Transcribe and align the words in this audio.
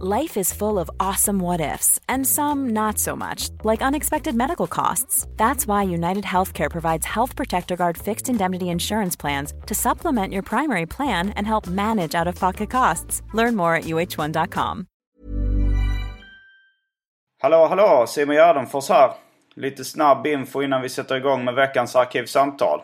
Life 0.00 0.36
is 0.36 0.52
full 0.52 0.80
of 0.80 0.90
awesome 0.98 1.38
what 1.38 1.60
ifs, 1.60 2.00
and 2.08 2.26
some 2.26 2.70
not 2.70 2.98
so 2.98 3.14
much, 3.14 3.50
like 3.62 3.80
unexpected 3.80 4.34
medical 4.34 4.66
costs. 4.66 5.24
That's 5.36 5.68
why 5.68 5.84
United 5.84 6.24
Healthcare 6.24 6.68
provides 6.68 7.06
Health 7.06 7.36
Protector 7.36 7.76
Guard 7.76 7.96
fixed 7.96 8.28
indemnity 8.28 8.64
insurance 8.64 9.14
plans 9.14 9.54
to 9.66 9.74
supplement 9.74 10.32
your 10.32 10.42
primary 10.42 10.86
plan 10.86 11.30
and 11.36 11.46
help 11.46 11.68
manage 11.68 12.16
out 12.16 12.26
of 12.26 12.34
pocket 12.34 12.70
costs. 12.70 13.22
Learn 13.34 13.54
more 13.54 13.76
at 13.76 13.84
uh1.com. 13.84 14.86
Hallå, 17.42 17.66
hallå! 17.66 18.06
Simon 18.06 18.36
Gärdenfors 18.36 18.88
här. 18.88 19.12
Lite 19.54 19.84
snabb 19.84 20.26
info 20.26 20.62
innan 20.62 20.82
vi 20.82 20.88
sätter 20.88 21.16
igång 21.16 21.44
med 21.44 21.54
veckans 21.54 21.96
arkivsamtal. 21.96 22.80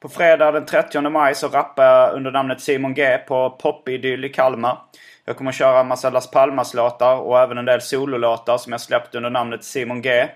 På 0.00 0.08
fredag 0.08 0.52
den 0.52 0.66
30 0.66 1.10
maj 1.10 1.34
så 1.34 1.48
rappar 1.48 1.84
jag 1.84 2.14
under 2.14 2.30
namnet 2.30 2.60
Simon 2.60 2.94
G 2.94 3.18
på 3.18 3.50
Popidyll 3.50 4.24
i 4.24 4.28
Kalmar. 4.28 4.78
Jag 5.26 5.36
kommer 5.36 5.52
köra 5.52 5.80
en 5.80 5.88
massa 5.88 6.10
Las 6.10 6.30
Palmas-låtar 6.30 7.16
och 7.16 7.40
även 7.40 7.58
en 7.58 7.64
del 7.64 7.80
sololåtar 7.80 8.58
som 8.58 8.72
jag 8.72 8.80
släppt 8.80 9.14
under 9.14 9.30
namnet 9.30 9.64
Simon 9.64 10.02
G. 10.02 10.28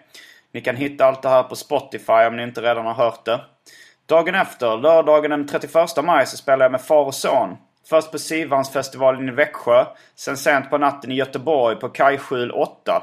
Ni 0.52 0.60
kan 0.60 0.76
hitta 0.76 1.04
allt 1.04 1.22
det 1.22 1.28
här 1.28 1.42
på 1.42 1.56
Spotify 1.56 2.12
om 2.12 2.36
ni 2.36 2.42
inte 2.42 2.62
redan 2.62 2.86
har 2.86 2.94
hört 2.94 3.24
det. 3.24 3.40
Dagen 4.06 4.34
efter, 4.34 4.76
lördagen 4.76 5.30
den 5.30 5.46
31 5.46 6.04
maj, 6.04 6.26
så 6.26 6.36
spelar 6.36 6.64
jag 6.64 6.72
med 6.72 6.80
far 6.80 7.04
och 7.04 7.14
son. 7.14 7.56
Först 7.88 8.12
på 8.12 8.18
Sivansfestivalen 8.18 9.28
i 9.28 9.32
Växjö, 9.32 9.84
sen 10.14 10.36
sent 10.36 10.70
på 10.70 10.78
natten 10.78 11.12
i 11.12 11.14
Göteborg 11.14 11.76
på 11.76 11.88
Kajskjul 11.88 12.50
8. 12.50 13.02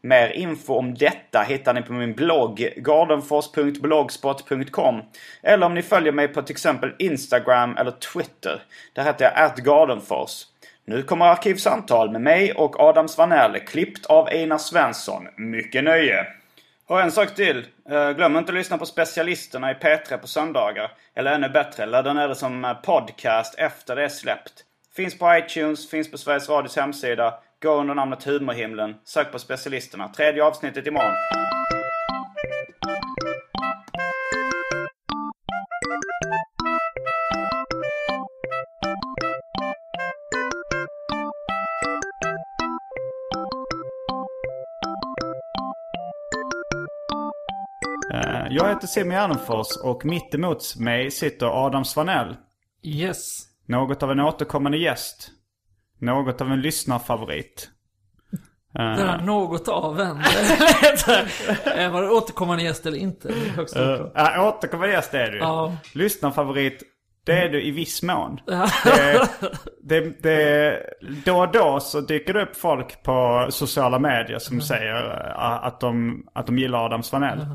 Mer 0.00 0.28
info 0.28 0.74
om 0.74 0.94
detta 0.94 1.42
hittar 1.42 1.74
ni 1.74 1.82
på 1.82 1.92
min 1.92 2.14
blogg 2.14 2.72
gardenfors.blogspot.com 2.76 5.02
Eller 5.42 5.66
om 5.66 5.74
ni 5.74 5.82
följer 5.82 6.12
mig 6.12 6.28
på 6.28 6.42
till 6.42 6.54
exempel 6.54 6.94
Instagram 6.98 7.76
eller 7.76 7.90
Twitter. 7.90 8.62
Där 8.92 9.04
heter 9.04 9.24
jag 9.24 9.44
atgardenfors. 9.44 10.44
Nu 10.92 11.02
kommer 11.02 11.26
Arkivsamtal 11.26 12.10
med 12.10 12.20
mig 12.20 12.52
och 12.52 12.80
Adam 12.80 13.08
Svanell, 13.08 13.58
klippt 13.60 14.06
av 14.06 14.28
Einar 14.28 14.58
Svensson. 14.58 15.28
Mycket 15.36 15.84
nöje! 15.84 16.26
Och 16.86 17.00
en 17.00 17.12
sak 17.12 17.34
till. 17.34 17.66
Eh, 17.90 18.10
glöm 18.10 18.36
inte 18.36 18.52
att 18.52 18.58
lyssna 18.58 18.78
på 18.78 18.86
specialisterna 18.86 19.70
i 19.70 19.74
P3 19.74 20.16
på 20.16 20.26
söndagar. 20.26 20.90
Eller 21.14 21.32
ännu 21.32 21.48
bättre, 21.48 21.86
ladda 21.86 22.12
ner 22.12 22.28
det 22.28 22.34
som 22.34 22.64
eh, 22.64 22.74
podcast 22.74 23.54
efter 23.58 23.96
det 23.96 24.04
är 24.04 24.08
släppt. 24.08 24.52
Finns 24.96 25.18
på 25.18 25.36
iTunes, 25.36 25.90
finns 25.90 26.10
på 26.10 26.18
Sveriges 26.18 26.48
Radios 26.48 26.76
hemsida. 26.76 27.34
Gå 27.62 27.74
under 27.74 27.94
namnet 27.94 28.24
Humorhimlen. 28.24 28.94
Sök 29.04 29.32
på 29.32 29.38
specialisterna. 29.38 30.08
Tredje 30.08 30.44
avsnittet 30.44 30.86
imorgon. 30.86 31.14
Jag 48.52 48.68
heter 48.68 48.86
Simon 48.86 49.10
Gärdenfors 49.14 49.66
och 49.84 50.04
mitt 50.04 50.34
emot 50.34 50.76
mig 50.76 51.10
sitter 51.10 51.66
Adam 51.66 51.84
Svanell. 51.84 52.36
Yes. 52.84 53.38
Något 53.68 54.02
av 54.02 54.10
en 54.10 54.20
återkommande 54.20 54.78
gäst. 54.78 55.30
Något 56.00 56.40
av 56.40 56.52
en 56.52 56.60
lyssnarfavorit. 56.60 57.68
Det 58.74 58.80
är 58.82 59.18
något 59.22 59.68
av 59.68 60.00
en. 60.00 60.16
Eh, 61.76 61.92
Var 61.92 62.02
det 62.02 62.08
återkommande 62.10 62.62
gäst 62.62 62.86
eller 62.86 62.98
inte? 62.98 63.32
Högst 63.56 63.76
Uh, 63.76 64.06
ja, 64.14 64.48
återkommande 64.48 64.94
gäst 64.94 65.14
är 65.14 65.30
du. 65.30 65.38
Ja. 65.38 65.76
Lyssnarfavorit, 65.94 66.82
det 67.24 67.32
är 67.32 67.48
du 67.48 67.62
i 67.62 67.70
viss 67.70 68.02
mån. 68.02 68.40
Det, 68.84 69.28
det, 69.82 70.22
det, 70.22 70.80
då 71.24 71.38
och 71.40 71.52
då 71.52 71.80
så 71.80 72.00
dyker 72.00 72.32
det 72.34 72.42
upp 72.42 72.56
folk 72.56 73.02
på 73.02 73.46
sociala 73.50 73.98
medier 73.98 74.38
som 74.38 74.60
säger 74.60 75.10
eh, 75.10 75.64
att 75.64 75.80
de, 75.80 76.22
att 76.34 76.46
de 76.46 76.58
gillar 76.58 76.84
Adam 76.84 77.02
Svanell. 77.02 77.46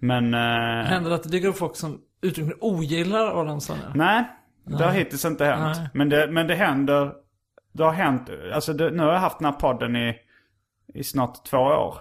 Men 0.00 0.34
eh, 0.34 0.86
Händer 0.86 1.10
det 1.10 1.14
att 1.16 1.22
det 1.22 1.28
dyker 1.28 1.48
upp 1.48 1.58
folk 1.58 1.76
som 1.76 2.00
uttryckligen 2.22 2.58
ogillar 2.60 3.40
Adam 3.40 3.60
Svanell? 3.60 3.92
nej, 3.94 4.24
det 4.64 4.84
har 4.84 4.92
hittills 4.92 5.24
inte 5.24 5.44
hänt. 5.44 5.76
Nej. 5.78 5.88
Men 5.94 6.08
det, 6.08 6.30
men 6.30 6.46
det 6.46 6.54
händer, 6.54 7.12
det 7.72 7.84
har 7.84 7.92
hänt, 7.92 8.30
alltså 8.54 8.72
det, 8.72 8.90
nu 8.90 9.02
har 9.02 9.12
jag 9.12 9.20
haft 9.20 9.38
den 9.38 9.44
här 9.52 9.60
podden 9.60 9.96
i, 9.96 10.16
i 10.94 11.04
snart 11.04 11.44
två 11.44 11.58
år. 11.58 11.98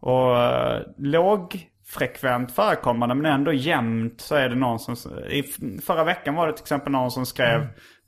Och 0.00 0.38
eh, 0.38 0.82
lågfrekvent 0.98 2.52
förekommande 2.52 3.14
men 3.14 3.32
ändå 3.32 3.52
jämnt 3.52 4.20
så 4.20 4.34
är 4.34 4.48
det 4.48 4.54
någon 4.54 4.78
som... 4.78 4.96
I 5.28 5.42
förra 5.82 6.04
veckan 6.04 6.34
var 6.34 6.46
det 6.46 6.52
till 6.52 6.62
exempel 6.62 6.92
någon 6.92 7.10
som 7.10 7.26
skrev 7.26 7.60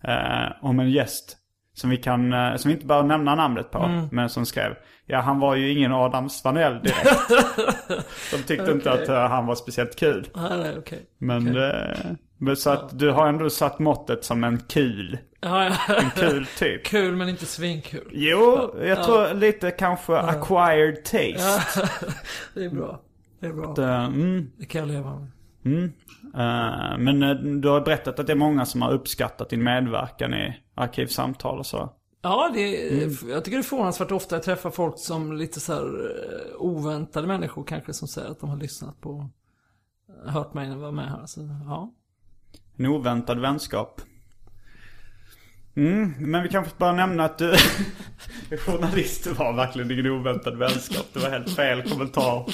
eh, 0.05 0.53
om 0.63 0.81
en 0.81 0.91
gäst. 0.91 1.37
Som 1.73 1.91
vi 1.91 1.97
kan, 1.97 2.33
eh, 2.33 2.57
som 2.57 2.69
vi 2.69 2.75
inte 2.75 2.87
behöver 2.87 3.09
nämna 3.09 3.35
namnet 3.35 3.71
på. 3.71 4.09
Men 4.13 4.29
som 4.29 4.47
skrev, 4.47 4.75
ja 5.07 5.21
han 5.21 5.39
var 5.41 5.55
ju 5.55 5.73
ingen 5.73 5.93
Adam 5.93 6.29
Svanell 6.29 6.81
direkt. 6.83 7.29
De 8.33 8.43
tyckte 8.47 8.71
inte 8.73 8.93
att 8.93 9.09
eh, 9.09 9.29
han 9.29 9.47
var 9.47 9.55
speciellt 9.55 9.97
kul. 9.97 10.29
Nej, 10.35 10.59
nej, 10.59 10.79
okej. 10.79 11.07
Men, 11.19 11.45
det, 11.45 11.97
men 12.39 12.57
så 12.57 12.71
att 12.71 12.99
du 12.99 13.11
har 13.11 13.29
ändå 13.29 13.51
satt 13.51 13.79
måttet 13.79 14.25
som 14.25 14.45
en 14.45 14.61
kul. 14.61 15.19
Ja, 15.41 15.65
ja. 15.65 15.95
En 15.95 16.11
kul 16.11 16.47
typ. 16.59 16.85
Kul 16.87 17.17
men 17.17 17.29
inte 17.29 17.47
svinkul. 17.47 18.11
Jo, 18.13 18.75
jag 18.83 19.05
tror 19.05 19.35
lite 19.35 19.71
kanske 19.71 20.17
acquired 20.19 21.05
taste. 21.05 21.89
Det 22.55 22.65
är 22.65 22.71
bra. 22.71 23.01
Det 23.41 23.47
är 23.47 23.53
bra. 23.53 23.85
Eh, 23.85 24.05
Mm. 24.05 24.51
Det 24.59 24.65
kan 24.67 24.79
jag 24.81 24.89
leva 24.89 25.11
med. 25.15 25.31
Eh, 26.35 26.99
men 26.99 27.23
eh, 27.23 27.35
du 27.35 27.69
har 27.69 27.81
berättat 27.81 28.19
att 28.19 28.27
det 28.27 28.33
är 28.33 28.37
många 28.37 28.67
som 28.67 28.83
har 28.83 28.93
uppskattat 28.93 29.51
din 29.51 29.63
medverkan 29.65 30.35
i 30.35 30.57
arkivsamtal 30.75 31.59
och 31.59 31.67
så. 31.67 31.93
Ja, 32.25 32.51
det 32.55 32.61
är, 32.61 33.31
jag 33.31 33.45
tycker 33.45 33.59
det 33.59 33.61
är 33.61 33.63
förvånansvärt 33.63 34.11
ofta 34.11 34.37
jag 34.37 34.43
träffar 34.43 34.71
folk 34.71 34.99
som 34.99 35.33
lite 35.33 35.61
så 35.61 35.73
här 35.73 35.85
eh, 35.85 36.57
oväntade 36.57 37.27
människor 37.27 37.65
kanske 37.65 37.93
som 37.93 38.09
säger 38.09 38.31
att 38.31 38.41
de 38.41 38.51
har 38.51 38.57
lyssnat 38.57 39.01
på, 39.01 39.29
hört 40.27 40.55
mig 40.55 40.67
när 40.67 40.75
jag 40.75 40.81
var 40.83 40.93
med 40.93 41.11
här. 41.11 41.27
Så, 41.27 41.41
ja. 41.67 41.93
En 42.77 42.87
oväntad 42.87 43.41
vänskap. 43.41 44.01
Mm, 45.77 46.15
men 46.19 46.43
vi 46.43 46.49
kan 46.49 46.65
bara 46.79 46.93
nämna 46.93 47.25
att 47.25 47.39
du 47.39 47.55
journalist 48.67 49.27
var 49.27 49.53
verkligen 49.53 49.91
ingen 49.91 50.07
oväntad 50.07 50.59
vänskap. 50.59 51.07
Det 51.13 51.19
var 51.19 51.31
helt 51.31 51.51
fel 51.57 51.83
kommentar 51.83 52.45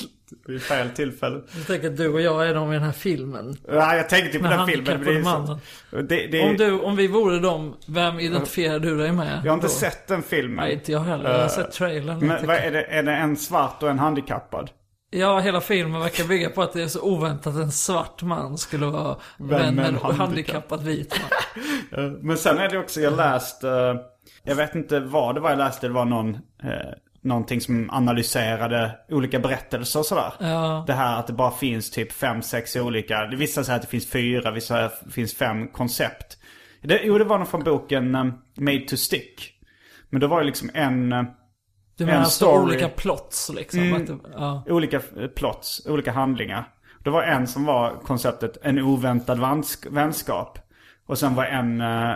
vid 0.47 0.63
fel 0.63 0.91
tillfälle. 0.91 1.41
Jag 1.57 1.67
tänker 1.67 1.89
att 1.91 1.97
du 1.97 2.09
och 2.09 2.21
jag 2.21 2.49
är 2.49 2.55
de 2.55 2.71
i 2.71 2.75
den 2.75 2.83
här 2.83 2.93
filmen. 2.93 3.57
Ja, 3.69 3.97
jag 3.97 4.09
tänkte 4.09 4.39
på 4.39 4.43
Med 4.45 4.59
den 4.59 4.67
filmen. 4.67 5.47
det 5.91 5.97
är. 5.99 6.03
Det, 6.03 6.27
det, 6.27 6.43
Om, 6.51 6.57
du, 6.57 6.81
om 6.81 6.97
vi 6.97 7.07
vore 7.07 7.39
dem, 7.39 7.77
vem 7.87 8.21
identifierar 8.21 8.79
du 8.79 8.97
dig 8.99 9.13
med? 9.13 9.41
jag 9.45 9.51
har 9.51 9.55
inte 9.55 9.67
då? 9.67 9.71
sett 9.73 10.07
den 10.07 10.23
filmen. 10.23 10.57
Nej, 10.65 10.73
inte 10.75 10.93
jag 10.93 11.01
heller. 11.01 11.25
Jag 11.31 11.37
har 11.39 11.43
Eh, 11.45 11.49
sett 11.49 11.73
trailern. 11.73 12.27
Men 12.27 12.47
vad 12.47 12.57
är 12.57 12.71
det? 12.71 12.83
Är 12.83 13.03
det 13.03 13.13
en 13.13 13.37
svart 13.37 13.83
och 13.83 13.91
en 13.91 13.99
handikappad? 13.99 14.71
Ja, 15.11 15.39
hela 15.39 15.61
filmen 15.61 16.01
verkar 16.01 16.25
bygga 16.25 16.51
på 16.51 16.63
att 16.63 16.73
det 16.73 16.83
är 16.83 16.89
så 16.89 17.03
oväntat 17.03 17.55
att 17.55 17.63
en 17.63 17.73
svart 17.73 18.23
man 18.23 18.59
skulle 18.59 18.87
vara 18.87 19.17
vän 19.39 19.75
med 19.75 19.87
en 19.87 19.95
handikapp? 19.95 20.19
handikappad 20.19 20.83
vit 20.83 21.21
man. 21.21 21.31
Eh, 22.05 22.11
Men 22.21 22.37
sen 22.37 22.59
är 22.59 22.69
det 22.69 22.79
också, 22.79 23.01
jag 23.01 23.17
läst, 23.17 23.65
eh, 23.65 23.95
jag 24.43 24.55
vet 24.55 24.75
inte 24.75 25.01
vad 25.01 25.35
det 25.35 25.41
var 25.41 25.51
jag 25.51 25.59
läste, 25.59 25.87
det 25.87 25.93
var 25.93 26.05
någon, 26.05 26.35
eh, 26.35 26.71
någonting 27.23 27.61
som 27.61 27.91
analyserade 27.91 28.99
olika 29.09 29.39
berättelser 29.39 30.01
och 30.01 30.07
sådär. 30.07 30.33
Ja. 30.41 30.85
Det 30.87 30.93
här 30.93 31.19
att 31.19 31.27
det 31.27 31.33
bara 31.33 31.51
finns 31.51 31.91
typ 31.91 32.13
fem, 32.13 32.43
sex 32.43 32.77
olika, 32.77 33.27
vissa 33.27 33.65
säger 33.65 33.77
att 33.77 33.83
det 33.83 33.89
finns 33.89 34.11
fyra, 34.11 34.51
vissa 34.51 34.75
säger 34.75 34.87
att 34.87 35.05
det 35.05 35.11
finns 35.11 35.35
fem 35.35 35.69
koncept. 35.69 36.37
Det, 36.83 37.01
jo, 37.05 37.19
det 37.19 37.25
var 37.25 37.39
nog 37.39 37.49
från 37.49 37.65
boken 37.65 38.11
Made 38.57 38.81
to 38.89 38.97
Stick. 38.97 39.53
Men 40.11 40.21
det 40.21 40.27
var 40.27 40.41
ju 40.41 40.47
liksom 40.47 40.71
en, 40.75 41.13
Du 42.01 42.07
menar 42.07 42.19
En 42.19 42.25
alltså 42.25 42.45
story. 42.47 42.63
olika 42.65 42.89
plots 42.89 43.51
liksom? 43.55 43.81
Mm. 43.81 44.07
Det, 44.07 44.19
ja. 44.35 44.63
olika 44.69 44.97
eh, 44.97 45.27
plots, 45.37 45.87
olika 45.87 46.13
handlingar. 46.13 46.69
Det 47.05 47.11
var 47.11 47.23
en 47.23 47.47
som 47.47 47.65
var 47.65 47.91
konceptet 48.03 48.57
en 48.63 48.79
oväntad 48.79 49.41
vänskap. 49.91 50.59
Och 51.07 51.19
sen 51.19 51.35
var 51.35 51.45
en, 51.45 51.81
eh, 51.81 52.11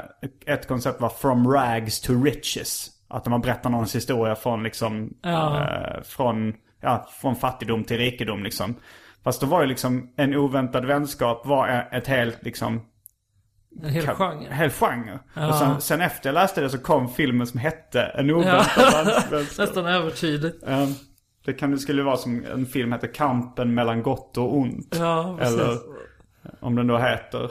ett 0.46 0.68
koncept 0.68 1.00
var 1.00 1.08
from 1.08 1.52
rags 1.52 2.00
to 2.00 2.12
riches. 2.22 2.90
Att 3.08 3.26
man 3.26 3.40
berättar 3.40 3.70
någons 3.70 3.94
historia 3.94 4.34
från 4.36 4.62
liksom, 4.62 5.14
Ja. 5.22 5.60
eh, 5.60 6.02
från, 6.02 6.54
ja, 6.80 7.08
från 7.20 7.36
fattigdom 7.36 7.84
till 7.84 7.96
rikedom 7.98 8.42
liksom. 8.42 8.74
Fast 9.24 9.40
då 9.40 9.46
var 9.46 9.60
ju 9.60 9.66
liksom 9.66 10.12
en 10.16 10.34
oväntad 10.34 10.84
vänskap 10.84 11.46
var 11.46 11.88
ett 11.92 12.06
helt 12.06 12.42
liksom 12.42 12.80
En 13.82 13.88
hel 13.90 14.04
ka- 14.04 14.14
genre. 14.14 14.48
hel 14.54 14.70
genre. 14.70 15.18
Ja. 15.34 15.48
Och 15.48 15.54
sen, 15.54 15.80
sen 15.80 16.00
efter 16.00 16.28
jag 16.28 16.34
läste 16.34 16.60
det 16.60 16.68
så 16.70 16.78
kom 16.78 17.08
filmen 17.08 17.46
som 17.46 17.60
hette 17.60 18.00
En 18.02 18.30
oväntad 18.30 18.66
Ja. 19.30 19.38
Nästan 19.58 19.86
övertydligt. 19.86 20.62
Um, 20.66 20.94
Det 21.44 21.52
kan, 21.52 21.70
det 21.70 21.78
skulle 21.78 22.02
vara 22.02 22.16
som 22.16 22.44
en 22.44 22.66
film 22.66 22.92
heter 22.92 23.14
Kampen 23.14 23.74
mellan 23.74 24.02
gott 24.02 24.38
och 24.38 24.56
ont. 24.56 24.96
Ja, 24.98 25.36
precis. 25.38 25.60
Eller 25.60 25.78
om 26.60 26.76
den 26.76 26.86
då 26.86 26.98
heter 26.98 27.50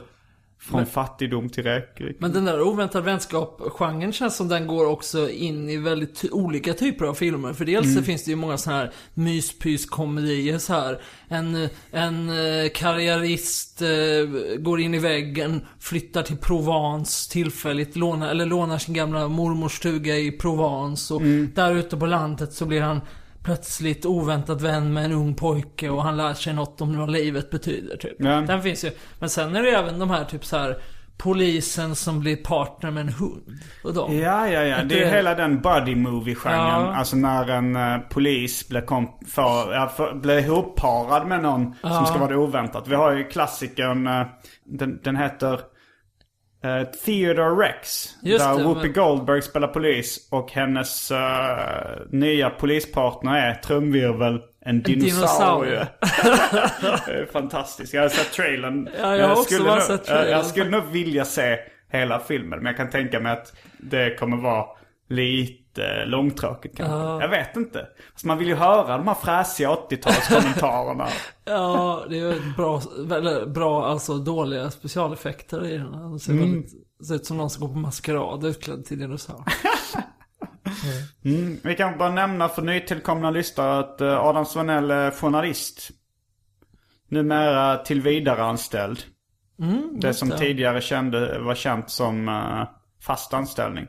Från 0.63 0.86
fattigdom 0.86 1.50
till 1.50 1.63
räkrik. 1.63 2.18
Men 2.19 2.31
den 2.31 2.45
där 2.45 2.62
oväntad 2.62 3.04
vänskap-genren 3.04 4.13
känns 4.13 4.36
som 4.36 4.48
den 4.48 4.68
går 4.68 4.86
också 4.86 5.30
in 5.30 5.69
i 5.69 5.77
väldigt 5.77 6.25
olika 6.31 6.74
typer 6.74 7.06
av 7.06 7.13
filmer. 7.13 7.54
För 7.54 7.65
dels 7.65 7.95
så 7.95 8.01
finns 8.01 8.24
det 8.24 8.31
ju 8.31 8.36
många 8.36 8.57
sådana 8.57 8.80
här 8.80 8.92
myspys-komedier 9.13 10.57
så 10.57 10.74
här. 10.74 11.01
En, 11.27 11.69
en 11.92 12.30
eh, 12.30 12.69
karriärist 12.74 13.81
eh, 13.81 14.57
går 14.57 14.80
in 14.80 14.94
i 14.94 15.00
väggen, 15.00 15.62
flyttar 15.80 16.24
till 16.24 16.38
Provence 16.38 17.31
tillfälligt, 17.31 17.95
lånar, 17.95 18.30
eller 18.30 18.45
lånar 18.45 18.77
sin 18.77 18.94
gamla 18.94 19.27
mormors 19.27 19.77
stuga 19.77 20.18
i 20.18 20.31
Provence. 20.31 21.13
Och 21.13 21.21
där 21.54 21.75
ute 21.75 21.98
på 21.98 22.06
landet 22.06 22.54
så 22.54 22.65
blir 22.65 22.81
han 22.81 23.01
plötsligt 23.44 24.06
oväntat 24.06 24.62
vän 24.62 24.94
med 24.94 25.06
en 25.06 25.12
ung 25.12 25.34
pojke 25.36 25.90
och 25.90 26.04
han 26.04 26.18
lär 26.18 26.34
sig 26.34 26.54
något 26.54 26.81
om 26.81 26.98
vad 26.98 27.12
livet 27.12 27.50
betyder 27.50 27.98
typ. 27.98 28.16
Ja. 28.19 28.42
Den 28.42 28.62
finns 28.62 28.86
ju. 28.86 28.92
Men 29.19 29.30
sen 29.30 29.56
är 29.56 29.63
det 29.63 29.69
även 29.69 30.00
de 30.00 30.10
här 30.10 30.25
typ 30.25 30.45
så 30.45 30.57
här 30.57 30.78
polisen 31.18 31.95
som 31.95 32.19
blir 32.19 32.36
partner 32.36 32.92
med 32.92 33.01
en 33.01 33.10
hund. 33.13 33.60
Och 33.84 33.94
de. 33.94 34.18
Ja, 34.18 34.48
ja, 34.48 34.62
ja. 34.63 34.84
Det 34.84 34.95
är 35.01 35.06
det- 35.06 35.12
hela 35.16 35.36
den 35.36 35.62
buddy 35.62 35.95
movie-genren. 35.95 36.57
Ja. 36.86 36.94
Alltså 36.95 37.16
när 37.16 37.50
en 37.50 37.75
eh, 37.75 37.98
polis 38.10 38.68
blir, 38.68 38.81
kom- 38.81 39.19
för, 39.28 39.74
ja, 39.74 39.88
för, 39.98 40.13
blir 40.13 40.38
ihopparad 40.38 41.28
med 41.28 41.42
någon 41.44 41.75
som 41.81 42.06
ska 42.06 42.18
vara 42.18 42.30
det 42.30 42.36
oväntat. 42.38 42.88
Vi 42.88 42.96
har 42.96 43.12
ju 43.12 43.24
klassikern, 43.24 44.07
eh, 44.07 44.25
den, 44.66 45.00
den 45.04 45.16
heter 45.16 45.60
eh, 46.63 46.83
Theodore 46.83 47.68
Rex. 47.68 48.10
Just 48.21 48.45
där 48.45 48.57
det, 48.57 48.63
Whoopi 48.63 48.81
men- 48.81 48.94
Goldberg 48.94 49.42
spelar 49.42 49.68
polis 49.68 50.27
och 50.31 50.51
hennes 50.51 51.12
eh, 51.12 51.18
nya 52.10 52.50
polispartner 52.50 53.38
är 53.38 53.54
trumvirvel, 53.56 54.39
en 54.65 54.81
dinosaurie. 54.81 55.88
dinosaurie. 56.01 57.25
fantastiskt. 57.31 57.94
Jag 57.94 58.01
har 58.01 58.10
sett 58.10 58.31
trailern. 58.33 58.89
Ja, 59.01 59.15
jag 59.18 59.25
har 59.27 59.31
också 59.31 59.44
skulle 59.44 59.63
bara 59.63 59.75
nog, 59.75 59.83
sett 59.83 60.10
eh, 60.10 60.15
Jag 60.15 60.24
trailern. 60.24 60.44
skulle 60.45 60.69
nog 60.69 60.83
vilja 60.92 61.25
se 61.25 61.57
hela 61.92 62.19
filmen. 62.19 62.60
Men 62.60 62.65
jag 62.65 62.77
kan 62.77 62.89
tänka 62.89 63.19
mig 63.19 63.31
att 63.31 63.54
det 63.77 64.15
kommer 64.19 64.38
vara 64.38 64.65
lite 65.10 65.62
långtråkigt 66.06 66.78
kanske. 66.78 66.96
Ja. 66.96 67.22
Jag 67.22 67.30
vet 67.30 67.56
inte. 67.56 67.88
Fast 68.14 68.25
man 68.25 68.38
vill 68.38 68.48
ju 68.48 68.56
höra 68.56 68.98
de 68.98 69.08
här 69.08 69.16
fräsiga 69.16 69.70
80-talskommentarerna. 69.70 71.08
Ja, 71.46 72.06
det 72.10 72.20
är 72.20 72.34
ju 72.34 72.54
bra, 72.58 72.81
väldigt 72.98 73.48
bra, 73.48 73.86
alltså 73.86 74.18
dåliga 74.18 74.72
specialeffekter 74.72 75.66
i 75.66 75.78
den. 75.78 76.14
Det 76.14 76.20
ser 76.20 76.34
väldigt, 76.34 76.72
ser 77.08 77.16
ut 77.16 77.25
som 77.25 77.38
någon 77.38 77.50
som 77.50 77.68
går 77.68 77.74
på 77.74 77.80
maskerad 77.80 78.46
utklädd 78.46 78.86
till 78.86 79.00
dinosaur. 79.00 79.44
Mm. 81.25 81.58
Vi 81.64 81.75
kan 81.75 81.98
bara 81.98 82.12
nämna 82.12 82.50
för 82.50 82.62
nytillkomna 82.62 83.31
lyssnare 83.31 83.80
att 83.80 84.02
eh, 84.02 84.20
Adam 84.20 84.46
Svanell 84.46 84.92
är 84.92 85.12
journalist. 85.12 85.90
Numera 87.08 87.78
tillvidareanställd. 87.78 89.00
det 89.92 90.14
som 90.14 90.30
det. 90.30 90.38
tidigare 90.38 90.81
kände, 90.81 91.40
var 91.40 91.56
känt 91.56 91.90
som 91.90 92.28
eh, 92.30 92.68
fast 93.02 93.34
anställning. 93.34 93.88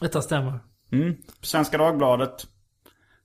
Detta 0.00 0.22
stämmer. 0.22 0.60
Mm. 0.92 1.14
Svenska 1.40 1.78
Dagbladet. 1.78 2.46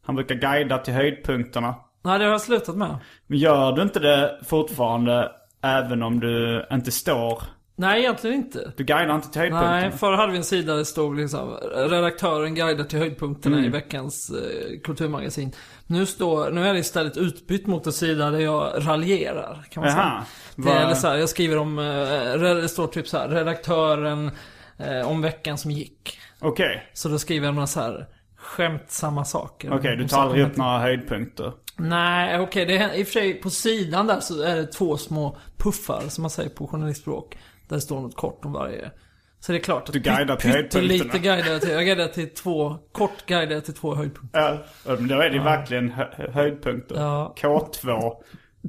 Han 0.06 0.16
brukar 0.16 0.36
guida 0.36 0.78
till 0.78 0.94
höjdpunkterna. 0.94 1.76
Nej, 2.04 2.20
det 2.20 2.26
har 2.26 2.32
jag 2.32 2.42
slutat 2.42 2.76
med. 2.76 2.98
Men 3.28 3.38
Gör 3.38 3.72
du 3.72 3.82
inte 3.82 4.00
det 4.00 4.40
fortfarande 4.46 5.32
även 5.64 6.04
om 6.04 6.20
du 6.20 6.66
inte 6.72 6.92
står? 6.92 7.42
Nej, 7.76 8.00
egentligen 8.00 8.36
inte. 8.36 8.72
Du 8.78 8.84
guidar 8.84 9.16
inte 9.16 9.30
till 9.32 9.42
höjdpunkterna? 9.42 9.72
Nej, 9.76 9.92
förr 9.92 10.14
hade 10.14 10.32
vi 10.32 10.38
en 10.38 10.44
sida 10.44 10.72
där 10.72 10.80
det 10.80 10.86
stod 10.86 11.18
liksom 11.18 11.50
redaktören 11.76 12.56
guidar 12.56 12.84
till 12.84 13.00
höjdpunkterna 13.00 13.56
Mm. 13.58 13.68
i 13.70 13.72
veckans 13.72 14.30
eh, 14.30 14.80
kulturmagasin. 14.84 15.52
Nu 15.88 16.06
står, 16.06 16.52
nu 16.52 16.68
är 16.68 16.74
det 16.74 16.80
istället 16.80 17.18
utbytt 17.18 17.68
mot 17.68 17.86
en 17.86 17.94
sida 17.94 18.32
där 18.32 18.40
jag 18.40 18.88
raljerar, 18.88 19.64
kan 19.72 19.84
man 19.84 19.92
Jaha. 19.94 20.26
säga. 20.56 20.72
Det 20.72 20.72
är 20.80 20.86
eller 20.86 20.96
så 20.96 21.08
här, 21.08 21.16
jag 21.18 21.30
skriver 21.30 21.58
om, 21.58 21.80
eh, 21.80 22.40
det 22.40 22.70
står 22.70 22.88
typ 22.88 23.08
så 23.08 23.18
här, 23.18 23.28
redaktören 23.30 24.32
eh, 24.78 25.08
om 25.12 25.22
veckan 25.22 25.58
som 25.58 25.72
gick. 25.72 26.20
Okej. 26.42 26.90
Så 26.94 27.10
då 27.10 27.20
skriver 27.20 27.46
jag 27.46 27.56
några 27.56 27.68
så 27.68 27.80
här 27.82 28.08
skämtsamma 28.36 29.26
saker. 29.26 29.74
Okej, 29.74 29.96
du 29.96 30.04
Om 30.04 30.10
tar 30.10 30.22
aldrig 30.22 30.46
upp 30.46 30.58
några 30.58 30.80
höjdpunkter. 30.80 31.54
Nej, 31.78 32.40
okej. 32.40 32.66
det 32.66 32.78
är, 32.78 32.94
I 32.94 33.04
och 33.04 33.08
för 33.08 33.14
sig, 33.14 33.34
på 33.34 33.50
sidan 33.50 34.08
där 34.08 34.20
så 34.20 34.42
är 34.44 34.56
det 34.56 34.66
två 34.66 34.98
små 34.98 35.38
puffar, 35.58 36.02
som 36.10 36.22
man 36.22 36.30
säger 36.30 36.50
på 36.50 36.68
journalistspråk. 36.68 37.38
Där 37.68 37.76
det 37.76 37.82
står 37.82 38.02
något 38.02 38.16
kort 38.16 38.46
om 38.46 38.52
varje. 38.54 38.92
Så 39.40 39.52
det 39.52 39.58
är 39.58 39.62
klart 39.64 39.90
att 39.90 39.94
Du 39.94 40.00
guidar 40.00 40.36
till 40.36 40.50
höjdpunkterna. 40.52 41.20
guidar 41.24 41.52
jag 41.52 41.62
till. 41.62 41.70
Jag 41.70 41.86
guidar 41.86 42.08
till 42.08 42.34
två, 42.34 42.76
kort 42.92 43.26
guidar 43.26 43.54
jag 43.54 43.66
till 43.66 43.74
två 43.74 43.96
höjdpunkter. 43.96 44.40
Ja, 44.86 44.96
men 44.96 45.08
då 45.08 45.16
är 45.22 45.30
det 45.30 45.40
verkligen 45.40 45.90
hö- 45.90 46.32
höjdpunkter. 46.34 46.96
Ja. 46.96 47.36
K2. 47.38 48.12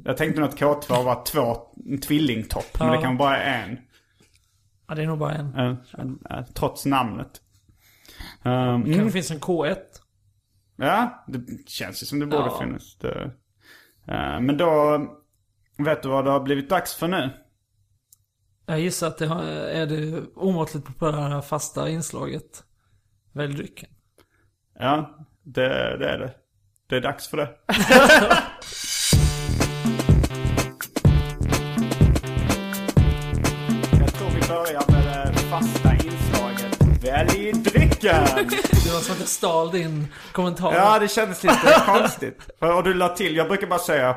Jag 0.05 0.17
tänkte 0.17 0.39
nog 0.41 0.49
att 0.49 0.59
K2 0.59 1.03
var 1.03 1.23
två, 1.25 1.57
tvillingtopp. 2.07 2.79
Men 2.79 2.87
Ja. 2.87 2.95
det 2.95 3.01
kan 3.01 3.17
vara 3.17 3.37
en. 3.37 3.77
Ja, 4.87 4.95
det 4.95 5.01
är 5.01 5.05
nog 5.07 5.17
bara 5.17 5.33
en. 5.33 5.77
Trots 6.53 6.85
namnet. 6.85 7.27
Um, 8.43 8.83
Kanske 8.83 8.93
mm. 9.01 9.11
finns 9.11 9.31
en 9.31 9.39
K1. 9.39 9.77
Ja, 10.75 11.25
det 11.27 11.69
känns 11.69 12.01
ju 12.03 12.05
som 12.05 12.19
det 12.19 12.25
borde 12.25 12.43
Ja. 12.45 12.59
finnas. 12.59 12.97
Det, 12.97 13.21
eh, 14.07 14.39
men 14.39 14.57
då, 14.57 14.99
vet 15.77 16.03
du 16.03 16.09
vad 16.09 16.25
det 16.25 16.31
har 16.31 16.39
blivit 16.39 16.69
dags 16.69 16.95
för 16.95 17.07
nu? 17.07 17.29
Jag 18.65 18.79
gissar 18.79 19.07
att 19.07 19.17
det 19.17 19.27
har- 19.27 19.43
är 19.43 19.85
det 19.85 20.23
omåttligt 20.35 20.85
populära 20.87 21.41
fasta 21.41 21.89
inslaget. 21.89 22.63
Välj 23.33 23.53
drycken. 23.55 23.89
Ja, 24.79 25.17
det, 25.43 25.97
det 25.97 26.09
är 26.09 26.19
det. 26.19 26.33
Det 26.87 26.95
är 26.95 27.01
dags 27.01 27.27
för 27.27 27.37
det. 27.37 27.49
Jag 33.99 34.13
tror 34.13 34.29
vi 34.29 34.47
börjar 34.47 34.91
med 34.91 35.33
det 35.33 35.39
fasta 35.39 35.93
inslaget. 35.93 37.03
Välj 37.03 37.51
drycken! 37.53 37.80
Det 38.01 38.93
var 38.93 38.99
som 39.01 39.13
att 39.13 39.19
jag 39.19 39.27
stal 39.27 39.71
din 39.71 40.07
kommentar. 40.31 40.73
Ja, 40.73 40.99
det 40.99 41.07
kändes 41.07 41.43
lite 41.43 41.81
konstigt. 41.85 42.49
Och 42.59 42.83
du 42.83 42.93
la 42.93 43.09
till, 43.09 43.35
jag 43.35 43.47
brukar 43.47 43.67
bara 43.67 43.79
säga, 43.79 44.15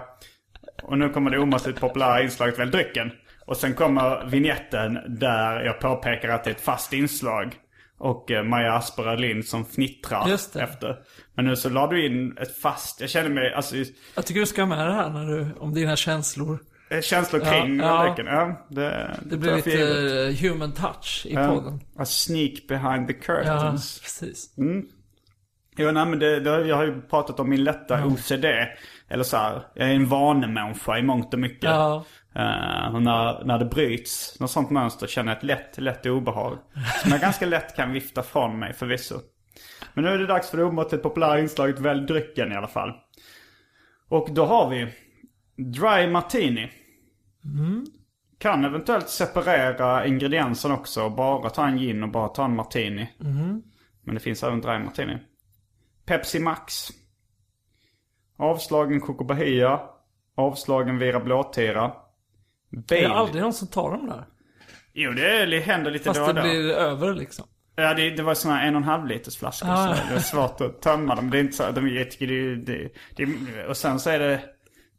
och 0.83 0.99
nu 0.99 1.09
kommer 1.09 1.31
det 1.31 1.39
omåttligt 1.39 1.81
populära 1.81 2.23
inslaget 2.23 2.59
Välj 2.59 2.71
drycken. 2.71 3.11
Och 3.47 3.57
sen 3.57 3.75
kommer 3.75 4.27
vignetten 4.27 4.99
där 5.09 5.65
jag 5.65 5.81
påpekar 5.81 6.29
att 6.29 6.45
det 6.45 6.51
är 6.51 6.55
ett 6.55 6.61
fast 6.61 6.93
inslag. 6.93 7.55
Och 7.99 8.31
eh, 8.31 8.45
Maja 8.45 8.73
Asperö 8.73 9.17
Lind 9.17 9.45
som 9.45 9.65
fnittrar 9.65 10.33
efter. 10.35 10.97
Men 11.35 11.45
nu 11.45 11.57
så 11.57 11.69
la 11.69 11.87
du 11.87 12.07
in 12.07 12.39
ett 12.39 12.57
fast, 12.59 13.01
jag 13.01 13.11
känner 13.11 13.31
mig, 13.31 13.55
alltså 13.55 13.77
Jag 14.15 14.27
tycker 14.27 14.41
du 14.41 14.47
ska 14.47 14.63
ha 14.63 14.67
med 14.67 14.87
det 14.87 14.95
här 14.95 15.11
när 15.11 15.27
du, 15.27 15.49
om 15.59 15.75
dina 15.75 15.97
känslor. 15.97 16.59
Eh, 16.91 17.01
känslor 17.01 17.41
kring 17.41 17.77
Ja, 17.81 18.07
ja, 18.07 18.15
ja. 18.19 18.25
Ja, 18.33 18.67
det, 18.69 19.17
Det 19.25 19.37
blir 19.37 19.57
lite 19.57 20.47
human 20.47 20.73
touch 20.73 21.27
i 21.27 21.35
Ja, 21.35 21.49
podden. 21.49 21.81
A 21.99 22.05
sneak 22.05 22.53
behind 22.69 23.09
the 23.09 23.15
Ja, 23.15 23.21
curtains. 23.27 24.01
precis. 24.01 24.55
Jo, 25.77 25.91
nej, 25.91 26.07
men 26.07 26.19
det, 26.19 26.41
det, 26.41 26.67
jag 26.67 26.77
har 26.77 26.85
ju 26.85 27.01
pratat 27.03 27.41
om 27.41 27.51
min 27.51 27.65
lätta 27.65 28.07
OCD. 28.07 28.45
Eller 29.09 29.25
så 29.25 29.37
här, 29.37 29.63
jag 29.75 29.91
är 29.91 29.95
en 29.95 30.07
vanemänniska 30.07 30.99
i 30.99 31.03
mångt 31.03 31.35
och 31.35 31.41
mycket. 31.41 31.71
Ja. 31.71 32.05
Eh, 32.35 32.95
och 32.95 33.03
när, 33.03 33.45
när 33.45 33.59
det 33.59 33.65
bryts, 33.65 34.41
något 34.41 34.51
sånt 34.51 34.71
mönster, 34.71 35.07
känner 35.07 35.33
jag 35.33 35.37
ett 35.39 35.45
lätt, 35.45 35.79
lätt 35.79 36.07
obehag. 36.07 36.59
Som 37.03 37.11
jag 37.11 37.21
ganska 37.21 37.47
lätt 37.47 37.77
kan 37.77 37.93
vifta 37.93 38.23
från 38.23 38.59
mig 38.59 38.73
förvisso. 38.73 39.15
Men 39.95 40.05
nu 40.05 40.11
är 40.11 40.19
det 40.19 40.27
dags 40.27 40.51
för 40.51 40.57
det 40.57 40.65
omåttligt 40.65 41.03
populära 41.03 41.41
inslaget 41.41 41.79
Välj 41.79 42.07
drycken 42.07 42.53
i 42.53 42.57
alla 42.57 42.69
fall. 42.69 42.93
Och 44.09 44.29
då 44.33 44.45
har 44.47 44.71
vi 44.71 44.87
Dry 45.57 46.07
Martini. 46.07 46.71
Kan 48.39 48.65
eventuellt 48.65 49.09
separera 49.09 50.07
ingredienserna 50.07 50.75
också. 50.75 51.11
Bara 51.11 51.51
ta 51.51 51.67
en 51.67 51.79
gin 51.79 52.03
och 52.03 52.09
bara 52.09 52.29
ta 52.29 52.45
en 52.45 52.57
martini. 52.57 53.09
Men 54.05 54.15
det 54.15 54.21
finns 54.21 54.43
även 54.43 54.61
Dry 54.61 54.79
Martini. 54.79 55.19
Pepsi 56.07 56.39
Max. 56.41 56.89
Avslagen 58.37 59.01
Coco 59.01 59.25
Bahia. 59.25 59.81
Avslagen 60.37 60.99
Vira 60.99 61.21
Blåtira. 61.21 61.93
Det 62.71 63.05
är 63.05 63.09
Bale. 63.09 63.21
aldrig 63.21 63.43
någon 63.43 63.53
som 63.53 63.69
tar 63.69 63.91
dem 63.91 64.07
där. 64.07 64.25
Jo, 64.93 65.13
det 65.13 65.61
händer 65.61 65.91
lite 65.91 66.05
Fast 66.05 66.21
då 66.21 66.25
det 66.27 66.31
och 66.31 66.35
då. 66.37 66.43
blir 66.43 66.71
över 66.71 67.15
liksom. 67.15 67.47
Ja, 67.77 67.95
det, 67.95 68.11
det 68.11 68.23
var 68.23 68.35
såna 68.35 68.63
en 68.63 68.75
och 68.75 68.81
en 68.83 68.89
halv 68.89 69.07
liters 69.07 69.37
flaskor. 69.37 69.69
Ah. 69.71 69.95
Så 69.97 70.03
det 70.09 70.15
är 70.15 70.19
svårt 70.19 70.61
att 70.61 70.83
tömma 70.83 71.15
dem. 71.15 71.31
Det 71.31 71.39
är 71.39 71.41
inte 71.41 71.57
så, 71.57 71.71
de, 71.71 71.89
jag 71.89 72.11
tycker 72.11 72.27
det, 72.27 72.57
det, 72.57 72.89
det, 73.17 73.67
Och 73.67 73.77
sen 73.77 74.01
så 74.01 74.11
är 74.11 74.19
det 74.19 74.41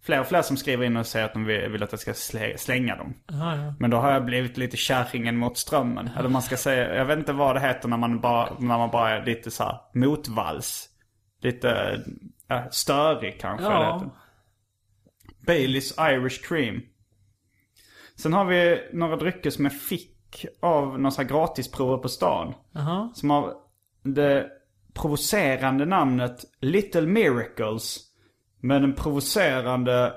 fler 0.05 0.19
och 0.19 0.27
fler 0.27 0.41
som 0.41 0.57
skriver 0.57 0.85
in 0.85 0.97
och 0.97 1.07
säger 1.07 1.25
att 1.25 1.33
de 1.33 1.45
vill, 1.45 1.83
att 1.83 1.91
jag 1.91 1.99
ska 1.99 2.13
slä, 2.13 2.57
slänga 2.57 2.95
dem. 2.95 3.13
Ja, 3.27 3.55
ja. 3.55 3.73
Men 3.79 3.89
då 3.89 3.97
har 3.97 4.11
jag 4.11 4.25
blivit 4.25 4.57
lite 4.57 4.77
kärringen 4.77 5.37
mot 5.37 5.57
strömmen. 5.57 6.09
Eller 6.17 6.29
man 6.29 6.41
ska 6.41 6.57
säga, 6.57 6.95
jag 6.95 7.05
vet 7.05 7.19
inte 7.19 7.33
vad 7.33 7.55
det 7.55 7.59
heter 7.59 7.87
när 7.87 7.97
man 7.97 8.19
bara, 8.19 8.59
när 8.59 8.77
man 8.77 8.91
bara 8.91 9.09
är 9.09 9.25
lite 9.25 9.51
så 9.51 9.63
här 9.63 9.79
motvalls. 9.93 10.89
Lite 11.41 12.01
äh, 12.49 12.61
störig 12.71 13.39
kanske. 13.41 13.65
Ja. 13.65 13.79
det 13.79 13.93
heter. 13.93 14.09
Baileys 15.45 15.97
Irish 15.99 16.47
Cream. 16.47 16.81
Sen 18.15 18.33
har 18.33 18.45
vi 18.45 18.89
några 18.93 19.15
drycker 19.15 19.49
som 19.49 19.65
jag 19.65 19.81
fick 19.81 20.45
av 20.61 20.99
några 20.99 21.23
gratisprover 21.23 21.97
på 21.97 22.09
stan. 22.09 22.53
Jaha. 22.71 23.11
Som 23.13 23.29
har 23.29 23.53
det 24.03 24.47
provocerande 24.93 25.85
namnet 25.85 26.45
Little 26.59 27.01
Miracles 27.01 28.04
med 28.65 28.81
den 28.81 28.93
provocerande 28.93 30.13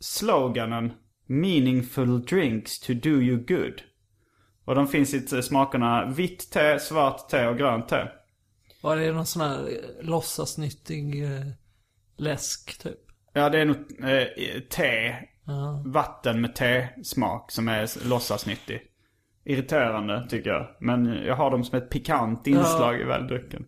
sloganen 0.00 0.92
Meaningful 1.26 2.24
drinks 2.24 2.80
to 2.80 2.92
do 2.92 3.10
you 3.10 3.36
good. 3.36 3.82
Och 4.64 4.74
de 4.74 4.88
finns 4.88 5.14
i 5.14 5.42
smakerna 5.42 6.06
vitt 6.06 6.50
te, 6.50 6.78
svart 6.80 7.28
te 7.28 7.46
och 7.46 7.58
grönt 7.58 7.88
te. 7.88 8.08
Var 8.82 8.96
det 8.96 9.12
någon 9.12 9.26
sån 9.26 9.42
här 9.42 9.58
eh, 9.58 10.04
låtsasnyttig 10.06 11.24
eh, 11.24 11.46
läsk 12.16 12.82
typ? 12.82 12.98
Ja, 13.32 13.48
det 13.48 13.60
är 13.60 13.64
nog 13.64 13.76
eh, 13.76 14.60
te. 14.70 15.16
Vatten 15.84 16.40
med 16.40 16.54
te-smak 16.54 17.52
som 17.52 17.68
är 17.68 18.08
låtsasnyttig. 18.08 18.82
Irriterande 19.44 20.26
tycker 20.30 20.50
jag. 20.50 20.68
Men 20.80 21.06
jag 21.06 21.36
har 21.36 21.50
dem 21.50 21.64
som 21.64 21.78
ett 21.78 21.90
pikant 21.90 22.46
inslag 22.46 23.00
i 23.00 23.04
väldrycken. 23.04 23.66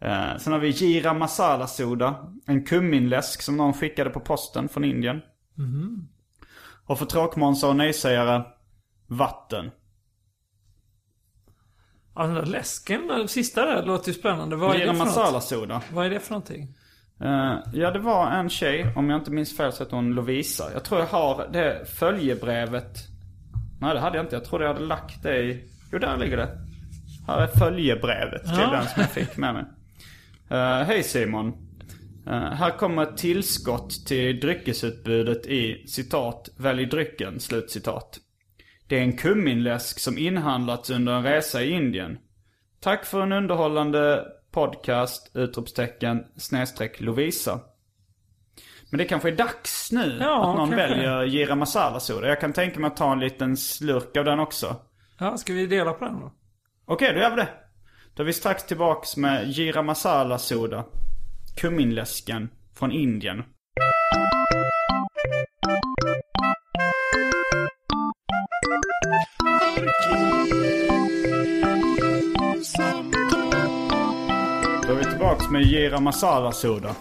Eh, 0.00 0.36
sen 0.38 0.52
har 0.52 0.60
vi 0.60 0.68
Jira 0.68 1.14
Masala 1.14 1.66
Soda. 1.66 2.32
En 2.46 2.64
kumminläsk 2.64 3.42
som 3.42 3.56
någon 3.56 3.72
skickade 3.74 4.10
på 4.10 4.20
posten 4.20 4.68
från 4.68 4.84
Indien. 4.84 5.20
Och 6.86 6.98
för 6.98 7.06
tråkmånsar 7.06 7.68
och 7.68 7.76
nejsägare, 7.76 8.42
vatten. 9.06 9.70
Ja, 12.14 12.22
den 12.22 12.34
där 12.34 12.46
läsken, 12.46 13.06
den 13.08 13.28
sista 13.28 13.64
där 13.66 13.82
låter 13.86 14.08
ju 14.08 14.14
spännande. 14.14 14.56
Vad 14.56 14.70
är 14.74 14.78
Jira 14.78 14.92
det 14.92 14.98
för 14.98 15.04
Masala 15.04 15.30
något? 15.30 15.44
Soda. 15.44 15.82
Vad 15.92 16.06
är 16.06 16.10
det 16.10 16.20
för 16.20 16.30
någonting? 16.30 16.74
Eh, 17.20 17.54
ja, 17.72 17.90
det 17.90 17.98
var 17.98 18.30
en 18.30 18.48
tjej, 18.50 18.92
om 18.96 19.10
jag 19.10 19.20
inte 19.20 19.30
minns 19.30 19.56
fel 19.56 19.72
så 19.72 19.84
hette 19.84 19.96
hon 19.96 20.14
Lovisa. 20.14 20.72
Jag 20.72 20.84
tror 20.84 21.00
jag 21.00 21.06
har 21.06 21.48
det 21.52 21.88
följebrevet. 21.88 22.98
Nej, 23.80 23.94
det 23.94 24.00
hade 24.00 24.16
jag 24.16 24.24
inte. 24.24 24.36
Jag 24.36 24.44
trodde 24.44 24.64
jag 24.64 24.72
hade 24.74 24.86
lagt 24.86 25.22
det 25.22 25.38
i... 25.42 25.68
Jo, 25.92 25.98
där 25.98 26.16
ligger 26.16 26.36
det. 26.36 26.58
Här 27.26 27.38
är 27.40 27.46
följebrevet 27.46 28.42
till 28.42 28.58
Ja. 28.60 28.70
den 28.70 28.84
som 28.88 29.00
jag 29.02 29.10
fick 29.10 29.36
med 29.36 29.54
mig. 29.54 29.64
Eh, 30.50 30.82
Hej 30.82 31.02
Simon. 31.02 31.48
Eh, 32.26 32.32
här 32.52 32.78
kommer 32.78 33.02
ett 33.02 33.16
tillskott 33.16 34.06
till 34.06 34.40
dryckesutbudet 34.40 35.46
i 35.46 35.86
citat 35.86 36.48
Välj 36.56 36.86
drycken, 36.86 37.40
slutcitat. 37.40 38.18
Det 38.88 38.98
är 38.98 39.02
en 39.02 39.16
kumminläsk 39.16 39.98
som 39.98 40.18
inhandlats 40.18 40.90
under 40.90 41.12
en 41.12 41.22
resa 41.22 41.62
i 41.62 41.70
Indien. 41.70 42.18
Tack 42.80 43.04
för 43.04 43.20
en 43.22 43.32
underhållande 43.32 44.24
podcast, 44.50 45.30
utropstecken, 45.36 46.24
snedstreck 46.36 47.00
Lovisa. 47.00 47.60
Men 48.90 48.98
det 48.98 49.04
kanske 49.04 49.28
är 49.28 49.36
dags 49.36 49.92
nu 49.92 50.18
Ja, 50.20 50.50
att 50.50 50.56
någon 50.56 50.70
kanske. 50.70 50.76
väljer 50.88 51.22
Jira 51.24 51.54
Masala 51.54 52.00
Soda. 52.00 52.28
Jag 52.28 52.40
kan 52.40 52.52
tänka 52.52 52.80
mig 52.80 52.88
att 52.88 52.96
ta 52.96 53.12
en 53.12 53.20
liten 53.20 53.56
slurk 53.56 54.16
av 54.16 54.24
den 54.24 54.40
också. 54.40 54.76
Ja, 55.18 55.36
ska 55.36 55.52
vi 55.52 55.66
dela 55.66 55.92
på 55.92 56.04
den 56.04 56.20
då? 56.20 56.32
Okej, 56.84 57.12
då 57.14 57.20
gör 57.20 57.30
vi 57.30 57.36
det. 57.36 57.48
Då 58.14 58.22
är 58.22 58.26
vi 58.26 58.32
strax 58.32 58.66
tillbaks 58.66 59.16
med 59.16 59.48
Jira 59.48 59.82
Masala 59.82 60.38
Soda. 60.38 60.84
Kumminläsken 61.56 62.48
från 62.74 62.92
Indien. 62.92 63.42
Då 74.86 74.92
är 74.92 74.98
vi 74.98 75.04
tillbaks 75.04 75.50
med 75.50 75.62
Jira 75.62 76.00
Masala 76.00 76.52
Soda. 76.52 76.96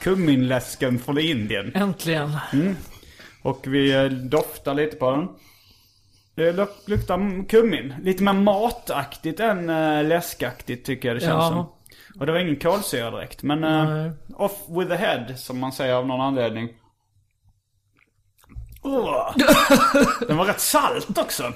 Kumminläsken 0.00 0.98
från 0.98 1.18
Indien. 1.18 1.72
Äntligen. 1.74 2.30
Och 3.42 3.64
vi 3.66 3.92
eh, 3.94 4.04
doftar 4.04 4.74
lite 4.74 4.96
på 4.96 5.10
den. 5.10 5.28
Det 6.38 6.52
luk- 6.52 6.82
luktar 6.88 7.48
kummin. 7.48 7.94
Lite 8.02 8.22
mer 8.22 8.32
mataktigt 8.32 9.40
än 9.40 9.70
äh, 9.70 10.04
läskaktigt 10.04 10.86
tycker 10.86 11.08
jag 11.08 11.16
det 11.16 11.20
känns 11.20 11.32
Ja. 11.32 11.48
som. 11.48 11.72
Och 12.20 12.26
det 12.26 12.32
var 12.32 12.38
ingen 12.38 12.56
kolsyra 12.56 13.10
direkt. 13.10 13.42
Men 13.42 13.64
eh, 13.64 13.84
Nej. 13.90 14.10
off 14.36 14.52
with 14.68 14.90
the 14.90 14.96
head 14.96 15.36
som 15.36 15.58
man 15.58 15.72
säger 15.72 15.94
av 15.94 16.06
någon 16.06 16.20
anledning. 16.20 16.68
Åh. 18.82 19.34
Den 20.28 20.36
var 20.36 20.44
rätt 20.44 20.60
salt 20.60 21.18
också. 21.18 21.52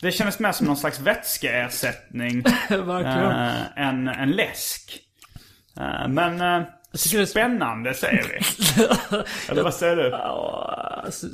Det 0.00 0.12
kändes 0.12 0.38
mer 0.38 0.52
som 0.52 0.66
någon 0.66 0.76
slags 0.76 1.00
vätskeersättning 1.00 2.42
Verkligen. 2.68 3.30
äh, 3.30 3.88
än 3.88 4.08
en 4.08 4.30
läsk. 4.30 4.98
Äh, 5.76 6.08
men 6.08 6.40
äh, 6.40 6.62
det 6.92 7.26
spännande 7.26 7.94
säger 7.94 8.22
vi. 8.22 8.38
Eller 9.48 9.62
vad 9.62 9.74
säger 9.74 9.96
du? 9.96 10.08
Ja, 10.08 11.02
alltså, 11.04 11.26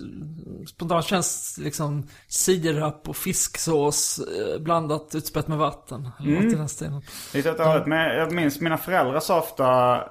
Spontant 0.67 1.05
känns 1.05 1.59
liksom 1.63 2.09
sirap 2.29 3.09
och 3.09 3.17
fisksås 3.17 4.19
eh, 4.19 4.61
blandat 4.61 5.15
utspätt 5.15 5.49
med 5.49 5.59
vatten. 5.59 6.11
Eller 6.21 6.31
något 6.33 6.53
i 6.53 6.57
den 6.57 6.69
stilen. 6.69 7.03
Lite 7.35 7.53
åt 7.53 7.59
hållet. 7.59 7.87
Men 7.87 8.17
jag 8.17 8.33
minns 8.33 8.61
mina 8.61 8.77
föräldrar 8.77 9.21
sa 9.21 9.39
ofta 9.39 9.65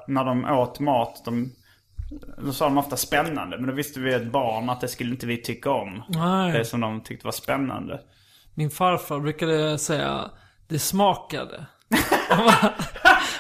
när 0.08 0.26
de 0.26 0.46
åt 0.46 0.80
mat. 0.80 1.22
De, 1.26 1.52
då 2.38 2.54
sa 2.54 2.66
de 2.66 2.78
ofta 2.78 2.98
spännande. 2.98 3.58
Men 3.58 3.68
då 3.68 3.74
visste 3.74 4.00
vi 4.00 4.14
ett 4.14 4.32
barn 4.32 4.70
att 4.70 4.82
det 4.82 4.88
skulle 4.88 5.12
inte 5.12 5.26
vi 5.26 5.42
tycka 5.42 5.72
om. 5.72 6.04
Nej. 6.10 6.52
Det 6.52 6.66
som 6.66 6.82
de 6.82 7.02
tyckte 7.02 7.28
var 7.28 7.32
spännande. 7.32 8.00
Min 8.54 8.70
farfar 8.70 9.20
brukade 9.20 9.78
säga 9.78 10.32
det 10.68 10.80
smakade. 10.80 11.66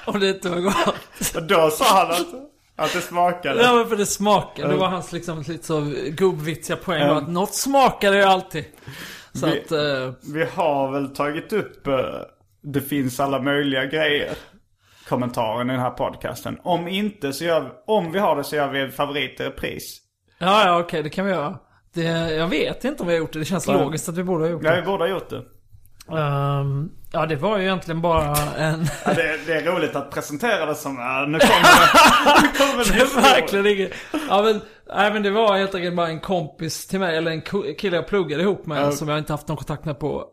Om 0.08 0.20
det 0.20 0.30
inte 0.30 0.50
var 0.50 0.60
gott. 0.60 1.36
Och 1.36 1.44
då 1.44 1.70
sa 1.70 1.86
han 1.86 2.12
att, 2.12 2.28
att 2.76 2.94
det 2.94 3.02
smakade. 3.02 3.62
Ja 3.64 3.74
men 3.74 3.90
för 3.90 3.96
det 3.96 4.06
smakade. 4.06 4.68
Det 4.68 4.76
var 4.78 4.88
hans 4.88 5.12
liksom 5.12 5.44
lite 5.48 5.66
så 5.66 5.94
gubbvitsiga 6.10 6.78
poäng. 6.78 7.02
Ja. 7.02 7.08
var 7.14 7.22
Att 7.22 7.30
något 7.30 7.54
smakade 7.54 8.18
ju 8.18 8.24
alltid. 8.24 8.66
Så 9.34 9.46
Vi- 9.46 9.60
att, 9.62 9.72
eh, 9.72 10.14
Vi 10.34 10.46
har 10.56 10.92
väl 10.92 11.16
tagit 11.16 11.54
upp 11.54 11.88
eh, 11.88 11.94
Det 12.62 12.82
finns 12.82 13.20
alla 13.20 13.42
möjliga 13.42 13.86
grejer. 13.86 14.34
Kommentaren 15.10 15.70
i 15.70 15.74
den 15.74 15.82
här 15.82 15.90
podcasten. 15.92 16.58
Om 16.64 16.88
inte 16.88 17.34
så 17.34 17.44
gör 17.44 17.62
vi, 17.62 17.68
om 17.88 18.12
vi 18.12 18.20
har 18.20 18.36
det 18.36 18.44
så 18.44 18.56
gör 18.56 18.68
vi 18.68 18.80
en 18.82 18.92
favorit 18.92 19.40
i 19.40 19.44
repris. 19.44 20.00
ja 20.40 20.66
ja 20.68 20.80
okej 20.80 21.04
det 21.04 21.10
kan 21.10 21.26
vi 21.26 21.32
göra. 21.32 21.58
Det, 21.94 22.02
jag 22.34 22.48
vet 22.48 22.84
inte 22.86 23.02
om 23.04 23.08
vi 23.08 23.14
har 23.14 23.20
gjort 23.20 23.34
det. 23.34 23.40
Det 23.40 23.46
känns 23.46 23.68
Nej. 23.68 23.78
logiskt 23.84 24.10
att 24.10 24.18
vi 24.18 24.24
borde 24.24 24.44
ha 24.44 24.52
gjort 24.52 24.64
Ja, 24.64 24.70
det. 24.72 24.82
vi 24.82 24.86
borde 24.88 25.04
ha 25.04 25.10
gjort 25.10 25.30
det. 25.30 25.44
Ehm, 26.12 26.90
ja 27.12 27.26
det 27.26 27.36
var 27.36 27.58
ju 27.58 27.64
egentligen 27.64 28.02
bara 28.02 28.36
en... 28.58 28.88
Ja, 29.06 29.14
det, 29.14 29.38
det 29.46 29.54
är 29.54 29.72
roligt 29.72 29.96
att 29.96 30.12
presentera 30.12 30.66
det 30.66 30.76
som, 30.76 30.96
ja, 30.98 31.26
nu 31.28 31.40
kommer 31.40 31.62
det. 31.62 32.42
Nu 32.42 32.48
kommer 32.58 32.84
Det 33.00 33.16
det 33.16 33.22
verkligen 33.22 33.66
inget. 33.68 33.92
Ja 34.30 34.42
men, 34.42 34.62
nej 34.96 35.14
men 35.14 35.24
det 35.24 35.32
var 35.32 35.58
helt 35.58 35.76
enkelt 35.76 35.96
bara 35.96 36.08
en 36.08 36.20
kompis 36.20 36.88
till 36.88 37.00
mig, 37.00 37.18
eller 37.18 37.32
en 37.32 37.42
kille 37.76 37.96
jag 37.96 38.08
pluggade 38.08 38.44
ihop 38.44 38.66
med, 38.66 38.82
Ja. 38.82 38.92
som 38.92 39.08
jag 39.08 39.18
inte 39.18 39.34
haft 39.34 39.48
någon 39.48 39.58
kontakt 39.58 39.86
med 39.86 40.00
på 40.00 40.26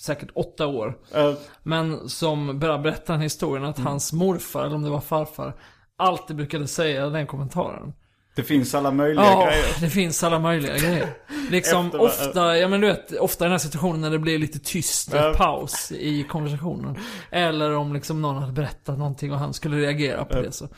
säkert 0.00 0.28
åtta 0.34 0.66
år. 0.66 0.98
Eh, 1.14 1.32
Men 1.62 2.08
som 2.08 2.60
ber- 2.60 2.78
berättar 2.82 3.14
den 3.14 3.22
historien 3.22 3.64
att 3.64 3.78
hans 3.78 4.12
morfar, 4.12 4.64
eller 4.64 4.74
om 4.74 4.82
det 4.82 4.90
var 4.90 5.00
farfar, 5.00 5.54
alltid 5.98 6.36
brukade 6.36 6.66
säga 6.66 7.06
den 7.08 7.26
kommentaren. 7.26 7.92
Det 8.40 8.44
finns 8.46 8.74
alla 8.74 8.90
möjliga 8.90 9.24
Ja, 9.24 9.46
grejer. 9.46 9.64
det 9.80 9.88
finns 9.90 10.24
alla 10.24 10.38
möjliga 10.38 10.76
grejer. 10.76 11.08
Liksom 11.50 11.86
Efter- 11.86 12.00
ofta, 12.00 12.58
ja 12.58 12.68
men 12.68 12.80
du 12.80 12.86
vet, 12.86 13.12
ofta 13.18 13.44
i 13.44 13.46
den 13.46 13.52
här 13.52 13.58
situationen 13.58 14.00
när 14.00 14.10
det 14.10 14.18
blir 14.18 14.38
lite 14.38 14.58
tyst, 14.58 15.10
Ja. 15.14 15.34
paus 15.36 15.92
i 15.92 16.22
konversationen. 16.22 16.96
Eller 17.30 17.76
om 17.76 17.92
liksom 17.94 18.22
någon 18.22 18.36
hade 18.36 18.52
berättat 18.52 18.98
någonting 18.98 19.32
och 19.32 19.38
han 19.38 19.54
skulle 19.54 19.76
reagera 19.76 20.24
på 20.24 20.40
det 20.42 20.52
så. 20.52 20.68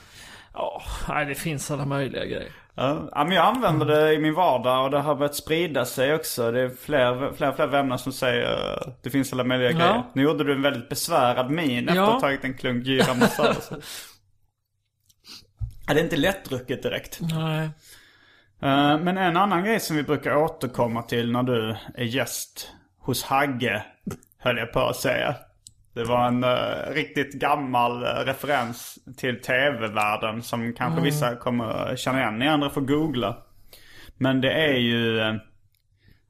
Ja, 0.54 0.83
nej 1.09 1.26
det 1.26 1.35
finns 1.35 1.71
alla 1.71 1.85
möjliga 1.87 2.25
grejer. 2.25 2.52
Ja, 2.75 3.11
men 3.14 3.31
jag 3.33 3.47
använder 3.47 3.87
det 3.87 4.12
i 4.14 4.19
min 4.19 4.35
vardag 4.35 4.85
och 4.85 4.90
det 4.90 4.99
har 4.99 5.14
börjat 5.14 5.35
sprida 5.35 5.85
sig 5.85 6.14
också. 6.14 6.52
Det 6.52 6.61
är 6.61 6.69
fler, 6.69 7.33
fler, 7.37 7.52
fler 7.52 7.66
vänner 7.66 7.97
som 7.97 8.12
säger 8.12 8.78
det 9.02 9.11
finns 9.11 9.33
alla 9.33 9.45
möjliga 9.45 9.71
Ja. 9.71 9.76
grejer. 9.78 10.02
Nu 10.14 10.23
gjorde 10.23 10.45
du 10.45 10.52
en 10.52 10.62
väldigt 10.62 10.88
besvärad 10.88 11.50
min 11.50 11.88
efter 11.88 12.02
att 12.02 12.12
ha 12.12 12.21
tagit 12.21 12.45
en 12.45 12.54
klunk. 12.54 12.87
Så. 13.37 13.54
ja, 15.87 15.95
det 15.95 16.01
är 16.01 16.05
inte 16.05 16.17
lättdrucket 16.17 16.83
direkt. 16.83 17.19
Nej. 17.21 17.71
Eh, 18.62 18.99
men 18.99 19.19
en 19.19 19.37
annan 19.37 19.65
grej 19.65 19.81
som 19.81 19.97
vi 19.97 20.03
brukar 20.03 20.37
återkomma 20.37 21.03
till 21.03 21.33
när 21.33 21.43
du 21.43 21.77
är 21.95 22.05
gäst 22.05 22.71
hos 22.99 23.25
Hagge, 23.25 23.85
höll 24.39 24.59
jag 24.59 24.73
på 24.73 24.81
att 24.81 24.97
säga. 24.97 25.37
Det 25.95 26.05
var 26.05 26.27
en 26.27 26.45
eh, 26.45 26.95
riktigt 26.95 27.33
gammal 27.33 28.03
eh, 28.03 28.09
referens 28.09 28.99
till 29.17 29.41
tv-världen 29.41 30.43
som 30.43 30.73
kanske 30.73 31.03
vissa 31.03 31.37
kommer 31.37 31.97
känna 31.97 32.21
igen. 32.21 32.39
Ni 32.39 32.49
andra 32.49 32.71
får 32.71 32.81
googla. 32.81 33.37
Men 34.19 34.41
det 34.41 34.53
är 34.53 34.79
ju 34.79 35.21
eh, 35.21 35.35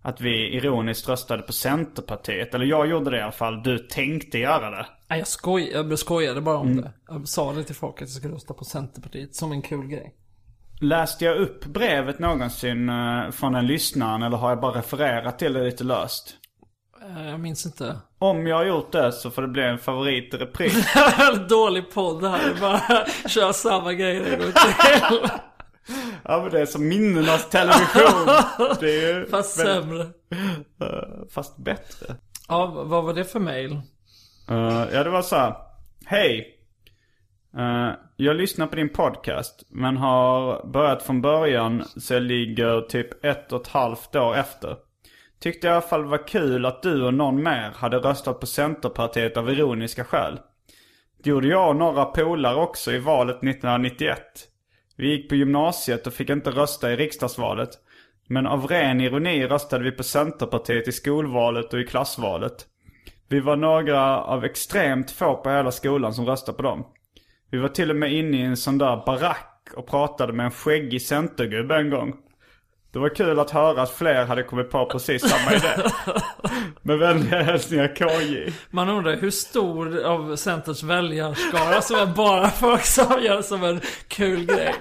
att 0.03 0.21
vi 0.21 0.57
ironiskt 0.57 1.09
röstade 1.09 1.43
på 1.43 1.53
Centerpartiet. 1.53 2.55
Eller 2.55 2.67
jag 2.67 2.87
gjorde 2.87 3.11
det 3.11 3.17
i 3.19 3.21
alla 3.23 3.33
fall. 3.33 3.63
Du 3.63 3.79
tänkte 3.79 4.39
göra 4.39 4.71
det. 4.71 4.87
Nej, 5.09 5.19
jag, 5.19 5.29
skoj, 5.29 5.71
jag 5.73 5.99
skojade 5.99 6.41
bara 6.41 6.57
om 6.59 6.67
Mm. 6.71 6.83
det. 6.85 6.93
Jag 7.09 7.29
sa 7.29 7.53
det 7.53 7.65
till 7.65 7.75
folk 7.75 7.95
att 7.95 8.01
jag 8.01 8.09
skulle 8.11 8.35
rösta 8.35 8.55
på 8.55 8.65
Centerpartiet 8.65 9.35
som 9.35 9.53
en 9.53 9.63
kul 9.63 9.87
grej. 9.87 10.15
Läste 10.81 11.25
jag 11.25 11.37
upp 11.37 11.65
brevet 11.65 12.19
någonsin 12.19 12.89
eh, 12.89 13.31
från 13.31 13.55
en 13.55 13.67
lyssnare 13.67 14.27
eller 14.27 14.37
har 14.37 14.49
jag 14.51 14.61
bara 14.61 14.79
refererat 14.79 15.39
till 15.39 15.53
det 15.53 15.65
lite 15.65 15.85
löst? 15.85 16.35
Eh, 17.17 17.29
Jag 17.31 17.41
minns 17.41 17.67
inte. 17.67 17.97
Om 18.19 18.47
jag 18.47 18.57
har 18.57 18.65
gjort 18.65 18.93
det 18.93 19.13
så 19.13 19.31
får 19.31 19.43
det 19.43 19.49
bli 19.49 19.63
en 19.63 19.79
favorit 19.79 20.35
i 20.35 20.37
repris. 20.37 20.95
Dålig 21.49 21.91
podd 21.91 22.25
här. 22.25 22.39
Det 22.39 22.57
är 22.57 22.61
Bara 22.61 23.07
kör 23.29 23.53
samma 23.53 23.93
grejer 23.93 24.21
en 24.33 24.39
gång 24.39 24.53
till. 24.53 25.31
ja 26.25 26.43
men 26.43 26.51
det 26.51 26.61
är 26.61 26.67
som 26.67 26.89
minnenas 26.89 27.49
television. 27.51 28.27
Det 28.81 28.91
är 29.05 29.15
ju 29.19 29.27
Fast 29.31 29.61
väldigt- 29.65 29.85
sämre. 29.85 30.03
eh, 30.81 31.29
fast 31.35 31.57
bättre. 31.57 32.15
Ja, 32.49 32.67
vad 32.87 33.05
var 33.05 33.15
det 33.15 33.25
för 33.25 33.41
mail? 33.41 33.73
Eh, 34.51 34.85
ja 34.93 35.05
det 35.05 35.11
var 35.11 35.23
så 35.23 35.37
här. 35.37 35.55
Hej. 36.07 36.59
Eh, 37.59 37.91
jag 38.17 38.37
lyssnar 38.37 38.67
på 38.67 38.77
din 38.77 38.89
podcast 38.89 39.63
men 39.71 39.97
har 39.97 40.67
börjat 40.67 41.03
från 41.03 41.23
början 41.23 41.85
så 41.97 42.15
jag 42.15 42.23
ligger 42.23 42.81
typ 42.81 43.25
ett 43.25 43.53
och 43.53 43.61
ett 43.61 43.69
halvt 43.69 44.17
år 44.17 44.37
efter. 44.37 44.77
Tyckte 45.41 45.67
i 45.67 45.71
alla 45.71 45.81
fall 45.81 46.05
var 46.05 46.29
kul 46.29 46.67
att 46.67 46.83
du 46.83 47.03
och 47.05 47.15
någon 47.15 47.43
mer 47.43 47.73
hade 47.77 47.97
röstat 47.99 48.41
på 48.41 48.47
Centerpartiet 48.47 49.37
av 49.37 49.51
ironiska 49.51 50.05
skäl. 50.05 50.41
Det 51.23 51.31
gjorde 51.31 51.49
jag 51.49 51.69
och 51.69 51.77
några 51.77 52.05
polare 52.05 52.55
också 52.55 52.93
i 52.93 52.99
valet 52.99 53.37
1991. 53.37 54.19
Vi 54.97 55.11
gick 55.11 55.29
på 55.29 55.35
gymnasiet 55.35 56.07
och 56.07 56.13
fick 56.13 56.31
inte 56.31 56.51
rösta 56.51 56.93
i 56.93 56.97
riksdagsvalet. 56.97 57.71
Men 58.29 58.47
av 58.47 58.67
ren 58.67 59.01
ironi 59.01 59.47
röstade 59.47 59.85
vi 59.85 59.91
på 59.91 60.03
Centerpartiet 60.03 60.89
i 60.89 60.93
skolvalet 60.93 61.73
och 61.73 61.81
i 61.81 61.85
klassvalet. 61.85 62.67
Vi 63.29 63.41
var 63.41 63.57
några 63.57 64.23
av 64.23 64.45
extremt 64.45 65.11
få 65.11 65.37
på 65.37 65.51
hela 65.51 65.73
skolan 65.73 66.15
som 66.15 66.27
röstade 66.27 66.57
på 66.57 66.63
dem. 66.63 66.87
Vi 67.51 67.59
var 67.59 67.69
till 67.69 67.91
och 67.91 67.97
med 67.97 68.13
inne 68.13 68.37
i 68.37 68.43
en 68.43 68.57
sån 68.57 68.79
där 68.79 69.03
barack 69.07 69.69
och 69.77 69.87
pratade 69.87 70.33
med 70.33 70.47
en 70.47 70.53
skäggig 70.53 71.03
centergubbe 71.03 71.77
en 71.77 71.91
gång. 71.91 72.15
Det 72.93 72.99
var 72.99 73.09
kul 73.09 73.39
att 73.39 73.51
höra 73.51 73.83
att 73.83 73.91
fler 73.91 74.25
hade 74.25 74.43
kommit 74.43 74.71
på 74.71 74.87
precis 74.87 75.23
samma 75.31 75.53
idé. 75.57 75.69
Med 76.83 76.99
vänliga 76.99 77.43
hälsningar 77.43 77.97
KJ. 77.97 78.53
Man 78.71 78.89
undrar 78.89 79.17
hur 79.17 79.31
stor 79.31 80.05
av 80.05 80.37
Centerns 80.37 80.83
väljarskara 80.83 81.81
som 81.81 81.97
är 81.97 82.07
bara 82.07 82.51
folk 82.51 82.85
som 82.85 83.23
gör 83.23 83.43
som 83.43 83.65
en 83.65 83.81
kul 84.09 84.47
grej. 84.47 84.75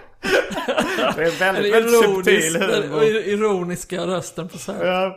Det 1.16 1.24
är 1.24 1.40
väldigt, 1.40 1.66
Eller 1.66 1.72
väldigt 1.72 2.04
subtil 2.04 2.56
ironisk, 2.56 2.84
humor. 2.84 3.04
ironiska 3.04 4.08
rösten 4.08 4.48
på 4.50 4.58
Center. 4.58 4.86
Ja. 4.86 5.16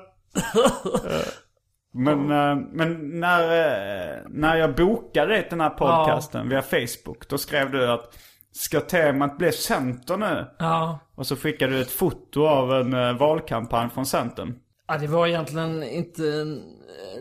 Men, 1.94 2.18
eh, 2.30 2.56
men 2.72 3.20
när, 3.20 3.42
eh, 3.42 4.16
när 4.28 4.56
jag 4.56 4.74
bokade 4.74 5.46
den 5.50 5.60
här 5.60 5.70
podcasten 5.70 6.48
via 6.48 6.62
Facebook. 6.62 7.28
Då 7.28 7.38
skrev 7.38 7.70
du 7.70 7.90
att 7.90 8.18
ska 8.54 8.80
temat 8.80 9.38
bli 9.38 9.52
Center 9.52 10.16
nu? 10.16 10.46
Ja. 10.58 10.99
Och 11.14 11.26
så 11.26 11.37
skickade 11.37 11.73
du 11.73 11.80
ett 11.80 11.90
foto 11.90 12.46
av 12.46 12.73
en 12.73 12.94
eh, 12.94 13.18
valkampanj 13.18 13.90
från 13.90 14.06
Centern. 14.06 14.58
Ja, 14.88 14.99
det 14.99 15.06
var 15.06 15.26
egentligen 15.26 15.82
inte... 15.82 16.23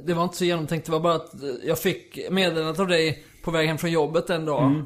Det 0.05 0.13
var 0.13 0.23
inte 0.23 0.35
så 0.35 0.45
genomtänkt. 0.45 0.85
Det 0.85 0.91
var 0.91 0.99
bara 0.99 1.15
att 1.15 1.31
jag 1.63 1.79
fick 1.79 2.29
meddelandet 2.31 2.79
av 2.79 2.87
dig 2.87 3.25
på 3.43 3.51
väg 3.51 3.67
hem 3.67 3.77
från 3.77 3.91
jobbet 3.91 4.29
en 4.29 4.45
dag. 4.45 4.85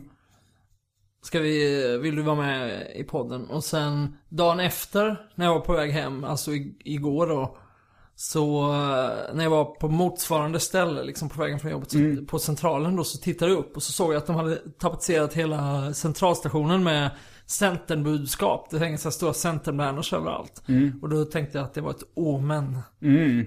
Ska 1.22 1.40
vi, 1.40 1.98
vill 1.98 2.16
du 2.16 2.22
vara 2.22 2.36
med 2.36 2.88
i 2.96 3.04
podden? 3.04 3.50
Och 3.50 3.64
sen 3.64 4.18
dagen 4.30 4.60
efter, 4.60 5.30
när 5.36 5.46
jag 5.46 5.54
var 5.54 5.62
på 5.62 5.74
väg 5.74 5.92
hem, 5.92 6.24
alltså 6.24 6.52
igår 6.80 7.28
då. 7.28 7.58
Så 8.20 8.72
eh, 8.74 9.36
när 9.36 9.44
jag 9.44 9.50
var 9.50 9.66
på 9.66 9.90
motsvarande 9.90 10.60
ställe, 10.60 11.04
liksom 11.04 11.30
på 11.30 11.42
vägen 11.42 11.60
från 11.60 11.72
jobbet, 11.72 11.92
så, 11.92 11.98
på 12.28 12.40
centralen 12.40 12.96
då, 12.96 13.04
så 13.04 13.18
tittade 13.18 13.52
jag 13.52 13.60
upp 13.60 13.76
och 13.76 13.84
så 13.84 13.92
såg 13.92 14.14
jag 14.14 14.18
att 14.18 14.28
de 14.28 14.36
hade 14.36 14.56
tapetserat 14.80 15.34
hela 15.34 15.94
centralstationen 15.94 16.84
med 16.84 17.12
Centernbudskap. 17.46 18.68
Det 18.72 18.80
hänger 18.80 18.98
så 18.98 19.08
här 19.08 19.12
stora 19.12 19.34
Centernbanners 19.34 20.14
överallt. 20.14 20.64
Och 21.02 21.10
då 21.10 21.26
tänkte 21.26 21.58
jag 21.58 21.66
att 21.66 21.74
det 21.74 21.82
var 21.82 21.92
ett 21.92 22.04
omen. 22.14 22.80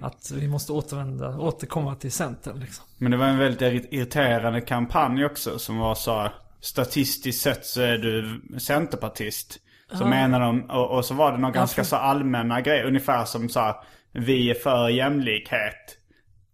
Att 0.03 0.31
vi 0.35 0.49
måste 0.49 0.73
återvända, 0.73 1.39
återkomma 1.39 1.95
till 1.95 2.13
Centern 2.13 2.61
liksom. 2.61 2.85
Men 2.99 3.11
det 3.11 3.17
var 3.17 3.27
en 3.27 3.39
väldigt 3.39 3.61
irri- 3.61 3.89
irriterande 3.91 4.61
kampanj 4.61 5.25
också 5.25 5.59
som 5.59 5.79
var 5.79 5.95
så 5.95 6.13
här, 6.15 6.33
Statistiskt 6.61 7.43
sett 7.43 7.67
så 7.67 7.81
är 7.81 7.99
du 7.99 8.41
centerpartist. 8.59 9.59
Så 9.93 10.07
menar 10.07 10.41
de, 10.41 10.71
och, 10.71 10.91
och 10.91 11.05
så 11.05 11.15
var 11.15 11.33
det 11.33 11.39
någon 11.39 11.53
ganska 11.53 11.85
så 11.85 11.97
allmänna 11.97 12.61
grejer. 12.61 12.85
Ungefär 12.85 13.25
som 13.25 13.49
så 13.49 13.61
här, 13.61 13.75
vi 14.13 14.51
är 14.51 14.55
för 14.55 14.89
jämlikhet. 14.89 15.97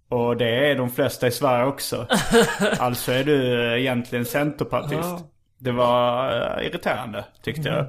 Och 0.08 0.36
det 0.36 0.70
är 0.70 0.76
de 0.76 0.90
flesta 0.90 1.26
i 1.26 1.30
Sverige 1.30 1.66
också. 1.66 2.06
alltså 2.78 3.12
är 3.12 3.24
du 3.24 3.64
eh, 3.72 3.80
egentligen 3.80 4.24
centerpartist. 4.24 4.92
Ja. 5.02 5.20
Det 5.58 5.72
var 5.72 6.30
eh, 6.60 6.66
irriterande 6.66 7.24
tyckte 7.42 7.68
jag. 7.68 7.86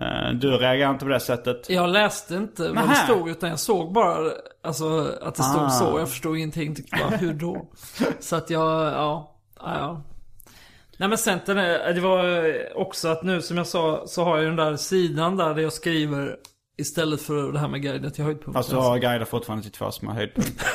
Eh, 0.00 0.32
du 0.34 0.50
reagerar 0.50 0.90
inte 0.90 1.04
på 1.04 1.10
det 1.10 1.20
sättet? 1.20 1.70
Jag 1.70 1.90
läste 1.90 2.34
inte 2.34 2.68
vad 2.72 2.88
det 2.88 2.94
stod 2.94 3.28
utan 3.28 3.48
jag 3.50 3.58
såg 3.58 3.92
bara 3.92 4.30
alltså, 4.64 5.14
att 5.22 5.34
det 5.34 5.42
stod 5.42 5.62
Ah. 5.62 5.68
så. 5.70 5.98
Jag 5.98 6.08
förstod 6.08 6.36
ingenting. 6.36 6.74
Tyckte 6.74 6.96
bara, 6.96 7.16
hur 7.16 7.34
då? 7.34 7.66
Så 8.20 8.36
att 8.36 8.50
jag, 8.50 8.70
ja, 8.92 9.36
ja. 9.60 10.02
Nej 10.96 11.08
men 11.08 11.18
Centern, 11.18 11.56
det 11.94 12.00
var 12.00 12.44
också 12.76 13.08
att 13.08 13.22
nu 13.22 13.42
som 13.42 13.56
jag 13.56 13.66
sa 13.66 14.02
så 14.06 14.24
har 14.24 14.36
jag 14.36 14.46
den 14.46 14.56
där 14.56 14.76
sidan 14.76 15.36
där, 15.36 15.54
där 15.54 15.62
jag 15.62 15.72
skriver 15.72 16.36
istället 16.80 17.22
för 17.22 17.52
det 17.52 17.58
här 17.58 17.68
med 17.68 17.82
guiden 17.82 18.10
till 18.10 18.24
höjdpunkten. 18.24 18.54
Fast 18.54 18.70
du 18.70 18.76
har 18.76 18.98
guider 18.98 19.24
fortfarande 19.24 19.62
till 19.62 19.72
två 19.72 19.90
små 19.90 20.12
höjdpunkter. 20.12 20.66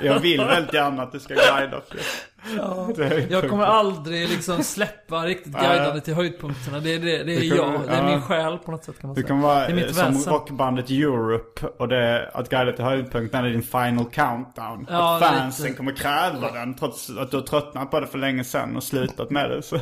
jag 0.06 0.18
vill 0.18 0.38
väldigt 0.40 0.74
gärna 0.74 1.02
att 1.02 1.12
du 1.12 1.20
ska 1.20 1.34
guida 1.34 1.82
fler. 1.90 2.02
Jag 3.30 3.50
kommer 3.50 3.64
aldrig 3.64 4.28
liksom 4.28 4.62
släppa 4.64 5.26
riktigt 5.26 5.52
guidande 5.52 6.00
till 6.00 6.14
höjdpunkterna. 6.14 6.80
Det 6.80 6.94
är, 6.94 6.98
det, 6.98 7.24
det 7.24 7.34
är 7.36 7.40
Du 7.40 7.50
kommer- 7.58 7.72
jag. 7.72 7.82
Det 7.86 7.94
är 7.94 8.04
min 8.10 8.22
själ 8.22 8.58
på 8.58 8.70
något 8.70 8.84
sätt 8.84 9.00
kan 9.00 9.08
man 9.08 9.14
Du 9.14 9.20
säga. 9.22 9.28
kan 9.28 9.40
vara 9.40 9.58
det 9.66 9.72
är 9.72 9.74
mitt 9.74 9.86
eh, 9.86 9.92
som 9.92 10.14
väsen. 10.14 10.32
rockbandet 10.32 10.90
Europe 10.90 11.66
och 11.78 11.88
det, 11.88 12.30
att 12.34 12.48
guida 12.48 12.72
till 12.72 12.84
höjdpunkten 12.84 13.44
är 13.44 13.48
din 13.50 13.62
final 13.62 14.04
countdown. 14.12 14.86
Ja, 14.90 15.16
att 15.16 15.22
fansen 15.22 15.64
lite. 15.66 15.76
kommer 15.76 15.92
kräva 15.92 16.52
den 16.52 16.74
trots 16.74 17.10
att 17.18 17.30
du 17.30 17.36
har 17.36 17.44
tröttnat 17.44 17.90
på 17.90 18.00
det 18.00 18.06
för 18.06 18.18
länge 18.18 18.44
sedan 18.44 18.76
och 18.76 18.82
slutat 18.82 19.30
med 19.30 19.50
det. 19.50 19.62
Så, 19.62 19.78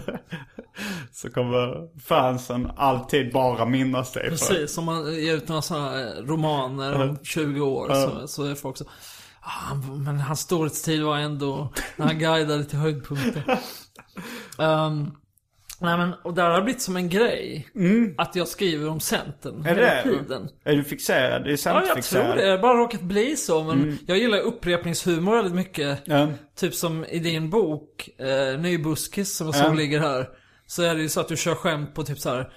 så 1.13 1.31
kommer 1.31 1.89
fansen 2.09 2.71
alltid 2.77 3.33
bara 3.33 3.65
minnas 3.67 4.13
dig. 4.13 4.29
Precis, 4.31 4.79
om 4.79 4.85
man 4.85 5.15
ger 5.15 5.35
ut 5.35 5.49
några 5.49 5.63
sådana 5.63 6.05
romaner 6.21 7.03
om 7.09 7.19
20 7.23 7.61
år 7.61 7.89
så, 7.95 8.29
så 8.29 8.45
är 8.45 8.55
folk 8.55 8.77
så 8.77 8.85
han- 9.41 10.03
Men 10.05 10.21
hans 10.21 10.41
storhetstid 10.41 11.03
var 11.03 11.19
ändå 11.19 11.73
när 11.97 12.07
han 12.07 12.19
guidade 12.19 12.65
till 12.65 12.79
höjdpunkter. 12.79 13.59
um, 14.59 15.17
nej 15.81 15.99
men, 15.99 16.13
och 16.25 16.35
där 16.35 16.51
har 16.51 16.57
det 16.57 16.63
blivit 16.63 16.83
som 16.83 16.97
en 16.97 17.09
grej. 17.09 17.69
Att 18.19 18.37
jag 18.37 18.49
skriver 18.49 18.89
om 18.89 19.01
Centern 19.01 19.55
Mm. 19.55 19.67
Är 19.67 19.75
hela 19.75 19.95
det? 19.95 20.03
tiden. 20.03 20.49
Är 20.65 20.77
du 20.77 20.85
fixerad? 20.85 21.41
Är 21.41 21.45
du 21.45 21.51
Ja, 21.51 21.51
jag 21.51 21.59
centerfixerad? 21.61 22.25
tror 22.27 22.37
det. 22.37 22.45
Det 22.45 22.51
har 22.51 22.59
bara 22.59 22.79
råkat 22.79 23.01
bli 23.03 23.37
så. 23.37 23.63
Men 23.65 23.99
jag 24.07 24.19
gillar 24.19 24.39
upprepningshumor 24.39 25.37
väldigt 25.37 25.55
mycket. 25.55 26.01
Ja. 26.05 26.29
Typ 26.57 26.75
som 26.75 27.05
i 27.05 27.19
din 27.19 27.51
bok, 27.51 28.09
eh, 28.19 28.61
Nybuskis, 28.61 29.37
som 29.37 29.47
jag 29.47 29.57
Ja. 29.57 29.65
såg 29.65 29.77
ligger 29.77 30.01
här. 30.01 30.29
Så 30.67 30.83
är 30.83 30.95
det 30.95 31.01
ju 31.03 31.09
så 31.09 31.21
att 31.21 31.29
du 31.29 31.37
kör 31.37 31.55
skämt 31.55 31.95
på 31.95 32.03
typ 32.05 32.19
så 32.19 32.31
här. 32.31 32.53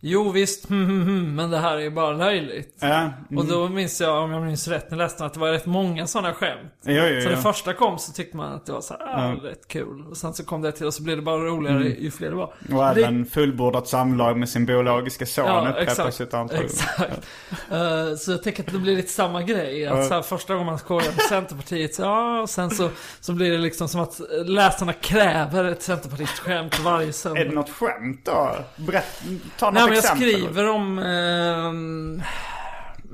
Jo 0.00 0.30
visst, 0.30 0.68
hm, 0.68 0.86
hm, 1.06 1.34
men 1.34 1.50
det 1.50 1.58
här 1.58 1.76
är 1.76 1.80
ju 1.80 1.90
bara 1.90 2.12
löjligt. 2.12 2.82
Mm. 2.82 3.10
Och 3.36 3.44
då 3.44 3.68
minns 3.68 4.00
jag, 4.00 4.24
om 4.24 4.30
jag 4.30 4.42
minns 4.42 4.68
rätt, 4.68 4.90
när 4.90 4.98
jag 4.98 5.04
läste 5.04 5.24
att 5.24 5.34
det 5.34 5.40
var 5.40 5.50
rätt 5.50 5.66
många 5.66 6.06
sådana 6.06 6.34
skämt. 6.34 6.72
Jo, 6.82 6.92
jo, 6.94 7.20
Så 7.20 7.28
jo. 7.28 7.34
när 7.34 7.42
första 7.42 7.72
kom 7.72 7.98
så 7.98 8.12
tyckte 8.12 8.36
man 8.36 8.52
att 8.52 8.66
det 8.66 8.72
var 8.72 8.80
så 8.80 8.94
här, 8.94 9.30
ah, 9.30 9.32
rätt 9.32 9.68
kul. 9.68 10.04
Och 10.10 10.16
sen 10.16 10.34
så 10.34 10.44
kom 10.44 10.62
det 10.62 10.72
till 10.72 10.86
och 10.86 10.94
så 10.94 11.02
blev 11.02 11.16
det 11.16 11.22
bara 11.22 11.40
roligare 11.40 11.84
ju 11.84 12.10
fler 12.10 12.30
det 12.30 12.36
var. 12.36 12.52
Och 12.72 12.86
även 12.86 13.26
fullbordat 13.26 13.88
samlag 13.88 14.38
med 14.38 14.48
sin 14.48 14.66
biologiska 14.66 15.26
son 15.26 15.46
Ja, 15.46 15.68
upprepas 15.68 16.20
ett 16.20 16.34
antal. 16.34 16.64
Exakt. 16.64 17.26
Eh, 17.70 18.14
så 18.18 18.30
jag 18.30 18.42
tänker 18.42 18.62
att 18.62 18.72
det 18.72 18.78
blir 18.78 18.96
lite 18.96 19.12
samma 19.12 19.42
grej. 19.42 19.86
Att 19.86 20.06
så 20.08 20.14
här, 20.14 20.22
första 20.22 20.52
gången 20.54 20.66
man 20.66 20.78
skojar 20.78 21.12
på 21.12 21.20
Centerpartiet, 21.28 21.94
så, 21.94 22.02
ja, 22.02 22.40
och 22.40 22.50
sen 22.50 22.70
så, 22.70 22.90
så 23.20 23.32
blir 23.32 23.50
det 23.50 23.58
liksom 23.58 23.88
som 23.88 24.00
att 24.00 24.20
läsarna 24.44 24.92
kräver 24.92 25.64
ett 25.64 25.82
Centerpartistiskt 25.82 26.38
skämt 26.38 26.78
varje 26.78 27.12
söndag. 27.12 27.40
Är 27.40 27.44
det 27.44 27.54
något 27.54 27.70
skämt 27.70 28.20
då? 28.24 28.56
Berätt, 28.76 29.22
ta 29.58 29.70
något 29.70 29.87
men 29.88 29.96
jag 29.96 30.04
exempel. 30.04 30.28
skriver 30.28 30.68
om... 30.70 30.98
ehm, 30.98 32.22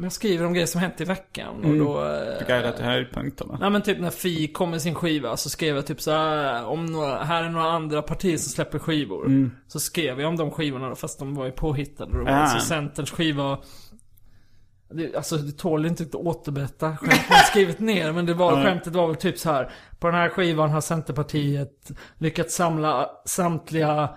jag 0.02 0.12
skriver 0.12 0.46
om 0.46 0.52
grejer 0.52 0.66
som 0.66 0.80
hänt 0.80 1.00
i 1.00 1.04
veckan. 1.04 1.64
Och 1.64 1.74
då... 1.76 2.04
eh, 2.04 2.38
Du 2.38 2.44
guidar 2.46 2.72
till 2.72 2.84
höjdpunkterna. 2.84 3.56
Nej 3.60 3.70
men 3.70 3.82
typ 3.82 4.00
när 4.00 4.10
Fi 4.10 4.48
kom 4.48 4.70
med 4.70 4.82
sin 4.82 4.94
skiva 4.94 5.36
så 5.36 5.50
skrev 5.50 5.76
jag 5.76 5.86
typ 5.86 6.00
så 6.00 6.10
här, 6.10 6.64
om 6.66 6.86
några, 6.86 7.24
här 7.24 7.44
är 7.44 7.48
några 7.48 7.66
andra 7.72 8.02
partier 8.02 8.36
som 8.36 8.50
släpper 8.52 8.78
skivor. 8.78 9.50
Så 9.66 9.80
skrev 9.80 10.20
jag 10.20 10.28
om 10.28 10.36
de 10.36 10.50
skivorna 10.50 10.94
fast 10.94 11.18
de 11.18 11.34
var 11.34 11.44
ju 11.44 11.52
påhittade. 11.52 12.18
Då. 12.18 12.26
Ah. 12.28 12.30
Alltså 12.30 12.66
Centerns 12.66 13.10
skiva 13.10 13.58
det, 14.94 15.16
alltså 15.16 15.36
det 15.36 15.52
tål 15.52 15.86
inte 15.86 16.02
att 16.02 16.14
återberätta 16.14 16.96
skämt 16.96 17.22
man 17.30 17.38
skrivit 17.38 17.78
ner 17.78 18.12
men 18.12 18.26
det 18.26 18.34
var, 18.34 18.64
skämtet 18.64 18.92
var 18.92 19.06
väl 19.06 19.16
typ 19.16 19.38
så 19.38 19.52
här. 19.52 19.70
På 19.98 20.06
den 20.06 20.16
här 20.16 20.28
skivan 20.28 20.70
har 20.70 20.80
Centerpartiet 20.80 21.90
lyckats 22.18 22.54
samla 22.54 23.10
samtliga 23.26 24.08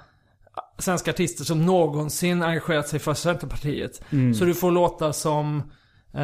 svenska 0.80 1.12
artister 1.12 1.44
som 1.44 1.66
någonsin 1.66 2.44
engagerat 2.44 2.88
sig 2.88 3.00
för 3.00 3.13
Centerpartiet. 3.13 4.02
Så 4.40 4.46
du 4.46 4.54
får 4.54 4.72
låta 4.72 5.13
som 5.13 5.58
eh, 6.13 6.24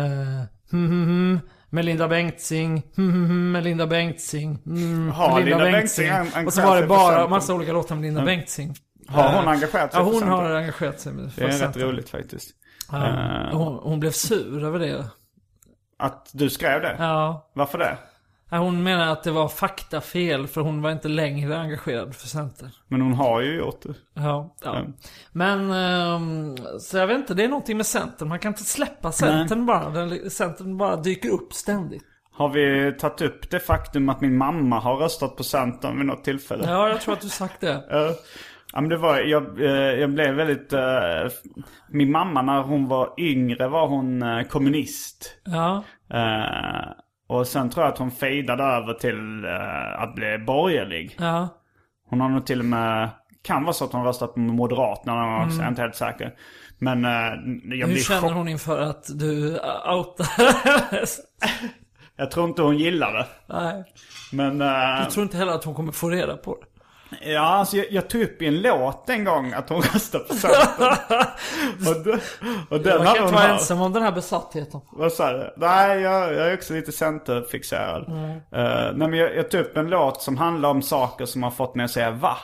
hm, 0.72 0.88
hm, 0.88 1.06
hm, 1.06 1.40
Melinda 1.70 2.08
Bengtzing, 2.08 2.84
hm, 2.96 3.12
hm, 3.12 3.26
hm, 3.26 3.52
Melinda 3.52 3.88
Bengtzing, 3.88 4.60
mm, 4.66 5.10
Har 5.10 5.36
Melinda 5.36 5.58
Linda 5.64 5.72
Bengtzing. 5.80 6.10
Bengtzing 6.10 6.40
en- 6.42 6.48
Och 6.48 6.54
så 6.54 6.62
var 6.62 6.82
det 6.82 6.88
bara 6.88 7.28
massa 7.28 7.54
olika 7.54 7.72
låtar 7.74 7.96
med 7.96 8.02
Linda 8.04 8.26
Bengtzing. 8.26 8.76
Har 9.08 9.24
hon 9.24 9.44
Eh, 9.44 9.48
engagerat 9.52 9.92
sig 9.94 10.02
Ja, 10.02 10.06
hon 10.12 10.24
har 10.24 10.52
engagerat 10.56 11.00
sig 11.00 11.14
med 11.14 11.32
Det 11.36 11.44
är 11.44 11.48
rätt 11.68 11.78
roligt 11.78 12.10
faktiskt. 12.10 12.50
Ja. 12.92 13.08
Eh. 13.08 13.58
Hon, 13.58 13.80
hon 13.84 14.00
blev 14.00 14.12
sur 14.12 14.64
över 14.64 14.80
det. 14.80 15.06
Att 16.00 16.30
du 16.34 16.50
skrev 16.50 16.82
det? 16.82 16.96
Ja. 17.00 17.52
Varför 17.54 17.78
det? 17.78 17.98
Hon 18.60 18.84
menar 18.84 19.08
att 19.08 19.24
det 19.24 19.32
var 19.32 19.48
faktafel 19.48 20.48
för 20.48 20.62
hon 20.62 20.82
var 20.82 20.92
inte 20.92 21.08
längre 21.08 21.58
engagerad 21.60 22.16
för 22.16 22.28
Center. 22.28 22.70
Men 22.88 23.02
hon 23.02 23.14
har 23.14 23.42
ju 23.42 23.58
gjort 23.58 23.82
det. 23.82 23.94
Ja, 24.14 24.56
ja. 24.64 24.76
Mm. 24.80 24.94
Men, 25.32 25.72
ehm, 25.72 26.58
så 26.80 26.98
jag 26.98 27.08
vet 27.08 27.18
inte, 27.18 27.34
det 27.34 27.44
är 27.44 27.48
någonting 27.48 27.78
med 27.78 27.86
Centern. 27.86 28.28
Man 28.28 28.40
kan 28.40 28.52
inte 28.52 28.64
släppa 28.64 29.12
Centern 29.12 29.66
bara. 29.66 29.90
Den, 29.90 30.30
Centern 30.30 30.78
bara 30.78 30.96
dyker 30.96 31.30
upp 31.30 31.54
ständigt. 31.54 32.04
Har 32.36 32.50
vi 32.50 32.94
tagit 33.00 33.22
upp 33.22 33.50
det 33.50 33.60
faktum 33.60 34.10
att 34.10 34.22
min 34.22 34.38
mamma 34.38 34.80
har 34.80 34.96
röstat 34.96 35.36
på 35.36 35.44
Centern 35.44 35.98
vid 35.98 36.06
något 36.06 36.24
tillfälle? 36.24 36.64
Ja, 36.68 36.90
jag 36.90 37.02
tror 37.02 37.14
att 37.14 37.22
du 37.22 37.30
sagt 37.30 37.62
det. 37.62 37.84
Ja. 38.74 38.82
Men 38.82 38.90
det 38.90 38.98
var, 38.98 39.20
jag, 39.20 39.62
eh, 39.62 39.72
jag 39.72 40.14
blev 40.14 40.36
väldigt... 40.36 40.74
eh, 40.74 40.80
min 41.90 42.12
mamma 42.12 42.42
när 42.42 42.62
hon 42.62 42.88
var 42.88 43.14
yngre 43.18 43.68
var 43.68 43.88
hon 43.88 44.22
eh, 44.24 44.44
kommunist. 44.44 45.36
Ja. 45.44 45.84
Och 47.28 47.48
sen 47.48 47.70
tror 47.70 47.86
jag 47.86 47.94
att 47.94 48.00
hon 48.00 48.12
fejdade 48.12 48.64
över 48.64 48.94
till 48.94 49.46
eh, 49.46 50.02
att 50.04 50.16
bli 50.16 50.38
borgerlig. 50.38 51.16
Ja. 51.20 51.48
Hon 52.10 52.22
har 52.22 52.30
nog 52.30 52.46
till 52.46 52.60
och 52.60 52.66
med... 52.66 53.10
Kan 53.42 53.64
vara 53.64 53.74
så 53.74 53.86
att 53.86 53.94
hon 53.94 54.06
röstat 54.06 54.34
på 54.34 54.40
Moderaterna 54.40 55.44
också, 55.46 55.58
jag 55.58 55.66
är 55.66 55.70
inte 55.70 55.82
helt 55.82 55.96
säker. 55.96 56.34
Men 56.80 57.06
eh, 57.06 57.12
jag 57.80 57.88
Hur 57.88 57.94
blir 57.94 57.98
känner 58.04 58.22
chock- 58.22 58.34
hon 58.34 58.48
inför 58.48 58.82
att 58.82 59.06
du 59.20 59.50
uh, 59.54 59.94
outar 59.98 60.28
Jag 62.16 62.32
tror 62.32 62.48
inte 62.48 62.62
hon 62.62 62.78
gillar 62.78 63.14
det. 63.14 63.26
Nej. 63.48 63.84
Men... 64.32 64.62
eh, 64.62 64.68
Jag 65.02 65.10
tror 65.12 65.24
inte 65.24 65.38
heller 65.38 65.52
att 65.52 65.64
hon 65.64 65.74
kommer 65.76 65.92
få 65.92 66.10
reda 66.10 66.38
på 66.38 66.58
det. 66.62 66.68
Ja, 67.22 67.40
alltså 67.40 67.78
jag, 67.78 67.86
jag 67.92 68.10
tog 68.10 68.22
upp 68.22 68.42
i 68.42 68.46
en 68.48 68.62
låt 68.62 69.10
en 69.10 69.24
gång 69.24 69.54
att 69.54 69.70
hon 69.70 69.82
röstade 69.82 70.24
på 70.24 70.34
Centern. 70.34 70.98
och, 71.88 72.04
d- 72.04 72.18
och 72.70 72.80
den 72.80 73.04
Jag 73.04 73.16
kan 73.16 73.24
inte 73.24 73.36
vara 73.36 73.48
ensam 73.48 73.82
om 73.82 73.94
den 73.94 74.04
här 74.04 74.12
besattheten. 74.12 74.82
Vad 74.92 75.14
sa 75.14 75.32
du? 75.34 75.54
Nej, 75.58 76.00
jag, 76.02 76.34
jag 76.34 76.50
är 76.50 76.54
också 76.54 76.74
lite 76.74 76.92
centerfixerad. 76.92 78.08
Mm. 78.08 78.30
Uh, 78.30 78.98
nej, 78.98 79.08
men 79.08 79.14
jag, 79.14 79.36
jag 79.36 79.52
tog 79.52 79.62
upp 79.62 79.78
en 79.78 79.88
låt 79.90 80.22
som 80.22 80.38
handlar 80.38 80.70
om 80.70 80.82
saker 80.82 81.26
som 81.26 81.44
har 81.44 81.52
fått 81.52 81.76
mig 81.76 81.84
att 81.84 81.92
säga 81.92 82.12
va. 82.12 82.38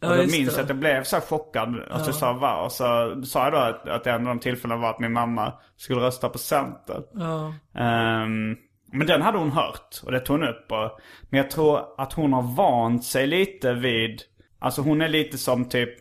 Ja, 0.00 0.10
och 0.10 0.16
då 0.16 0.22
minns 0.22 0.52
jag 0.56 0.62
att 0.62 0.68
jag 0.68 0.78
blev 0.78 1.04
så 1.04 1.16
här 1.16 1.20
chockad 1.22 1.80
att 1.90 2.06
jag 2.06 2.14
sa 2.14 2.32
va. 2.32 2.62
Och 2.64 2.72
så 2.72 3.22
sa 3.26 3.44
jag 3.44 3.52
då 3.52 3.58
att, 3.58 3.88
att 3.88 4.06
en 4.06 4.14
av 4.14 4.22
de 4.24 4.38
tillfällena 4.38 4.80
var 4.80 4.90
att 4.90 4.98
min 5.00 5.12
mamma 5.12 5.52
skulle 5.76 6.00
rösta 6.00 6.28
på 6.28 6.38
Centern. 6.38 7.02
Ja. 7.14 7.54
Ehm, 7.80 8.56
men 8.94 9.06
den 9.06 9.22
hade 9.22 9.38
hon 9.38 9.52
hört 9.52 10.00
och 10.04 10.12
det 10.12 10.20
tog 10.20 10.38
hon 10.40 10.48
upp. 10.48 10.72
Och, 10.72 11.00
men 11.30 11.38
jag 11.38 11.50
tror 11.50 11.80
att 11.98 12.12
hon 12.12 12.32
har 12.32 12.42
vant 12.42 13.04
sig 13.04 13.26
lite 13.26 13.72
vid, 13.72 14.22
alltså 14.58 14.82
hon 14.82 15.00
är 15.00 15.08
lite 15.08 15.38
som 15.38 15.64
typ 15.68 15.94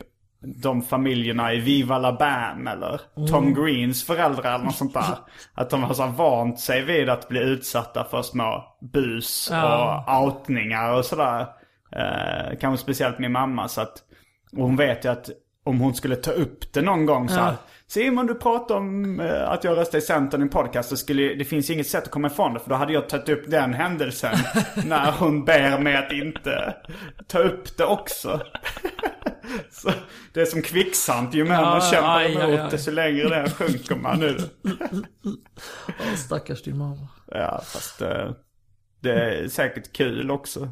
de 0.45 0.81
familjerna 0.81 1.53
i 1.53 1.59
Viva 1.59 1.97
La 1.97 2.11
Bam 2.13 2.67
eller 2.67 3.01
Tom 3.29 3.53
Greens 3.53 4.03
föräldrar 4.05 4.55
eller 4.55 4.65
något 4.65 4.75
sånt 4.75 4.93
där. 4.93 5.17
Att 5.53 5.69
de 5.69 5.83
har 5.83 5.93
så 5.93 6.07
vant 6.07 6.59
sig 6.59 6.81
vid 6.81 7.09
att 7.09 7.29
bli 7.29 7.39
utsatta 7.39 8.03
för 8.03 8.21
små 8.21 8.63
bus 8.81 9.49
Ja. 9.51 10.05
och 10.07 10.23
outningar 10.25 10.93
och 10.97 11.05
sådär. 11.05 11.41
Uh, 11.95 12.59
kanske 12.59 12.83
speciellt 12.83 13.19
min 13.19 13.31
mamma 13.31 13.67
så 13.67 13.81
att, 13.81 13.93
och 14.57 14.63
hon 14.63 14.75
vet 14.75 15.05
ju 15.05 15.09
att 15.09 15.29
om 15.63 15.79
hon 15.79 15.93
skulle 15.93 16.15
ta 16.15 16.31
upp 16.31 16.73
det 16.73 16.81
någon 16.81 17.05
gång 17.05 17.29
så 17.29 17.39
här. 17.39 17.51
Ja. 17.51 17.57
Simon 17.93 18.27
du 18.27 18.35
pratar 18.35 18.75
om 18.75 19.19
eh, 19.19 19.49
att 19.49 19.63
jag 19.63 19.77
röstade 19.77 19.97
i 19.97 20.01
Centern 20.01 20.41
i 20.41 20.43
en 20.43 20.49
podcast. 20.49 20.89
Så 20.89 20.97
skulle, 20.97 21.33
det 21.33 21.45
finns 21.45 21.69
inget 21.69 21.87
sätt 21.87 22.03
att 22.03 22.11
komma 22.11 22.27
ifrån 22.27 22.53
det. 22.53 22.59
För 22.59 22.69
då 22.69 22.75
hade 22.75 22.93
jag 22.93 23.09
tagit 23.09 23.29
upp 23.29 23.43
den 23.47 23.73
händelsen. 23.73 24.37
när 24.85 25.11
hon 25.11 25.45
ber 25.45 25.79
mig 25.79 25.95
att 25.95 26.11
inte 26.11 26.75
ta 27.27 27.39
upp 27.39 27.77
det 27.77 27.85
också. 27.85 28.41
så 29.71 29.91
det 30.33 30.41
är 30.41 30.45
som 30.45 30.61
kvicksand. 30.61 31.33
Ju 31.33 31.43
mer 31.43 31.61
man 31.61 31.81
Ja, 31.81 31.81
kämpar 31.91 32.17
aj, 32.17 32.33
emot 32.35 32.59
aj. 32.59 32.67
desto 32.71 32.91
längre 32.91 33.29
ner 33.29 33.49
sjunker 33.49 33.95
man 33.95 34.19
nu. 34.19 34.37
Åh, 35.87 36.15
stackars 36.17 36.63
din 36.63 36.77
mamma. 36.77 37.07
Ja 37.31 37.61
fast 37.65 38.01
eh, 38.01 38.31
det 38.99 39.11
är 39.13 39.47
säkert 39.47 39.93
kul 39.93 40.31
också. 40.31 40.69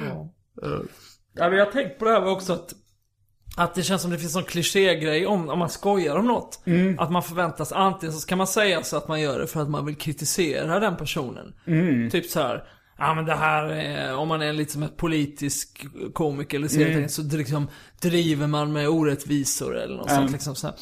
Ja. 0.00 0.32
Ja, 1.34 1.48
men 1.48 1.58
jag 1.58 1.64
har 1.64 1.72
tänkt 1.72 1.98
på 1.98 2.04
det 2.04 2.10
här 2.10 2.26
också 2.26 2.52
att 2.52 2.74
att 3.56 3.74
det 3.74 3.82
känns 3.82 4.02
som 4.02 4.10
det 4.10 4.18
finns 4.18 4.36
en 4.36 4.44
klichégrej 4.44 5.26
om, 5.26 5.48
om 5.48 5.58
man 5.58 5.68
skojar 5.68 6.16
om 6.16 6.26
något. 6.26 6.62
Att 6.98 7.10
man 7.12 7.22
förväntas, 7.22 7.72
antingen 7.72 8.12
så 8.12 8.20
ska 8.20 8.36
man 8.36 8.46
säga 8.46 8.82
så 8.82 8.96
att 8.96 9.08
man 9.08 9.20
gör 9.20 9.38
det 9.38 9.46
för 9.46 9.62
att 9.62 9.70
man 9.70 9.86
vill 9.86 9.96
kritisera 9.96 10.80
den 10.80 10.96
personen. 10.96 11.54
Typ 12.10 12.26
så 12.26 12.40
här. 12.40 12.64
Ja 12.98 13.14
men 13.14 13.24
det 13.24 13.34
här 13.34 13.64
är, 13.64 14.14
om 14.16 14.28
man 14.28 14.42
är 14.42 14.52
lite 14.52 14.72
som 14.72 14.82
ett 14.82 14.96
politisk 14.96 15.86
komiker 16.12 16.56
eller 16.58 16.68
serietidning 16.68 17.08
så 17.08 17.22
liksom 17.22 17.68
driver 18.00 18.46
man 18.46 18.72
med 18.72 18.88
orättvisor 18.88 19.76
eller 19.76 19.96
något 19.96 20.10
sånt 20.10 20.32
liksom 20.32 20.54
så 20.54 20.66
här. 20.66 20.76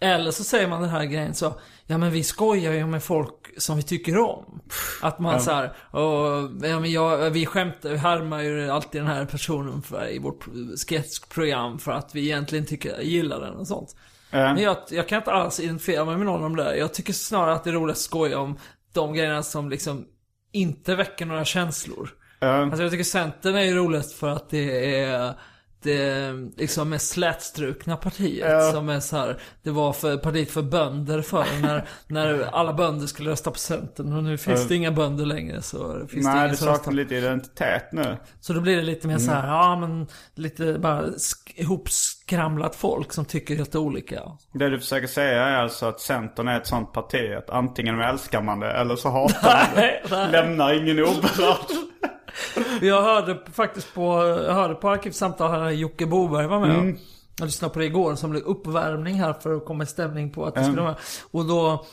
Eller 0.00 0.30
så 0.30 0.44
säger 0.44 0.68
man 0.68 0.80
den 0.80 0.90
här 0.90 1.04
grejen 1.04 1.34
så, 1.34 1.60
ja 1.86 1.98
men 1.98 2.10
vi 2.10 2.22
skojar 2.22 2.72
ju 2.72 2.86
med 2.86 3.02
folk 3.02 3.34
som 3.56 3.76
vi 3.76 3.82
tycker 3.82 4.18
om. 4.18 4.60
Att 5.02 5.18
man 5.18 5.40
så 5.40 5.50
här, 5.50 5.72
och, 5.90 6.50
ja 6.62 6.80
men 6.80 6.92
jag, 6.92 7.30
vi 7.30 7.46
skämtar, 7.46 7.90
vi 7.90 7.96
härmar 7.96 8.40
ju 8.42 8.70
alltid 8.70 9.00
den 9.00 9.08
här 9.08 9.24
personen 9.24 9.82
för, 9.82 10.10
i 10.12 10.18
vårt 10.18 10.44
sketchprogram 10.88 11.78
för 11.78 11.92
att 11.92 12.14
vi 12.14 12.20
egentligen 12.20 12.66
tycker, 12.66 13.00
gillar 13.00 13.40
den 13.40 13.54
och 13.54 13.66
sånt. 13.66 13.96
Men 14.30 14.58
jag, 14.58 14.76
jag 14.90 15.08
kan 15.08 15.18
inte 15.18 15.32
alls 15.32 15.60
identifiera 15.60 16.04
mig 16.04 16.16
med 16.16 16.26
någon 16.26 16.44
av 16.44 16.56
det 16.56 16.64
där. 16.64 16.74
Jag 16.74 16.94
tycker 16.94 17.12
snarare 17.12 17.54
att 17.54 17.64
det 17.64 17.70
är 17.70 17.74
roligt 17.74 17.96
att 17.96 18.02
skoja 18.02 18.38
om 18.38 18.58
de 18.92 19.14
grejerna 19.14 19.42
som 19.42 19.70
liksom 19.70 20.06
inte 20.52 20.94
väcker 20.94 21.26
några 21.26 21.44
känslor. 21.44 22.10
Alltså 22.40 22.82
jag 22.82 22.90
tycker 22.90 23.04
Centern 23.04 23.54
är 23.54 23.62
ju 23.62 23.74
roligast 23.74 24.12
för 24.12 24.28
att 24.28 24.50
det 24.50 25.00
är 25.04 25.34
det 25.82 26.32
liksom 26.56 26.88
mest 26.88 27.10
slätstrukna 27.10 27.96
partiet 27.96 28.72
som 28.74 28.88
är 28.88 29.00
så 29.00 29.16
här, 29.16 29.38
det 29.62 29.70
var 29.70 29.92
för 29.92 30.16
partiet 30.16 30.50
för 30.50 30.62
bönder 30.62 31.22
förr 31.22 31.46
när, 31.62 31.84
när 32.06 32.42
alla 32.54 32.72
bönder 32.72 33.06
skulle 33.06 33.30
rösta 33.30 33.50
på 33.50 33.58
Centern 33.58 34.12
och 34.12 34.24
nu 34.24 34.38
finns 34.38 34.68
det 34.68 34.74
inga 34.76 34.92
bönder 34.92 35.26
längre 35.26 35.62
så 35.62 36.06
finns 36.08 36.26
det 36.26 36.32
Nej 36.32 36.46
det 36.46 36.52
röstar. 36.52 36.66
saknar 36.74 36.92
lite 36.92 37.14
identitet 37.14 37.92
nu. 37.92 38.16
Så 38.40 38.52
då 38.52 38.60
blir 38.60 38.76
det 38.76 38.82
lite 38.82 39.06
mer 39.08 39.18
så 39.18 39.30
här, 39.30 39.48
ja 39.48 39.76
men 39.76 40.06
lite 40.34 40.78
bara 40.78 41.02
sk- 41.06 41.52
ihopskramlat 41.54 42.76
folk 42.76 43.12
som 43.12 43.24
tycker 43.24 43.56
helt 43.56 43.74
olika. 43.74 44.22
Det 44.52 44.68
du 44.68 44.78
försöker 44.78 45.06
säga 45.06 45.42
är 45.44 45.56
alltså 45.62 45.86
att 45.86 46.00
Centern 46.00 46.48
är 46.48 46.56
ett 46.60 46.66
sånt 46.66 46.92
parti 46.92 47.34
att 47.38 47.50
antingen 47.50 48.00
älskar 48.00 48.42
man 48.42 48.60
det 48.60 48.70
eller 48.72 48.96
så 48.96 49.08
hatar 49.10 49.54
man 49.56 49.74
det. 49.82 50.00
Nej. 50.10 50.30
Lämnar 50.32 50.72
ingen 50.74 50.98
oberörd. 51.00 51.56
Jag 52.80 53.02
hörde 53.02 53.38
faktiskt 53.52 53.94
på, 53.94 54.02
jag 54.46 54.54
hörde 54.54 54.74
på 54.74 54.90
Arkivsamtal 54.90 55.50
här 55.50 55.70
Jocke 55.70 56.06
Boberg 56.06 56.46
var 56.46 56.60
med. 56.60 56.70
Mm. 56.70 56.98
Jag 57.38 57.46
lyssnade 57.46 57.74
på 57.74 57.78
det 57.78 57.84
igår 57.84 58.14
som 58.14 58.30
blev 58.30 58.42
uppvärmning 58.42 59.14
här 59.14 59.32
för 59.32 59.56
att 59.56 59.64
komma 59.64 59.84
i 59.84 59.86
stämning 59.86 60.30
på 60.30 60.44
att 60.44 60.54
det 60.54 60.64
skulle 60.64 60.82
vara. 60.82 60.96
Och 61.30 61.44
då, 61.44 61.84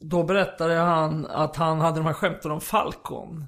då 0.00 0.22
berättade 0.22 0.74
han 0.74 1.26
att 1.26 1.56
han 1.56 1.80
hade 1.80 1.96
de 1.96 2.06
här 2.06 2.12
skämten 2.12 2.50
om 2.50 2.60
Falcon. 2.60 3.46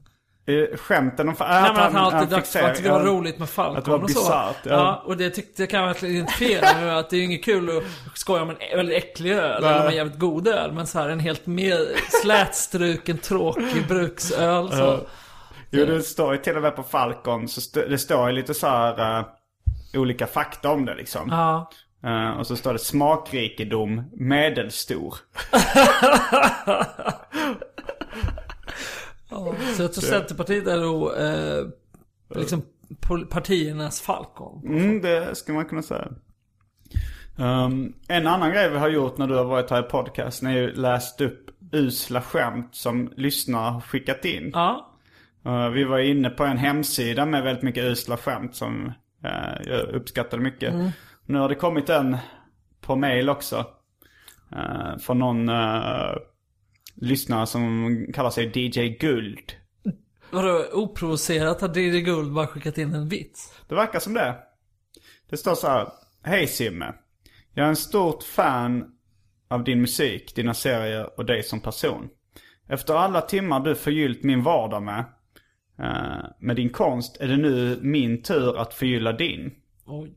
Eh, 0.48 0.76
Skämten 0.76 1.28
om... 1.28 1.34
Äh, 1.40 1.46
Nej 1.48 1.62
men 1.62 1.82
att 1.82 1.92
han 1.92 2.14
alltid 2.14 2.46
för 2.46 2.62
att 2.62 2.82
det 2.82 2.90
var 2.90 3.00
ja. 3.00 3.06
roligt 3.06 3.38
med 3.38 3.48
Falcon 3.48 3.76
Att 3.76 3.84
det 3.84 3.90
var 3.90 4.02
och 4.02 4.10
så. 4.10 4.20
bisarrt, 4.20 4.56
ja. 4.62 4.70
ja. 4.72 5.02
och 5.06 5.16
det 5.16 5.30
tyckte 5.30 5.62
jag 5.62 5.70
kan 5.70 5.86
verkligen 5.86 6.14
identifiera 6.14 6.80
med 6.80 6.98
att 6.98 7.10
det 7.10 7.16
är 7.16 7.22
inget 7.22 7.44
kul 7.44 7.78
att 7.78 8.18
skoja 8.18 8.42
om 8.42 8.50
en 8.50 8.76
väldigt 8.76 8.96
äcklig 8.96 9.32
öl 9.32 9.64
eller 9.64 9.80
om 9.80 9.86
en 9.86 9.94
jävligt 9.94 10.18
god 10.18 10.48
öl. 10.48 10.72
Men 10.72 10.86
så 10.86 10.98
här 10.98 11.08
en 11.08 11.20
helt 11.20 11.46
mer 11.46 11.78
slätstruken, 12.22 13.18
tråkig 13.18 13.88
bruksöl 13.88 14.70
så. 14.70 15.00
Jo 15.70 15.84
det 15.84 16.02
står 16.02 16.32
ju 16.32 16.38
till 16.38 16.56
och 16.56 16.62
med 16.62 16.76
på 16.76 16.82
Falcon 16.82 17.48
så 17.48 17.58
st- 17.58 17.86
det 17.88 17.98
står 17.98 18.28
ju 18.28 18.34
lite 18.34 18.54
så 18.54 18.66
här 18.66 19.18
eh, 19.20 19.24
olika 20.00 20.26
fakta 20.26 20.70
om 20.70 20.84
det 20.84 20.94
liksom. 20.94 21.28
Ja. 21.30 21.70
Eh, 22.04 22.30
och 22.38 22.46
så 22.46 22.56
står 22.56 22.72
det 22.72 22.78
smakrikedom 22.78 24.02
medelstor. 24.12 25.14
Ja, 29.30 29.54
så 29.76 29.82
jag 29.82 29.92
tror 29.92 30.02
Centerpartiet 30.04 30.66
är 30.66 30.80
då 30.80 31.14
eh, 31.14 31.66
liksom 32.38 32.62
partiernas 33.30 34.00
Falcon. 34.00 34.62
Mm, 34.66 35.00
det 35.00 35.34
ska 35.34 35.52
man 35.52 35.64
kunna 35.64 35.82
säga. 35.82 36.08
Um, 37.36 37.94
en 38.08 38.26
annan 38.26 38.50
grej 38.50 38.70
vi 38.70 38.78
har 38.78 38.88
gjort 38.88 39.18
när 39.18 39.26
du 39.26 39.34
har 39.34 39.44
varit 39.44 39.70
här 39.70 39.80
i 39.80 39.82
podcasten 39.90 40.48
är 40.48 40.52
ju 40.52 40.72
läst 40.74 41.20
upp 41.20 41.50
usla 41.72 42.22
skämt 42.22 42.68
som 42.72 43.12
lyssnare 43.16 43.70
har 43.70 43.80
skickat 43.80 44.24
in. 44.24 44.50
Ja. 44.54 44.87
Uh, 45.48 45.68
vi 45.68 45.84
var 45.84 45.98
inne 45.98 46.30
på 46.30 46.44
en 46.44 46.58
hemsida 46.58 47.26
med 47.26 47.42
väldigt 47.42 47.62
mycket 47.62 47.84
usla 47.84 48.16
skämt 48.16 48.54
som 48.54 48.86
uh, 49.24 49.66
jag 49.66 49.88
uppskattade 49.88 50.42
mycket. 50.42 50.74
Nu 51.26 51.38
har 51.38 51.48
det 51.48 51.54
kommit 51.54 51.88
en 51.88 52.16
på 52.80 52.96
mail 52.96 53.28
också. 53.28 53.66
Uh, 54.56 54.98
från 54.98 55.18
någon 55.18 55.48
uh, 55.48 56.16
lyssnare 56.94 57.46
som 57.46 57.96
kallar 58.14 58.30
sig 58.30 58.52
DJ 58.54 58.88
Guld. 58.88 59.52
Vadå 60.30 60.64
oprovocerat 60.72 61.60
har 61.60 61.68
Diddy 61.68 62.00
Guld 62.00 62.32
bara 62.32 62.46
skickat 62.46 62.78
in 62.78 62.94
en 62.94 63.08
vits? 63.08 63.60
Det 63.68 63.74
verkar 63.74 63.98
som 63.98 64.14
det. 64.14 64.36
Det 65.30 65.36
står 65.36 65.54
så 65.54 65.66
här. 65.66 65.88
Hej 66.22 66.46
Simme. 66.46 66.94
Jag 67.54 67.64
är 67.64 67.68
en 67.68 67.76
stort 67.76 68.22
fan 68.22 68.84
av 69.48 69.64
din 69.64 69.80
musik, 69.80 70.34
dina 70.34 70.54
serier 70.54 71.18
och 71.18 71.24
dig 71.24 71.42
som 71.42 71.60
person. 71.60 72.08
Efter 72.68 72.94
alla 72.94 73.20
timmar 73.20 73.60
du 73.60 73.74
förgyllt 73.74 74.22
min 74.22 74.42
vardag 74.42 74.82
med, 74.82 75.04
eh, 75.78 76.24
med 76.38 76.56
din 76.56 76.70
konst 76.70 77.16
är 77.20 77.28
det 77.28 77.36
nu 77.36 77.78
min 77.82 78.22
tur 78.22 78.58
att 78.58 78.74
förgylla 78.74 79.12
din. 79.12 79.50
Oj. 79.86 80.14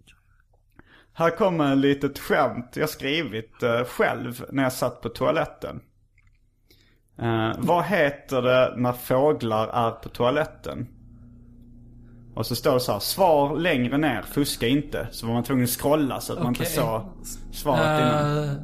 Här 1.13 1.29
kommer 1.29 1.71
ett 1.71 1.77
litet 1.77 2.19
skämt 2.19 2.73
jag 2.75 2.89
skrivit 2.89 3.63
eh, 3.63 3.83
själv 3.83 4.45
när 4.51 4.63
jag 4.63 4.73
satt 4.73 5.01
på 5.01 5.09
toaletten. 5.09 5.81
Eh, 7.21 7.51
vad 7.57 7.83
heter 7.83 8.41
det 8.41 8.73
när 8.77 8.93
fåglar 8.93 9.67
är 9.67 9.91
på 9.91 10.09
toaletten? 10.09 10.87
Och 12.35 12.45
så 12.45 12.55
står 12.55 12.73
det 12.73 12.79
så 12.79 12.91
här, 12.91 12.99
svar 12.99 13.55
längre 13.55 13.97
ner, 13.97 14.21
fuska 14.21 14.67
inte. 14.67 15.07
Så 15.11 15.27
var 15.27 15.33
man 15.33 15.43
tvungen 15.43 15.63
att 15.63 15.69
scrolla 15.69 16.21
så 16.21 16.33
att 16.33 16.39
man 16.39 16.47
inte 16.47 16.65
såg 16.65 17.01
svaret 17.51 18.01
innan. 18.01 18.55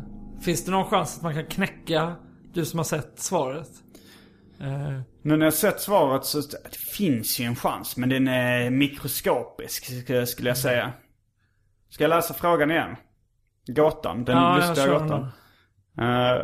Finns 0.41 0.65
det 0.65 0.71
någon 0.71 0.86
chans 0.86 1.17
att 1.17 1.23
man 1.23 1.33
kan 1.33 1.45
knäcka 1.45 2.15
du 2.53 2.65
som 2.65 2.79
har 2.79 2.83
sett 2.83 3.19
svaret? 3.19 3.69
Eh, 4.61 4.99
Nu 5.21 5.37
när 5.37 5.45
jag 5.45 5.53
sett 5.53 5.81
svaret 5.81 6.25
så 6.25 6.37
det 6.41 6.75
finns 6.75 7.39
ju 7.39 7.45
en 7.45 7.55
chans. 7.55 7.97
Men 7.97 8.09
den 8.09 8.27
är 8.27 8.69
mikroskopisk 8.69 9.85
skulle- 10.27 10.49
jag 10.49 10.57
säga. 10.57 10.93
Ska 11.89 12.03
jag 12.03 12.09
läsa 12.09 12.33
frågan 12.33 12.71
igen? 12.71 12.95
Gåtan. 13.67 14.25
Den 14.25 14.37
Ja, 14.37 14.59
jag 14.59 14.69
lustiga 14.69 14.99
gåtan. 14.99 15.27
Eh, 15.99 16.41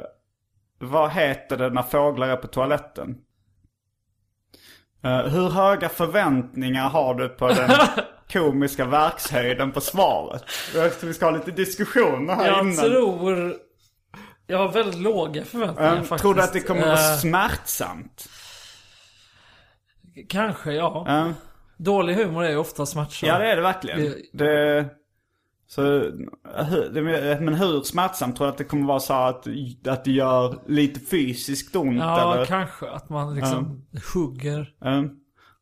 vad 0.80 1.12
heter 1.12 1.58
det 1.58 1.70
när 1.70 1.82
fåglar 1.84 2.28
är 2.28 2.36
på 2.36 2.48
toaletten? 2.48 3.18
Eh, 5.04 5.18
hur 5.28 5.50
höga 5.50 5.90
förväntningar 5.90 6.90
har 6.90 7.16
du 7.16 7.30
på 7.30 7.48
den 7.48 7.70
komiska 8.34 8.86
verkshöjden 8.86 9.72
på 9.72 9.82
svaret? 9.82 10.44
Jag 10.76 11.00
tror 11.00 11.08
vi 11.08 11.14
ska 11.14 11.26
ha 11.26 11.32
lite 11.32 11.52
diskussioner 11.52 12.36
här 12.36 12.48
jag 12.48 12.60
innan. 12.62 12.76
tror... 12.76 13.56
Jag 14.48 14.58
har 14.58 14.72
väldigt 14.72 15.00
låga 15.00 15.46
förväntningar 15.46 15.92
Eh, 15.96 16.02
faktiskt. 16.02 16.22
tror 16.22 16.34
du 16.36 16.42
att 16.42 16.54
det 16.54 16.60
kommer 16.60 16.82
vara 16.82 16.92
Eh, 17.14 17.18
smärtsamt? 17.18 18.30
Kanske, 20.30 20.72
ja. 20.74 21.06
Eh, 21.10 21.32
Dålig 21.78 22.16
humor 22.16 22.44
är 22.44 22.50
ju 22.50 22.58
ofta 22.58 22.86
smärtsam. 22.86 23.30
Ja 23.30 23.38
det 23.40 23.52
är 23.52 23.56
det 23.56 23.62
verkligen. 23.62 24.00
Det- 24.00 24.46
Det, 24.46 24.86
så, 25.68 25.82
hur, 25.82 27.40
men 27.42 27.54
hur 27.54 27.82
smärtsamt 27.82 28.36
tror 28.38 28.48
du 28.48 28.52
att 28.52 28.58
det 28.58 28.64
kommer 28.64 28.88
vara 28.88 29.00
så 29.00 29.14
att, 29.14 29.48
att 29.88 30.04
det 30.06 30.12
gör 30.12 30.60
lite 30.68 31.00
fysiskt 31.00 31.76
ont? 31.76 31.98
Ja, 32.00 32.34
eller? 32.34 32.46
kanske. 32.46 32.90
Att 32.90 33.10
man 33.10 33.36
liksom 33.36 33.86
hugger. 34.14 34.74
Mm. 34.86 35.10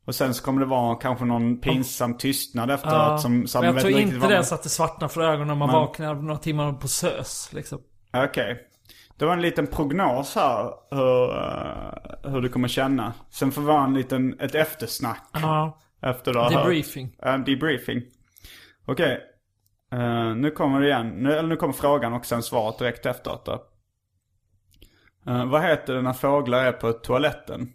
Och 0.06 0.15
sen 0.15 0.34
så 0.34 0.44
kommer 0.44 0.60
det 0.62 0.65
vara 0.67 0.96
kanske 0.96 1.26
någon 1.26 1.60
pinsam 1.60 2.17
tystnad 2.17 2.72
efteråt 2.72 2.94
Ja. 2.94 3.17
som, 3.17 3.48
som 3.48 3.62
Men 3.65 3.74
jag 3.76 3.82
tror 3.84 4.00
inte 4.00 4.28
det 4.28 4.36
man- 4.36 4.46
så 4.46 4.56
att 4.56 4.63
det 4.63 4.70
svartnar 4.70 5.08
för 5.08 5.22
ögonen 5.22 5.48
när 5.48 5.56
man 5.56 5.67
Nej. 5.70 5.76
vaknar 5.80 6.15
några 6.15 6.38
timmar 6.38 6.74
på 6.74 6.88
SÖS. 6.88 7.50
Liksom. 7.54 7.80
Okej. 8.13 8.67
Det 9.21 9.25
var 9.27 9.34
en 9.34 9.41
liten 9.41 9.67
prognos 9.67 10.36
här 10.36 10.73
hur, 10.91 11.31
eh, 11.36 12.31
hur 12.31 12.41
du 12.41 12.49
kommer 12.49 12.67
känna. 12.67 13.13
Sen 13.29 13.51
får 13.51 13.62
det 13.62 13.67
vara 13.67 13.84
en 13.84 13.93
liten, 13.93 14.39
ett 14.39 14.55
eftersnack. 14.55 15.29
Ja. 15.34 15.79
Efter 16.01 16.34
du 16.34 16.39
har 16.39 16.51
hört. 16.51 16.63
Debriefing. 16.63 17.15
En 17.19 17.43
debriefing. 17.43 18.01
Okej. 18.86 19.21
Eh, 19.91 20.36
nu 20.36 20.51
kommer 20.51 20.81
det 20.81 20.88
igen. 20.88 21.07
Nu, 21.07 21.34
eller 21.34 21.49
nu 21.49 21.55
kommer 21.55 21.73
frågan 21.73 22.13
och 22.13 22.25
sen 22.25 22.43
svaret 22.43 22.79
direkt 22.79 23.05
efteråt 23.05 23.45
då. 23.45 23.63
Eh, 25.27 25.45
vad 25.45 25.62
heter 25.62 25.93
det 25.93 26.01
när 26.01 26.13
fåglar 26.13 26.65
är 26.65 26.71
på 26.71 26.91
toaletten? 26.93 27.73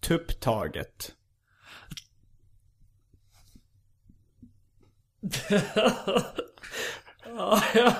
Tupptaget. 0.00 1.14
Ja, 7.36 7.62
ja, 7.74 7.96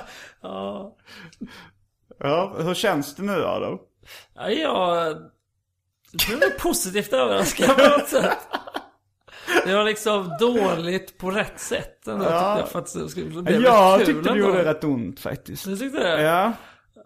ja. 0.46 0.96
Ja, 2.18 2.56
hur 2.58 2.74
känns 2.74 3.14
det 3.14 3.22
nu 3.22 3.44
Adam? 3.44 3.78
Ja, 4.34 4.50
jag... 4.50 5.16
Blev 6.28 6.58
positivt 6.58 7.12
överraskad 7.12 7.76
på 7.76 7.82
något 7.82 8.08
sätt. 8.08 8.38
Det 9.64 9.74
var 9.74 9.84
liksom 9.84 10.36
dåligt 10.40 11.18
på 11.18 11.30
rätt 11.30 11.60
sätt 11.60 12.08
ändå 12.08 12.24
tyckte 12.24 12.34
jag. 12.34 12.68
För 12.68 12.78
att 12.78 12.94
det 12.94 13.42
bli 13.42 13.62
Jag 13.62 13.98
kul 13.98 14.06
tyckte 14.06 14.32
det 14.32 14.38
gjorde 14.38 14.64
rätt 14.64 14.84
ont 14.84 15.20
faktiskt. 15.20 15.64
Du 15.64 15.76
tyckte 15.76 16.02
det? 16.02 16.22
Ja. 16.22 16.52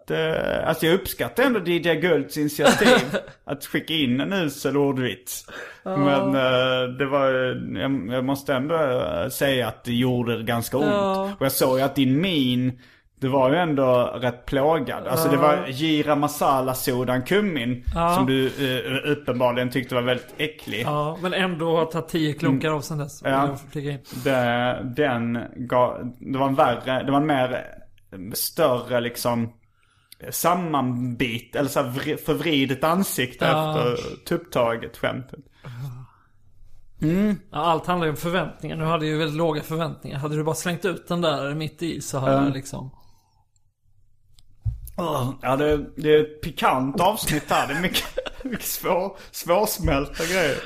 Det, 0.07 0.65
alltså 0.67 0.87
jag 0.87 0.95
uppskattar 0.95 1.43
ändå 1.43 1.61
DJ 1.61 1.95
Gulds 1.95 2.37
initiativ. 2.37 3.17
att 3.45 3.65
skicka 3.65 3.95
in 3.95 4.21
en 4.21 4.33
usel 4.33 4.77
ordvits. 4.77 5.47
Men 5.85 6.35
eh, 6.35 6.89
det 6.99 7.07
var, 7.07 7.33
jag, 8.13 8.25
måste 8.25 8.55
ändå 8.55 8.75
eh, 8.75 9.29
säga 9.29 9.69
att 9.69 9.85
det 9.85 9.93
gjorde 9.93 10.43
ganska 10.43 10.77
ont. 10.77 10.87
Ja. 10.87 11.33
Och 11.39 11.45
jag 11.45 11.53
såg 11.53 11.79
ju 11.79 11.85
att 11.85 11.95
din 11.95 12.21
min, 12.21 12.81
det 13.21 13.29
var 13.29 13.51
ju 13.51 13.57
ändå 13.57 14.03
rätt 14.21 14.47
plågad. 14.47 15.07
Alltså 15.07 15.29
det 15.29 15.37
var 15.37 15.67
gira 15.69 16.17
masala 16.17 16.75
sodan 16.75 17.23
kummin. 17.23 17.85
Ja. 17.95 18.15
Som 18.15 18.27
du 18.27 18.47
eh, 18.47 19.13
uppenbarligen 19.13 19.71
tyckte 19.71 19.95
var 19.95 20.03
väldigt 20.03 20.35
äcklig. 20.37 20.83
Ja, 20.87 21.19
men 21.23 21.35
ändå 21.35 21.77
har 21.77 21.87
tagit 21.87 22.09
tio 22.09 22.33
klunkar 22.33 22.71
av 22.71 22.81
sen 22.81 22.99
dess. 22.99 23.23
Ja. 23.25 23.57
Det, 24.25 24.83
den 24.97 25.39
gav, 25.57 26.13
det 26.21 26.39
var 26.39 26.47
en 26.49 26.55
värre, 26.55 27.03
det 27.03 27.11
var 27.13 27.19
en 27.21 27.27
mer 27.27 27.53
eh, 28.13 28.19
större 28.35 29.01
liksom 29.01 29.53
sammanbit, 30.31 31.57
eller 31.57 31.69
så 31.69 31.83
här 31.83 31.89
vri- 31.91 32.17
förvridet 32.27 32.85
ansikte 32.85 33.45
Ja. 33.45 33.71
efter 33.89 34.25
tupptaget 34.25 34.97
skämtet. 34.97 35.41
Ja, 37.51 37.59
allt 37.59 37.87
handlar 37.87 38.07
ju 38.07 38.11
om 38.11 38.17
förväntningar. 38.17 38.77
Nu 38.77 38.85
hade 38.85 39.05
jag 39.07 39.13
ju 39.13 39.19
väldigt 39.19 39.37
låga 39.37 39.63
förväntningar. 39.63 40.19
Hade 40.19 40.37
du 40.37 40.45
bara 40.45 40.55
slängt 40.55 40.85
ut 40.85 41.09
den 41.09 41.21
där 41.21 41.55
mitt 41.55 41.83
i 41.83 42.01
så 42.01 42.19
hade 42.19 42.33
Ja. 42.33 42.45
jag 42.45 42.53
liksom... 42.55 42.91
Ja, 45.43 45.57
det, 45.57 45.87
det 45.97 46.15
är 46.15 46.21
ett 46.21 46.41
pikant 46.43 47.01
avsnitt 47.01 47.51
här. 47.51 47.69
Det 47.69 47.75
är 47.75 47.81
mycket, 47.81 48.05
mycket 48.45 48.67
svår, 48.67 49.17
svårsmälta 49.31 50.25
grejer. 50.25 50.57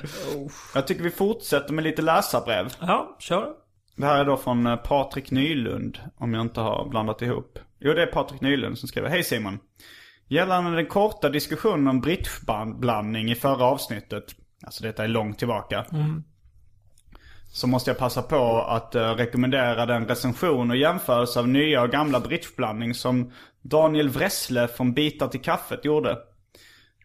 Jag 0.75 0.87
tycker 0.87 1.03
vi 1.03 1.11
fortsätter 1.11 1.75
med 1.75 1.85
lite 1.85 2.03
läsarbrev. 2.03 2.73
Ja, 2.81 3.17
kör. 3.19 3.49
Det 3.97 4.07
här 4.07 4.21
är 4.21 4.25
då 4.25 4.37
från 4.37 4.67
eh, 4.67 4.77
Patrik 4.77 5.31
Nylund, 5.31 5.99
om 6.17 6.35
jag 6.35 6.41
inte 6.41 6.61
har 6.61 6.89
blandat 6.89 7.23
ihop. 7.23 7.59
Jo, 7.81 7.93
det 7.93 8.03
är 8.03 8.07
Patrik 8.07 8.41
Nylund 8.41 8.79
som 8.79 8.89
skriver. 8.89 9.09
Hej 9.09 9.25
Simon. 9.25 9.59
Gällande 10.29 10.77
den 10.77 10.87
korta 10.87 11.29
diskussionen 11.29 11.89
om 11.89 12.01
bridgeblandning 12.01 13.31
i 13.31 13.35
förra 13.35 13.65
avsnittet. 13.65 14.25
Alltså 14.67 14.83
detta 14.83 15.05
är 15.05 15.09
långt 15.09 15.39
tillbaka. 15.39 15.85
Så 17.55 17.67
måste 17.67 17.91
jag 17.91 17.99
passa 17.99 18.23
på 18.23 18.61
att 18.69 18.95
eh, 18.95 19.15
rekommendera 19.15 19.87
den 19.87 20.09
recension 20.09 20.71
och 20.71 20.77
jämförelse 20.77 21.41
av 21.41 21.49
nya 21.49 21.83
och 21.83 21.91
gamla 21.91 22.21
bridgeblandning 22.21 22.95
som 22.95 23.33
Daniel 23.63 24.09
Wressle 24.09 24.69
från 24.69 24.93
Bitar 24.93 25.29
till 25.29 25.43
kaffet 25.43 25.85
gjorde. 25.85 26.19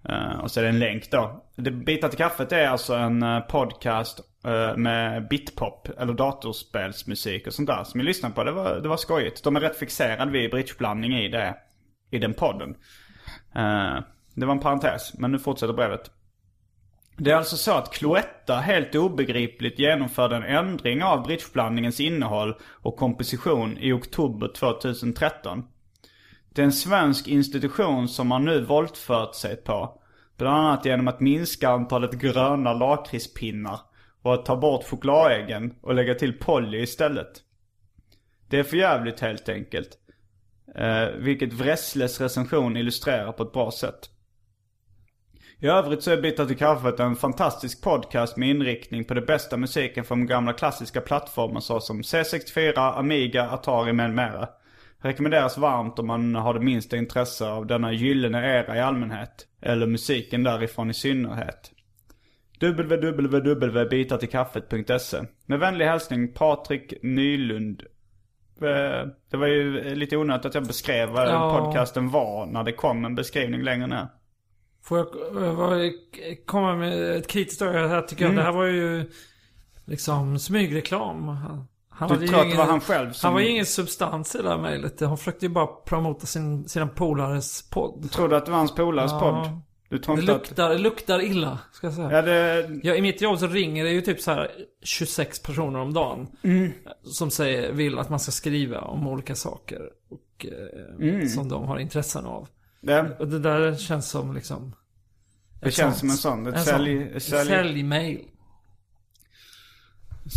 Eh, 0.09 0.39
och 0.39 0.51
så 0.51 0.59
är 0.59 0.63
det 0.63 0.69
en 0.69 0.79
länk 0.79 1.11
då. 1.11 1.43
Det, 1.55 1.71
Bitar 1.71 2.09
till 2.09 2.17
kaffet 2.17 2.51
är 2.51 2.67
alltså 2.67 2.93
en 2.93 3.23
eh, 3.23 3.39
podcast 3.39 4.19
eh, 4.45 4.77
med 4.77 5.27
bitpop 5.27 5.89
eller 5.97 6.13
datorspelsmusik 6.13 7.47
och 7.47 7.53
sånt 7.53 7.67
där 7.67 7.83
som 7.83 7.99
jag 7.99 8.05
lyssnade 8.05 8.35
på. 8.35 8.43
Det 8.43 8.51
var, 8.51 8.75
det 8.75 8.89
var 8.89 8.97
skojigt. 8.97 9.43
De 9.43 9.55
är 9.55 9.59
rätt 9.59 9.77
fixerade 9.77 10.31
vid 10.31 10.51
bridgeblandning 10.51 11.13
i 11.13 11.27
det, 11.27 11.55
i 12.11 12.19
den 12.19 12.33
podden. 12.33 12.75
Det 14.33 14.45
var 14.45 14.53
en 14.53 14.59
parentes, 14.59 15.13
men 15.17 15.31
nu 15.31 15.39
fortsätter 15.39 15.73
brevet. 15.73 16.11
Det 17.21 17.31
är 17.31 17.35
alltså 17.35 17.57
så 17.57 17.71
att 17.71 17.93
Cloetta 17.93 18.55
helt 18.55 18.95
obegripligt 18.95 19.79
genomförde 19.79 20.35
en 20.35 20.43
ändring 20.43 21.03
av 21.03 21.23
bridgeblandningens 21.23 21.99
innehåll 21.99 22.55
och 22.63 22.97
komposition 22.97 23.77
i 23.77 23.91
oktober 23.91 24.47
2013. 24.55 25.63
Det 26.49 26.61
är 26.61 26.65
en 26.65 26.71
svensk 26.71 27.27
institution 27.27 28.07
som 28.07 28.27
man 28.27 28.45
nu 28.45 28.61
våldfört 28.61 29.35
sig 29.35 29.55
på. 29.55 30.01
Bland 30.37 30.57
annat 30.57 30.85
genom 30.85 31.07
att 31.07 31.19
minska 31.19 31.69
antalet 31.69 32.11
gröna 32.11 32.73
lakritspinnar 32.73 33.79
och 34.21 34.33
att 34.33 34.45
ta 34.45 34.55
bort 34.55 34.85
chokladäggen 34.85 35.73
och 35.81 35.95
lägga 35.95 36.15
till 36.15 36.33
Polly 36.33 36.81
istället. 36.81 37.31
Det 38.49 38.59
är 38.59 38.63
för 38.63 38.77
jävligt 38.77 39.19
helt 39.19 39.49
enkelt. 39.49 39.89
Eh, 40.75 41.07
vilket 41.17 41.53
Wressles 41.53 42.21
recension 42.21 42.77
illustrerar 42.77 43.31
på 43.31 43.43
ett 43.43 43.53
bra 43.53 43.71
sätt. 43.71 44.09
I 45.61 45.67
övrigt 45.67 46.03
så 46.03 46.11
är 46.11 46.21
Bitar 46.21 46.45
till 46.45 46.57
kaffet 46.57 46.99
en 46.99 47.15
fantastisk 47.15 47.83
podcast 47.83 48.37
med 48.37 48.49
inriktning 48.49 49.03
på 49.05 49.13
det 49.13 49.21
bästa 49.21 49.57
musiken 49.57 50.03
från 50.03 50.25
gamla 50.25 50.53
klassiska 50.53 51.01
plattformar 51.01 51.59
såsom 51.59 52.01
C64, 52.01 52.97
Amiga, 52.99 53.49
Atari 53.49 53.93
med 53.93 54.13
mera. 54.13 54.49
Rekommenderas 55.01 55.57
varmt 55.57 55.99
om 55.99 56.07
man 56.07 56.35
har 56.35 56.53
det 56.53 56.59
minsta 56.59 56.97
intresse 56.97 57.47
av 57.49 57.67
denna 57.67 57.91
gyllene 57.93 58.57
era 58.59 58.77
i 58.77 58.79
allmänhet. 58.79 59.47
Eller 59.61 59.87
musiken 59.87 60.43
därifrån 60.43 60.89
i 60.89 60.93
synnerhet. 60.93 61.71
www.bitartillkaffet.se 62.59 65.17
Med 65.45 65.59
vänlig 65.59 65.85
hälsning 65.85 66.33
Patrik 66.33 66.93
Nylund. 67.03 67.83
Eh, 68.61 69.07
Det 69.31 69.37
var 69.37 69.47
ju 69.47 69.95
lite 69.95 70.17
onödigt 70.17 70.45
att 70.45 70.55
jag 70.55 70.67
beskrev 70.67 71.09
vad 71.09 71.27
Ja. 71.27 71.57
podcasten 71.59 72.09
var 72.09 72.45
när 72.45 72.63
det 72.63 72.71
kom 72.71 73.05
en 73.05 73.15
beskrivning 73.15 73.61
längre 73.61 73.87
ner. 73.87 74.07
Får 74.83 74.97
jag 74.97 75.07
eh, 75.43 75.53
vad- 75.53 75.91
komma 76.45 76.75
med 76.75 77.15
ett 77.15 77.27
kritiskt 77.27 77.61
öga 77.61 77.87
här 77.87 78.01
tycker 78.01 78.25
Mm. 78.25 78.37
jag. 78.37 78.45
Det 78.45 78.51
här 78.51 78.57
var 78.57 78.65
ju 78.65 79.11
liksom 79.85 80.39
smygreklam. 80.39 81.27
Han, 81.89 82.09
Du 82.19 82.27
tror 82.27 82.37
att 82.37 82.41
det 82.43 82.45
ingen- 82.47 82.57
var 82.57 82.65
han 82.65 82.81
själv 82.81 83.11
som... 83.11 83.27
Han 83.27 83.33
var 83.33 83.41
ju 83.41 83.49
ingen 83.49 83.65
substans 83.65 84.35
i 84.35 84.41
det 84.41 84.49
här 84.49 84.57
mejlet. 84.57 84.99
Han 85.01 85.17
försökte 85.17 85.45
ju 85.45 85.49
bara 85.49 85.67
promota 85.67 86.25
sin, 86.25 86.67
sina 86.69 86.87
polares 86.87 87.69
podd. 87.69 88.11
Tror 88.11 88.29
du 88.29 88.35
att 88.35 88.45
det 88.45 88.51
var 88.51 88.57
hans 88.57 88.75
polares 88.75 89.11
Ja. 89.11 89.19
podd? 89.19 89.59
Du 89.89 89.97
tror 89.97 90.15
Det 90.15 90.21
inte 90.21 90.35
att... 90.35 90.39
luktar, 90.47 90.69
det 90.69 90.77
luktar 90.77 91.21
illa, 91.21 91.59
ska 91.71 91.87
jag 91.87 91.93
säga. 91.93 92.11
Ja, 92.11 92.21
det... 92.21 92.69
Ja, 92.83 92.95
i 92.95 93.01
mitt 93.01 93.21
jobb 93.21 93.39
så 93.39 93.47
ringer 93.47 93.83
det 93.83 93.89
ju 93.91 94.01
typ 94.01 94.21
så 94.21 94.31
här 94.31 94.51
26 94.83 95.39
personer 95.43 95.79
om 95.79 95.93
dagen. 95.93 96.27
Mm. 96.43 96.71
Som 97.03 97.31
säger, 97.31 97.71
vill 97.71 97.99
att 97.99 98.09
man 98.09 98.19
ska 98.19 98.31
skriva 98.31 98.81
om 98.81 99.07
olika 99.07 99.35
saker. 99.35 99.81
Och, 100.09 100.45
eh, 100.45 101.07
Mm. 101.09 101.27
Som 101.29 101.49
de 101.49 101.63
har 101.67 101.79
intressen 101.79 102.25
av. 102.25 102.47
det, 102.81 103.15
Och 103.19 103.27
det 103.27 103.39
där 103.39 103.75
känns 103.75 104.09
som 104.09 104.33
liksom... 104.33 104.75
det 105.61 105.71
känns 105.71 105.99
sånt- 105.99 105.99
som 105.99 106.37
en 106.37 106.43
sån. 106.43 106.47
Ett 106.47 106.55
en 106.55 106.63
sälj... 106.63 107.19
sälj... 107.19 107.49
Säljmail. 107.49 108.25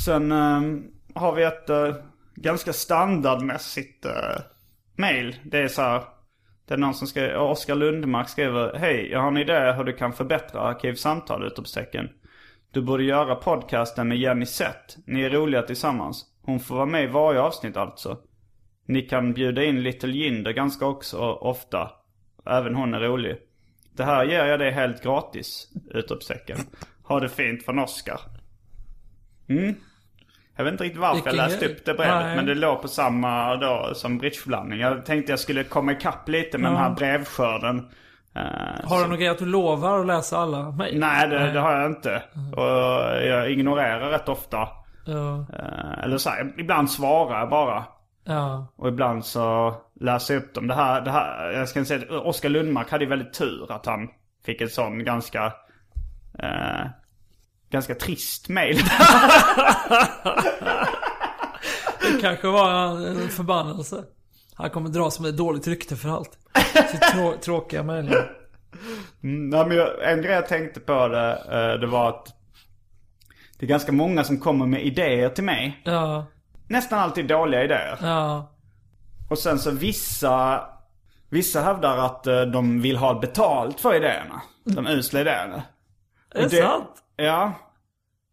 Sen 0.04 0.32
ehm, 0.32 0.84
har 1.14 1.34
vi 1.34 1.42
ett 1.42 1.70
eh, 1.70 1.94
ganska 2.34 2.72
standardmässigt 2.72 4.06
uh, 4.06 4.12
mail. 4.96 5.36
Det 5.44 5.58
är 5.58 5.68
så 5.68 5.82
här. 5.82 6.02
Det 6.66 6.74
är 6.74 6.78
någon 6.78 6.94
som 6.94 7.06
skriver, 7.06 7.36
Oskar 7.36 7.74
Lundmark 7.74 8.28
skriver 8.28 8.74
Hej, 8.78 9.10
jag 9.10 9.20
har 9.20 9.28
en 9.28 9.36
idé 9.36 9.72
hur 9.76 9.84
du 9.84 9.92
kan 9.92 10.12
förbättra 10.12 10.60
Arkivsamtal! 10.60 11.46
Utropstecken. 11.46 12.08
Du 12.70 12.82
borde 12.82 13.04
göra 13.04 13.34
podcasten 13.34 14.08
med 14.08 14.18
Jenny 14.18 14.46
Sett. 14.46 14.96
Ni 15.06 15.22
är 15.22 15.30
roliga 15.30 15.62
tillsammans. 15.62 16.24
Hon 16.42 16.60
får 16.60 16.74
vara 16.74 16.86
med 16.86 17.04
i 17.04 17.06
varje 17.06 17.40
avsnitt 17.40 17.76
alltså. 17.76 18.18
Ni 18.86 19.02
kan 19.02 19.32
bjuda 19.32 19.64
in 19.64 19.82
Little 19.82 20.12
Jinder 20.12 20.52
ganska 20.52 20.86
också 20.86 21.18
ofta. 21.20 21.90
Även 22.46 22.74
hon 22.74 22.94
är 22.94 23.00
rolig. 23.00 23.36
Det 23.96 24.04
här 24.04 24.24
ger 24.24 24.44
jag 24.44 24.60
dig 24.60 24.70
helt 24.70 25.02
gratis! 25.02 25.68
Utropstecken. 25.90 26.58
Ha 27.04 27.20
det 27.20 27.28
fint 27.28 27.64
från 27.64 27.78
Oskar. 27.78 28.20
Mm. 29.48 29.74
Jag 30.56 30.64
vet 30.64 30.72
inte 30.72 30.84
riktigt 30.84 31.00
varför 31.00 31.14
Vilken 31.14 31.34
jag 31.36 31.44
läste 31.48 31.64
grej. 31.66 31.74
upp 31.74 31.84
det 31.84 31.94
brevet. 31.94 32.14
Nej. 32.14 32.36
Men 32.36 32.46
det 32.46 32.54
låg 32.54 32.82
på 32.82 32.88
samma 32.88 33.56
då 33.56 33.90
som 33.94 34.18
bridgeblandning. 34.18 34.80
Jag 34.80 35.06
tänkte 35.06 35.32
jag 35.32 35.38
skulle 35.40 35.64
komma 35.64 35.92
ikapp 35.92 36.28
lite 36.28 36.58
med 36.58 36.70
den 36.72 36.78
här 36.78 36.90
brevskörden. 36.90 37.78
Eh, 38.34 38.42
Har 38.88 39.02
du 39.02 39.08
någon 39.08 39.18
grej 39.18 39.28
att 39.28 39.38
du 39.38 39.46
lovar 39.46 40.00
att 40.00 40.06
läsa 40.06 40.38
alla 40.38 40.70
mejl? 40.70 40.98
Nej, 40.98 41.28
det, 41.28 41.52
det 41.52 41.60
har 41.60 41.72
jag 41.80 41.86
inte. 41.90 42.22
Och 42.56 43.26
jag 43.26 43.50
ignorerar 43.50 44.10
rätt 44.10 44.28
ofta. 44.28 44.68
Ja, 45.06 45.46
Eh, 45.58 46.04
Eller 46.04 46.18
så 46.18 46.30
här, 46.30 46.52
ibland 46.58 46.90
svarar 46.90 47.38
jag 47.38 47.48
bara. 47.50 47.84
Ja. 48.24 48.66
Och 48.76 48.88
ibland 48.88 49.24
så 49.24 49.74
läser 50.00 50.34
jag 50.34 50.42
upp 50.42 50.54
dem. 50.54 50.66
Det 50.66 50.74
här, 50.74 51.00
det 51.00 51.10
här 51.10 51.50
jag 51.50 51.68
ska 51.68 51.84
säga 51.84 52.00
att 52.02 52.26
Oskar 52.26 52.48
Lundmark 52.48 52.90
hade 52.90 53.04
ju 53.04 53.10
väldigt 53.10 53.32
tur 53.34 53.72
att 53.72 53.86
han 53.86 54.08
fick 54.44 54.60
ett 54.60 54.72
sån 54.72 55.04
ganska, 55.04 55.44
eh, 56.38 56.86
ganska 57.70 57.94
trist 57.94 58.48
mail. 58.48 58.76
Det 62.00 62.20
kanske 62.20 62.46
var 62.48 63.06
en 63.08 63.28
förbannelse. 63.28 64.04
Han 64.54 64.70
kommer 64.70 64.88
dras 64.88 65.20
med 65.20 65.34
dåligt 65.34 65.66
rykte 65.66 65.96
för 65.96 66.08
allt. 66.08 66.38
Så 66.74 66.96
trå- 66.96 67.36
tråkiga 67.40 67.82
mejl. 67.82 68.06
Mm, 69.22 69.50
nej, 69.50 69.66
men 69.66 69.76
jag, 69.76 70.12
en 70.12 70.22
grej 70.22 70.32
jag 70.34 70.46
tänkte 70.48 70.80
på 70.80 71.08
det, 71.08 71.30
eh, 71.32 71.80
det 71.80 71.86
var 71.86 72.08
att 72.08 72.26
det 73.58 73.66
är 73.66 73.68
ganska 73.68 73.92
många 73.92 74.24
som 74.24 74.38
kommer 74.40 74.66
med 74.66 74.82
idéer 74.82 75.28
till 75.28 75.44
mig. 75.44 75.82
Ja, 75.84 76.26
Nästan 76.72 76.98
alltid 76.98 77.26
dåliga 77.26 77.64
idéer. 77.64 77.98
ja. 78.02 78.48
Och 79.30 79.38
sen 79.38 79.58
så 79.58 79.70
vissa, 79.70 80.60
vissa 81.30 81.60
hävdar 81.60 81.98
att 81.98 82.26
eh, 82.26 82.40
de 82.42 82.80
vill 82.80 82.96
ha 82.96 83.20
betalt 83.20 83.80
för 83.80 83.94
idéerna. 83.94 84.42
De 84.64 84.86
usla 84.86 85.20
idéerna. 85.20 85.62
Är 86.34 86.42
det 86.42 86.50
sant? 86.50 86.88
Ja. 87.16 87.52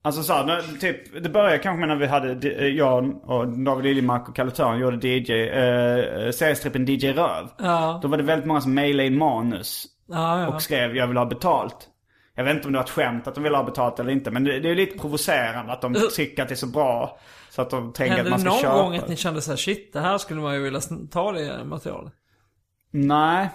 Alltså 0.01 0.23
så 0.23 0.33
här, 0.33 0.79
typ, 0.79 1.23
det 1.23 1.29
började 1.29 1.57
kanske 1.57 1.79
med 1.79 1.87
när 1.87 1.95
vi 1.95 2.07
hade, 2.07 2.49
eh, 2.49 2.67
jag 2.67 3.29
och 3.29 3.47
David 3.47 3.85
Liljemark 3.85 4.29
och 4.29 4.35
Kalle 4.35 4.51
Törn 4.51 4.79
gjorde 4.79 5.07
DJ, 5.07 5.31
eh, 5.49 6.31
seriestrippen 6.31 6.85
DJ 6.85 7.11
Röv. 7.11 7.47
Ja, 7.57 7.99
Då 8.01 8.07
var 8.07 8.17
det 8.17 8.23
väldigt 8.23 8.47
många 8.47 8.61
som 8.61 8.73
mejlade 8.73 9.07
in 9.07 9.17
manus 9.17 9.85
ja, 10.07 10.41
ja. 10.41 10.47
och 10.47 10.61
skrev 10.61 10.95
jag 10.95 11.07
vill 11.07 11.17
ha 11.17 11.25
betalt. 11.25 11.87
Jag 12.35 12.43
vet 12.43 12.55
inte 12.55 12.67
om 12.67 12.73
det 12.73 12.79
var 12.79 12.83
ett 12.83 12.89
skämt 12.89 13.27
att 13.27 13.35
de 13.35 13.43
vill 13.43 13.55
ha 13.55 13.63
betalt 13.63 13.99
eller 13.99 14.11
inte. 14.11 14.31
Men 14.31 14.43
det, 14.43 14.59
det 14.59 14.69
är 14.69 14.75
lite 14.75 14.99
provocerande 14.99 15.73
att 15.73 15.81
de 15.81 15.95
tycker 16.15 16.41
att 16.43 16.49
det 16.49 16.53
är 16.53 16.55
så 16.55 16.67
bra. 16.67 17.17
Så 17.59 17.63
att 17.63 17.69
de 17.69 17.93
tänker 17.93 18.15
Hände 18.15 18.23
att 18.23 18.31
man 18.31 18.39
ska 18.39 18.49
någon 18.49 18.59
köpa. 18.59 18.83
gång 18.83 18.97
att 18.97 19.07
ni 19.07 19.15
kände 19.15 19.41
så 19.41 19.51
här, 19.51 19.57
shit, 19.57 19.93
det 19.93 19.99
här 19.99 20.17
skulle 20.17 20.41
man 20.41 20.53
ju 20.53 20.61
vilja 20.61 20.79
ta 21.11 21.31
det 21.31 21.63
materialet? 21.63 22.13
Nej, 22.91 23.49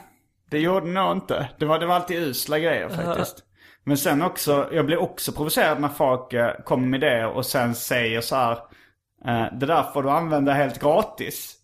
det 0.51 0.59
gjorde 0.59 0.87
nog 0.87 1.13
inte. 1.13 1.49
Det 1.59 1.67
var, 1.67 1.79
det 1.79 1.87
var 1.87 1.95
alltid 1.95 2.17
usla 2.23 2.59
grejer 2.59 2.89
faktiskt. 2.89 3.45
Men 3.85 3.97
sen 3.99 4.23
också, 4.23 4.69
jag 4.73 4.87
blir 4.87 4.97
också 4.97 5.33
provocerad 5.33 5.81
när 5.81 5.89
folk 5.89 6.33
eh, 6.33 6.53
kommer 6.65 6.87
med 6.89 7.01
det 7.01 7.27
och 7.27 7.47
sen 7.47 7.75
säger 7.75 8.21
så 8.21 8.37
här. 8.37 8.53
Eh, 9.25 9.59
det 9.59 9.67
där 9.67 9.83
får 9.93 10.03
du 10.03 10.11
använda 10.11 10.53
helt 10.53 10.81
gratis. 10.81 11.57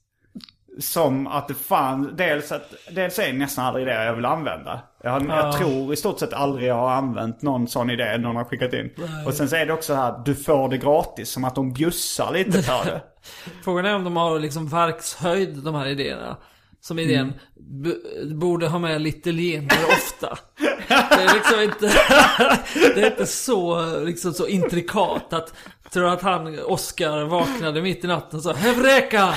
Som 0.81 1.27
att 1.27 1.49
det 1.49 1.55
fan, 1.55 2.16
dels, 2.16 2.53
att, 2.53 2.75
dels 2.90 3.19
är 3.19 3.27
det 3.27 3.38
nästan 3.38 3.64
aldrig 3.64 3.87
det 3.87 4.05
jag 4.05 4.14
vill 4.14 4.25
använda. 4.25 4.81
Jag, 5.03 5.11
har, 5.11 5.27
jag 5.29 5.59
tror 5.59 5.93
i 5.93 5.97
stort 5.97 6.19
sett 6.19 6.33
aldrig 6.33 6.69
jag 6.69 6.75
har 6.75 6.90
använt 6.90 7.43
någon 7.43 7.69
sån 7.69 7.90
idé 7.90 8.19
någon 8.19 8.37
har 8.37 8.45
skickat 8.45 8.73
in. 8.73 8.90
Och 9.27 9.35
sen 9.35 9.49
så 9.49 9.57
är 9.57 9.66
det 9.66 9.73
också 9.73 9.95
här, 9.95 10.23
du 10.25 10.35
får 10.35 10.69
det 10.69 10.79
gratis. 10.79 11.31
Som 11.31 11.45
att 11.45 11.55
de 11.55 11.73
bjussar 11.73 12.33
lite 12.33 12.62
för 12.62 12.85
det. 12.85 13.01
Frågan 13.64 13.87
är 13.87 13.95
om 13.95 14.05
de 14.05 14.16
har 14.16 14.38
liksom 14.38 14.69
verkshöjd, 14.69 15.59
de 15.64 15.75
här 15.75 15.87
idéerna. 15.87 16.37
Som 16.81 16.99
idén, 16.99 17.33
Mm. 17.85 18.38
borde 18.38 18.69
ha 18.69 18.79
med 18.79 19.01
lite 19.03 19.33
leender 19.33 19.79
ofta. 19.88 20.38
Det 20.88 20.95
är 21.23 21.35
liksom 21.35 21.61
inte, 21.61 21.87
det 22.95 23.03
är 23.03 23.11
inte 23.11 23.27
så, 23.27 23.85
liksom 24.01 24.33
så 24.33 24.47
intrikat 24.47 25.33
att, 25.33 25.55
tror 25.93 26.09
att 26.09 26.23
han, 26.23 26.59
Oscar 26.59 27.25
vaknade 27.25 27.83
mitt 27.83 28.05
i 28.05 28.07
natten 28.07 28.37
och 28.37 28.43
sa 28.43 28.53
Hevreka! 28.53 29.35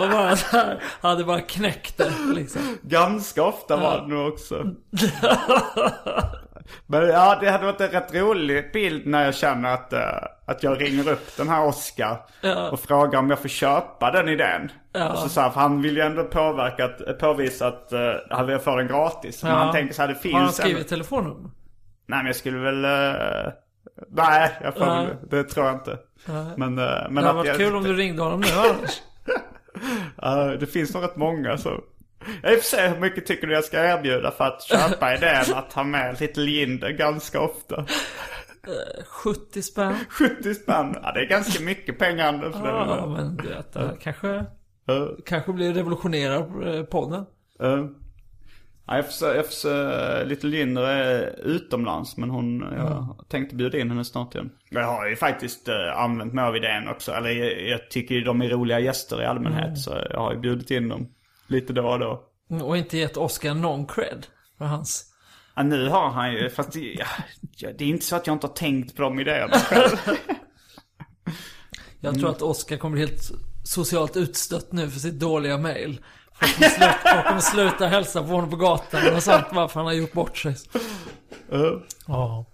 Och 0.00 0.08
bara 0.10 0.36
så 0.36 0.46
här, 0.56 0.82
hade 1.00 1.24
bara 1.24 1.40
knäckt 1.40 1.98
det 1.98 2.12
liksom. 2.34 2.60
Ganska 2.82 3.42
ofta 3.44 3.76
var 3.76 4.00
det 4.00 4.06
nog 4.14 4.32
också. 4.32 4.64
Men 6.86 7.08
ja, 7.08 7.38
det 7.40 7.50
hade 7.50 7.64
varit 7.66 7.80
en 7.80 7.88
rätt 7.90 8.14
rolig 8.14 8.72
bild 8.72 9.06
när 9.06 9.24
jag 9.24 9.34
känner 9.34 9.74
att, 9.74 9.92
eh, 9.92 10.00
att 10.46 10.62
jag 10.62 10.80
ringer 10.82 11.08
upp 11.12 11.36
den 11.36 11.48
här 11.48 11.64
Oscar 11.66 12.16
Ja. 12.40 12.70
och 12.70 12.80
frågar 12.80 13.18
om 13.18 13.30
jag 13.30 13.38
får 13.38 13.48
köpa 13.48 14.10
den 14.10 14.28
idén. 14.28 14.72
Ja. 14.92 15.00
Alltså 15.00 15.28
så 15.28 15.40
här, 15.40 15.50
för 15.50 15.60
han 15.60 15.82
vill 15.82 15.96
ju 15.96 16.02
ändå 16.02 16.24
påverka, 16.24 16.84
att, 16.84 17.18
påvisa 17.18 17.66
att 17.66 17.88
uh, 17.92 17.98
han 18.30 18.46
vill 18.46 18.58
få 18.58 18.76
den 18.76 18.86
gratis. 18.86 19.42
Men 19.42 19.52
Ja. 19.52 19.58
han 19.58 19.72
tänker 19.72 19.94
så 19.94 20.02
här, 20.02 20.08
det 20.08 20.14
finns 20.14 20.34
Har 20.34 20.40
han 20.40 20.52
skrivit 20.52 20.88
telefonnummer? 20.88 21.50
Nej 22.06 22.18
men 22.18 22.26
jag 22.26 22.36
skulle 22.36 22.58
väl... 22.58 22.84
eh, 22.84 23.52
nej, 24.10 24.50
jag 24.62 24.74
får 24.74 24.84
väl, 24.86 25.06
det 25.30 25.44
tror 25.44 25.66
jag 25.66 25.74
inte. 25.74 25.98
Men, 26.56 26.78
eh, 26.78 26.84
men 27.10 27.14
Det 27.14 27.20
hade 27.20 27.32
varit 27.32 27.46
jag, 27.46 27.56
kul 27.56 27.76
om 27.76 27.84
du 27.84 27.92
ringde 27.96 28.22
honom 28.22 28.40
nu 28.40 28.46
annars. 28.56 29.02
Ja, 30.22 30.34
det 30.34 30.66
finns 30.66 30.94
nog 30.94 31.04
rätt 31.04 31.16
många 31.16 31.56
så. 31.58 31.80
Jag 32.42 32.54
får 32.54 32.60
se 32.62 32.88
hur 32.88 33.00
mycket 33.00 33.26
tycker 33.26 33.46
du 33.46 33.52
jag 33.52 33.64
ska 33.64 33.84
erbjuda 33.84 34.30
för 34.30 34.44
att 34.44 34.62
köpa 34.62 35.14
idén 35.14 35.44
att 35.54 35.72
ha 35.72 35.84
med 35.84 36.20
lite 36.20 36.40
Linder 36.40 36.90
ganska 36.90 37.40
ofta. 37.40 37.86
70 39.06 39.62
spänn. 39.62 39.94
70 40.10 40.54
spänn, 40.54 40.94
ja 41.02 41.12
det 41.12 41.20
är 41.20 41.28
ganska 41.28 41.64
mycket 41.64 41.98
pengar 41.98 42.28
ändå 42.32 42.50
för 42.52 42.66
Ja, 42.68 43.00
det. 43.06 43.12
men 43.12 43.36
du 43.36 43.48
vet, 43.48 43.72
det 43.72 43.96
kanske, 44.00 44.44
Uh, 44.90 45.08
kanske 45.24 45.52
blir 45.52 45.74
revolutionerar 45.74 46.74
eh, 46.76 46.82
podden. 46.84 47.24
uh. 47.62 47.86
Ja, 48.86 48.96
jag 48.96 49.04
får 49.04 49.12
se, 49.12 49.26
jag 49.26 49.46
får 49.46 49.52
se, 49.52 50.24
Little 50.24 50.50
Linder 50.50 50.82
är 50.82 51.40
utomlands 51.44 52.16
men 52.16 52.30
hon, 52.30 52.60
jag 52.76 53.24
tänkte 53.28 53.56
bjuda 53.56 53.78
in 53.78 53.90
henne 53.90 54.04
snart 54.04 54.34
igen. 54.34 54.50
Jag 54.70 54.84
har 54.86 55.08
ju 55.08 55.16
faktiskt 55.16 55.68
uh, 55.68 55.74
använt 56.02 56.32
mig 56.34 56.44
av 56.44 56.56
idén 56.56 56.88
också. 56.88 57.12
Eller 57.12 57.30
jag, 57.30 57.68
jag 57.68 57.90
tycker 57.90 58.14
ju 58.14 58.20
de 58.20 58.42
är 58.42 58.48
roliga 58.48 58.80
gäster 58.80 59.22
i 59.22 59.24
allmänhet 59.26 59.78
så 59.78 59.90
jag 60.10 60.18
har 60.20 60.32
ju 60.32 60.38
bjudit 60.38 60.70
in 60.70 60.88
dem 60.88 61.08
lite 61.46 61.72
då 61.72 61.88
och 61.88 61.98
då. 61.98 62.22
Och 62.64 62.76
inte 62.76 62.98
gett 62.98 63.16
Oscar 63.16 63.54
någon 63.54 63.86
cred 63.86 64.26
för 64.58 64.64
hans... 64.64 65.04
Ja, 65.54 65.62
nu 65.62 65.88
har 65.88 66.10
han 66.10 66.32
ju, 66.32 66.50
fast 66.50 66.72
det, 66.72 66.80
ja, 67.56 67.68
det 67.78 67.84
är 67.84 67.88
inte 67.88 68.04
så 68.06 68.16
att 68.16 68.26
jag 68.26 68.34
inte 68.34 68.46
har 68.46 68.54
tänkt 68.54 68.96
på 68.96 69.02
de 69.02 69.20
idéerna 69.20 69.58
själv. 69.58 69.96
Jag 72.00 72.10
Mm. 72.10 72.20
tror 72.20 72.30
att 72.30 72.42
Oscar 72.42 72.76
kommer 72.76 72.92
bli 72.92 73.00
helt 73.06 73.30
socialt 73.64 74.16
utstött 74.16 74.72
nu 74.72 74.90
för 74.90 75.00
sitt 75.00 75.20
dåliga 75.20 75.58
mail. 75.58 76.00
Folk 76.32 77.26
kommer 77.26 77.40
sluta, 77.40 77.86
hälsa 77.86 78.22
på 78.22 78.28
honom 78.28 78.50
på 78.50 78.56
gatan 78.56 79.14
och 79.16 79.22
sånt 79.22 79.44
varför 79.52 79.80
han 79.80 79.86
har 79.86 79.92
gjort 79.92 80.12
bort 80.12 80.36
sig. 80.36 80.56
Uh. 81.52 81.80
Ja, 82.06 82.44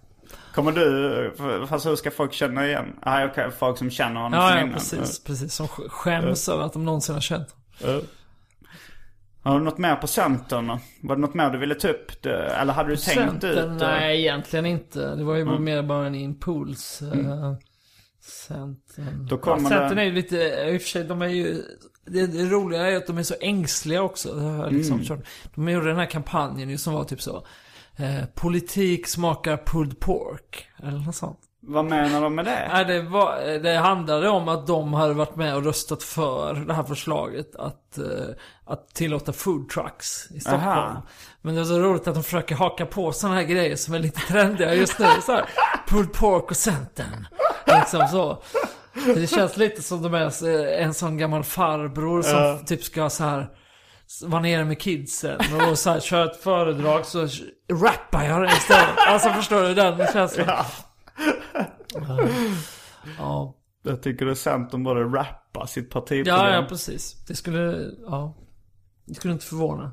Kommer 0.55 0.71
du, 0.71 1.65
fast 1.67 1.85
hur 1.85 1.95
ska 1.95 2.11
folk 2.11 2.33
känna 2.33 2.67
igen? 2.67 2.85
Ah, 3.01 3.25
okej, 3.25 3.51
folk 3.59 3.77
som 3.77 3.89
känner 3.91 4.21
honom 4.21 4.39
ja, 4.39 4.47
från 4.47 4.57
ja 4.57 4.63
innan. 4.63 4.73
precis, 4.73 5.23
precis. 5.23 5.53
Som 5.53 5.67
sk- 5.67 5.89
skäms 5.89 6.49
över 6.49 6.63
att 6.63 6.73
de 6.73 6.85
någonsin 6.85 7.13
har 7.15 7.21
känt. 7.21 7.55
Uh. 7.85 7.97
Har 9.43 9.59
du 9.59 9.65
något 9.65 9.77
mer 9.77 9.95
på 9.95 10.07
Centern? 10.07 10.67
Var 11.01 11.15
det 11.15 11.21
något 11.21 11.33
mer 11.33 11.49
du 11.49 11.57
ville 11.57 11.75
ta 11.75 11.87
upp? 11.87 12.25
Eller 12.25 12.73
hade 12.73 12.89
du 12.89 12.97
tänkt 12.97 13.19
Centern, 13.19 13.51
ut? 13.51 13.57
eh, 13.57 13.73
nej 13.89 14.19
egentligen 14.21 14.65
inte. 14.65 15.15
Det 15.15 15.23
var 15.23 15.35
ju 15.35 15.59
mer 15.59 15.83
bara 15.83 16.07
en 16.07 16.15
impuls. 16.15 17.01
eh, 17.01 17.53
Centern. 18.21 19.25
Då 19.29 19.37
kommer 19.37 19.63
ja, 19.63 19.69
Centern 19.69 19.97
är 19.99 20.03
ju 20.03 20.11
lite, 20.11 20.35
i 20.37 20.77
och 20.77 20.81
för 20.81 20.89
sig, 20.89 21.03
de 21.03 21.21
är 21.21 21.27
ju... 21.27 21.61
Det, 22.05 22.27
det 22.27 22.45
roliga 22.45 22.87
är 22.87 22.95
att 22.97 23.07
de 23.07 23.17
är 23.17 23.23
så 23.23 23.35
ängsliga 23.41 24.01
också. 24.01 24.29
Liksom 24.71 25.01
Mm. 25.01 25.21
De 25.55 25.69
gjorde 25.69 25.87
den 25.87 25.97
här 25.97 26.05
kampanjen 26.05 26.69
ju 26.69 26.77
som 26.77 26.93
var 26.93 27.03
typ 27.03 27.21
så. 27.21 27.45
Eh, 27.95 28.25
politik 28.35 29.07
smakar 29.07 29.57
pulled 29.57 29.99
pork. 29.99 30.67
Eller 30.83 30.99
något 30.99 31.15
sånt. 31.15 31.39
Vad 31.65 31.85
menar 31.85 32.21
de 32.21 32.35
med 32.35 32.45
det? 32.45 32.69
Nej, 32.73 32.85
det, 32.85 33.01
var, 33.01 33.59
det 33.59 33.77
handlade 33.77 34.29
om 34.29 34.47
att 34.47 34.67
de 34.67 34.93
hade 34.93 35.13
varit 35.13 35.35
med 35.35 35.55
och 35.55 35.63
röstat 35.65 36.03
för 36.03 36.53
det 36.53 36.73
här 36.73 36.83
förslaget 36.83 37.55
att, 37.55 37.97
eh, 37.97 38.35
att 38.65 38.93
tillåta 38.93 39.33
food 39.33 39.69
trucks 39.69 40.31
i 40.31 40.39
Stockholm. 40.39 40.67
Aha. 40.67 41.01
Men 41.41 41.55
det 41.55 41.61
är 41.61 41.65
så 41.65 41.79
roligt 41.79 42.07
att 42.07 42.13
de 42.13 42.23
försöker 42.23 42.55
haka 42.55 42.85
på 42.85 43.11
sådana 43.11 43.35
här 43.35 43.43
grejer 43.43 43.75
som 43.75 43.93
är 43.93 43.99
lite 43.99 44.19
trendiga 44.19 44.73
just 44.73 44.99
nu. 44.99 45.07
Så 45.25 45.31
här, 45.31 45.45
pulled 45.87 46.13
pork 46.13 46.51
och 46.51 46.57
Centern. 46.57 47.27
Liksom 47.65 48.07
så. 48.07 48.43
Det 49.15 49.27
känns 49.27 49.57
lite 49.57 49.81
som 49.81 50.01
de 50.01 50.13
är 50.13 50.67
en 50.67 50.93
sån 50.93 51.17
gammal 51.17 51.43
farbror 51.43 52.21
som 52.21 52.65
typ 52.65 52.83
ska 52.83 53.09
så 53.09 53.23
här 53.23 53.49
vara 54.23 54.41
nere 54.41 54.65
med 54.65 54.79
kidsen 54.79 55.39
och 55.69 55.79
så 55.79 55.89
här 55.89 55.99
köra 55.99 56.31
ett 56.31 56.43
föredrag 56.43 57.05
så 57.05 57.27
rappar 57.71 58.23
jag 58.23 58.41
det 58.41 58.47
istället. 58.47 58.97
Alltså 59.07 59.29
förstår 59.29 59.61
du 59.61 59.73
den 59.73 60.07
känslan? 60.13 60.45
Ja. 60.47 60.65
Ja. 63.17 63.55
Jag 63.83 64.01
tycker 64.03 64.27
att 64.27 64.37
Centern 64.37 64.83
borde 64.83 65.03
rappa 65.03 65.67
sitt 65.67 65.89
partiprogram. 65.89 66.39
Ja, 66.39 66.53
ja 66.53 66.65
precis. 66.69 67.25
Det 67.27 67.35
skulle, 67.35 67.91
ja. 68.05 68.35
Det 69.05 69.13
skulle 69.13 69.33
inte 69.33 69.45
förvåna. 69.45 69.91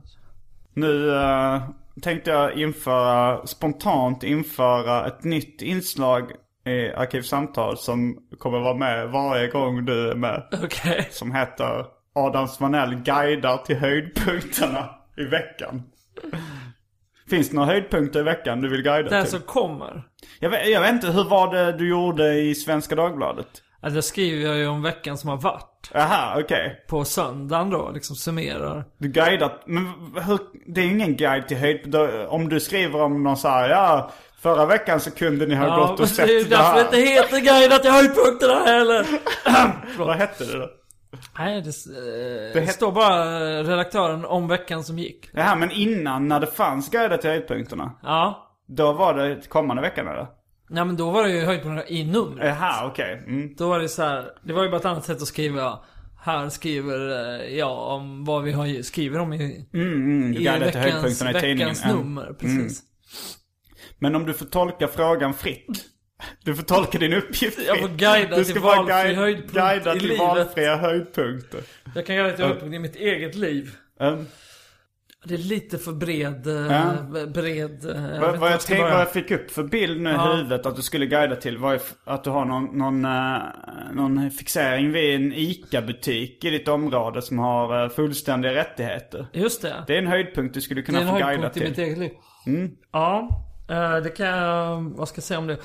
Nu 0.75 1.15
eh, 1.17 1.63
tänkte 2.03 2.31
jag 2.31 2.55
införa, 2.55 3.47
spontant 3.47 4.23
införa 4.23 5.07
ett 5.07 5.25
nytt 5.25 5.63
inslag 5.63 6.33
i 6.65 6.93
Arkivsamtal 6.93 7.79
som 7.79 8.19
kommer 8.39 8.59
vara 8.59 8.75
med 8.75 9.11
varje 9.11 9.49
gång 9.49 9.85
du 9.85 10.11
är 10.11 10.15
med. 10.15 10.43
Okej. 10.65 11.09
Som 11.11 11.35
heter 11.35 11.87
Adam 12.13 12.49
Svanell 12.49 12.95
guidar 12.95 13.57
till 13.57 13.77
höjdpunkterna 13.77 14.91
i 15.17 15.25
veckan. 15.25 15.83
Finns 17.31 17.49
det 17.51 17.55
några 17.57 17.67
höjdpunkter 17.69 18.21
i 18.21 18.23
veckan 18.23 18.61
du 18.61 18.69
vill 18.69 18.83
guida 18.83 19.09
Det 19.09 19.15
här 19.17 19.23
till? 19.23 19.31
som 19.31 19.41
kommer. 19.41 20.03
Jag, 20.41 20.51
vet, 20.51 20.69
jag 20.69 20.81
vet 20.81 20.93
inte, 20.93 21.07
hur 21.07 21.25
var 21.25 21.55
det 21.55 21.73
du 21.73 21.89
gjorde 21.89 22.35
i 22.35 22.55
Svenska 22.55 22.95
Dagbladet? 22.95 23.47
Alltså 23.83 23.97
jag 23.97 24.05
skriver 24.05 24.47
jag 24.49 24.57
ju 24.59 24.67
om 24.69 24.83
veckan 24.83 25.19
som 25.19 25.31
har 25.31 25.37
varit. 25.37 25.91
Aha, 25.95 26.41
okej. 26.41 26.85
På 26.89 27.05
söndagen 27.05 27.71
då, 27.71 27.91
liksom 27.95 28.17
summerar. 28.17 28.85
Du 28.99 29.09
guidat, 29.09 29.63
men 29.67 29.87
hur, 30.27 30.39
det 30.67 30.81
är 30.81 30.85
ju 30.85 30.91
ingen 30.91 31.17
guide 31.17 31.49
till 31.49 31.57
höjd. 31.57 31.95
Om 32.29 32.49
du 32.49 32.61
skriver 32.61 33.03
om 33.03 33.23
någon 33.23 33.37
så 33.37 33.49
här, 33.49 33.69
ja, 33.69 34.11
förra 34.43 34.67
veckan 34.67 35.01
så 35.01 35.11
kunde 35.11 35.47
ni 35.47 35.55
ha 35.55 35.77
gått 35.77 36.01
och 36.01 36.09
sett 36.09 36.27
det 36.27 36.33
är 36.33 36.39
ju 36.39 36.45
det 36.45 36.51
därför 36.51 36.75
det 36.75 36.81
inte 36.85 36.97
här. 36.97 37.23
heter 37.23 37.41
guidat 37.41 37.83
till 37.83 37.91
höjdpunkterna 37.91 38.55
heller. 38.65 39.07
Vad 39.99 40.17
hette 40.17 40.45
det 40.45 40.59
då? 40.59 40.69
Nej, 41.39 41.63
det, 41.63 41.69
eh, 41.69 42.53
Det 42.55 42.61
het- 42.61 42.73
står 42.73 42.93
bara 42.93 43.25
eh, 43.59 43.65
redaktören 43.65 44.25
om 44.25 44.49
veckan 44.49 44.85
som 44.85 44.99
gick. 44.99 45.33
Det 45.33 45.43
här 45.43 45.57
men 45.57 45.71
innan 45.71 46.29
när 46.29 46.41
det 46.41 46.47
fanns 46.47 46.91
guider 46.91 47.17
till 47.17 47.31
höjdpunkterna. 47.31 47.93
Ja. 48.03 48.47
Då 48.69 48.93
var 48.93 49.15
det 49.15 49.49
kommande 49.49 49.83
veckan 49.83 50.09
eller? 50.09 50.27
Nej 50.71 50.85
men 50.85 50.97
då 50.97 51.11
var 51.11 51.23
det 51.25 51.31
ju 51.31 51.41
höjdpunkterna 51.45 51.89
i 51.89 52.05
numret. 52.05 52.47
Jaha, 52.47 52.87
okej. 52.87 53.25
Mm. 53.27 53.55
Då 53.55 53.69
var 53.69 53.79
det 53.79 53.89
så 53.89 54.03
här, 54.03 54.31
det 54.45 54.53
var 54.53 54.63
ju 54.63 54.69
bara 54.71 54.77
ett 54.77 54.85
annat 54.85 55.05
sätt 55.05 55.23
att 55.23 55.29
skriva. 55.29 55.79
Här 56.23 56.49
skriver 56.49 57.11
eh, 57.41 57.57
jag 57.59 57.79
om 57.79 58.25
vad 58.25 58.43
vi 58.43 58.53
har, 58.53 58.83
skriver 58.83 59.19
om 59.19 59.33
i, 59.33 59.67
Mm, 59.75 59.93
mm, 59.93 60.33
i 60.35 60.39
veckans, 60.39 60.75
höjdpunkterna 60.75 61.31
i 61.31 61.55
veckans 61.55 61.85
Mm. 61.85 61.97
nummer. 61.97 62.33
Precis. 62.39 62.83
Men 63.99 64.15
om 64.17 64.27
du 64.27 64.35
får 64.35 64.47
tolka 64.47 64.89
frågan 64.89 65.35
fritt. 65.35 65.85
Du 66.45 66.55
får 66.55 66.63
tolka 66.63 66.99
din 66.99 67.13
uppgift. 67.13 67.59
Jag 67.67 67.79
får 67.81 67.89
guida 67.89 68.37
du 68.37 68.45
till 68.45 68.55
ska 68.55 68.61
bara 68.61 68.77
valfri 68.77 68.93
guide- 68.95 69.17
höjdpunkt 69.17 69.53
guida 69.55 69.95
i 69.97 69.99
till 69.99 70.09
livet. 70.09 70.19
valfria 70.27 70.77
höjdpunkter. 70.77 71.61
Jag 71.95 72.07
kan 72.07 72.17
guida 72.17 72.37
till 72.37 72.45
höjdpunkt 72.45 72.75
i 72.75 72.79
mitt 72.79 72.97
eget 72.97 73.35
liv. 73.35 73.71
Um, 74.01 74.27
Det 75.25 75.35
är 75.35 75.39
lite 75.39 75.79
för 75.79 75.93
bred, 75.93 76.43
Ja. 76.47 76.93
bred... 77.27 77.85
eh, 77.85 78.15
jag 78.15 78.21
vad, 78.21 78.37
vad, 78.39 78.53
jag 78.53 78.61
börja. 78.69 78.83
vad 78.83 79.01
jag 79.01 79.13
fick 79.13 79.31
upp 79.31 79.51
för 79.51 79.63
bild 79.63 80.01
nu 80.01 80.11
i 80.11 80.13
Ja. 80.13 80.33
huvudet 80.35 80.67
att 80.67 80.77
du 80.77 80.83
skulle 80.83 81.07
guida 81.07 81.37
till 81.37 81.59
var 81.59 81.81
att 82.05 82.25
du 82.25 82.31
har 82.31 82.45
någon, 82.45 82.65
någon, 82.79 83.05
eh, 83.05 83.39
någon 83.93 84.31
fixering 84.31 84.93
vid 84.93 85.15
en 85.15 85.33
ICA-butik 85.33 86.45
i 86.45 86.51
ditt 86.51 86.69
område 86.69 87.23
som 87.23 87.39
har 87.39 87.89
fullständiga 87.89 88.55
rättigheter. 88.55 89.27
Just 89.33 89.63
det. 89.63 89.85
Det 89.87 89.95
är 89.95 89.99
en 89.99 90.07
höjdpunkt 90.07 90.55
du 90.55 90.61
skulle 90.61 90.81
Det 90.81 90.85
är 90.85 90.87
kunna 90.87 91.01
en 91.01 91.07
få 91.09 91.13
guida 91.13 91.27
höjdpunkt 91.27 91.57
i 91.57 91.61
till. 91.61 91.69
mitt 91.69 91.79
eget 91.79 91.99
liv. 91.99 92.11
Mm. 92.47 92.71
Ja, 92.93 93.29
det 94.05 94.11
kan 94.17 94.27
jag... 94.27 94.83
Vad 94.97 95.09
ska 95.09 95.17
jag 95.19 95.25
säga 95.25 95.39
om 95.39 95.47
det? 95.47 95.57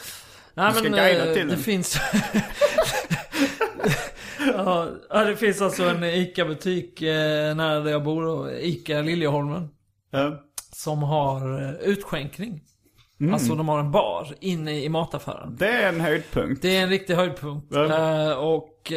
Nej, 0.56 0.72
Du 0.72 0.80
ska 0.80 0.90
men, 0.90 1.00
guida 1.00 1.28
eh, 1.28 1.34
till 1.34 1.48
det 1.48 1.54
den. 1.54 1.64
finns... 1.64 1.98
ja, 4.54 5.24
det 5.24 5.36
finns 5.36 5.62
alltså 5.62 5.84
en 5.84 6.04
ICA-butik 6.04 7.02
eh, 7.02 7.56
nära 7.56 7.80
där 7.80 7.92
jag 7.92 8.04
bor, 8.04 8.52
ICA 8.52 9.02
Liljeholmen. 9.02 9.70
Eh, 10.14 10.34
Som 10.72 11.04
har 11.04 11.62
eh, 11.64 11.72
utskänkning. 11.90 12.62
Mm. 13.20 13.34
Alltså 13.34 13.56
de 13.56 13.70
har 13.70 13.80
en 13.80 13.92
bar 13.92 14.36
inne 14.40 14.84
i 14.84 14.90
mataffären. 14.90 15.56
det 15.60 15.68
är 15.68 15.90
en 15.90 16.02
höjdpunkt. 16.02 16.62
Det 16.62 16.78
är 16.78 16.84
en 16.84 16.90
riktig 16.90 17.14
höjdpunkt. 17.16 17.68
Ja. 17.70 17.86
Eh, 18.30 18.32
och 18.38 18.92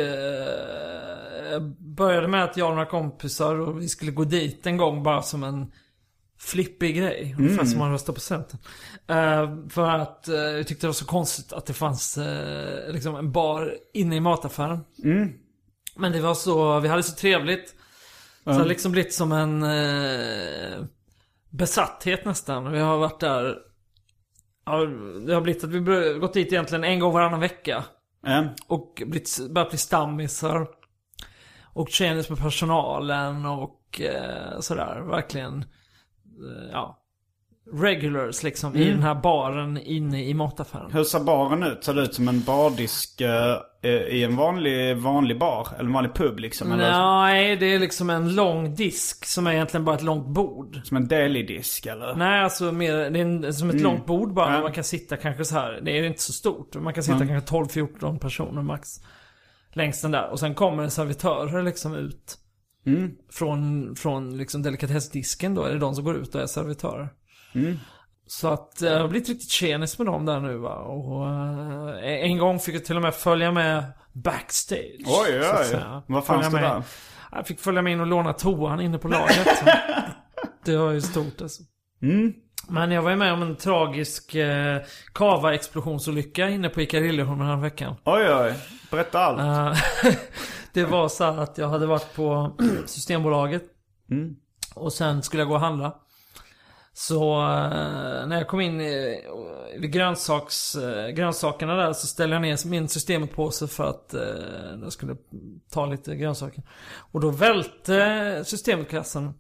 jag 1.51 1.63
började 1.79 2.29
med 2.29 2.45
att 2.45 2.57
jag 2.57 2.69
och 2.69 2.75
några 2.75 2.87
kompisar 2.91 3.61
och 3.61 3.81
vi 3.83 3.89
skulle 3.89 4.11
gå 4.13 4.25
dit 4.25 4.67
en 4.67 4.77
gång 4.77 5.03
bara 5.03 5.23
som 5.23 5.45
en 5.45 5.73
flippig 6.39 6.97
grej. 6.97 7.35
Ungefär 7.39 7.65
som 7.65 7.79
man 7.79 7.93
röstar 7.93 8.13
på 8.13 8.21
Centern. 8.21 8.59
Eh, 9.09 9.69
för 9.69 9.89
att 9.89 10.29
eh, 10.29 10.35
jag 10.35 10.67
tyckte 10.67 10.87
det 10.87 10.89
var 10.89 10.95
så 10.95 11.07
konstigt 11.07 11.53
att 11.53 11.67
det 11.67 11.73
fanns 11.73 12.19
eh, 12.19 12.93
liksom 12.93 13.17
en 13.17 13.33
bar 13.33 13.75
inne 13.95 14.17
i 14.17 14.21
mataffären. 14.21 14.85
Men 15.97 16.13
det 16.13 16.21
var 16.21 16.35
så, 16.35 16.81
vi 16.81 16.89
hade 16.89 17.03
så 17.03 17.17
trevligt. 17.17 17.69
Så 18.45 18.51
det 18.51 18.57
har 18.57 18.65
liksom 18.65 18.93
blivit 18.93 19.15
som 19.15 19.33
en 19.33 19.65
besatthet 21.51 22.25
nästan. 22.25 22.73
Vi 22.73 22.79
har 22.79 22.99
varit 22.99 23.21
där 23.21 23.59
Ja, 24.65 24.79
det 25.27 25.35
har 25.35 25.41
blivit 25.41 25.65
att 25.65 25.71
vi 25.71 25.81
bör- 25.81 26.19
gått 26.19 26.33
dit 26.35 26.47
egentligen 26.53 26.85
en 26.85 26.99
gång 27.01 27.13
varannan 27.13 27.41
vecka. 27.41 27.85
Och 28.67 29.03
blivit, 29.07 29.39
börjat 29.51 29.69
bli 29.71 29.79
stammisar. 29.79 30.69
Och 31.63 31.89
tjenis 31.89 32.29
med 32.31 32.39
personalen 32.39 33.47
och 33.47 34.01
sådär. 34.61 35.01
Verkligen, 35.01 35.65
ja. 36.73 36.99
Regulars 37.73 38.43
liksom 38.43 38.77
i 38.77 38.91
den 38.91 39.03
här 39.03 39.15
baren 39.15 39.79
inne 39.79 40.25
i 40.25 40.35
mataffären. 40.35 40.93
hur 40.93 41.05
ser 41.05 41.21
baren 41.21 41.63
ut? 41.63 41.85
Ser 41.85 41.95
det 41.95 42.03
ut 42.03 42.15
som 42.15 42.29
en 42.29 42.43
bardisk 42.43 43.21
eh, 43.21 43.57
eh, 43.83 43.91
i 43.91 44.25
en 44.25 44.37
vanlig, 44.37 44.97
vanlig 44.97 45.39
bar? 45.39 45.69
Eller 45.75 45.85
en 45.85 45.93
vanlig 45.93 46.15
pub 46.15 46.39
liksom? 46.39 46.73
Eller 46.73 46.91
Nej, 46.91 47.57
det 47.57 47.67
är 47.67 47.79
liksom 47.79 48.11
en 48.11 48.35
lång 48.35 48.75
disk 48.75 49.25
som 49.25 49.47
är 49.47 49.53
egentligen 49.53 49.85
bara 49.85 49.97
ett 49.97 50.03
långt 50.03 50.27
bord. 50.27 50.81
som 50.85 50.97
en 50.97 51.09
delidisk 51.09 51.87
eller? 51.87 52.15
Nej, 52.15 52.41
alltså 52.45 52.73
mer, 52.73 53.11
det 53.11 53.21
är 53.21 53.23
en, 53.25 53.55
som 53.55 53.71
ett 53.71 53.81
långt 53.81 54.07
bord 54.07 54.35
bara. 54.35 54.55
Ja. 54.55 54.61
Man 54.61 54.73
kan 54.73 54.85
sitta 54.85 55.17
kanske 55.17 55.45
så 55.45 55.55
här. 55.55 55.81
Det 55.83 55.99
är 55.99 56.03
inte 56.03 56.23
så 56.23 56.33
stort. 56.33 56.77
Man 56.77 56.95
kan 56.95 57.03
sitta 57.03 57.27
kanske 57.27 57.57
12-14 57.57 58.19
personer 58.19 58.63
max. 58.63 58.89
Längs 59.73 60.03
den 60.03 60.11
där. 60.11 60.31
Och 60.31 60.41
sen 60.41 60.55
kommer 60.55 60.83
en 60.83 60.91
servitörer 60.91 61.63
liksom 61.63 61.95
ut. 61.95 62.39
Från, 63.33 63.97
från 63.97 64.37
liksom 64.37 64.63
delikatessdisken 64.63 65.55
då. 65.55 65.63
Är 65.65 65.73
det 65.73 65.79
de 65.79 65.95
som 65.95 66.05
går 66.05 66.17
ut 66.17 66.35
och 66.35 66.41
är 66.41 66.47
servitörer. 66.47 67.09
Så 68.27 68.49
att 68.49 68.83
eh, 68.83 68.89
jag 68.93 69.01
har 69.01 69.09
blivit 69.09 69.29
riktigt 69.29 69.51
tjenis 69.51 69.99
med 69.99 70.07
dem 70.07 70.27
där 70.27 70.41
nu 70.41 70.57
va. 70.57 70.75
Och 70.75 71.27
eh, 72.05 72.25
en 72.25 72.39
gång 72.39 72.59
fick 72.59 72.75
jag 72.75 72.85
till 72.85 72.97
och 72.97 73.03
med 73.03 73.15
följa 73.15 73.53
med 73.53 73.85
backstage. 74.13 75.07
Oj, 75.07 75.41
oj. 75.59 75.65
säga. 75.65 76.03
Vad 76.07 76.25
fanns 76.27 76.47
det 76.47 76.53
med- 76.53 76.63
där? 76.63 76.83
Jag 77.33 77.47
fick 77.47 77.61
följa 77.61 77.83
med 77.83 77.93
in 77.93 78.01
och 78.01 78.07
låna 78.07 78.33
toan 78.33 78.81
inne 78.81 78.99
på 78.99 79.09
lagret. 79.09 79.59
Så. 79.59 79.65
det 80.65 80.77
var 80.77 80.93
ju 80.93 81.01
stort 81.01 81.41
alltså. 81.43 81.63
Mm. 82.03 82.33
Men 82.69 82.91
jag 82.91 83.03
var 83.03 83.11
ju 83.11 83.17
med 83.17 83.33
om 83.33 83.43
en 83.43 83.57
tragisk 83.57 84.35
eh, 84.35 84.81
kava-explosionsolycka 85.15 86.49
inne 86.49 86.69
på 86.69 86.81
Ica 86.81 86.99
Liljeholmen 87.01 87.47
den 87.47 87.57
här 87.57 87.63
veckan. 87.63 87.95
Oj, 88.05 88.33
oj. 88.35 88.55
Berätta 88.91 89.19
allt. 89.21 89.79
Eh, 90.79 90.85
det 90.85 90.91
var 90.91 91.09
så 91.09 91.25
att 91.25 91.59
jag 91.59 91.69
hade 91.69 91.87
varit 91.87 92.15
på 92.15 92.53
Systembolaget. 92.87 93.63
Mm. 94.11 94.37
Och 94.75 94.93
sen 94.93 95.23
skulle 95.23 95.41
jag 95.43 95.49
gå 95.49 95.55
och 95.55 95.61
handla. 95.61 95.95
Så 96.93 97.41
eh, 97.43 98.27
när 98.27 98.37
jag 98.37 98.49
kom 98.49 98.61
in 98.61 98.81
i, 98.81 99.25
vid 99.79 99.93
grönsaks, 99.93 100.75
eh, 100.75 101.09
grönsakerna 101.09 101.75
där 101.75 101.93
så 101.93 102.07
ställde 102.07 102.35
jag 102.37 102.43
ner 102.43 102.69
min 102.69 102.89
systemetpåse 102.89 103.69
för 103.69 103.85
att 103.85 104.15
eh, 104.15 104.21
jag 104.83 104.93
skulle 104.93 105.17
ta 105.73 105.87
lite 105.87 106.17
grönsaker. 106.17 106.63
Och 107.13 107.21
då 107.21 107.31
välte 107.31 108.43
systemetkassen 108.47 109.33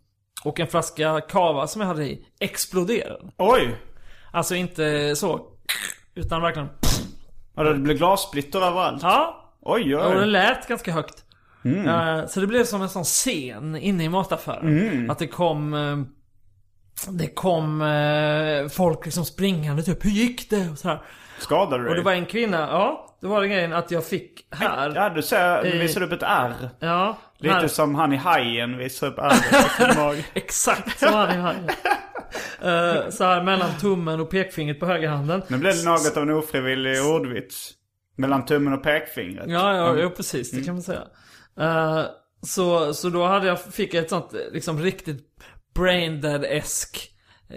och 0.44 0.60
en 0.60 0.66
flaska 0.66 1.20
kava 1.20 1.66
som 1.66 1.80
jag 1.80 1.88
hade 1.88 2.04
i 2.04 2.26
exploderade. 2.40 3.30
Oj! 3.36 3.76
Alltså 4.32 4.54
inte 4.54 5.16
så, 5.16 5.46
utan 6.14 6.42
verkligen 6.42 6.68
Ja, 7.54 7.62
det 7.62 7.74
blev 7.74 7.96
glassplitter 7.96 8.58
överallt. 8.58 9.02
Ja, 9.02 9.54
Oj, 9.60 9.96
och 9.96 10.14
det 10.14 10.20
oj. 10.20 10.26
lät 10.26 10.68
ganska 10.68 10.92
högt. 10.92 11.24
Eh, 11.64 12.26
Så 12.26 12.40
det 12.40 12.46
blev 12.46 12.64
som 12.64 12.82
en 12.82 12.88
sån 12.88 13.04
scen 13.04 13.76
inne 13.76 14.04
i 14.04 14.08
mataffären. 14.08 15.10
Att 15.10 15.18
det 15.18 15.26
kom... 15.26 15.74
eh, 15.74 15.98
Det 17.10 17.26
kom 17.28 17.82
eh, 17.82 18.68
folk 18.68 19.04
liksom 19.04 19.24
springande 19.24 19.82
typ, 19.82 20.04
hur 20.04 20.10
gick 20.10 20.50
det? 20.50 20.68
Och, 20.72 20.78
sådär. 20.78 21.02
Skadade 21.38 21.82
du 21.82 21.88
och 21.88 21.94
det 21.94 22.00
dig? 22.00 22.04
var 22.04 22.12
en 22.12 22.26
kvinna, 22.26 22.58
ja. 22.58 23.04
Det 23.20 23.26
var 23.26 23.40
det 23.40 23.48
grejen 23.48 23.72
att 23.72 23.90
jag 23.90 24.04
fick 24.06 24.46
här. 24.50 24.92
Ja, 24.94 25.08
du 25.08 25.22
ser, 25.22 25.66
I- 25.66 25.78
visar 25.78 26.02
upp 26.02 26.12
ett 26.12 26.22
R. 26.22 26.70
Ja. 26.80 27.18
Lite 27.38 27.54
här. 27.54 27.68
som 27.68 27.94
han 27.94 28.12
i 28.12 28.16
Hajen 28.16 28.78
visar 28.78 29.06
upp 29.06 29.18
R. 29.18 29.32
Exakt 30.34 31.02
hade 31.02 31.34
jag 31.34 31.42
här. 31.42 31.54
Eh, 32.62 33.10
så 33.10 33.24
här 33.24 33.42
mellan 33.42 33.70
tummen 33.80 34.20
och 34.20 34.30
pekfingret 34.30 34.80
på 34.80 34.86
högerhanden. 34.86 35.42
Nu 35.48 35.58
blev 35.58 35.72
det 35.76 35.84
något 35.84 36.16
av 36.16 36.22
en 36.22 36.30
ofrivillig 36.30 37.02
ordvits. 37.04 37.70
Mellan 38.16 38.44
tummen 38.44 38.72
och 38.72 38.82
pekfingret. 38.82 39.44
Ja, 39.48 39.76
ja, 39.76 39.96
ja 39.98 40.10
precis. 40.10 40.50
Det 40.50 40.62
kan 40.64 40.74
man 40.74 40.82
säga. 40.82 41.00
Eh, 41.60 42.02
så, 42.46 42.94
så 42.94 43.08
då 43.08 43.26
hade 43.26 43.46
jag, 43.46 43.60
fick 43.62 43.94
jag 43.94 44.02
ett 44.04 44.10
sånt 44.10 44.32
liksom 44.52 44.80
riktigt 44.82 45.24
braindead-esk 45.74 47.08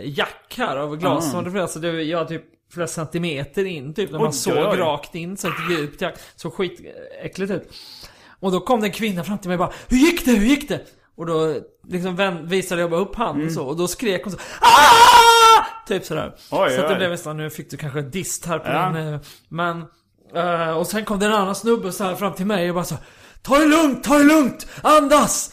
jack 0.04 0.54
här 0.58 0.78
av 0.78 0.98
glas. 0.98 1.34
Det, 1.54 1.62
alltså 1.62 1.80
det, 1.80 2.04
jag 2.04 2.28
typ 2.28 2.44
flera 2.74 2.88
centimeter 2.88 3.66
in 3.66 3.94
typ. 3.94 4.12
När 4.12 4.18
Oj, 4.20 4.24
man 4.24 4.34
såg 4.34 4.58
oj, 4.58 4.66
oj. 4.72 4.78
rakt 4.78 5.16
in. 5.16 5.38
Så 5.38 5.48
ett 5.48 5.54
djupt 5.72 6.02
jack. 6.02 6.16
Så 6.36 6.52
skitäckligt 6.52 7.52
ut. 7.52 7.70
Och 8.40 8.52
då 8.52 8.60
kom 8.60 8.82
det 8.82 8.88
en 8.88 8.92
kvinna 8.94 9.24
fram 9.24 9.38
till 9.38 9.48
mig 9.50 9.56
och 9.56 9.60
bara 9.68 9.74
Hur 9.88 9.98
gick 9.98 10.26
det? 10.26 10.32
Hur 10.32 10.46
gick 10.46 10.70
det? 10.70 10.82
Och 11.16 11.26
då 11.26 11.56
liksom 11.88 12.16
vän, 12.16 12.48
visade 12.48 12.82
jag 12.82 12.90
bara 12.90 13.02
upp 13.02 13.16
handen 13.16 13.42
Mm. 13.42 13.54
så. 13.54 13.66
Och 13.66 13.78
då 13.78 13.88
skrek 13.88 14.24
hon 14.24 14.32
så 14.32 14.38
Aah! 14.62 15.66
Typ 15.88 16.06
sådär. 16.06 16.36
Oj, 16.52 16.70
så 16.76 16.82
att 16.82 16.88
det 16.88 16.94
oj. 16.94 16.96
blev 16.98 17.10
nästan, 17.10 17.38
nu 17.38 17.50
fick 17.50 17.72
du 17.72 17.78
kanske 17.78 18.02
dist 18.02 18.46
här 18.46 18.60
på 18.60 18.68
Ja. 18.70 18.90
din... 18.90 19.14
eh, 19.14 19.20
Men... 19.50 19.84
eh, 20.36 20.78
och 20.78 20.88
sen 20.88 21.06
kom 21.06 21.20
det 21.20 21.26
en 21.26 21.34
annan 21.34 21.56
snubbe 21.56 21.92
så 21.92 22.04
här 22.04 22.16
fram 22.16 22.34
till 22.34 22.46
mig 22.46 22.70
och 22.70 22.76
bara 22.76 22.84
så 22.86 22.96
Ta 23.42 23.58
det 23.60 23.66
lugnt, 23.66 24.04
ta 24.04 24.18
det 24.18 24.24
lugnt! 24.24 24.68
Andas! 24.82 25.52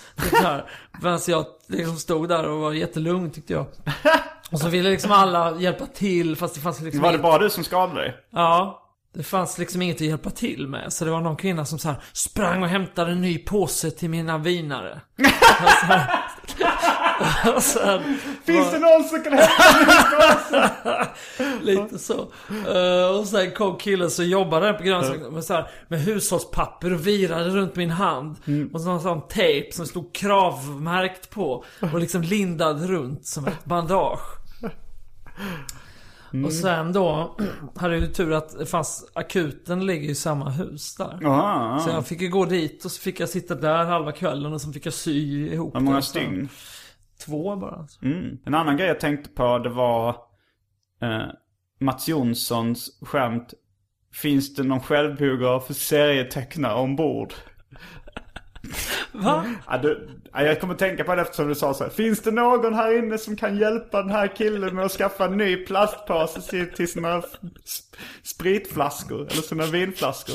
Medan 1.03 1.21
jag 1.27 1.47
liksom 1.67 1.97
stod 1.97 2.29
där 2.29 2.49
och 2.49 2.61
var 2.61 2.73
jättelugn 2.73 3.31
tyckte 3.31 3.53
jag. 3.53 3.67
Och 4.51 4.61
så 4.61 4.69
ville 4.69 4.91
liksom 4.91 5.13
alla 5.13 5.57
hjälpa 5.61 5.87
till 5.87 6.37
fast 6.37 6.55
det 6.55 6.61
fanns 6.61 6.81
liksom 6.81 7.03
Var 7.03 7.13
det 7.13 7.19
bara 7.19 7.39
du 7.39 7.51
som 7.51 7.65
skadade 7.65 8.01
dig? 8.01 8.17
Ja. 8.33 8.85
Det 9.15 9.23
fanns 9.23 9.59
liksom 9.59 9.83
inget 9.83 9.97
att 9.97 10.01
hjälpa 10.01 10.31
till 10.31 10.69
med. 10.69 10.93
Så 10.93 11.05
det 11.05 11.11
var 11.11 11.21
någon 11.21 11.37
kvinna 11.37 11.65
som 11.65 11.79
så 11.79 11.89
här 11.89 11.97
sprang 12.13 12.63
och 12.63 12.69
hämtade 12.69 13.13
en 13.13 13.21
ny 13.21 13.39
påse 13.39 13.91
till 13.91 14.11
mina 14.11 14.39
vinare. 14.39 15.01
sen, 17.61 18.19
Finns 18.45 18.71
det 18.71 18.79
någon 18.79 19.05
som 19.05 19.23
kan 19.23 19.33
hämta 19.33 21.09
Lite 21.63 21.99
så. 21.99 22.27
Eh, 22.75 23.19
och 23.19 23.27
sen 23.27 23.51
kom 23.51 23.79
killen 23.79 24.11
som 24.11 24.25
jobbade 24.29 24.73
på 24.73 24.83
grönsakerna 24.83 25.31
med, 25.31 25.45
så 25.45 25.55
här, 25.55 25.71
med 25.89 26.01
hushållspapper 26.01 26.93
och 26.93 27.07
virade 27.07 27.51
runt 27.51 27.77
min 27.77 27.91
hand. 27.91 28.37
Och 28.73 28.81
så 28.81 28.87
någon 28.89 29.01
sån 29.01 29.29
tejp 29.29 29.73
som 29.73 29.87
stod 29.87 30.15
kravmärkt 30.15 31.31
på. 31.31 31.65
Och 31.93 32.01
liksom 32.01 32.23
lindad 32.23 32.87
runt 32.91 33.27
som 33.27 33.47
ett 33.47 33.65
bandage. 33.65 34.21
Och 36.45 36.53
sen 36.53 36.93
då 36.93 37.37
hade 37.77 37.95
jag 37.95 38.01
ju 38.03 38.13
tur 38.13 38.33
att 38.33 38.59
det 38.59 38.67
fanns 38.67 39.11
akuten 39.15 39.87
ligger 39.87 40.11
i 40.11 40.15
samma 40.15 40.51
hus 40.51 40.95
där. 40.97 41.21
Ah, 41.27 41.79
Så 41.79 41.91
jag 41.91 42.07
fick 42.07 42.21
ju 42.21 42.29
gå 42.29 42.45
dit 42.45 42.85
och 42.85 42.91
så 42.91 43.01
fick 43.01 43.21
jag 43.21 43.29
sitta 43.29 43.55
där 43.55 43.85
halva 43.85 44.13
kvällen 44.13 44.53
och 44.53 44.61
så 44.61 44.73
fick 44.73 44.87
jag 44.87 44.95
sy 44.95 45.47
ihop 45.53 45.75
Hur 45.77 45.81
många 45.81 45.97
det. 45.97 46.03
stygn? 46.03 46.49
Två 47.27 47.57
bara. 47.57 47.75
Alltså. 47.77 48.05
Mm. 48.05 48.39
En 48.45 48.55
annan 48.55 48.77
grej 48.77 48.89
jag 48.89 49.01
tänkte 49.01 49.31
på 49.31 49.59
det 49.59 49.69
var 49.69 50.09
eh, 51.03 51.23
Mats 51.81 52.09
Jonssons 52.09 52.99
skämt. 53.03 53.55
Finns 54.13 54.55
det 54.55 54.63
någon 54.63 54.81
självbiograf 54.81 55.67
för 55.67 55.75
serietecknare 55.75 56.75
ombord? 56.75 57.35
Va? 59.13 59.45
Ja, 59.67 59.79
du, 59.79 60.09
ja, 60.33 60.43
jag 60.43 60.61
kommer 60.61 60.75
tänka 60.75 61.05
på 61.05 61.15
det 61.15 61.23
eftersom 61.23 61.49
du 61.49 61.55
sa 61.55 61.75
så 61.75 61.85
här. 61.85 61.91
Finns 61.91 62.21
det 62.23 62.31
någon 62.31 62.75
här 62.75 62.99
inne 62.99 63.19
som 63.19 63.37
kan 63.37 63.57
hjälpa 63.59 64.03
den 64.03 64.11
här 64.11 64.37
killen 64.37 64.75
med 64.75 64.85
att 64.85 64.93
skaffa 64.93 65.25
en 65.25 65.37
ny 65.37 65.57
plastpåse 65.57 66.41
till- 66.77 66.89
sina 66.93 67.21
sp- 67.21 67.97
spritflaskor? 68.23 69.21
Eller 69.21 69.43
sina 69.43 69.67
vinflaskor? 69.67 70.35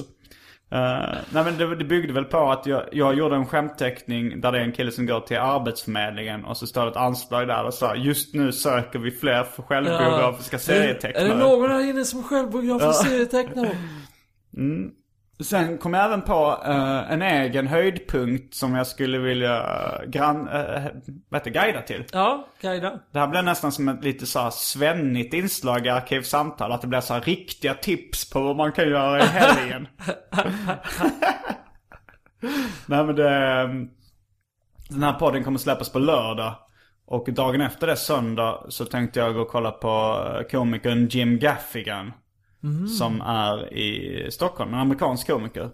Eh, 0.74 1.18
nej 1.30 1.44
men 1.44 1.58
det, 1.58 1.76
det 1.76 1.84
byggde 1.84 2.14
väl 2.14 2.26
på 2.26 2.52
att 2.52 2.66
jag, 2.66 2.84
jag 2.92 3.14
gjorde 3.14 3.36
en 3.36 3.46
skämtteckning 3.46 4.42
där 4.42 4.52
det 4.52 4.58
är 4.58 4.64
en 4.64 4.72
kille 4.72 4.92
som 4.92 5.06
går 5.06 5.20
till 5.20 5.38
Arbetsförmedlingen 5.38 6.46
och 6.46 6.58
så 6.58 6.68
står 6.68 6.86
det 6.86 6.92
ett 6.92 6.98
anslag 6.98 7.48
där 7.48 7.66
och 7.66 7.74
så 7.74 7.94
just 7.96 8.34
nu 8.34 8.52
söker 8.52 9.00
vi 9.00 9.12
fler 9.12 9.44
för 9.44 9.64
självbiografiska 9.64 10.60
serietecknare. 10.60 11.26
Är 11.26 11.30
det 11.30 11.36
någon 11.36 11.72
här 11.72 11.90
inne 11.90 12.06
som 12.06 12.24
självbiografisk 12.24 13.08
serietecknare? 13.08 13.78
Sen 15.40 15.78
kom 15.78 15.94
jag 15.94 16.06
även 16.06 16.22
på 16.22 16.64
eh, 16.66 17.12
en 17.12 17.22
egen 17.22 17.68
höjdpunkt 17.68 18.56
som 18.56 18.76
jag 18.76 18.88
skulle 18.88 19.18
vilja 19.18 19.66
gran, 20.08 20.48
uh, 20.48 20.80
heter, 20.80 21.42
det, 21.44 21.50
guida 21.50 21.82
till. 21.82 22.06
Ja, 22.12 22.48
guida. 22.62 23.00
Det 23.12 23.20
här 23.20 23.28
blev 23.28 23.44
nästan 23.44 23.72
som 23.72 23.88
ett 23.88 24.04
lite 24.04 24.26
så 24.26 24.40
här 24.40 24.50
svennigt 24.50 25.34
inslag 25.34 25.86
i 25.86 25.90
Arkivsamtal. 25.90 26.72
Att 26.72 26.82
det 26.82 26.88
blir 26.88 27.02
så 27.02 27.14
här 27.14 27.22
riktiga 27.22 27.74
tips 27.74 28.30
på 28.30 28.42
vad 28.42 28.56
man 28.56 28.72
kan 28.72 28.90
göra 28.90 29.20
i 29.20 29.26
helgen. 29.26 29.88
Nej 32.86 33.06
men 33.06 33.16
det... 33.16 33.68
Den 34.90 35.04
här 35.04 35.14
podden 35.14 35.44
kommer 35.44 35.60
släppas 35.60 35.90
på 35.90 36.00
lördag. 36.00 36.56
Och 37.06 37.34
dagen 37.34 37.62
efter 37.62 37.88
det, 37.88 37.96
söndag, 37.96 38.66
så 38.70 38.86
tänkte 38.86 39.20
jag 39.20 39.34
gå 39.34 39.42
och 39.42 39.50
kolla 39.50 39.72
på 39.72 40.24
eh, 40.28 40.44
komikern 40.52 41.08
Jim 41.08 41.40
Gaffigan. 41.40 42.14
Som 43.00 43.22
är 43.22 43.74
i 43.74 44.28
Stockholm, 44.32 44.74
en 44.74 44.80
amerikansk 44.80 45.28
komiker. 45.28 45.70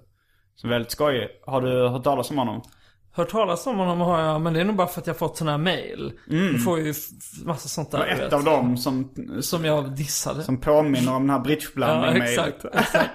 Som 0.55 0.69
är 0.69 0.73
väldigt 0.73 0.91
skojig. 0.91 1.27
Har 1.45 1.61
du 1.61 1.87
hört 1.87 2.03
talas 2.03 2.31
om 2.31 2.37
honom? 2.37 2.61
Hört 3.11 3.29
talas 3.29 3.67
om 3.67 3.77
honom 3.77 3.99
har 3.99 4.21
jag, 4.21 4.41
men 4.41 4.53
det 4.53 4.59
är 4.61 4.65
nog 4.65 4.75
bara 4.75 4.87
för 4.87 5.01
att 5.01 5.07
jag 5.07 5.17
fått 5.17 5.37
sådana 5.37 5.51
här 5.51 5.57
mail. 5.57 6.11
Du 6.27 6.59
får 6.59 6.79
ju 6.79 6.93
massa 7.45 7.67
sånt 7.69 7.91
där. 7.91 7.99
Och 7.99 8.07
ett 8.07 8.19
vet. 8.19 8.33
av 8.33 8.43
dem 8.43 8.77
som, 8.77 9.13
Som 9.41 9.65
jag 9.65 9.95
dissade. 9.95 10.43
som 10.43 10.57
påminner 10.61 11.15
om 11.15 11.21
den 11.21 11.29
här 11.29 11.37
ja, 11.37 11.43
bridgeblandning-mailet. 11.43 12.55
exakt, 12.65 12.65
exakt. 12.75 13.09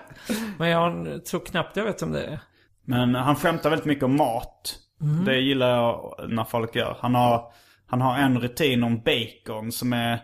Men 0.59 0.69
jag 0.69 1.25
tror 1.25 1.41
knappt 1.41 1.77
jag 1.77 1.85
vet 1.85 2.03
om 2.03 2.13
det 2.13 2.25
är. 2.25 2.41
Men 2.87 3.15
han 3.15 3.37
skämtar 3.37 3.71
väldigt 3.71 3.87
mycket 3.87 4.05
om 4.05 4.17
mat. 4.17 4.79
Det 5.27 5.37
gillar 5.39 5.71
jag 5.71 6.15
när 6.29 6.45
folk 6.45 6.77
gör. 6.77 6.97
Han 7.01 7.15
har, 7.15 7.53
han 7.87 8.01
har 8.01 8.19
en 8.19 8.41
rutin 8.41 8.83
om 8.83 9.03
bacon 9.03 9.73
som 9.73 9.93
är 9.93 10.21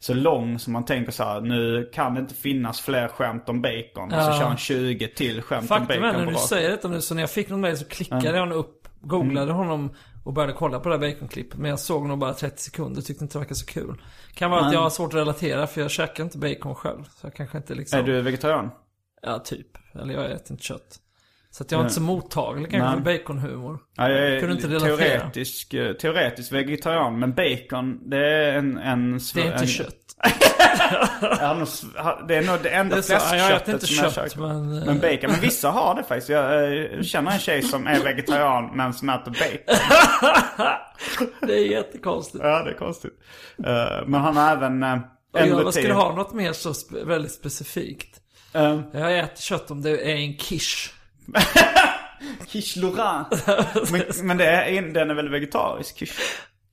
så 0.00 0.14
lång 0.14 0.58
som 0.58 0.72
man 0.72 0.84
tänker 0.84 1.12
så 1.12 1.24
här. 1.24 1.40
Nu 1.40 1.90
kan 1.94 2.14
det 2.14 2.20
inte 2.20 2.34
finnas 2.34 2.80
fler 2.80 3.08
skämt 3.08 3.48
om 3.48 3.62
bacon. 3.62 4.04
Och 4.04 4.10
så 4.22 4.30
Ja. 4.30 4.38
kör 4.38 4.46
han 4.46 4.56
20 4.56 5.08
till 5.08 5.42
skämt 5.42 5.62
om 5.62 5.68
Faktum 5.68 6.04
är 6.04 6.12
bacon 6.12 6.24
när 6.24 6.32
du 6.32 6.38
säger 6.38 6.70
detta 6.70 6.88
nu, 6.88 7.00
så 7.00 7.14
när 7.14 7.22
jag 7.22 7.30
fick 7.30 7.48
någon 7.48 7.60
mail 7.60 7.76
så 7.78 7.84
klickade 7.84 8.36
jag 8.36 8.52
upp, 8.52 8.88
googlade 9.00 9.52
honom 9.52 9.94
och 10.24 10.32
började 10.32 10.52
kolla 10.52 10.80
på 10.80 10.88
det 10.88 10.94
här 10.98 11.12
baconklippet. 11.12 11.58
Men 11.58 11.70
jag 11.70 11.78
såg 11.78 12.06
nog 12.06 12.18
bara 12.18 12.34
30 12.34 12.62
sekunder, 12.62 13.02
tyckte 13.02 13.24
inte 13.24 13.34
det 13.34 13.38
verkade 13.38 13.54
så 13.54 13.66
kul. 13.66 14.02
Kan 14.34 14.50
vara 14.50 14.60
att 14.60 14.66
Nej. 14.66 14.74
jag 14.74 14.82
har 14.82 14.90
svårt 14.90 15.08
att 15.14 15.20
relatera 15.20 15.66
för 15.66 15.80
jag 15.80 15.90
käkar 15.90 16.24
inte 16.24 16.38
bacon 16.38 16.74
själv. 16.74 17.04
Så 17.04 17.26
jag 17.26 17.34
kanske 17.34 17.58
inte 17.58 17.74
liksom... 17.74 17.98
Är 17.98 18.02
du 18.02 18.20
vegetarian? 18.22 18.70
Ja, 19.22 19.38
typ. 19.38 19.66
Eller 19.94 20.14
jag 20.14 20.30
äter 20.30 20.50
inte 20.52 20.62
kött. 20.64 20.96
Så 21.52 21.62
att 21.62 21.72
jag 21.72 21.78
är 21.78 21.82
inte 21.82 21.94
så 21.94 22.00
mottaglig 22.00 22.70
kanske 22.70 23.04
för 23.04 23.18
baconhumor. 23.18 23.78
Ja, 23.96 24.08
jag 24.10 24.18
är 24.26 24.40
Kunde 24.40 24.54
inte 24.54 24.68
relatera. 24.68 24.96
teoretisk, 24.96 25.74
eh, 25.74 25.92
teoretisk 25.92 26.52
vegetarian. 26.52 27.18
Men 27.18 27.34
bacon, 27.34 28.10
det 28.10 28.16
är 28.16 28.54
en... 28.54 28.78
en 28.78 29.20
Det 29.34 29.40
är 29.40 29.44
inte 29.44 29.56
en, 29.58 29.66
kött. 29.66 29.94
Det 32.28 32.36
är 32.36 32.46
nog 32.46 32.58
det 32.62 32.68
enda 32.70 32.96
Det 32.96 32.98
är 32.98 33.02
så, 33.02 33.12
ja, 33.12 33.36
jag 33.36 33.56
äter 33.56 33.64
fläskköttet 33.64 33.68
inte 33.74 33.86
som 33.86 34.04
jag 34.04 34.12
kött, 34.14 34.32
käkar. 34.32 34.46
men, 34.46 34.78
eh, 34.78 34.84
Men 34.86 35.00
bacon, 35.00 35.30
men 35.30 35.40
vissa 35.40 35.70
har 35.70 35.94
det 35.94 36.02
faktiskt. 36.02 36.28
Jag 36.28 36.76
eh, 36.94 37.02
känner 37.02 37.30
en 37.32 37.38
tjej 37.38 37.62
som 37.62 37.86
är 37.86 38.00
vegetarian 38.04 38.70
men 38.76 38.94
som 38.94 39.08
äter 39.08 39.30
bacon. 39.30 39.76
Det 41.40 41.54
är 41.54 41.66
jättekonstigt. 41.70 42.44
Ja, 42.44 42.62
det 42.62 42.70
är 42.70 42.74
konstigt. 42.78 43.12
Men 44.06 44.14
han 44.14 44.36
har 44.36 44.52
även 44.52 44.82
Och 45.32 45.40
jag 45.40 45.74
skulle 45.74 45.94
ha 45.94 46.14
något 46.14 46.32
mer 46.32 46.52
så 46.52 46.72
väldigt 47.04 47.32
specifikt. 47.32 48.20
Uh, 48.56 48.80
Jag 48.92 49.18
äter 49.18 49.42
kött 49.42 49.70
om 49.70 49.82
det 49.82 49.90
är 49.90 50.14
en 50.16 50.36
quiche. 50.36 50.90
quiche 52.48 52.76
Lorrain. 52.80 53.24
men, 53.92 54.26
men 54.26 54.36
det 54.36 54.46
är, 54.46 54.82
den 54.82 55.10
är 55.10 55.14
väl 55.14 55.28
vegetarisk? 55.28 55.96
Quiche, 55.98 56.12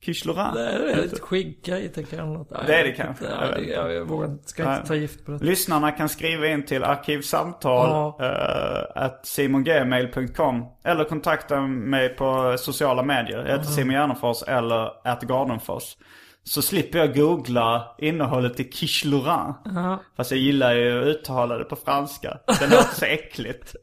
quiche 0.04 0.26
Lorrain? 0.26 0.54
Det 0.54 0.92
är 0.92 1.02
lite 1.02 1.20
skinka 1.20 1.78
i 1.78 1.88
tänker 1.88 2.16
jag. 2.16 2.28
Något. 2.28 2.48
Det 2.66 2.74
är 2.74 2.78
jag 2.78 2.86
det 2.86 2.92
kanske. 2.92 3.24
Jag 3.24 3.32
Ja, 3.34 3.46
vet 3.46 3.54
det, 3.56 3.64
jag, 3.72 3.92
jag 3.94 4.04
vågar 4.04 4.26
inte, 4.28 4.48
ska 4.48 4.74
inte 4.74 4.88
ta 4.88 4.94
gift 4.94 5.24
på 5.26 5.32
det. 5.32 5.44
Lyssnarna 5.44 5.90
kan 5.92 6.08
skriva 6.08 6.46
in 6.46 6.64
till 6.66 6.84
arkivsamtal 6.84 7.88
Ja. 8.18 8.24
eh, 8.96 9.02
at 9.04 9.26
simongmail.com 9.26 10.64
eller 10.84 11.04
kontakta 11.04 11.60
mig 11.60 12.08
på 12.08 12.54
sociala 12.58 13.02
medier. 13.02 13.38
Jag 13.38 13.58
heter 13.58 13.70
Simon 13.70 13.94
Gärdenfors 13.94 14.42
eller 14.42 15.08
at 15.08 15.22
Gardenfors. 15.22 15.96
Så 16.44 16.62
slipper 16.62 16.98
jag 16.98 17.14
googla 17.14 17.94
innehållet 17.98 18.60
i 18.60 18.64
quiche 18.64 19.04
Lorrain. 19.06 19.54
Ja. 19.64 20.02
Fast 20.16 20.30
jag 20.30 20.40
gillar 20.40 20.74
ju 20.74 21.00
att 21.00 21.06
uttala 21.06 21.58
det 21.58 21.64
på 21.64 21.76
franska. 21.76 22.38
Det 22.60 22.66
låter 22.66 22.94
så 22.94 23.04
äckligt. 23.04 23.74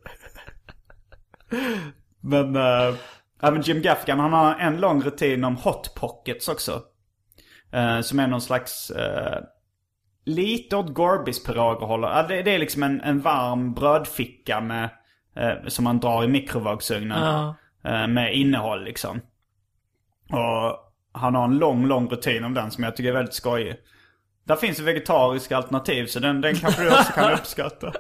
Men, 2.22 2.56
ja, 3.42 3.52
men 3.52 3.62
Jim 3.62 3.82
Gaffigan 3.82 4.20
han 4.20 4.34
har 4.34 4.56
en 4.56 4.80
lång 4.80 5.02
rutin 5.02 5.44
om 5.44 5.56
hot 5.56 5.96
pockets 5.96 6.48
också. 6.48 6.82
Eh, 7.72 8.02
som 8.02 8.20
är 8.20 8.28
någon 8.28 8.42
slags, 8.42 8.90
eh, 8.90 9.40
lite 10.26 10.78
åt 10.78 10.94
Gorbis 10.94 11.48
håller. 11.80 12.08
Ja, 12.08 12.24
det, 12.24 12.42
det 12.42 12.52
är 12.52 12.60
liksom 12.60 12.84
en, 12.84 13.02
en 13.02 13.22
varm 13.22 13.74
brödficka 13.74 14.62
med, 14.62 14.90
som 15.68 15.84
man 15.84 16.00
drar 16.00 16.24
i 16.24 16.28
mikrovågsugnen. 16.28 17.22
Ja. 17.22 17.56
Med 18.08 18.36
innehåll 18.36 18.84
liksom. 18.84 19.22
Och 20.30 20.86
han 21.12 21.36
har 21.36 21.44
en 21.44 21.58
lång, 21.58 21.86
lång 21.86 22.10
rutin 22.10 22.44
om 22.44 22.54
den 22.54 22.72
som 22.72 22.84
jag 22.84 22.96
tycker 22.96 23.10
är 23.10 23.14
väldigt 23.14 23.34
skojig. 23.34 23.76
Där 24.44 24.56
finns 24.56 24.80
ett 24.80 24.86
vegetariskt 24.86 25.52
alternativ 25.52 26.06
så 26.06 26.20
den, 26.20 26.42
den 26.42 26.56
kanske 26.56 26.84
du 26.84 26.90
också 26.92 27.14
kan 27.14 27.34
uppskatta. 27.40 27.94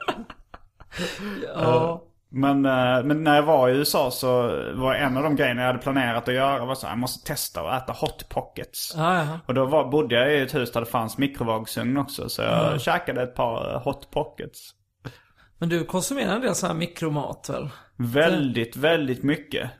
Ja. 1.55 2.03
Men, 2.38 2.65
eh, 2.65 3.03
men 3.03 3.23
när 3.23 3.36
jag 3.36 3.43
var 3.43 3.69
i 3.69 3.71
USA 3.77 4.11
så 4.11 4.41
var 4.73 4.93
en 4.95 5.17
av 5.17 5.23
de 5.23 5.36
grejerna 5.36 5.61
jag 5.61 5.67
hade 5.67 5.79
planerat 5.79 6.27
att 6.27 6.33
göra 6.33 6.65
var 6.65 6.75
så 6.75 6.86
här, 6.88 6.93
jag 6.93 6.99
måste 6.99 7.27
testa 7.27 7.61
att 7.61 7.83
äta 7.83 7.93
hot 7.93 8.29
pockets. 8.29 8.93
Ja. 8.97 9.39
Och 9.45 9.53
då 9.53 9.65
var, 9.65 9.88
bodde 9.91 10.15
jag 10.15 10.33
i 10.33 10.41
ett 10.41 10.55
hus 10.55 10.71
där 10.71 10.79
det 10.79 10.86
fanns 10.86 11.17
mikrovågsugn 11.17 11.97
också 11.97 12.29
så 12.29 12.41
jag 12.41 12.81
käkade 12.81 13.23
ett 13.23 13.36
par 13.36 13.73
eh, 13.73 13.81
hot 13.83 14.11
pockets. 14.11 14.71
Men 15.57 15.69
du 15.69 15.86
konsumerar 15.86 16.36
en 16.36 16.41
del 16.41 16.55
sån 16.55 16.67
här 16.69 16.75
mikromat 16.77 17.49
väl? 17.49 17.69
Väldigt, 17.97 18.75
väldigt 18.75 19.23
mycket. 19.23 19.71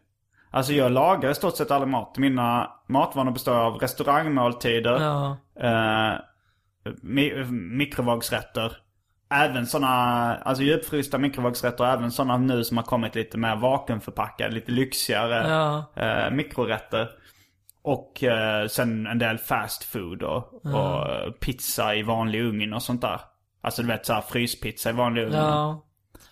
Alltså 0.52 0.74
jag 0.74 0.92
lagar 0.92 1.30
i 1.30 1.36
stort 1.36 1.56
sett 1.58 1.72
all 1.72 1.86
mat. 1.86 2.18
Mina 2.18 2.72
matvanor 2.90 3.32
består 3.32 3.56
av 3.56 3.74
restaurangmåltider, 3.78 5.00
Ja. 5.02 5.38
eh, 5.60 6.20
mi- 7.04 7.52
mikrovågsrätter. 7.52 8.78
Även 9.30 9.68
sådana, 9.68 10.36
alltså 10.36 10.64
djupfrysta 10.64 11.18
mikrovågsrätter, 11.18 11.86
även 11.86 12.12
sådana 12.12 12.38
nu 12.38 12.64
som 12.64 12.78
har 12.78 12.84
kommit 12.84 13.16
lite 13.16 13.38
mer 13.38 13.56
vakuumförpackade, 13.56 14.52
lite 14.56 14.72
lyxigare 14.72 15.48
Ja. 15.50 15.86
eh, 16.04 16.32
mikrorätter. 16.32 17.10
Och 17.82 18.24
eh, 18.24 18.68
sen 18.68 19.08
en 19.08 19.20
del 19.20 19.38
fast 19.38 19.84
food 19.84 20.24
och, 20.24 20.66
och 20.66 21.10
eh, 21.10 21.32
pizza 21.32 21.96
i 21.96 22.04
vanlig 22.04 22.42
ugn 22.42 22.74
och 22.74 22.84
sånt 22.84 23.02
där. 23.02 23.22
Alltså 23.62 23.82
du 23.82 23.88
vet 23.88 24.06
såhär 24.06 24.22
fryspizza 24.22 24.90
i 24.90 24.94
vanlig 24.94 25.24
ugn. 25.24 25.34
Ja. 25.34 25.86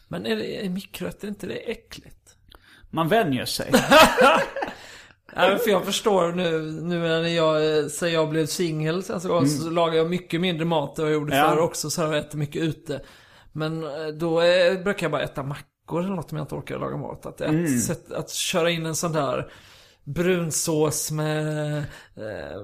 Men 0.08 0.26
är 0.26 0.36
det 0.36 0.66
är 0.66 0.70
mikrorätter 0.70 1.28
inte 1.28 1.48
det 1.48 1.72
äckligt? 1.72 2.18
Man 2.90 3.08
vänjer 3.08 3.46
sig. 3.46 3.72
Nej, 5.36 5.58
för 5.60 5.70
jag 5.72 5.86
förstår 5.86 6.32
nu, 6.32 6.62
nu 6.62 7.00
när 7.00 7.28
jag, 7.28 7.92
sen 7.92 8.14
jag 8.14 8.30
blev 8.30 8.46
singel 8.46 9.04
sen 9.04 9.22
så, 9.22 9.46
så 9.46 9.70
lagar 9.70 9.96
jag 9.96 10.10
mycket 10.10 10.42
mindre 10.42 10.66
mat 10.66 11.00
än 11.00 11.06
jag 11.06 11.14
gjorde 11.14 11.34
Mm. 11.36 11.46
Ja. 11.46 11.56
förr 11.56 11.62
också. 11.62 11.90
Så 11.90 12.02
jag 12.02 12.18
äter 12.18 12.38
mycket 12.38 12.62
ute. 12.62 13.02
Men 13.52 13.84
eh, 13.84 14.08
då 14.20 14.42
eh, 14.42 14.84
brukar 14.84 15.04
jag 15.06 15.12
bara 15.12 15.22
äta 15.24 15.44
mackor 15.44 16.00
eller 16.04 16.16
något 16.16 16.32
om 16.32 16.38
jag 16.38 16.44
inte 16.46 16.56
orkar 16.56 16.80
laga 16.80 16.98
mat. 16.98 17.26
Att, 17.26 17.42
Mm. 17.42 17.66
ett 17.66 17.84
sätt, 17.84 18.12
att 18.12 18.30
köra 18.30 18.70
in 18.70 18.86
en 18.86 18.96
sån 18.96 19.14
där 19.14 19.52
brunsås 20.04 21.12
med 21.12 21.78
eh, 21.78 22.62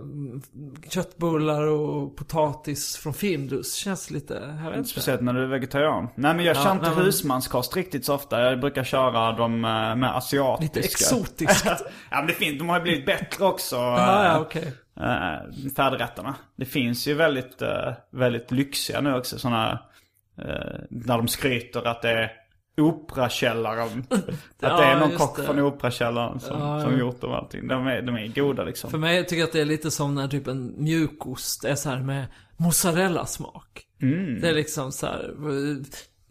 köttbullar 0.89 1.61
och 1.67 2.17
potatis 2.17 2.97
från 2.97 3.13
Findus 3.13 3.75
känns 3.75 4.11
lite, 4.11 4.57
jag 4.63 4.69
vet 4.69 4.77
inte. 4.77 4.89
Speciellt 4.89 5.21
när 5.21 5.33
du 5.33 5.43
är 5.43 5.47
vegetarian. 5.47 6.07
Nej 6.15 6.35
men 6.35 6.45
jag 6.45 6.55
Ja, 6.55 6.63
kör 6.63 6.71
inte 6.71 6.89
men- 6.89 7.05
husmanskost 7.05 7.75
riktigt 7.75 8.05
så 8.05 8.15
ofta. 8.15 8.41
Jag 8.41 8.59
brukar 8.59 8.83
köra 8.83 9.31
dem 9.31 9.53
eh, 9.65 9.95
med 9.95 10.15
asiatiska. 10.17 10.63
Lite 10.79 10.79
exotiskt. 10.87 11.65
ja 12.11 12.17
men 12.17 12.27
det 12.27 12.33
finns, 12.33 12.59
de 12.59 12.69
har 12.69 12.77
ju 12.77 12.83
blivit 12.83 13.05
bättre 13.05 13.45
också. 13.45 13.75
Ja, 13.79 14.19
eh, 14.25 14.31
ja, 14.31 14.39
okej. 14.39 14.73
eh, 14.99 15.71
färdigrätterna. 15.75 16.35
Det 16.55 16.65
finns 16.65 17.07
ju 17.07 17.13
väldigt, 17.13 17.61
eh, 17.61 17.93
väldigt 18.11 18.51
lyxiga 18.51 19.01
nu 19.01 19.15
också. 19.15 19.39
Sådana, 19.39 19.71
eh, 20.37 20.45
när 20.89 21.17
de 21.17 21.27
skryter 21.27 21.87
att 21.87 22.01
det 22.01 22.09
är 22.09 22.31
Operakällaren. 22.79 24.05
att 24.09 24.25
det 24.59 24.65
är 24.67 24.91
Ja, 24.91 24.99
någon 24.99 25.11
kock 25.17 25.37
det. 25.37 25.43
från 25.43 25.59
Operakällaren 25.59 26.39
som, 26.39 26.59
Ja, 26.59 26.81
som 26.81 26.91
ja. 26.93 26.99
gjort 26.99 27.21
dem 27.21 27.31
allting. 27.33 27.67
De 27.67 27.87
är, 27.87 28.01
de 28.01 28.15
är 28.15 28.27
goda 28.27 28.63
liksom. 28.63 28.91
För 28.91 28.97
mig 28.97 29.23
tycker 29.25 29.39
jag 29.39 29.47
att 29.47 29.53
det 29.53 29.61
är 29.61 29.65
lite 29.65 29.91
som 29.91 30.15
när 30.15 30.27
typ 30.27 30.47
en 30.47 30.73
mjukost 30.77 31.63
är 31.65 31.75
så 31.75 31.89
här 31.89 31.99
med 31.99 32.25
mozzarella-smak. 32.57 33.81
Mm. 34.01 34.41
Det 34.41 34.49
är 34.49 34.53
liksom 34.53 34.91
så 34.91 35.05
här. 35.05 35.33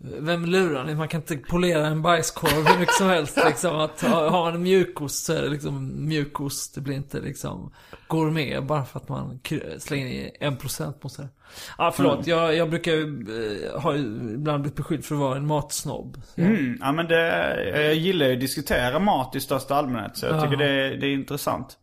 Vem 0.01 0.45
lurar 0.45 0.85
ni? 0.85 0.95
Man 0.95 1.09
kan 1.09 1.21
inte 1.21 1.37
polera 1.37 1.87
en 1.87 2.03
bajskorv 2.03 2.67
hur 2.67 2.79
mycket 2.79 2.95
som 2.95 3.07
helst 3.09 3.39
liksom. 3.47 3.77
Att 3.81 4.01
ha, 4.01 4.49
en 4.49 4.63
mjukost 4.63 5.25
så 5.25 5.33
är 5.33 5.43
det 5.43 5.49
liksom 5.49 6.07
mjukost. 6.09 6.75
Det 6.75 6.81
blir 6.81 6.95
inte 6.95 7.21
liksom 7.21 7.73
gourmet 8.09 8.65
bara 8.65 8.85
för 8.85 9.01
att 9.01 9.09
man 9.09 9.41
slänger 9.79 10.07
i 10.07 10.37
en 10.41 10.57
procent 10.57 11.03
mozzarella. 11.03 11.33
Ja, 11.79 11.93
förlåt. 11.97 12.27
Mm. 12.27 12.39
Jag, 12.39 12.55
jag 12.55 12.71
brukar 12.71 12.93
ju, 12.93 13.27
eh, 13.75 13.81
ha 13.81 13.95
ibland 13.97 14.63
blivit 14.63 14.77
beskylld 14.77 15.05
för 15.05 15.15
att 15.15 15.21
vara 15.21 15.37
en 15.37 15.47
matsnobb. 15.47 16.23
Mm, 16.37 16.79
ja 16.81 16.93
men 16.93 17.07
det, 17.09 17.83
jag 17.85 17.95
gillar 17.95 18.27
ju 18.27 18.35
att 18.35 18.41
diskutera 18.41 18.99
mat 18.99 19.37
i 19.37 19.41
största 19.41 19.75
allmänhet. 19.75 20.17
Så 20.17 20.27
jag 20.27 20.37
Ja. 20.37 20.43
tycker 20.43 20.57
det 20.57 20.71
är, 20.71 20.91
det 20.97 21.07
är 21.07 21.13
intressant. 21.13 21.79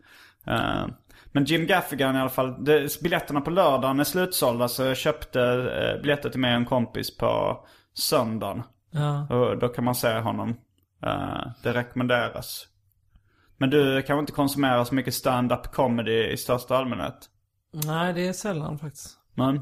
Eh, 0.48 0.86
men 1.32 1.46
Jim 1.46 1.66
Gaffigan 1.68 2.16
i 2.16 2.20
alla 2.20 2.30
fall. 2.30 2.64
Det, 2.66 3.02
biljetterna 3.02 3.42
på 3.42 3.50
lördagen 3.50 4.00
är 4.00 4.04
slutsålda 4.04 4.68
så 4.68 4.84
jag 4.84 4.98
köpte 4.98 5.40
uh, 5.40 6.02
biljetter 6.02 6.30
till 6.30 6.40
mig 6.40 6.52
och 6.52 6.58
en 6.58 6.66
kompis 6.66 7.18
på 7.18 7.60
söndagen. 7.96 8.64
Ja. 8.92 9.28
Och 9.36 9.60
då 9.60 9.68
kan 9.70 9.84
man 9.84 9.96
se 9.96 10.20
honom. 10.20 10.50
Eh, 11.04 11.42
det 11.64 11.74
rekommenderas. 11.74 12.68
Men 13.58 13.70
du 13.70 14.02
kan 14.02 14.20
inte 14.20 14.32
konsumera 14.32 14.86
så 14.86 14.96
mycket 14.96 15.14
stand-up 15.14 15.72
comedy 15.74 16.24
i 16.32 16.38
största 16.38 16.78
allmänhet? 16.78 17.30
Nej, 17.86 18.14
det 18.14 18.28
är 18.28 18.34
sällan 18.34 18.80
faktiskt. 18.80 19.20
Men 19.34 19.62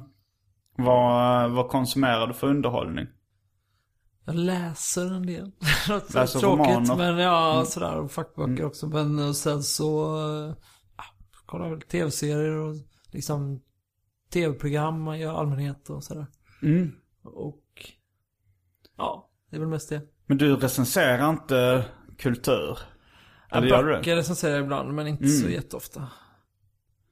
vad, 0.77 1.51
vad 1.51 1.69
konsumerar 1.69 2.27
du 2.27 2.33
för 2.33 2.47
underhållning? 2.47 3.07
Jag 4.25 4.35
läser 4.35 5.13
en 5.13 5.25
del. 5.25 5.51
Något 5.89 6.13
Läser 6.13 6.39
tråkigt 6.39 6.67
romaner. 6.75 6.95
men 6.95 7.17
ja, 7.17 7.53
Mm. 7.53 7.65
sådär. 7.65 7.95
Och 7.99 8.11
fackböcker 8.11 8.65
också. 8.65 8.87
Men 8.87 9.19
och 9.19 9.35
sen 9.35 9.63
så, 9.63 10.17
äh, 10.47 10.53
kollar 11.45 11.69
väl 11.69 11.81
tv-serier 11.81 12.55
och 12.55 12.75
liksom 13.11 13.61
tv-program 14.33 15.07
i 15.13 15.25
allmänhet 15.25 15.89
och 15.89 16.03
sådär. 16.03 16.25
Mm. 16.61 16.91
Och 17.23 17.59
ja, 18.97 19.29
det 19.49 19.55
är 19.55 19.59
väl 19.59 19.69
mest 19.69 19.89
det. 19.89 20.01
Men 20.25 20.37
du 20.37 20.55
recenserar 20.55 21.29
inte 21.29 21.85
kultur? 22.17 22.79
Eller 23.51 23.67
Ja, 23.67 23.75
gör 23.75 23.83
du 23.83 24.01
det? 24.01 24.15
recenserar 24.15 24.59
ibland, 24.59 24.93
men 24.93 25.07
inte 25.07 25.27
så 25.27 25.49
jätteofta. 25.49 26.07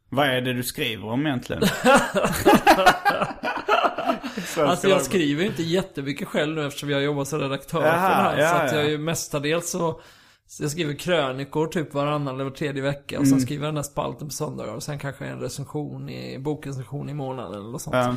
Vad 0.10 0.28
är 0.28 0.42
det 0.42 0.54
du 0.54 0.64
skriver 0.64 1.08
om 1.08 1.26
egentligen? 1.28 1.64
Alltså 4.58 4.88
jag 4.90 5.02
skriver 5.02 5.46
inte 5.46 5.64
jättemycket 5.64 6.28
själv 6.28 6.56
nu 6.56 6.68
eftersom 6.68 6.90
jag 6.90 7.04
jobbar 7.04 7.26
som 7.26 7.40
redaktör 7.40 7.82
Jaha, 7.86 7.92
för 7.92 7.98
det 7.98 8.30
här. 8.30 8.38
ja, 8.40 8.50
så 8.50 8.56
att 8.56 8.72
jag 8.72 8.82
ja. 8.82 8.86
är 8.86 8.90
ju 8.90 8.98
mestadels 8.98 9.70
så 9.70 10.02
så 10.52 10.64
jag 10.64 10.72
skriver 10.72 10.94
krönikor 10.94 11.68
typ 11.68 11.94
varannan 11.94 12.36
eller 12.36 12.44
var 12.44 12.52
tredje 12.52 12.82
vecka 12.82 13.20
och 13.20 13.26
sen 13.26 13.34
Mm. 13.34 13.46
skriver 13.46 13.64
jag 13.66 13.68
den 13.70 13.76
där 13.76 13.84
spalten 13.84 14.28
på 14.28 14.34
söndagar 14.34 14.74
och 14.76 14.84
sen 14.84 15.00
kanske 15.00 15.26
en 15.26 15.40
recension 15.40 16.10
i, 16.10 16.40
bokrecension 16.40 17.10
i 17.10 17.14
månaden 17.14 17.54
eller 17.62 17.72
något 17.72 17.82
sånt. 17.82 17.96
Ja. 17.96 18.16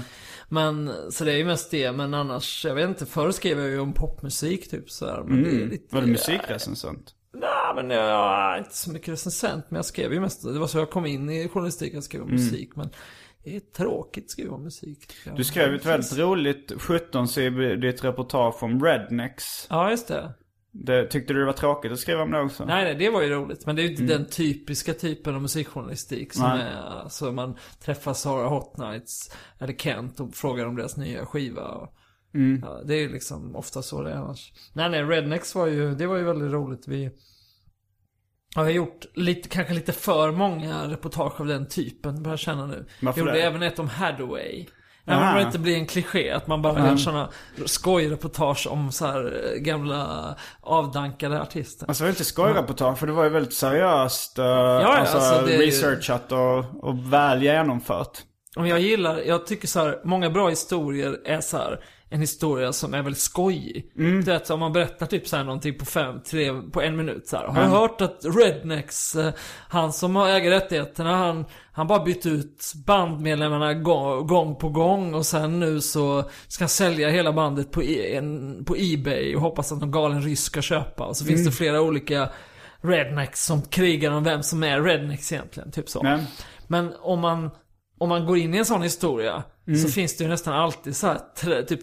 Men, 0.49 0.91
så 1.11 1.25
det 1.25 1.33
är 1.33 1.37
ju 1.37 1.45
mest 1.45 1.71
det, 1.71 1.93
men 1.93 2.15
annars, 2.15 2.65
jag 2.65 2.75
vet 2.75 2.89
inte, 2.89 3.07
förr 3.07 3.31
skrev 3.31 3.59
jag 3.61 3.69
ju 3.69 3.81
om 3.81 3.93
popmusik 3.93 4.71
typ 4.71 4.91
sådär. 4.91 5.23
Men 5.27 5.43
det 5.43 5.51
är 5.51 5.55
Mm. 5.57 5.69
lite... 5.69 5.95
Var 5.95 6.03
du 6.03 6.09
musikrecensent? 6.09 7.15
Nej 7.35 7.75
men 7.85 7.91
jag 7.91 8.55
är 8.55 8.59
inte 8.59 8.77
så 8.77 8.91
mycket 8.91 9.09
recensent, 9.09 9.65
men 9.71 9.77
jag 9.77 9.85
skrev 9.85 10.13
ju 10.13 10.21
mest, 10.21 10.43
det 10.43 10.59
var 10.59 10.67
så 10.67 10.79
jag 10.79 10.91
kom 10.91 11.07
in 11.07 11.31
i 11.31 11.49
journalistiken, 11.49 11.95
jag 11.95 12.05
skrev 12.05 12.23
om 12.23 12.31
musik. 12.31 12.71
Men 12.77 12.91
det 13.45 13.57
är 13.57 13.61
tråkigt 13.61 14.25
att 14.25 14.31
skriva 14.31 14.55
om 14.55 14.65
musik. 14.65 15.13
Mm. 15.27 15.37
Du 15.39 15.45
skrev 15.45 15.75
ett 15.75 15.87
väldigt 15.87 16.19
roligt 16.19 16.73
17-sidigt 16.73 18.05
reportage 18.05 18.63
om 18.63 18.85
Rednecks. 18.85 19.67
Ja, 19.71 19.91
just 19.91 20.09
det. 20.09 20.33
Det, 20.77 21.07
tyckte 21.07 21.33
du 21.33 21.41
det 21.41 21.47
var 21.47 21.53
tråkigt 21.53 21.93
att 21.93 21.99
skriva 21.99 22.23
om 22.23 22.31
det 22.31 22.41
också? 22.41 22.65
Nej, 22.65 22.85
nej, 22.85 22.95
det 22.95 23.11
var 23.11 23.23
ju 23.23 23.31
roligt. 23.31 23.67
Men 23.67 23.77
det 23.77 23.83
är 23.83 23.85
ju 23.85 23.91
inte 23.91 24.03
den 24.03 24.27
typiska 24.27 24.95
typen 24.95 25.35
av 25.35 25.43
musikjournalistik 25.43 26.33
som 26.33 26.49
Nej. 26.49 26.63
är, 26.63 26.77
alltså 26.77 27.33
man 27.33 27.57
träffar 27.85 28.15
Sara 28.15 28.49
Hot 28.49 28.77
Nights 28.77 29.37
eller 29.59 29.73
Kent 29.73 30.21
och 30.21 30.35
frågar 30.35 30.67
om 30.67 30.77
deras 30.77 30.97
nya 30.97 31.27
skiva. 31.27 31.63
Och, 31.69 31.95
ja, 32.63 32.83
det 32.85 32.95
är 32.95 33.01
ju 33.01 33.09
liksom 33.09 33.57
ofta 33.57 33.83
så 33.83 34.03
det 34.03 34.11
är 34.11 34.15
annars. 34.17 34.53
Nej, 34.73 34.91
nej, 34.91 35.03
Rednecks 35.03 35.55
var 35.55 35.67
ju, 35.67 35.95
det 35.95 36.07
var 36.07 36.17
ju 36.17 36.25
väldigt 36.25 36.53
roligt. 36.53 36.89
Vi 36.89 37.11
har 38.55 38.71
gjort 38.71 39.07
lite, 39.15 39.49
kanske 39.49 39.75
lite 39.75 39.93
för 39.93 40.33
många 40.33 40.89
reportage 40.91 41.41
av 41.41 41.47
den 41.47 41.69
typen, 41.69 42.23
börjar 42.23 42.33
jag 42.33 42.39
känna 42.39 42.67
nu. 42.67 42.87
Varför 43.03 43.21
Gjorde 43.21 43.33
det? 43.33 43.43
även 43.43 43.63
ett 43.63 43.79
om 43.79 43.89
Hathaway. 43.89 44.67
Aha. 45.07 45.31
om 45.31 45.37
det 45.37 45.43
inte 45.43 45.59
blir 45.59 45.75
en 45.77 45.87
kliché, 45.87 46.31
att 46.31 46.47
man 46.47 46.63
bara 46.63 46.87
gör 46.89 46.97
sådana 46.97 47.29
skojreportage 47.67 48.67
om 48.71 48.93
så 48.93 49.07
här 49.07 49.51
eh, 49.55 49.59
gamla 49.61 50.35
avdankade 50.61 51.43
artister. 51.43 51.87
Alltså 51.89 52.05
det 52.05 52.07
var 52.07 52.11
inte 52.13 52.25
skojreportage 52.25 52.99
för 52.99 53.07
det 53.07 53.13
var 53.13 53.25
ju 53.25 53.31
väldigt 53.31 53.55
seriöst. 53.55 54.39
Uh, 54.39 54.45
ja, 54.45 54.97
alltså, 54.99 55.17
alltså, 55.17 55.47
det 55.47 55.55
är 55.55 55.61
ju- 55.61 55.67
researchat 55.67 56.33
och, 56.33 56.85
och 56.85 57.13
väl 57.13 57.43
genomfört. 57.43 58.19
Jag 58.57 58.81
gillar, 58.81 59.19
jag 59.19 59.47
tycker 59.47 59.69
så 59.69 59.81
här, 59.81 60.01
många 60.05 60.31
bra 60.31 60.49
historier 60.49 61.21
är 61.25 61.41
så 61.41 61.57
här 61.57 61.81
en 62.11 62.21
historia 62.21 62.73
som 62.73 62.95
är 62.95 63.03
väldigt 63.03 63.23
skojig. 63.23 63.93
Du 64.25 64.33
vet, 64.33 64.51
om 64.51 64.61
man 64.61 64.73
berättar 64.73 65.07
typ 65.07 65.29
så 65.29 65.37
här 65.37 65.45
någonting 65.45 65.79
på 65.79 65.85
fem, 65.85 66.21
tre, 66.21 66.53
på 66.73 66.83
en 66.83 66.97
minut 66.97 67.29
så 67.29 67.37
här. 67.37 67.47
Har 67.47 67.63
du 67.63 67.69
hört 67.69 68.01
att 68.01 68.21
Rednecks, 68.37 69.17
eh, 69.17 69.33
han 69.69 69.93
som 69.93 70.17
har 70.17 70.29
äger 70.29 70.51
rättigheterna, 70.51 71.17
han, 71.17 71.45
han 71.73 71.87
bara 71.87 72.05
bytt 72.05 72.27
ut 72.27 72.73
bandmedlemmarna 72.87 73.75
gång, 73.75 74.27
gång 74.27 74.57
på 74.57 74.69
gång 74.69 75.15
och 75.15 75.27
sen 75.27 75.61
nu 75.61 75.81
så 75.81 76.31
ska 76.49 76.65
han 76.65 76.69
sälja 76.69 77.09
hela 77.09 77.33
bandet 77.33 77.71
på, 77.71 77.83
e, 77.83 78.17
en, 78.17 78.65
på 78.65 78.77
Ebay 78.79 79.35
och 79.37 79.43
hoppas 79.43 79.73
att 79.73 79.81
någon 79.81 79.91
galen 79.91 80.23
ryss 80.23 80.43
ska 80.45 80.63
köpa. 80.63 81.05
Och 81.05 81.17
så 81.17 81.25
finns 81.25 81.45
det 81.45 81.53
flera 81.53 81.81
olika 81.81 82.29
Rednecks 82.81 83.45
som 83.45 83.63
krigar 83.63 84.11
om 84.11 84.25
vem 84.25 84.43
som 84.43 84.63
är 84.63 84.81
Rednecks 84.81 85.33
egentligen, 85.33 85.71
typ 85.71 85.89
så. 85.89 86.03
Men 86.69 86.93
om 87.01 87.21
man, 87.21 87.51
om 87.99 88.09
man 88.09 88.27
går 88.27 88.39
in 88.39 88.55
i 88.55 88.59
en 88.59 88.65
sån 88.65 88.83
historia 88.83 89.43
så 89.67 89.89
finns 89.89 90.17
det 90.17 90.25
ju 90.25 90.31
nästan 90.31 90.55
alltid 90.55 90.97
så 90.97 91.07
här, 91.07 91.63
typ 91.63 91.81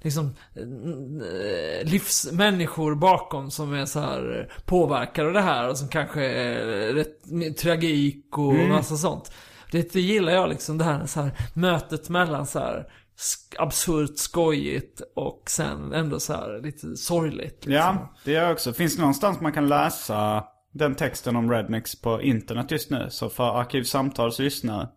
liksom 0.00 0.34
eh, 0.56 1.84
livsmänniskor 1.90 2.94
bakom 2.94 3.50
som 3.50 3.74
är 3.74 3.86
så 3.86 4.00
här 4.00 4.52
påverkade 4.66 5.28
av 5.28 5.34
det 5.34 5.40
här 5.40 5.68
och 5.68 5.78
som 5.78 5.88
kanske 5.88 6.24
är 6.24 6.92
rätt 6.92 7.56
tragik 7.58 8.38
och 8.38 8.54
massa 8.54 8.96
sånt. 8.96 9.32
Det, 9.72 9.92
det 9.92 10.00
gillar 10.00 10.32
jag 10.32 10.48
liksom 10.48 10.78
det 10.78 10.84
här, 10.84 11.06
så 11.06 11.20
här 11.20 11.32
mötet 11.54 12.08
mellan 12.08 12.46
så 12.46 12.58
här 12.58 12.86
absurt 13.58 14.18
skojigt 14.18 15.00
och 15.16 15.42
sen 15.46 15.92
ändå 15.92 16.20
så 16.20 16.32
här 16.32 16.60
lite 16.62 16.96
sorgligt. 16.96 17.66
Liksom. 17.66 17.72
ja, 17.72 18.14
det 18.24 18.32
gör 18.32 18.42
jag 18.42 18.52
också. 18.52 18.72
Finns 18.72 18.96
det 18.96 19.00
någonstans 19.00 19.40
man 19.40 19.52
kan 19.52 19.68
läsa 19.68 20.44
den 20.72 20.94
texten 20.94 21.36
om 21.36 21.50
Rednecks 21.50 22.00
på 22.00 22.22
internet 22.22 22.70
just 22.70 22.90
nu? 22.90 23.06
Så 23.10 23.28
för 23.28 23.60
Arkivsamtals 23.60 24.38
lyssnare. 24.38 24.88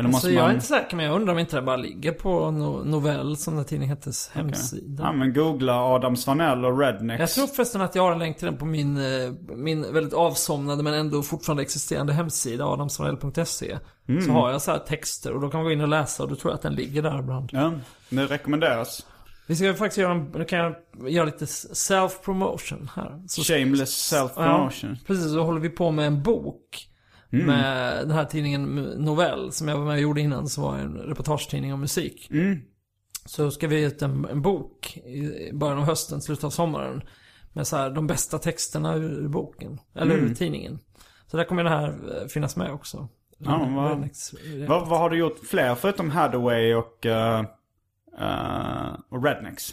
Eller 0.00 0.08
Så 0.08 0.12
måste 0.12 0.30
jag 0.30 0.38
är 0.38 0.42
man... 0.42 0.54
inte 0.54 0.66
säker 0.66 0.96
men 0.96 1.06
jag 1.06 1.14
undrar 1.14 1.32
om 1.32 1.38
inte 1.38 1.56
det 1.56 1.62
bara 1.62 1.76
ligger 1.76 2.12
på 2.12 2.50
no 2.50 2.84
Novell 2.84 3.36
som 3.36 3.56
den 3.56 3.64
tidningen 3.64 3.96
hettes 3.96 4.30
hemsida. 4.34 5.02
Ja 5.02 5.12
men 5.12 5.32
googla 5.32 5.82
Adam 5.84 6.16
Svanell 6.16 6.64
och 6.64 6.78
Rednecks. 6.78 7.20
Jag 7.20 7.30
tror 7.30 7.46
förresten 7.46 7.80
att 7.80 7.94
jag 7.94 8.02
har 8.02 8.12
en 8.12 8.18
länk 8.18 8.36
till 8.38 8.46
den 8.46 8.56
på 8.56 8.64
min, 8.64 8.96
eh, 8.96 9.32
min 9.56 9.92
väldigt 9.92 10.14
avsomnade 10.14 10.82
men 10.82 10.94
ändå 10.94 11.22
fortfarande 11.22 11.62
existerande 11.62 12.12
hemsida, 12.12 12.64
adamsvanell.se. 12.64 13.78
Mm. 14.08 14.22
Så 14.22 14.30
har 14.32 14.50
jag 14.50 14.62
så 14.62 14.70
här 14.70 14.78
texter 14.78 15.32
och 15.32 15.40
då 15.40 15.50
kan 15.50 15.58
man 15.58 15.64
gå 15.64 15.72
in 15.72 15.80
och 15.80 15.88
läsa 15.88 16.22
och 16.22 16.28
då 16.28 16.36
tror 16.36 16.50
jag 16.50 16.56
att 16.56 16.62
den 16.62 16.74
ligger 16.74 17.02
där 17.02 17.18
ibland. 17.18 17.50
Ja, 17.52 17.72
det 18.08 18.26
rekommenderas. 18.26 19.06
Vi 19.46 19.56
ska 19.56 19.74
faktiskt 19.74 19.98
göra, 19.98 20.12
en, 20.12 20.30
nu 20.34 20.44
kan 20.44 20.58
jag 20.58 20.74
göra 21.08 21.24
lite 21.24 21.44
self-promotion 21.44 22.88
här. 22.96 23.22
Så, 23.28 23.42
Shameless 23.42 24.12
self-promotion. 24.12 24.88
Ja, 24.90 25.04
precis, 25.06 25.32
så 25.32 25.42
håller 25.42 25.60
vi 25.60 25.68
på 25.68 25.90
med 25.90 26.06
en 26.06 26.22
bok. 26.22 26.89
Mm. 27.32 27.46
Med 27.46 27.98
den 27.98 28.10
här 28.10 28.24
tidningen 28.24 28.74
Novell 28.98 29.52
som 29.52 29.68
jag 29.68 29.76
var 29.78 29.84
med 29.84 29.94
och 29.94 30.00
gjorde 30.00 30.20
innan 30.20 30.48
som 30.48 30.62
var 30.62 30.76
en 30.78 30.94
reportagetidning 30.96 31.72
om 31.74 31.80
musik. 31.80 32.28
Mm. 32.30 32.60
Så 33.26 33.50
ska 33.50 33.68
vi 33.68 33.84
ut 33.84 34.02
en, 34.02 34.24
en 34.24 34.42
bok 34.42 34.96
i 34.96 35.50
början 35.52 35.78
av 35.78 35.84
hösten, 35.84 36.20
slutet 36.22 36.44
av 36.44 36.50
sommaren. 36.50 37.02
Med 37.52 37.66
så 37.66 37.76
här 37.76 37.90
de 37.90 38.06
bästa 38.06 38.38
texterna 38.38 38.94
ur 38.94 39.28
boken. 39.28 39.80
Eller 39.94 40.14
Mm. 40.14 40.30
ur 40.30 40.34
tidningen. 40.34 40.78
Så 41.26 41.36
där 41.36 41.44
kommer 41.44 41.64
den 41.64 41.72
här 41.72 41.88
eh, 41.88 42.26
finnas 42.28 42.56
med 42.56 42.72
också. 42.72 43.08
Ja, 43.38 43.68
vad- 43.76 44.08
Vad, 44.68 44.88
vad 44.88 44.98
har 44.98 45.10
du 45.10 45.18
gjort 45.18 45.38
fler 45.50 45.74
förutom 45.74 46.10
Hathaway 46.10 46.74
och, 46.74 47.06
uh, 47.06 47.40
uh, 48.20 48.94
och 49.08 49.24
Rednecks? 49.24 49.70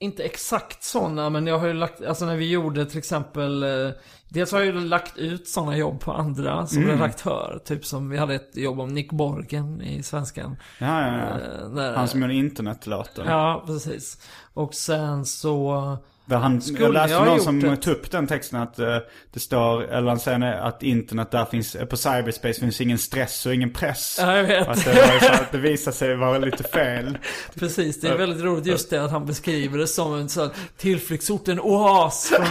Inte 0.00 0.22
exakt 0.22 0.82
sådana, 0.82 1.30
men 1.30 1.46
jag 1.46 1.58
har 1.58 1.66
ju 1.66 1.72
lagt, 1.72 2.04
alltså 2.04 2.24
när 2.26 2.36
vi 2.36 2.50
gjorde 2.50 2.86
till 2.86 2.98
exempel 2.98 3.62
eh, 3.62 3.90
Dels 4.30 4.52
har 4.52 4.58
jag 4.58 4.66
ju 4.66 4.80
lagt 4.80 5.16
ut 5.18 5.48
sådana 5.48 5.76
jobb 5.76 6.00
på 6.00 6.12
andra 6.12 6.66
som 6.66 6.82
redaktör. 6.86 7.60
Typ 7.64 7.84
som 7.86 8.10
vi 8.10 8.16
hade 8.18 8.34
ett 8.34 8.56
jobb 8.56 8.80
om 8.80 8.88
Nick 8.88 9.12
Borgen 9.12 9.82
i 9.82 10.02
Svenskan. 10.02 10.56
Ja, 10.78 11.02
ja, 11.06 11.16
ja. 11.18 11.24
Eh, 11.40 11.68
där- 11.70 11.96
Han 11.96 12.08
som 12.08 12.20
gjorde 12.22 12.34
internetlåten. 12.34 13.26
Ja, 13.26 13.62
precis. 13.66 14.20
Och 14.54 14.74
sen 14.74 15.24
så... 15.26 15.96
Han, 16.36 16.60
Skulle 16.62 16.84
jag 16.84 16.92
läste 16.92 17.12
jag 17.12 17.26
någon 17.26 17.40
som 17.40 17.60
det? 17.60 17.76
tog 17.76 17.94
upp 17.94 18.10
den 18.10 18.26
texten 18.26 18.60
att 18.60 18.78
eh, 18.78 18.96
det 19.32 19.40
står, 19.40 19.82
eller 19.82 20.08
han 20.08 20.20
säger 20.20 20.52
att 20.52 20.82
internet 20.82 21.30
där 21.30 21.44
finns, 21.44 21.76
på 21.90 21.96
cyberspace 21.96 22.60
finns 22.60 22.80
ingen 22.80 22.98
stress 22.98 23.46
och 23.46 23.54
ingen 23.54 23.72
press. 23.72 24.16
Ja, 24.20 24.36
jag 24.36 24.44
vet. 24.44 24.68
Att 24.68 24.84
det, 24.84 25.20
var 25.22 25.30
att 25.30 25.52
det 25.52 25.58
visade 25.58 25.96
sig 25.96 26.16
vara 26.16 26.38
lite 26.38 26.64
fel. 26.64 27.18
Precis, 27.58 28.00
det 28.00 28.08
är 28.08 28.16
väldigt 28.18 28.42
roligt 28.44 28.66
just 28.66 28.90
det 28.90 29.04
att 29.04 29.10
han 29.10 29.26
beskriver 29.26 29.78
det 29.78 29.86
som 29.86 30.14
en 30.14 30.28
sån 30.28 30.50
tillflyktsort, 30.76 31.48
en 31.48 31.60
oas 31.60 32.28
från, 32.36 32.46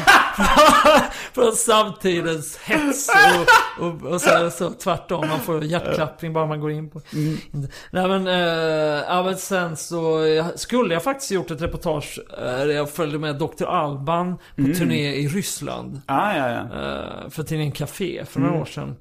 från 1.33 1.51
samtidens 1.55 2.57
hets 2.57 3.09
och, 3.79 3.85
och, 3.85 4.03
och 4.13 4.21
så, 4.21 4.49
så 4.51 4.69
tvärtom. 4.71 5.27
Man 5.27 5.39
får 5.39 5.63
hjärtklappning 5.63 6.33
bara 6.33 6.45
man 6.45 6.59
går 6.61 6.71
in 6.71 6.89
på. 6.89 7.01
Nej 7.91 8.07
men, 8.07 8.27
eh, 8.27 9.03
ja, 9.07 9.23
men 9.23 9.37
sen 9.37 9.75
så 9.77 10.23
skulle 10.55 10.93
jag 10.93 11.03
faktiskt 11.03 11.31
gjort 11.31 11.51
ett 11.51 11.61
reportage 11.61 12.19
eh, 12.37 12.43
där 12.43 12.67
jag 12.67 12.89
följde 12.89 13.19
med 13.19 13.35
Dr. 13.35 13.63
Alban 13.67 14.37
på 14.55 14.63
turné 14.63 15.15
i 15.15 15.27
Ryssland. 15.27 16.01
Ah, 16.05 16.37
ja, 16.37 16.49
ja. 16.49 16.59
eh, 16.59 17.29
för 17.29 17.43
tidningen 17.43 17.71
Café 17.71 18.25
för 18.25 18.39
några 18.39 18.61
år 18.61 18.65
sedan. 18.65 18.95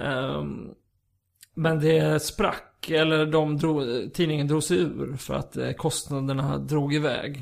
Ehm, 0.00 0.68
men 1.54 1.80
det 1.80 2.22
sprack, 2.22 2.90
eller 2.90 3.26
de 3.26 3.56
drog, 3.58 3.84
tidningen 4.14 4.46
drog 4.48 4.62
sig 4.62 4.78
ur 4.78 5.16
för 5.16 5.34
att 5.34 5.56
eh, 5.56 5.72
kostnaderna 5.72 6.58
drog 6.58 6.94
iväg. 6.94 7.40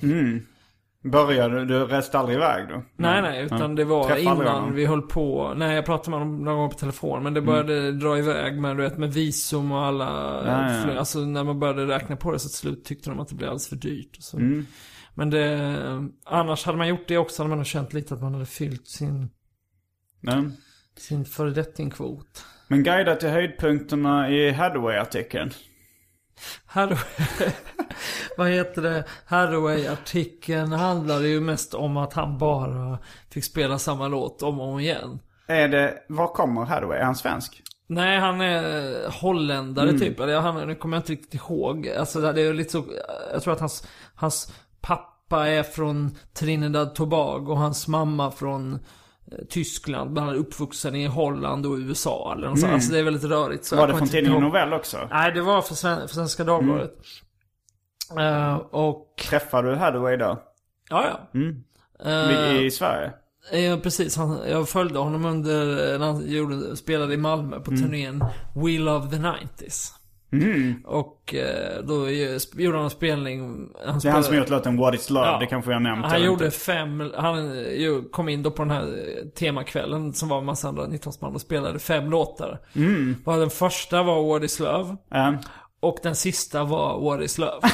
Började, 1.05 1.65
du 1.65 1.79
reste 1.85 2.19
aldrig 2.19 2.37
iväg 2.37 2.69
då? 2.69 2.83
Nej, 2.97 3.23
nej, 3.23 3.45
utan 3.45 3.75
det 3.75 3.85
var 3.85 4.17
innan 4.17 4.75
vi 4.75 4.87
höll 4.87 5.03
på. 5.03 5.55
Nej, 5.57 5.75
jag 5.75 5.85
pratade 5.85 6.11
med 6.11 6.19
honom 6.19 6.45
någon 6.45 6.57
gång 6.57 6.71
på 6.71 6.77
telefon. 6.77 7.23
Men 7.23 7.35
det 7.35 7.41
började 7.43 7.93
dra 7.93 8.19
iväg 8.19 8.61
med, 8.61 8.77
du 8.77 8.83
vet, 8.83 8.99
med 8.99 9.13
visum 9.13 9.73
och 9.73 9.81
alla... 9.85 10.07
Ja, 10.47 10.73
ja. 10.75 10.83
fly- 10.85 10.97
Alltså 10.97 11.19
när 11.19 11.45
man 11.45 11.61
började 11.61 11.87
räkna 11.87 12.17
på 12.17 12.33
det 12.33 12.39
så 12.39 12.49
till 12.49 12.57
slut 12.59 12.85
tyckte 12.85 13.11
de 13.11 13.21
att 13.21 13.29
det 13.29 13.35
blev 13.35 13.49
alldeles 13.49 13.69
för 13.69 13.77
dyrt. 13.77 14.17
Och 14.17 14.23
så. 14.23 14.37
Mm. 14.37 14.67
Men 15.21 15.31
det... 15.31 16.09
Annars 16.25 16.65
hade 16.65 16.79
man 16.79 16.89
gjort 16.89 17.09
det 17.09 17.19
också 17.19 17.43
hade 17.43 17.49
man 17.49 17.59
nog 17.59 17.67
känt 17.67 17.93
lite 17.93 18.15
att 18.15 18.23
man 18.23 18.33
hade 18.35 18.47
fyllt 18.47 18.89
sin, 18.89 19.31
Nej. 20.21 20.51
sin 20.97 21.25
föredettingkvot. 21.25 22.45
Men 22.69 22.83
guida 22.83 23.17
till 23.17 23.29
höjdpunkterna 23.29 24.31
i 24.31 24.51
Hathaway-artikeln. 24.51 25.51
Hathaway, 26.67 27.53
vad 28.37 28.49
heter 28.49 28.83
det? 28.83 29.05
Hathaway-artikeln 29.27 30.73
handlade 30.73 31.29
ju 31.29 31.41
mest 31.41 31.75
om 31.75 31.97
att 31.97 32.13
han 32.13 32.39
bara 32.39 32.99
fick 33.31 33.45
spela 33.45 33.79
samma 33.79 34.09
låt 34.09 34.43
om 34.43 34.61
och 34.61 34.69
om 34.69 34.81
igen. 34.81 35.21
Är 35.47 35.69
det, 35.69 36.03
var 36.09 36.29
kommer 36.29 36.65
Hathaway? 36.65 36.99
Är 36.99 37.05
han 37.05 37.17
svensk? 37.17 37.63
Nej, 37.87 38.19
han 38.19 38.41
är 38.41 39.09
holländare 39.21 39.99
typ. 39.99 40.21
Eller 40.21 40.41
han, 40.41 40.67
nu 40.67 40.75
kommer 40.75 40.97
jag 40.97 41.01
inte 41.01 41.13
riktigt 41.13 41.35
ihåg. 41.35 41.89
Alltså 41.89 42.33
det 42.33 42.43
är 42.43 42.55
lite 42.55 42.71
så, 42.71 42.85
jag 43.33 43.43
tror 43.43 43.55
att 43.55 43.61
hans, 43.61 43.89
hans 44.15 44.53
pappa 44.81 45.10
är 45.33 45.63
från 45.63 46.17
Trinidad 46.35 46.95
Tobago 46.95 47.51
och 47.51 47.59
hans 47.59 47.89
mamma 47.89 48.31
från 48.31 48.73
eh, 48.75 48.79
Tyskland. 49.49 50.11
Men 50.11 50.23
han 50.25 50.33
är 50.35 50.39
uppvuxen 50.39 50.95
i 50.95 51.07
Holland 51.07 51.67
och 51.67 51.75
USA 51.77 52.35
eller 52.37 52.49
något 52.49 52.61
sånt. 52.61 52.73
Alltså 52.73 52.93
det 52.93 52.99
är 52.99 53.03
väldigt 53.03 53.25
rörigt. 53.25 53.65
Så 53.65 53.77
Var 53.77 53.87
det 53.89 53.95
från 53.97 54.09
tidningen. 54.09 54.43
Novell 54.43 54.73
också? 54.73 55.09
Nej, 55.11 55.33
det 55.33 55.41
var 55.43 55.63
för, 55.63 55.75
Sven, 55.75 56.09
för 56.09 56.15
Svenska 56.15 56.45
Dagbladet. 56.45 56.93
Eh, 58.19 58.55
och, 58.57 59.07
Träffade 59.29 59.71
du 59.71 59.77
Hathaway 59.77 60.17
då? 60.17 60.43
ja 60.91 61.05
ja. 61.09 61.29
Vi- 61.33 61.63
Eh, 62.05 62.57
I 62.63 62.71
Sverige? 62.71 63.13
Ja, 63.53 63.77
precis. 63.83 64.17
Han, 64.17 64.39
jag 64.49 64.69
följde 64.69 64.99
honom 64.99 65.25
under, 65.25 65.99
när 65.99 66.07
han 66.07 66.29
gjorde, 66.31 66.77
spelade 66.77 67.15
i 67.15 67.17
Malmö 67.17 67.61
på 67.61 67.71
Mm. 67.71 67.83
turnén 67.83 68.25
We 68.55 68.79
Love 68.79 69.11
the 69.11 69.17
90s. 69.17 69.93
Och 70.85 71.35
eh, 71.35 71.83
då 71.83 72.11
gjorde 72.57 72.77
han 72.77 72.85
en 72.85 72.91
spelning. 72.91 73.69
Han 73.87 73.99
Det 73.99 74.09
är 74.09 74.13
han 74.13 74.25
som 74.25 74.37
gjort 74.37 74.49
låten 74.49 74.77
What 74.77 74.95
is 74.95 75.11
Love, 75.11 75.27
Ja. 75.27 75.39
det 75.39 75.47
kanske 75.47 75.73
jag 75.73 75.83
nämnt. 75.83 76.07
Han 76.07 76.23
gjorde 76.23 76.45
inte. 76.45 76.57
fem, 76.59 77.13
han 77.17 77.49
ju 77.55 78.03
kom 78.13 78.29
in 78.29 78.43
då 78.43 78.51
på 78.51 78.63
den 78.63 78.71
här 78.71 78.83
eh, 78.83 79.29
temakvällen 79.39 80.13
som 80.13 80.29
var 80.29 80.39
en 80.39 80.45
massa 80.45 80.69
andra 80.69 80.87
19-årsman 80.87 81.35
och 81.35 81.41
spelade 81.41 81.79
fem 81.79 82.11
låtar. 82.11 82.59
Mm. 82.77 83.17
Den 83.25 83.51
första 83.51 84.03
var 84.03 84.23
What 84.33 84.43
is 84.43 84.61
Love. 84.61 84.97
Ja. 85.11 85.35
Och 85.81 85.99
den 86.03 86.15
sista 86.17 86.65
var 86.65 87.01
What 87.01 87.21
is 87.25 87.39
Love. 87.39 87.61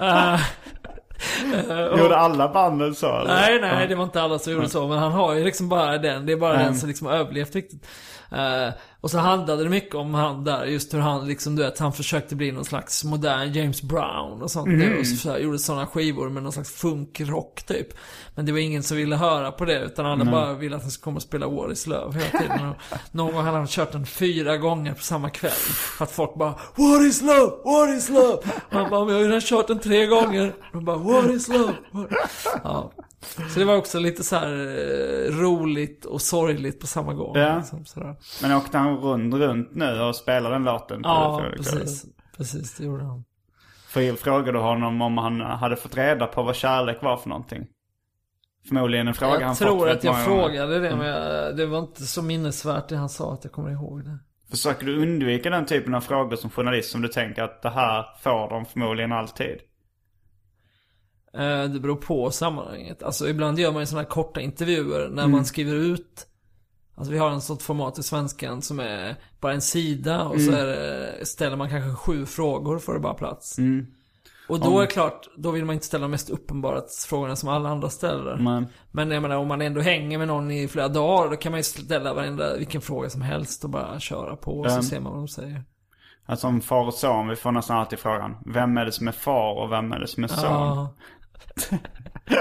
Gjorde 1.98 2.16
alla 2.16 2.48
banden 2.48 2.94
så? 2.94 3.06
eller? 3.18 3.34
Nej, 3.34 3.60
nej, 3.60 3.88
det 3.88 3.94
var 3.94 4.04
inte 4.04 4.22
alla 4.22 4.38
som 4.38 4.52
gjorde 4.52 4.68
så. 4.68 4.88
Men 4.88 4.98
han 4.98 5.12
har 5.12 5.34
ju 5.34 5.44
liksom 5.44 5.68
bara 5.68 5.98
den. 5.98 6.26
Det 6.26 6.32
är 6.32 6.36
bara 6.36 6.54
Mm. 6.54 6.66
den 6.66 6.74
som 6.74 6.88
liksom 6.88 7.06
överlevt 7.08 7.54
riktigt. 7.54 7.86
Eh, 8.32 8.68
och 9.00 9.10
så 9.10 9.18
handlade 9.18 9.62
det 9.62 9.70
mycket 9.70 9.94
om 9.94 10.14
han 10.14 10.44
där, 10.44 10.64
just 10.64 10.94
hur 10.94 10.98
han 10.98 11.28
liksom, 11.28 11.56
du 11.56 11.62
vet, 11.62 11.78
han 11.78 11.92
försökte 11.92 12.36
bli 12.36 12.52
någon 12.52 12.64
slags 12.64 13.04
modern 13.04 13.52
James 13.52 13.82
Brown 13.82 14.42
och 14.42 14.50
sånt. 14.50 14.66
Mm. 14.66 14.98
Och 14.98 15.06
så, 15.06 15.38
gjorde 15.38 15.58
sådana 15.58 15.86
skivor 15.86 16.28
med 16.28 16.42
någon 16.42 16.52
slags 16.52 16.70
funkrock 16.70 17.62
typ. 17.62 17.88
Men 18.34 18.46
det 18.46 18.52
var 18.52 18.58
ingen 18.58 18.82
som 18.82 18.96
ville 18.96 19.16
höra 19.16 19.52
på 19.52 19.64
det, 19.64 19.80
utan 19.80 20.06
alla 20.06 20.24
bara 20.24 20.54
ville 20.54 20.76
att 20.76 20.82
han 20.82 20.90
skulle 20.90 21.04
komma 21.04 21.16
och 21.16 21.22
spela 21.22 21.48
War 21.48 21.72
is 21.72 21.86
Love 21.86 22.18
hela 22.18 22.38
tiden. 22.38 22.68
Och 22.68 22.76
någon 23.12 23.32
gång 23.32 23.44
hade 23.44 23.56
han 23.56 23.66
kört 23.66 23.92
den 23.92 24.06
fyra 24.06 24.56
gånger 24.56 24.94
på 24.94 25.02
samma 25.02 25.30
kväll. 25.30 25.50
För 25.50 26.04
att 26.04 26.10
folk 26.10 26.34
bara 26.34 26.54
What 26.74 27.02
is 27.02 27.22
love? 27.22 27.52
What 27.64 27.96
is 27.96 28.08
love? 28.08 28.38
Och 28.70 28.76
han 28.76 28.90
bara, 28.90 29.04
men 29.04 29.08
jag 29.08 29.14
har 29.14 29.22
ju 29.22 29.26
redan 29.26 29.40
kört 29.40 29.66
den 29.66 29.78
tre 29.78 30.06
gånger. 30.06 30.48
Och 30.48 30.72
de 30.72 30.84
bara 30.84 30.96
What 30.96 31.30
is 31.30 31.48
love? 31.48 31.74
What? 31.92 32.08
Ja. 32.64 32.92
Så 33.52 33.58
det 33.58 33.64
var 33.64 33.76
också 33.76 33.98
lite 33.98 34.24
så 34.24 34.36
här 34.36 34.48
eh, 34.48 35.32
roligt 35.32 36.04
och 36.04 36.22
sorgligt 36.22 36.80
på 36.80 36.86
samma 36.86 37.14
gång. 37.14 37.36
Ja. 37.36 37.62
Liksom. 37.78 38.16
Men 38.42 38.52
åkte 38.52 38.78
han 38.78 38.89
runt, 38.98 39.34
runt 39.34 39.74
nu 39.74 40.00
och 40.00 40.16
spelade 40.16 40.54
den 40.54 40.64
låten? 40.64 41.00
Ja, 41.04 41.44
precis. 41.56 42.04
Precis, 42.36 42.76
det 42.76 42.84
gjorde 42.84 43.04
han. 43.04 43.24
För 43.88 44.00
frågade 44.16 44.58
honom 44.58 45.02
om 45.02 45.18
han 45.18 45.40
hade 45.40 45.76
fått 45.76 45.96
reda 45.96 46.26
på 46.26 46.42
vad 46.42 46.56
kärlek 46.56 47.02
var 47.02 47.16
för 47.16 47.28
någonting? 47.28 47.66
Förmodligen 48.68 49.08
en 49.08 49.14
fråga 49.14 49.32
han 49.32 49.40
Jag 49.42 49.58
fått 49.58 49.66
tror 49.66 49.86
rätt 49.86 49.96
att 49.96 50.04
jag 50.04 50.24
frågade 50.24 50.78
det, 50.78 50.96
men 50.96 51.06
jag, 51.06 51.56
det 51.56 51.66
var 51.66 51.78
inte 51.78 52.02
så 52.02 52.22
minnesvärt 52.22 52.88
det 52.88 52.96
han 52.96 53.08
sa 53.08 53.32
att 53.32 53.44
jag 53.44 53.52
kommer 53.52 53.70
ihåg 53.70 54.04
det. 54.04 54.18
Försöker 54.50 54.86
du 54.86 55.02
undvika 55.02 55.50
den 55.50 55.66
typen 55.66 55.94
av 55.94 56.00
frågor 56.00 56.36
som 56.36 56.50
journalist 56.50 56.90
som 56.90 57.02
du 57.02 57.08
tänker 57.08 57.42
att 57.42 57.62
det 57.62 57.70
här 57.70 58.04
får 58.22 58.50
de 58.50 58.64
förmodligen 58.64 59.12
alltid? 59.12 59.56
Eh, 61.34 61.64
Det 61.64 61.80
beror 61.80 61.96
på 61.96 62.30
sammanhanget. 62.30 63.02
Alltså 63.02 63.28
ibland 63.28 63.58
gör 63.58 63.72
man 63.72 63.82
ju 63.82 63.86
sådana 63.86 64.02
här 64.02 64.10
korta 64.10 64.40
intervjuer 64.40 65.08
när 65.08 65.22
Mm. 65.22 65.30
man 65.30 65.44
skriver 65.44 65.74
ut 65.74 66.26
Alltså 67.00 67.12
vi 67.12 67.18
har 67.18 67.30
en 67.30 67.40
sånt 67.40 67.62
format 67.62 67.98
i 67.98 68.02
svenskan 68.02 68.62
som 68.62 68.80
är 68.80 69.16
bara 69.40 69.52
en 69.52 69.60
sida 69.60 70.24
och 70.24 70.34
Mm. 70.36 70.46
så 70.46 70.50
det, 70.52 71.26
ställer 71.26 71.56
man 71.56 71.68
kanske 71.70 71.94
sju 71.94 72.26
frågor 72.26 72.78
för 72.78 72.94
det 72.94 73.00
bara 73.00 73.14
plats. 73.14 73.58
Mm. 73.58 73.86
Och 74.48 74.60
då 74.60 74.76
är 74.78 74.80
det 74.80 74.86
klart, 74.86 75.28
då 75.36 75.50
vill 75.50 75.64
man 75.64 75.74
inte 75.74 75.86
ställa 75.86 76.02
de 76.02 76.10
mest 76.10 76.30
uppenbara 76.30 76.80
frågorna 77.08 77.36
som 77.36 77.48
alla 77.48 77.68
andra 77.68 77.90
ställer. 77.90 78.36
Men, 78.36 78.66
Men 78.90 79.10
jag 79.10 79.22
menar 79.22 79.36
om 79.36 79.48
man 79.48 79.62
ändå 79.62 79.80
hänger 79.80 80.18
med 80.18 80.28
någon 80.28 80.50
i 80.50 80.68
flera 80.68 80.88
dagar, 80.88 81.30
då 81.30 81.36
kan 81.36 81.52
man 81.52 81.58
ju 81.58 81.62
ställa 81.64 82.14
varenda, 82.14 82.56
vilken 82.56 82.80
fråga 82.80 83.10
som 83.10 83.22
helst 83.22 83.64
och 83.64 83.70
bara 83.70 84.00
köra 84.00 84.36
på 84.36 84.58
och 84.58 84.66
så 84.66 84.72
Mm. 84.72 84.82
ser 84.82 85.00
man 85.00 85.12
vad 85.12 85.20
de 85.20 85.28
säger. 85.28 85.64
alltså 86.26 86.46
om 86.46 86.60
far 86.60 86.86
och 86.86 86.94
son, 86.94 87.28
vi 87.28 87.36
får 87.36 87.52
nästan 87.52 87.76
alltid 87.78 87.98
frågan. 87.98 88.36
Vem 88.46 88.76
är 88.78 88.84
det 88.84 88.92
som 88.92 89.08
är 89.08 89.12
far 89.12 89.54
och 89.64 89.72
vem 89.72 89.92
är 89.92 89.98
det 90.00 90.06
som 90.06 90.24
är 90.24 90.28
son? 90.28 90.44
Ja. 90.44 90.94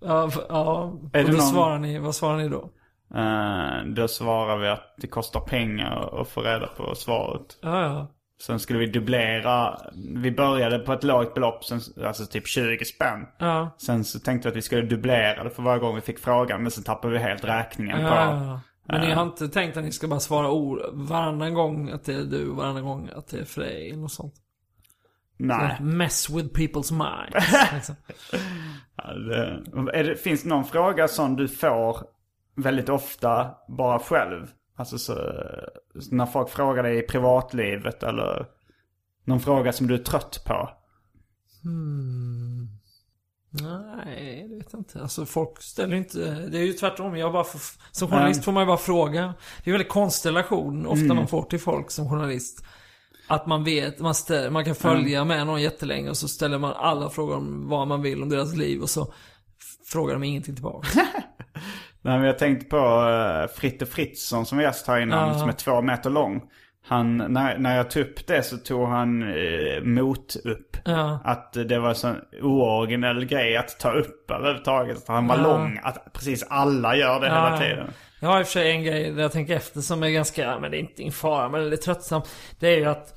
ja, 0.00 0.30
ja. 0.48 0.82
Och 0.82 1.10
då 1.12 1.20
någon- 1.32 1.40
svarar 1.42 1.78
ni, 1.78 1.98
vad 1.98 2.14
svarar 2.14 2.36
ni 2.36 2.48
då? 2.48 2.70
Eh, 3.14 3.84
då 3.86 4.08
svarar 4.08 4.56
vi 4.56 4.68
att 4.68 4.94
det 4.96 5.06
kostar 5.06 5.40
pengar 5.40 6.20
att 6.20 6.28
få 6.28 6.40
reda 6.40 6.66
på 6.66 6.94
svaret. 6.94 7.58
Ja, 7.62 7.82
ja. 7.82 8.14
Sen 8.42 8.60
skulle 8.60 8.78
vi 8.78 8.86
dubblera. 8.86 9.78
Vi 10.16 10.30
började 10.30 10.78
på 10.78 10.92
ett 10.92 11.04
lågt 11.04 11.34
belopp, 11.34 11.64
sen, 11.64 11.80
alltså 12.04 12.26
typ 12.26 12.46
20 12.46 12.84
spänn. 12.84 13.26
Ja. 13.38 13.70
Sen 13.78 14.04
så 14.04 14.20
tänkte 14.20 14.48
vi 14.48 14.50
att 14.50 14.56
vi 14.56 14.62
skulle 14.62 14.82
dubblera 14.82 15.44
det 15.44 15.50
för 15.50 15.62
varje 15.62 15.80
gång 15.80 15.94
vi 15.94 16.00
fick 16.00 16.18
frågan. 16.18 16.62
Men 16.62 16.70
sen 16.70 16.84
tappade 16.84 17.12
vi 17.12 17.18
helt 17.18 17.44
räkningen 17.44 18.00
Ja, 18.00 18.08
på. 18.08 18.14
ja. 18.14 18.60
Men 18.84 19.00
ni 19.00 19.12
har 19.12 19.22
inte 19.22 19.48
tänkt 19.48 19.76
att 19.76 19.84
ni 19.84 19.92
ska 19.92 20.08
bara 20.08 20.20
svara 20.20 20.50
ord 20.50 20.78
varannan 20.92 21.54
gång 21.54 21.90
att 21.90 22.04
det 22.04 22.14
är 22.14 22.24
du, 22.24 22.44
varannan 22.44 22.84
gång 22.84 23.10
att 23.16 23.28
det 23.28 23.38
är 23.40 23.44
Frej 23.44 23.88
eller 23.90 24.00
något 24.02 24.12
sånt? 24.12 24.34
Nej. 25.36 25.76
Mess 25.80 26.30
with 26.30 26.48
people's 26.48 26.92
minds. 26.92 27.52
liksom. 27.74 27.94
Det, 29.06 29.98
är 29.98 30.04
det, 30.04 30.16
finns 30.16 30.42
det 30.42 30.48
någon 30.48 30.64
fråga 30.64 31.08
som 31.08 31.36
du 31.36 31.48
får 31.48 31.98
väldigt 32.58 32.88
ofta 32.88 33.50
bara 33.68 33.98
själv? 33.98 34.46
Alltså 34.76 34.98
så, 34.98 35.14
när 36.10 36.26
folk 36.26 36.48
frågar 36.48 36.82
dig 36.82 36.98
i 36.98 37.02
privatlivet 37.02 38.02
eller 38.02 38.46
någon 39.24 39.40
fråga 39.40 39.72
som 39.72 39.86
du 39.86 39.94
är 39.94 39.98
trött 39.98 40.42
på? 40.46 40.70
Nej, 43.50 44.46
det 44.48 44.56
vet 44.56 44.72
jag 44.72 44.80
inte. 44.80 45.02
Alltså 45.02 45.26
folk 45.26 45.62
ställer 45.62 45.96
inte... 45.96 46.18
Det 46.50 46.58
är 46.58 46.62
ju 46.66 46.72
tvärtom. 46.72 47.16
Jag 47.16 47.32
bara 47.32 47.44
får, 47.44 47.60
som 47.92 48.08
journalist 48.08 48.44
får 48.44 48.52
man 48.52 48.62
ju 48.62 48.66
bara 48.66 48.76
fråga. 48.76 49.20
Det 49.64 49.70
är 49.70 49.72
en 49.72 49.72
väldigt 49.72 49.88
konstig 49.92 50.28
relation 50.30 50.86
ofta 50.86 51.04
Mm. 51.04 51.16
man 51.16 51.28
får 51.28 51.42
till 51.42 51.60
folk 51.60 51.90
som 51.90 52.08
journalist. 52.08 52.64
Att 53.28 53.46
man 53.46 53.64
vet, 53.64 53.98
man, 53.98 54.14
stä, 54.14 54.50
man 54.50 54.64
kan 54.64 54.74
följa 54.74 55.24
med 55.24 55.46
någon 55.46 55.62
jättelänge 55.62 56.10
och 56.10 56.16
så 56.16 56.28
ställer 56.28 56.58
man 56.58 56.72
alla 56.72 57.10
frågor 57.10 57.36
om 57.36 57.68
vad 57.68 57.88
man 57.88 58.02
vill 58.02 58.22
om 58.22 58.28
deras 58.28 58.56
liv 58.56 58.82
och 58.82 58.90
så 58.90 59.12
frågar 59.86 60.14
de 60.14 60.22
ingenting 60.24 60.54
tillbaka. 60.54 60.88
Nej, 62.02 62.18
men 62.18 62.26
jag 62.26 62.38
tänkte 62.38 62.66
på 62.66 62.76
uh, 62.76 63.46
Fritte 63.60 63.86
Fritzson 63.86 64.46
som 64.46 64.58
var 64.58 64.62
gäst 64.62 64.86
här 64.86 65.00
innan, 65.00 65.28
Ja. 65.28 65.38
som 65.38 65.48
är 65.48 65.52
två 65.52 65.82
meter 65.82 66.10
lång. 66.10 66.42
Han, 66.88 67.16
när, 67.16 67.58
när 67.58 67.76
jag 67.76 67.90
tog 67.90 68.02
upp 68.02 68.26
det 68.26 68.42
så 68.42 68.56
tog 68.56 68.88
han 68.88 69.22
uh, 69.22 69.82
mot 69.82 70.36
upp. 70.44 70.76
Ja. 70.84 71.20
Att 71.24 71.52
det 71.52 71.78
var 71.78 71.88
en 71.88 71.94
sån 71.94 72.16
ooriginell 72.42 73.24
grej 73.24 73.56
att 73.56 73.80
ta 73.80 73.92
upp 73.92 74.30
överhuvudtaget. 74.30 74.96
Att 74.96 75.08
han 75.08 75.26
var 75.26 75.36
Ja. 75.36 75.42
lång. 75.42 75.80
Att 75.82 76.12
precis 76.12 76.44
alla 76.50 76.96
gör 76.96 77.20
det 77.20 77.26
Ja. 77.26 77.34
hela 77.34 77.58
tiden. 77.58 77.90
Jag 78.20 78.28
har 78.28 78.40
i 78.40 78.42
och 78.42 78.46
för 78.46 78.52
sig 78.52 78.70
en 78.70 78.82
grej 78.82 79.10
där 79.12 79.22
jag 79.22 79.32
tänker 79.32 79.56
efter 79.56 79.80
som 79.80 80.02
är 80.02 80.08
ganska, 80.08 80.58
men 80.60 80.70
det 80.70 80.76
är 80.76 80.80
inte 80.80 81.02
en 81.02 81.12
fara, 81.12 81.48
men 81.48 81.60
det 81.70 81.74
är 81.74 81.76
tröttsamt. 81.76 82.28
Det 82.58 82.68
är 82.68 82.76
ju 82.76 82.84
att 82.84 83.14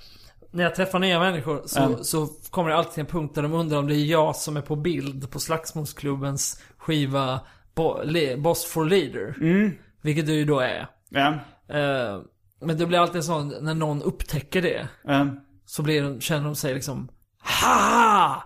när 0.52 0.64
jag 0.64 0.76
träffar 0.76 1.00
nya 1.00 1.20
människor 1.20 1.62
så, 1.66 1.80
Mm. 1.84 2.04
så 2.04 2.28
kommer 2.50 2.70
det 2.70 2.76
alltid 2.76 3.00
en 3.02 3.06
punkt 3.06 3.36
där 3.36 3.42
de 3.42 3.54
undrar 3.54 3.78
om 3.78 3.88
det 3.88 3.96
är 3.96 4.06
jag 4.06 4.36
som 4.36 4.58
är 4.58 4.62
på 4.62 4.76
bild 4.76 5.32
på 5.32 5.40
Slagsmålsklubbens 5.40 6.62
skiva 6.78 7.40
Bo, 7.76 8.02
Le, 8.04 8.36
Boss 8.38 8.66
for 8.66 8.86
Leader. 8.86 9.36
Mm. 9.42 9.72
Vilket 10.02 10.26
du 10.26 10.34
ju 10.34 10.46
då 10.46 10.60
är. 10.60 10.88
Ja. 11.10 11.28
Eh, 11.70 12.20
men 12.62 12.78
det 12.78 12.86
blir 12.86 13.00
alltid 13.00 13.24
så 13.24 13.40
när 13.40 13.74
någon 13.74 14.02
upptäcker 14.02 14.62
det. 14.62 14.88
Ja. 15.04 15.28
Så 15.66 15.84
blir 15.84 16.04
de, 16.04 16.22
känner 16.22 16.46
de 16.46 16.56
sig 16.56 16.74
liksom 16.74 17.10
Haha! 17.40 18.44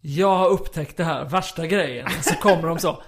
Jag 0.00 0.36
har 0.36 0.48
upptäckt 0.48 0.96
det 0.96 1.04
här, 1.04 1.24
värsta 1.24 1.66
grejen. 1.66 2.08
Så 2.22 2.34
kommer 2.34 2.68
de 2.68 2.78
så 2.78 3.02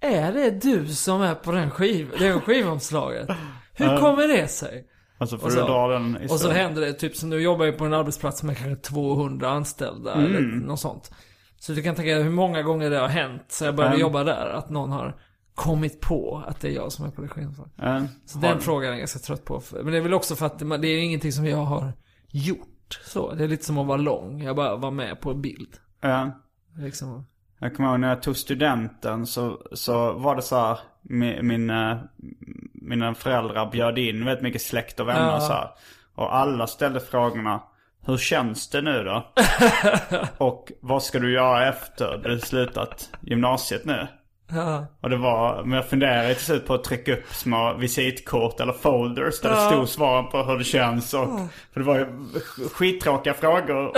Är 0.00 0.32
det 0.32 0.50
du 0.50 0.86
som 0.86 1.22
är 1.22 1.34
på 1.34 1.52
den 1.52 1.70
skiv, 1.70 2.10
det 2.18 2.40
skivomslaget? 2.40 3.28
Hur 3.74 3.86
kommer 3.98 4.28
det 4.28 4.48
sig? 4.48 4.86
Alltså 5.18 5.36
Och 5.36 5.52
så- 5.52 5.66
Och 6.32 6.40
så 6.40 6.50
händer 6.50 6.80
det, 6.82 6.92
typ 6.92 7.16
som 7.16 7.30
nu 7.30 7.40
jobbar 7.40 7.64
jag 7.64 7.78
på 7.78 7.84
en 7.84 7.94
arbetsplats 7.94 8.42
med 8.42 8.58
kanske 8.58 8.76
200 8.90 9.50
anställda 9.50 10.12
eller 10.14 10.40
något 10.66 10.80
sånt. 10.80 11.10
Så 11.62 11.72
du 11.72 11.82
kan 11.82 11.94
tänka 11.94 12.14
dig 12.14 12.22
hur 12.22 12.30
många 12.30 12.62
gånger 12.62 12.90
det 12.90 12.98
har 12.98 13.08
hänt 13.08 13.44
sen 13.48 13.66
jag 13.66 13.74
började 13.74 13.94
Mm. 13.94 14.00
jobba 14.00 14.24
där, 14.24 14.46
att 14.50 14.70
någon 14.70 14.90
har 14.92 15.16
kommit 15.54 16.00
på 16.00 16.42
att 16.46 16.60
det 16.60 16.68
är 16.68 16.72
jag 16.72 16.92
som 16.92 17.04
är 17.04 17.28
skivomslaget. 17.28 17.72
Ja. 17.76 18.02
Så 18.26 18.38
den 18.38 18.60
frågan 18.60 18.86
är 18.88 18.90
jag 18.92 18.98
ganska 18.98 19.18
trött 19.18 19.44
på. 19.44 19.62
Men 19.72 19.86
det 19.86 19.96
är 19.96 20.00
väl 20.00 20.14
också 20.14 20.36
för 20.36 20.46
att 20.46 20.58
det 20.58 20.88
är 20.88 21.02
ingenting 21.02 21.32
som 21.32 21.46
jag 21.46 21.56
har 21.64 21.92
gjort. 22.28 23.00
Så, 23.04 23.34
det 23.34 23.44
är 23.44 23.48
lite 23.48 23.64
som 23.64 23.78
att 23.78 23.86
vara 23.86 23.96
lång. 23.96 24.42
Jag 24.42 24.56
bara 24.56 24.76
var 24.76 24.90
med 24.90 25.20
på 25.20 25.30
en 25.30 25.42
bild. 25.42 25.76
Ja. 26.00 26.30
Liksom. 26.76 27.26
Jag 27.58 27.76
kommer 27.76 27.90
ihåg 27.90 28.00
när 28.00 28.08
jag 28.08 28.22
tog 28.22 28.36
studenten 28.36 29.26
så, 29.26 29.58
så 29.72 30.12
var 30.12 30.36
det 30.36 30.42
så 30.42 30.56
här, 30.56 30.78
min, 31.02 31.46
mina, 31.46 32.08
mina 32.74 33.14
föräldrar 33.14 33.70
bjöd 33.70 33.98
in 33.98 34.24
väldigt 34.24 34.42
mycket 34.42 34.62
släkt 34.62 35.00
och 35.00 35.08
vänner 35.08 35.32
Ja. 35.32 35.40
så 35.40 35.52
här. 35.52 35.70
Och 36.14 36.36
alla 36.36 36.66
ställde 36.66 37.00
frågorna, 37.00 37.62
hur 38.06 38.16
känns 38.16 38.68
det 38.70 38.82
nu 38.82 39.04
då? 39.04 39.32
och 40.44 40.72
vad 40.80 41.02
ska 41.02 41.18
du 41.18 41.32
göra 41.32 41.68
efter 41.68 42.20
du 42.24 42.38
slutat 42.40 43.10
gymnasiet 43.20 43.84
nu? 43.84 44.08
Ja. 44.54 44.86
Och 45.00 45.10
det 45.10 45.16
var, 45.16 45.62
men 45.64 45.72
jag 45.76 45.88
funderade 45.88 46.34
till 46.34 46.44
slut 46.44 46.66
på 46.66 46.74
att 46.74 46.84
trycka 46.84 47.12
upp 47.12 47.34
små 47.34 47.74
visitkort 47.78 48.60
eller 48.60 48.72
folders 48.72 49.40
där 49.40 49.50
det 49.50 49.56
Ja. 49.56 49.70
stod 49.70 49.88
svaren 49.88 50.30
på 50.30 50.42
hur 50.42 50.58
det 50.58 50.64
känns. 50.64 51.14
Och, 51.14 51.28
för 51.72 51.80
det 51.80 51.86
var 51.86 51.98
ju 51.98 52.06
skittråkiga 52.72 53.34
frågor 53.34 53.86
och 53.88 53.96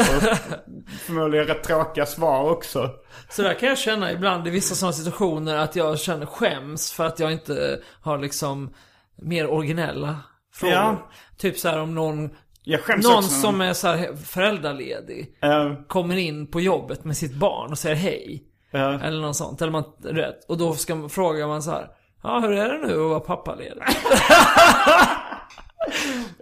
förmodligen 1.06 1.46
rätt 1.46 1.62
tråkiga 1.64 2.06
svar 2.06 2.50
också. 2.50 2.90
Så 3.28 3.42
där 3.42 3.54
kan 3.54 3.68
jag 3.68 3.78
känna 3.78 4.12
ibland 4.12 4.46
i 4.48 4.50
vissa 4.50 4.74
sådana 4.74 4.92
situationer 4.92 5.56
att 5.56 5.76
jag 5.76 5.98
känner 5.98 6.26
skäms 6.26 6.92
för 6.92 7.06
att 7.06 7.20
jag 7.20 7.32
inte 7.32 7.80
har 8.00 8.18
liksom 8.18 8.74
mer 9.22 9.46
originella 9.50 10.18
frågor. 10.54 10.74
Ja. 10.74 10.96
Typ 11.38 11.58
så 11.58 11.68
här 11.68 11.80
om 11.80 11.94
någon, 11.94 12.30
Jag 12.66 12.80
skäms 12.80 13.04
någon 13.06 13.16
också. 13.16 13.28
som 13.30 13.60
är 13.60 13.72
så 13.72 13.88
här 13.88 14.16
föräldraledig 14.16 15.36
Eh, 15.42 15.74
kommer 15.88 16.16
in 16.16 16.46
på 16.50 16.60
jobbet 16.60 17.04
med 17.04 17.16
sitt 17.16 17.34
barn 17.34 17.70
och 17.70 17.78
säger 17.78 17.96
hej. 17.96 18.42
eh, 18.72 19.04
Eller 19.06 19.20
något 19.20 19.36
sånt. 19.36 19.62
Eller 19.62 19.72
man, 19.72 19.84
rätt. 20.04 20.44
Och 20.48 20.58
då 20.58 20.74
ska 20.74 20.94
man, 20.94 21.10
frågar 21.10 21.46
man 21.46 21.62
så 21.62 21.70
här. 21.70 21.88
Ja, 22.22 22.38
hur 22.40 22.52
är 22.52 22.68
det 22.78 22.86
nu 22.86 22.92
att 22.94 23.08
vara 23.10 23.20
pappaledig? 23.20 23.82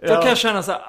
Då 0.01 0.07
kan 0.15 0.27
jag 0.27 0.37
känna 0.37 0.63
så 0.63 0.71
här, 0.71 0.81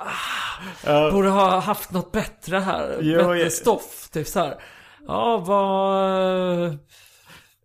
ah, 0.86 1.10
borde 1.10 1.28
ha 1.28 1.58
haft 1.60 1.92
något 1.92 2.12
bättre 2.12 2.56
här. 2.58 2.98
Jo, 3.00 3.18
bättre 3.18 3.38
jag- 3.38 3.52
stoff. 3.52 4.08
Typ 4.12 4.26
så 4.26 4.40
här. 4.40 4.56
Ja, 5.06 5.36
vad... 5.36 6.78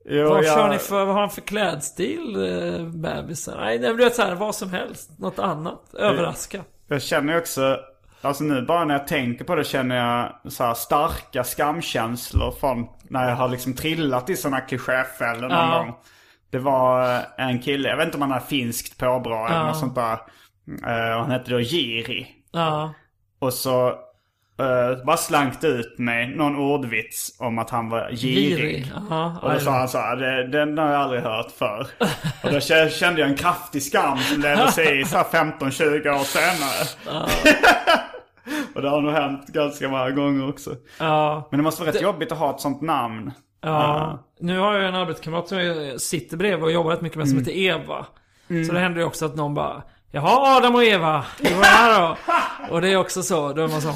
jo, 0.05 0.30
Vad 0.30 0.43
jag- 0.43 0.45
kör 0.57 0.70
ni 0.70 0.78
för, 0.78 1.05
vad 1.05 1.13
har 1.15 1.22
han 1.22 1.30
för 1.30 1.41
klädstil, 1.41 2.36
eh, 2.36 2.86
bebisen? 2.86 3.57
Nej, 3.57 3.80
men 3.80 3.97
du 3.97 4.03
vet 4.03 4.15
såhär, 4.15 4.36
vad 4.36 4.55
som 4.55 4.70
helst. 4.70 5.20
Något 5.20 5.39
annat. 5.39 5.93
Överraska. 5.93 6.63
Jag 6.90 7.02
känner 7.02 7.38
också, 7.38 7.80
alltså 8.22 8.44
nu 8.44 8.62
bara 8.62 8.86
när 8.86 8.94
jag 8.94 9.08
tänker 9.08 9.46
på 9.46 9.56
det 9.56 9.64
känner 9.64 9.96
jag 9.96 10.52
så 10.52 10.74
starka 10.76 11.44
skamkänslor 11.44 12.52
från 12.52 12.88
när 13.10 13.30
jag 13.30 13.36
har 13.36 13.50
liksom 13.50 13.74
trillat 13.74 14.30
i 14.30 14.36
sådana 14.36 14.62
klichéfällor 14.62 15.42
någon 15.50 15.52
Ja. 15.52 15.78
gång. 15.80 15.96
Det 16.52 16.60
var 16.60 17.22
en 17.38 17.60
kille, 17.60 17.90
jag 17.90 17.98
vet 17.98 18.06
inte 18.06 18.18
om 18.18 18.22
han 18.22 18.32
har 18.32 18.40
finskt 18.40 18.98
påbrå 18.98 19.46
eller 19.46 19.56
Ja. 19.58 19.68
något 19.68 19.78
sånt 19.80 19.96
där. 19.96 20.18
Eh, 20.88 21.14
och 21.16 21.22
han 21.22 21.32
hette 21.32 21.52
då 21.52 21.60
Jiri. 21.60 22.28
Ja. 22.52 22.94
Och 23.40 23.54
så 23.54 23.94
uh, 24.60 25.05
bara 25.05 25.18
slankt 25.18 25.64
ut 25.64 25.97
mig 25.97 26.36
någon 26.36 26.55
ordvits 26.55 27.36
om 27.39 27.60
att 27.60 27.70
han 27.70 27.89
var 27.89 28.10
girig. 28.12 28.57
Girig. 28.57 28.91
Ja, 29.10 29.39
Och 29.41 29.53
då 29.53 29.60
sa 29.60 29.72
han 29.72 29.88
så 29.89 29.97
här, 29.97 30.16
"Det- 30.16 30.47
den 30.47 30.78
har 30.78 30.91
jag 30.91 31.01
aldrig 31.01 31.22
hört 31.22 31.51
för. 31.51 31.88
Och 32.43 32.51
då 32.51 32.57
kä- 32.57 32.89
kände 32.89 33.22
jag 33.22 33.30
en 33.30 33.36
kraftig 33.38 33.84
skam 33.84 34.18
som 34.18 34.41
ledde 34.41 34.72
sig 34.72 35.01
i 35.01 35.05
så 35.05 35.18
här 35.18 35.24
15-20 35.24 36.10
år 36.10 36.24
senare. 36.24 37.20
och 38.76 38.82
det 38.82 38.89
har 38.89 39.01
nog 39.01 39.12
hänt 39.14 39.47
ganska 39.47 39.89
många 39.89 40.10
gånger 40.12 40.49
också. 40.49 40.76
Ja. 40.99 41.47
Men 41.51 41.57
det 41.57 41.64
måste 41.64 41.82
vara 41.84 41.91
rätt 41.91 42.01
jobbigt 42.01 42.32
att 42.32 42.38
ha 42.38 42.49
ett 42.55 42.62
sånt 42.62 42.82
namn. 42.82 43.32
Ja. 43.62 44.20
Nu 44.39 44.60
har 44.60 44.74
jag 44.74 44.88
en 44.89 44.95
arbetskamrat 44.95 45.47
som 45.47 45.57
jag 45.57 46.01
sitter 46.01 46.38
bredvid 46.38 46.64
och 46.64 46.72
jobbar 46.72 46.91
rätt 46.91 47.01
mycket 47.01 47.18
med 47.18 47.30
som 47.30 47.38
heter 47.39 47.51
Eva. 47.57 48.05
Så 48.68 48.74
det 48.74 48.80
händer 48.80 48.99
ju 48.99 49.05
också 49.05 49.26
att 49.26 49.36
någon 49.36 49.53
bara 49.53 49.84
Jaha 50.12 50.57
Adam 50.57 50.76
och 50.76 50.84
Eva, 50.84 51.26
hur 51.39 51.55
var 51.55 51.62
det 51.62 51.68
här 51.68 52.01
då? 52.01 52.16
Och 52.74 52.82
det 52.82 52.89
är 52.89 52.97
också 52.97 53.24
så, 53.24 53.53
då 53.53 53.64
är 53.64 53.68
man 53.68 53.82
så 53.82 53.93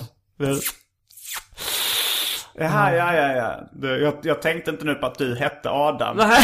Jaha, 2.56 2.96
ja, 2.96 3.14
ja, 3.16 3.32
ja. 3.36 3.60
Det- 3.72 3.98
Jag, 4.00 4.14
jag 4.24 4.42
tänkte 4.42 4.72
inte 4.72 4.86
nu 4.86 4.96
på 4.96 5.06
att 5.06 5.18
du 5.18 5.36
hette 5.36 5.70
Adam. 5.70 6.18
Nej. 6.18 6.44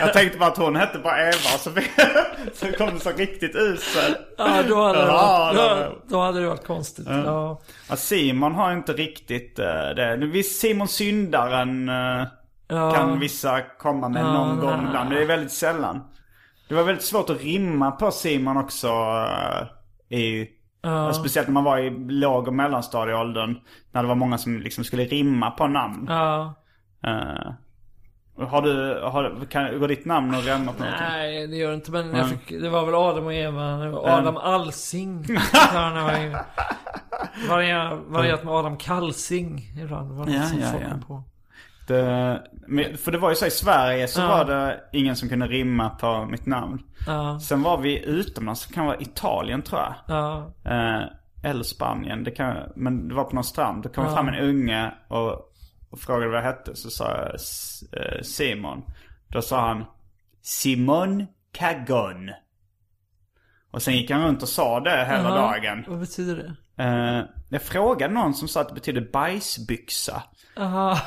Jag 0.00 0.12
tänkte 0.12 0.38
bara 0.38 0.48
att 0.50 0.56
hon 0.56 0.76
hette 0.76 0.98
bara 0.98 1.20
Eva. 1.22 1.32
Så, 1.58 1.70
så 2.54 2.72
kom 2.72 2.94
det 2.94 3.00
så 3.00 3.10
riktigt 3.10 3.54
usel. 3.56 4.16
Ja, 4.38 4.62
då 4.68 4.82
hade, 4.82 4.98
det 4.98 5.06
Ja, 5.06 5.52
varit, 5.54 5.56
det- 5.56 5.84
då, 5.84 6.16
då 6.16 6.20
hade 6.22 6.40
det 6.40 6.46
varit 6.48 6.66
konstigt. 6.66 7.06
Ja. 7.08 7.60
Ja, 7.88 7.96
Simon 7.96 8.54
har 8.54 8.72
inte 8.72 8.92
riktigt 8.92 9.58
uh, 9.58 9.64
det. 9.96 10.16
Visst, 10.16 10.60
Simon 10.60 10.88
Syndaren 10.88 11.88
eh, 11.88 12.26
Ja. 12.68 12.90
kan 12.94 13.18
vissa 13.20 13.60
komma 13.78 14.08
med 14.08 14.22
Ja, 14.22 14.32
någon 14.32 14.58
gång 14.60 14.86
ibland. 14.86 15.08
Men 15.08 15.18
det 15.18 15.22
är 15.22 15.26
väldigt 15.26 15.52
sällan. 15.52 16.00
Det 16.68 16.74
var 16.74 16.82
väldigt 16.82 17.04
svårt 17.04 17.30
att 17.30 17.40
rimma 17.42 17.90
på 17.90 18.10
Simon 18.10 18.56
också. 18.56 18.88
eh, 20.10 20.18
i, 20.18 20.48
Speciellt 21.14 21.48
när 21.48 21.52
man 21.52 21.64
var 21.64 21.78
i 21.78 21.90
låg 22.08 22.48
och 22.48 22.54
mellanstadieåldern. 22.54 23.58
När 23.92 24.02
det 24.02 24.08
var 24.08 24.14
många 24.14 24.38
som 24.38 24.58
liksom 24.60 24.84
skulle 24.84 25.04
rimma 25.04 25.50
på 25.50 25.66
namn. 25.66 26.06
Ja. 26.08 26.54
Eh, 27.04 27.52
har 28.48 28.62
du, 28.62 29.00
har, 29.04 29.46
kan, 29.50 29.78
går 29.80 29.88
ditt 29.88 30.04
namn 30.04 30.34
att 30.34 30.44
rimma 30.46 30.72
på 30.72 30.82
någonting? 30.82 31.06
Nej, 31.08 31.46
det 31.46 31.56
gör 31.56 31.68
det 31.68 31.74
inte. 31.74 31.90
Men 31.90 32.14
jag 32.16 32.28
fick, 32.30 32.60
det 32.62 32.68
var 32.68 32.86
väl 32.86 32.94
Adam 32.94 33.24
och 33.24 33.34
Eva. 33.34 33.62
Det 33.76 33.90
var 33.90 34.08
Adam 34.08 34.36
Alsing. 34.36 35.22
Det 35.22 35.36
var 36.04 36.18
ju- 36.18 36.36
Varierat 38.08 38.44
med 38.44 38.54
Adam 38.54 38.76
Kalsing 38.76 39.58
ibland. 39.82 40.10
Det 40.10 40.14
var 40.14 40.24
något 40.26 40.34
Ja, 40.34 40.42
som 40.42 40.58
ja, 40.60 40.66
folk 40.72 40.84
ja. 40.84 41.06
på. 41.06 41.22
Men- 42.66 42.96
för 42.96 43.12
det 43.12 43.18
var 43.18 43.28
ju 43.30 43.34
så 43.36 43.46
i 43.46 43.50
Sverige 43.50 44.08
så 44.08 44.20
Ja. 44.20 44.28
var 44.28 44.44
det 44.44 44.80
ingen 44.92 45.16
som 45.16 45.28
kunde 45.28 45.46
rimma 45.46 45.90
på 45.90 46.24
mitt 46.24 46.46
namn. 46.46 46.82
Ja, 47.06 47.40
Sen 47.40 47.62
var 47.62 47.78
vi 47.78 48.04
utomlands, 48.04 48.66
det 48.66 48.74
kan 48.74 48.86
vara 48.86 49.00
Italien 49.00 49.62
tror 49.62 49.80
jag. 49.80 49.94
ja, 50.08 50.52
Eh, 50.64 51.02
eller 51.50 51.62
Spanien, 51.62 52.24
det 52.24 52.30
kan, 52.30 52.56
men 52.76 53.08
det 53.08 53.14
var 53.14 53.24
på 53.24 53.34
någon 53.34 53.44
strand. 53.44 53.82
Då 53.82 53.88
kom 53.88 54.04
det 54.04 54.10
fram 54.12 54.28
en 54.28 54.34
unge 54.38 54.94
och, 55.08 55.32
och 55.90 55.98
frågade 56.00 56.28
vad 56.28 56.36
jag 56.38 56.42
hette. 56.44 56.76
Så 56.76 56.90
sa 56.90 57.10
jag 57.16 57.26
eh, 58.02 58.22
Simon. 58.22 58.82
Då 59.28 59.42
sa 59.42 59.68
han 59.68 59.84
Simon 60.42 61.26
Cagon. 61.52 62.30
Och 63.70 63.82
sen 63.82 63.94
gick 63.94 64.10
han 64.10 64.22
runt 64.24 64.42
och 64.42 64.48
sa 64.48 64.80
det 64.80 65.04
hela 65.06 65.28
Ja. 65.28 65.34
dagen. 65.34 65.84
Vad 65.88 65.98
betyder 66.00 66.36
det? 66.36 66.82
Eh, 66.84 67.24
jag 67.48 67.62
frågade 67.62 68.14
någon 68.14 68.34
som 68.34 68.48
sa 68.48 68.60
att 68.60 68.68
det 68.68 68.74
betyder 68.74 69.08
bajsbyxa. 69.12 70.22
Aha. 70.58 70.98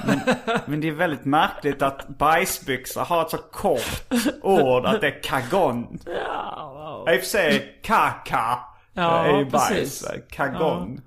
Men 0.66 0.82
det 0.82 0.88
är 0.88 0.91
väldigt 0.91 1.26
märkligt 1.26 1.82
att 1.82 2.08
bajsbyxa 2.08 3.04
har 3.04 3.22
ett 3.22 3.30
så 3.30 3.38
kort 3.38 4.04
ord 4.41 4.86
att 4.86 5.02
det 5.02 5.08
är 5.08 5.24
kagon. 5.24 5.99
Ja, 6.06 7.04
wow. 7.06 7.14
I 7.14 7.18
och 7.18 7.22
för 7.22 7.28
sig 7.28 7.80
kaka 7.84 8.60
Ja, 8.93 9.26
är 9.26 9.38
ju 9.39 9.49
precis. 9.49 10.08
bajs. 10.08 10.24
Kagon. 10.30 11.02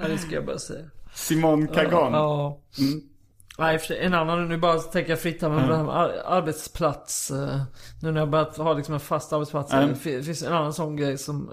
Ja, 0.00 0.08
det 0.08 0.18
ska 0.18 0.34
jag 0.34 0.46
bara 0.46 0.58
säga. 0.58 0.84
Simon 1.14 1.68
Kagon. 1.68 2.12
Ja. 2.12 2.58
Nej, 3.58 3.74
i 3.74 3.76
och 3.76 3.80
för 3.80 3.86
sig, 3.86 4.04
en 4.04 4.14
annan, 4.14 4.48
nu 4.48 4.56
bara 4.58 4.78
tänker 4.78 5.10
jag 5.10 5.20
fritt 5.20 5.42
här 5.42 5.48
med 5.48 5.64
mm. 5.70 5.88
ar 5.88 6.12
arbetsplats. 6.26 7.30
eh, 7.30 7.60
Nu 8.02 8.12
när 8.12 8.20
jag 8.20 8.30
börjat 8.30 8.56
ha 8.56 8.72
liksom 8.72 8.94
en 8.94 9.00
fast 9.00 9.32
arbetsplats. 9.32 9.72
Mm. 9.72 9.88
Det 9.88 9.94
fin- 9.96 10.22
finns 10.24 10.42
en 10.42 10.52
annan 10.52 10.72
sån 10.74 10.96
grej 10.96 11.18
som 11.18 11.50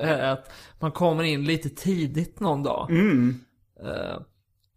eh, 0.00 0.08
är 0.08 0.32
att 0.32 0.50
man 0.80 0.92
kommer 0.92 1.22
in 1.24 1.44
lite 1.44 1.68
tidigt 1.68 2.40
någon 2.40 2.62
dag. 2.62 2.90
Mm. 2.90 3.40
Eh, 3.82 4.16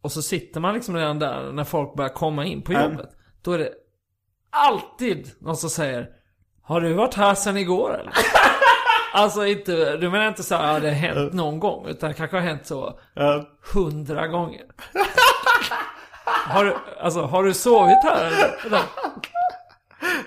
Och 0.02 0.12
så 0.12 0.22
sitter 0.22 0.60
man 0.60 0.74
liksom 0.74 0.96
redan 0.96 1.20
där 1.20 1.52
när 1.52 1.64
folk 1.64 1.96
börjar 1.96 2.10
komma 2.10 2.46
in 2.46 2.62
på 2.62 2.72
Mm. 2.72 2.92
jobbet. 2.92 3.10
Då 3.44 3.52
är 3.52 3.58
det 3.58 3.70
alltid 4.50 5.32
någon 5.40 5.58
som 5.58 5.70
säger 5.70 6.10
Har 6.64 6.82
du 6.82 6.94
varit 6.94 7.14
här 7.14 7.36
sedan 7.36 7.58
igår 7.58 7.94
eller? 8.00 8.14
Alltså 9.14 9.46
inte, 9.46 9.98
du 9.98 10.10
menar 10.10 10.28
inte 10.28 10.44
så 10.44 10.56
här, 10.56 10.74
ja, 10.74 10.80
det 10.80 10.88
har 10.88 10.96
hänt 10.96 11.34
någon 11.34 11.60
gång. 11.60 11.86
Utan 11.88 12.10
det 12.10 12.14
kanske 12.16 12.38
har 12.38 12.42
hänt 12.44 12.66
så 12.66 13.00
Ja. 13.14 13.46
hundra 13.74 14.28
gånger. 14.28 14.62
Har 16.26 16.66
du, 16.66 16.76
alltså, 17.00 17.22
har 17.22 17.44
du 17.44 17.54
sovit 17.54 18.04
här 18.04 18.26
eller? 18.28 18.66
eller? 18.66 18.82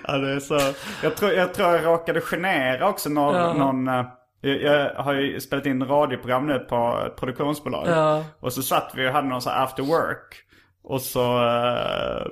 Ja, 0.07 0.17
det 0.17 0.31
är 0.31 0.39
så. 0.39 0.59
Jag 1.03 1.15
tror 1.17 1.31
jag, 1.31 1.53
tror 1.53 1.69
jag 1.69 1.85
råkade 1.85 2.21
genera 2.21 2.89
också 2.89 3.09
någon... 3.09 3.35
Ja. 3.35 3.53
någon 3.53 3.87
eh, 3.87 4.05
jag, 4.41 4.93
har 4.95 5.13
ju 5.13 5.39
spelat 5.39 5.65
in 5.65 5.85
radioprogram 5.87 6.47
nu 6.47 6.59
på 6.59 7.09
produktionsbolag. 7.19 7.87
Ja. 7.87 8.23
Och 8.39 8.53
så 8.53 8.61
satt 8.63 8.91
vi 8.95 9.07
och 9.09 9.13
hade 9.13 9.27
någon 9.27 9.41
så 9.41 9.49
after 9.49 9.83
work. 9.83 10.35
Och 10.83 11.01
så... 11.01 11.43
eh, 11.47 12.25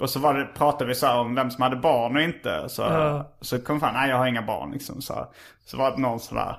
Och 0.00 0.10
så 0.10 0.18
var 0.20 0.34
det, 0.34 0.44
pratade 0.44 0.84
vi 0.88 0.94
så 0.94 1.06
här 1.06 1.18
om 1.18 1.34
vem 1.34 1.50
som 1.50 1.62
hade 1.62 1.76
barn 1.76 2.16
och 2.16 2.22
inte. 2.22 2.68
Så, 2.68 2.82
Ja. 2.82 3.32
så 3.40 3.58
kom 3.58 3.80
fram, 3.80 3.94
nej 3.94 4.10
jag 4.10 4.16
har 4.16 4.26
inga 4.26 4.42
barn 4.42 4.70
liksom. 4.72 5.02
Så, 5.02 5.26
så 5.66 5.76
var 5.76 5.90
det 5.90 5.96
någon 6.02 6.20
sådär, 6.20 6.56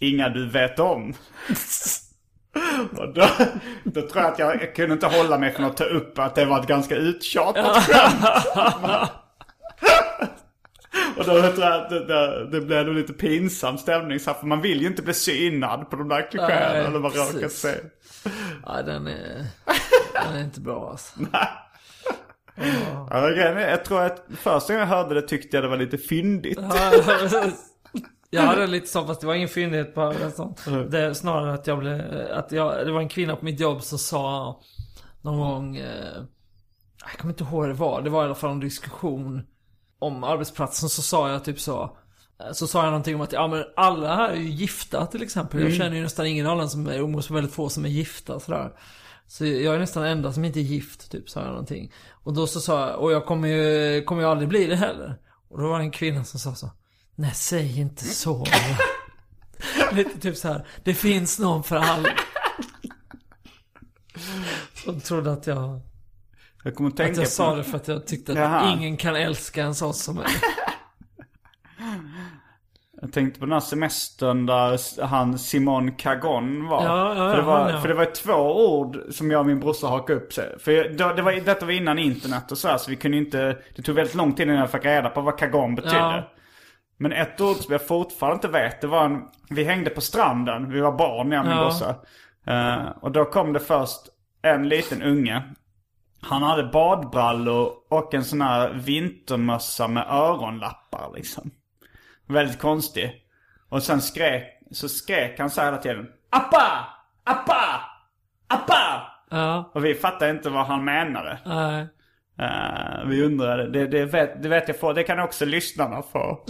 inga 0.00 0.28
du 0.28 0.48
vet 0.50 0.78
om. 0.78 1.14
och 2.98 3.14
då, 3.14 3.26
då 3.84 4.00
tror 4.02 4.22
jag 4.22 4.32
att 4.32 4.38
jag, 4.38 4.62
jag 4.62 4.74
kunde 4.74 4.92
inte 4.94 5.06
hålla 5.06 5.38
mig 5.38 5.52
från 5.52 5.66
att 5.66 5.76
ta 5.76 5.84
upp 5.84 6.18
att 6.18 6.34
det 6.34 6.44
var 6.44 6.60
ett 6.60 6.66
ganska 6.66 6.94
uttjatat 6.96 7.76
skämt. 7.76 8.24
Och 11.18 11.24
då 11.24 11.32
tror 11.42 11.60
jag 11.60 11.82
att 11.82 11.90
det, 11.90 12.04
det, 12.04 12.50
det 12.50 12.60
blev 12.60 12.86
nog 12.86 12.94
lite 12.94 13.12
pinsam 13.12 13.78
stämning 13.78 14.20
så 14.20 14.30
här, 14.30 14.38
för 14.38 14.46
man 14.46 14.62
vill 14.62 14.80
ju 14.80 14.86
inte 14.86 15.02
bli 15.02 15.14
synad 15.14 15.90
på 15.90 15.96
de 15.96 16.08
där 16.08 16.30
klichéerna 16.30 16.72
Nej, 16.72 16.84
eller 16.84 16.98
råkat 16.98 17.32
precis. 17.32 17.58
se. 17.60 17.74
Nej, 18.66 18.84
den 18.84 19.06
är, 19.06 19.46
den 20.24 20.34
är 20.36 20.44
inte 20.44 20.60
bra 20.60 20.90
alltså. 20.90 21.20
Ja, 23.10 23.20
men 23.20 23.30
grejen 23.30 23.56
är, 23.56 23.70
jag 23.70 23.84
tror 23.84 24.02
att 24.02 24.24
första 24.36 24.72
gången 24.72 24.88
jag 24.88 24.96
hörde 24.96 25.14
det 25.14 25.22
tyckte 25.22 25.56
jag 25.56 25.64
det 25.64 25.68
var 25.68 25.76
lite 25.76 25.98
fyndigt. 25.98 26.58
Jag 28.30 28.42
hade 28.42 28.66
lite 28.66 28.86
så, 28.86 29.06
fast 29.06 29.20
det 29.20 29.26
var 29.26 29.34
ingen 29.34 29.48
fyndighet 29.48 29.94
på 29.94 30.00
en 30.00 30.32
sån. 30.32 30.54
Det 30.90 30.98
är 31.00 31.12
snarare 31.12 31.54
att 31.54 31.66
jag 31.66 31.78
blev, 31.78 32.00
att 32.32 32.52
jag, 32.52 32.86
det 32.86 32.92
var 32.92 33.00
en 33.00 33.08
kvinna 33.08 33.36
på 33.36 33.44
mitt 33.44 33.60
jobb 33.60 33.82
som 33.82 33.98
sa 33.98 34.60
någon 35.22 35.38
gång, 35.38 35.76
eh, 35.76 36.22
jag 37.10 37.18
kommer 37.18 37.32
inte 37.32 37.44
ihåg 37.44 37.52
vad 37.52 37.68
det 37.68 37.74
var, 37.74 38.02
det 38.02 38.10
var 38.10 38.22
i 38.22 38.24
alla 38.24 38.34
fall 38.34 38.50
en 38.50 38.60
diskussion 38.60 39.46
om 39.98 40.24
arbetsplatsen 40.24 40.88
så 40.88 41.02
sa 41.02 41.30
jag 41.30 41.44
typ 41.44 41.60
så, 41.60 41.96
eh, 42.40 42.52
så 42.52 42.66
sa 42.66 42.82
jag 42.82 42.90
någonting 42.90 43.14
om 43.14 43.20
att 43.20 43.32
ja 43.32 43.46
men 43.46 43.64
alla 43.76 44.16
här 44.16 44.28
är 44.28 44.36
ju 44.36 44.50
gifta 44.50 45.06
till 45.06 45.22
exempel. 45.22 45.60
Jag 45.60 45.74
känner 45.74 45.96
ju 45.96 46.02
nästan 46.02 46.26
ingen 46.26 46.46
annan 46.46 46.70
som 46.70 46.86
är, 46.86 46.98
umgås 46.98 47.30
med 47.30 47.34
väldigt 47.34 47.54
få 47.54 47.68
som 47.68 47.84
är 47.84 47.88
gifta 47.88 48.40
sådär. 48.40 48.72
Så 49.26 49.46
jag 49.46 49.74
är 49.74 49.78
nästan 49.78 50.04
enda 50.04 50.32
som 50.32 50.44
inte 50.44 50.60
är 50.60 50.62
gift, 50.62 51.10
typ, 51.10 51.30
sa 51.30 51.40
jag 51.40 51.48
någonting. 51.48 51.92
Och 52.10 52.34
då 52.34 52.46
så 52.46 52.60
sa 52.60 52.88
jag, 52.88 53.00
och 53.00 53.12
jag 53.12 53.26
kommer 53.26 53.48
ju, 53.48 54.02
kommer 54.02 54.22
ju 54.22 54.28
aldrig 54.28 54.48
bli 54.48 54.66
det 54.66 54.76
heller. 54.76 55.18
Och 55.48 55.58
då 55.60 55.68
var 55.68 55.78
det 55.78 55.84
en 55.84 55.90
kvinna 55.90 56.24
som 56.24 56.40
sa 56.40 56.54
så. 56.54 56.70
Nej, 57.14 57.34
säg 57.34 57.80
inte 57.80 58.04
så. 58.04 58.46
Lite 59.92 60.20
typ 60.20 60.36
så 60.36 60.48
här. 60.48 60.66
Det 60.84 60.94
finns 60.94 61.38
någon 61.38 61.64
för 61.64 61.76
alla. 61.76 62.08
Som 64.84 65.00
trodde 65.00 65.32
att 65.32 65.46
jag, 65.46 65.80
Jag 66.64 66.74
kommer 66.74 66.90
att 66.90 66.96
tänka 66.96 67.10
att 67.12 67.16
jag 67.16 67.24
på... 67.24 67.30
sa 67.30 67.56
det 67.56 67.64
för 67.64 67.76
att 67.76 67.88
jag 67.88 68.06
tyckte 68.06 68.32
att 68.32 68.38
Jaha. 68.38 68.72
ingen 68.72 68.96
kan 68.96 69.16
älska 69.16 69.64
en 69.64 69.74
sån 69.74 69.94
som 69.94 70.16
mig. 70.16 70.26
Jag 73.00 73.12
tänkte 73.12 73.40
på 73.40 73.46
den 73.46 73.52
här 73.52 73.60
semestern 73.60 74.46
där 74.46 75.04
han 75.06 75.38
Simon 75.38 75.92
Kagon 75.92 76.66
var. 76.66 76.84
Ja, 76.84 77.08
ja, 77.08 77.30
för, 77.30 77.36
det 77.36 77.42
var 77.42 77.58
han, 77.58 77.70
ja. 77.70 77.80
för 77.80 77.88
det 77.88 77.94
var 77.94 78.04
två 78.04 78.68
ord 78.72 78.98
som 79.10 79.30
jag 79.30 79.40
och 79.40 79.46
min 79.46 79.60
brorsa 79.60 79.86
hakade 79.86 80.18
upp 80.18 80.32
sig. 80.32 80.58
För 80.58 80.72
jag, 80.72 80.96
då, 80.96 81.12
det 81.12 81.22
var, 81.22 81.32
detta 81.32 81.66
var 81.66 81.72
innan 81.72 81.98
internet 81.98 82.52
och 82.52 82.58
så 82.58 82.68
här, 82.68 82.78
så 82.78 82.90
vi 82.90 82.96
kunde 82.96 83.16
inte... 83.16 83.56
Det 83.76 83.82
tog 83.82 83.94
väldigt 83.94 84.14
lång 84.14 84.32
tid 84.32 84.46
innan 84.46 84.58
jag 84.58 84.70
fick 84.70 84.84
reda 84.84 85.10
på 85.10 85.20
vad 85.20 85.38
Kagon 85.38 85.74
betydde. 85.74 86.24
Men 86.96 87.12
ett 87.12 87.40
ord 87.40 87.56
som 87.56 87.72
jag 87.72 87.86
fortfarande 87.86 88.34
inte 88.34 88.48
vet, 88.48 88.80
det 88.80 88.86
var 88.86 89.04
en... 89.04 89.22
Vi 89.50 89.64
hängde 89.64 89.90
på 89.90 90.00
stranden, 90.00 90.70
vi 90.70 90.80
var 90.80 90.92
barn 90.92 91.32
jag 91.32 91.40
och 91.40 91.48
min 91.48 91.56
brorsa. 91.56 91.94
Eh, 92.46 92.88
och 93.00 93.12
då 93.12 93.24
kom 93.24 93.52
det 93.52 93.60
först 93.60 94.00
en 94.42 94.68
liten 94.68 95.02
unge. 95.02 95.42
Han 96.20 96.42
hade 96.42 96.64
badbrallor 96.64 97.72
och 97.90 98.14
en 98.14 98.24
sån 98.24 98.40
här 98.40 98.72
vintermössa 98.72 99.88
med 99.88 100.06
öronlappar 100.10 101.10
liksom. 101.14 101.50
Väldigt 102.26 102.58
konstig. 102.58 103.24
Och 103.68 103.82
sen 103.82 104.00
skrek, 104.00 104.44
så 104.72 104.88
skrek 104.88 105.38
han 105.38 105.50
så 105.50 105.60
här 105.60 105.68
hela 105.68 105.82
tiden. 105.82 106.06
Appa! 106.30 106.86
Appa! 107.24 107.80
Appa! 108.48 109.02
Ja, 109.30 109.70
Och 109.74 109.84
vi 109.84 109.94
fattade 109.94 110.30
inte 110.30 110.50
vad 110.50 110.66
han 110.66 110.84
menade. 110.84 111.38
nej. 111.46 111.86
Eh, 112.40 113.04
vi 113.06 113.22
undrade, 113.24 113.70
det, 113.70 113.86
det, 113.86 114.04
vet, 114.04 114.42
det 114.42 114.48
vet 114.48 114.68
jag 114.68 114.80
få, 114.80 114.92
det 114.92 115.02
kan 115.02 115.20
också 115.20 115.44
lyssnarna 115.44 116.02
få. 116.02 116.44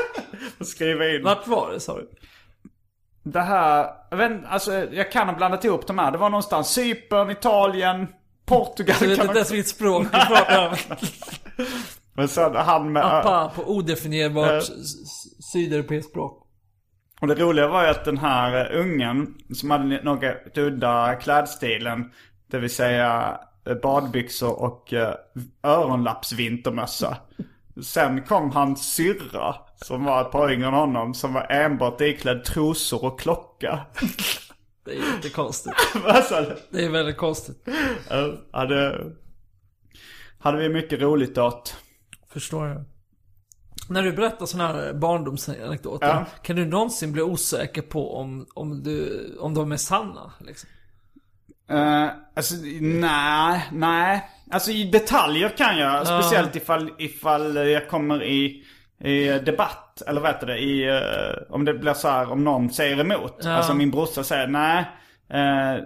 skriva 0.64 1.08
in. 1.08 1.22
Vart 1.24 1.46
var 1.46 1.72
det 1.72 1.80
sa 1.80 1.96
du? 1.96 2.10
Det 3.22 3.40
här, 3.40 3.90
jag 4.10 4.16
vet 4.16 4.32
alltså 4.48 4.72
jag 4.72 5.12
kan 5.12 5.28
ha 5.28 5.34
blandat 5.34 5.64
ihop 5.64 5.86
de 5.86 5.98
här. 5.98 6.10
Det 6.10 6.18
var 6.18 6.30
någonstans 6.30 6.68
Cypern, 6.68 7.30
Italien, 7.30 8.08
Portugal. 8.58 8.96
Du 9.00 9.06
vet 9.06 9.16
kan 9.18 9.26
inte 9.26 9.38
ens 9.38 9.50
vilket 9.52 9.68
språk 9.68 10.02
du 10.02 10.08
pratar 10.10 10.68
om. 10.68 10.76
Men 12.14 12.28
sen 12.28 12.54
han 12.56 12.92
med... 12.92 13.04
Appa 13.04 13.48
på 13.56 13.62
odefinierbart 13.70 14.62
s- 14.62 15.52
sydeuropeiskt 15.52 16.10
språk. 16.10 16.38
Och 17.20 17.28
det 17.28 17.34
roliga 17.34 17.68
var 17.68 17.82
ju 17.82 17.88
att 17.88 18.04
den 18.04 18.18
här 18.18 18.74
eh, 18.74 18.80
ungen 18.80 19.34
som 19.54 19.70
hade 19.70 20.02
något 20.02 20.58
udda 20.58 21.14
klädstilen, 21.14 22.10
det 22.50 22.58
vill 22.58 22.70
säga 22.74 23.38
eh, 23.68 23.74
badbyxor 23.74 24.62
och 24.62 24.92
eh, 24.92 25.14
öronlappsvintermössa. 25.62 27.16
Sen 27.84 28.22
kom 28.22 28.50
hans 28.50 28.94
syrra, 28.94 29.54
som 29.76 30.04
var 30.04 30.20
ett 30.20 30.30
par 30.30 30.52
yngre 30.52 30.66
än 30.68 30.74
honom, 30.74 31.14
som 31.14 31.32
var 31.32 31.46
enbart 31.50 32.00
iklädd 32.00 32.44
trosor 32.44 33.04
och 33.04 33.20
klocka. 33.20 33.80
Det 34.84 34.90
är 34.90 35.14
jättekonstigt. 35.14 35.76
Det 36.70 36.84
är 36.84 36.90
väldigt 36.90 37.16
konstigt. 37.16 37.68
Ja, 38.10 38.34
hade, 38.52 39.06
hade 40.38 40.58
vi 40.58 40.68
mycket 40.68 41.00
roligt 41.00 41.38
åt. 41.38 41.76
Förstår 42.32 42.68
jag. 42.68 42.84
När 43.88 44.02
du 44.02 44.12
berättar 44.12 44.46
sådana 44.46 44.72
här 44.72 44.92
barndomsanekdoter, 44.92 46.06
Ja. 46.08 46.26
kan 46.42 46.56
du 46.56 46.64
någonsin 46.64 47.12
bli 47.12 47.22
osäker 47.22 47.82
på 47.82 48.16
om, 48.16 48.46
om, 48.54 48.82
du, 48.82 49.26
om 49.40 49.54
de 49.54 49.72
är 49.72 49.76
sanna? 49.76 50.32
Liksom? 50.40 50.68
Uh, 51.72 52.08
alltså, 52.36 52.54
nej, 52.80 53.68
nej. 53.72 54.30
Alltså 54.50 54.70
i 54.70 54.84
detaljer 54.84 55.48
kan 55.56 55.78
jag. 55.78 56.06
Speciellt 56.06 56.56
ifall, 56.56 56.90
ifall 56.98 57.56
jag 57.56 57.88
kommer 57.88 58.22
i, 58.24 58.64
i 59.04 59.24
debatt. 59.24 59.91
Eller 60.06 60.20
vad 60.20 60.30
heter 60.30 60.46
det? 60.46 60.58
I, 60.58 60.88
eh, 60.88 61.54
om 61.54 61.64
det 61.64 61.74
blir 61.74 61.94
så 61.94 62.08
här, 62.08 62.30
om 62.32 62.44
någon 62.44 62.70
säger 62.70 63.00
emot. 63.00 63.40
Ja. 63.42 63.50
Alltså 63.50 63.74
min 63.74 63.90
brorsa 63.90 64.24
säger 64.24 64.46
nej. 64.46 64.84
eh, 65.30 65.82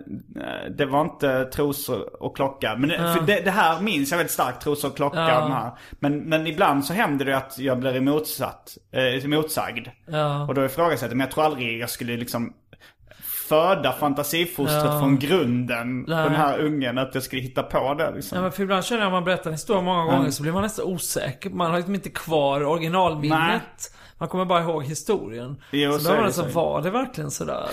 det 0.77 0.87
var 0.87 1.01
inte 1.01 1.45
trosor 1.45 2.23
och 2.23 2.37
klocka. 2.37 2.77
Men 2.77 2.89
det, 2.89 2.97
för 2.97 3.27
det, 3.27 3.41
det 3.41 3.51
här 3.51 3.81
minns 3.81 4.11
jag 4.11 4.19
väldigt 4.19 4.33
starkt. 4.33 4.63
Trosor 4.63 4.89
och 4.89 4.97
klocka. 4.97 5.21
Här. 5.21 5.71
Men, 6.01 6.19
men 6.19 6.47
ibland 6.47 6.85
så 6.85 6.93
händer 6.93 7.25
det 7.25 7.37
att 7.37 7.59
jag 7.59 7.79
blir 7.79 7.97
emotsatt, 7.97 8.79
eh, 8.93 9.25
emotsagd. 9.25 9.89
Ja. 10.07 10.47
Och 10.47 10.55
då 10.55 10.65
ifrågasätter 10.65 11.07
jag. 11.07 11.17
Men 11.17 11.25
jag 11.25 11.31
tror 11.31 11.45
aldrig 11.45 11.79
jag 11.79 11.91
skulle 11.91 12.17
liksom 12.17 12.53
föda 13.49 13.92
fantasifostret 13.92 14.84
Ja. 14.84 15.01
från 15.01 15.18
grunden. 15.18 16.01
Nej. 16.09 16.24
Den 16.24 16.34
här 16.34 16.59
ungen. 16.59 16.99
Att 16.99 17.14
jag 17.14 17.22
skulle 17.22 17.42
hitta 17.42 17.62
på 17.62 17.94
det 17.94 18.12
liksom. 18.14 18.36
Ja, 18.36 18.42
men 18.42 18.53
för 18.53 18.62
ibland 18.62 18.84
känner 18.84 19.01
jag 19.03 19.07
att 19.07 19.12
man 19.12 19.24
berättar 19.24 19.51
en 19.51 19.55
historia 19.55 19.82
många 19.82 20.05
gånger 20.05 20.30
så 20.30 20.42
blir 20.42 20.53
man 20.53 20.62
nästan 20.62 20.84
osäker. 20.84 21.51
Man 21.51 21.70
har 21.70 21.76
liksom 21.76 21.94
inte 21.94 22.11
kvar 22.11 22.64
originalminnet. 22.64 23.38
Nej. 23.38 23.61
Man 24.18 24.28
kommer 24.28 24.44
bara 24.44 24.61
ihåg 24.62 24.84
historien. 24.84 25.62
Jo, 25.70 25.92
så 25.92 25.99
så 25.99 26.09
då 26.11 26.14
man 26.16 26.24
det 26.26 26.32
så. 26.32 26.42
var 26.42 26.82
det 26.82 26.90
verkligen 26.90 27.30
sådär? 27.30 27.68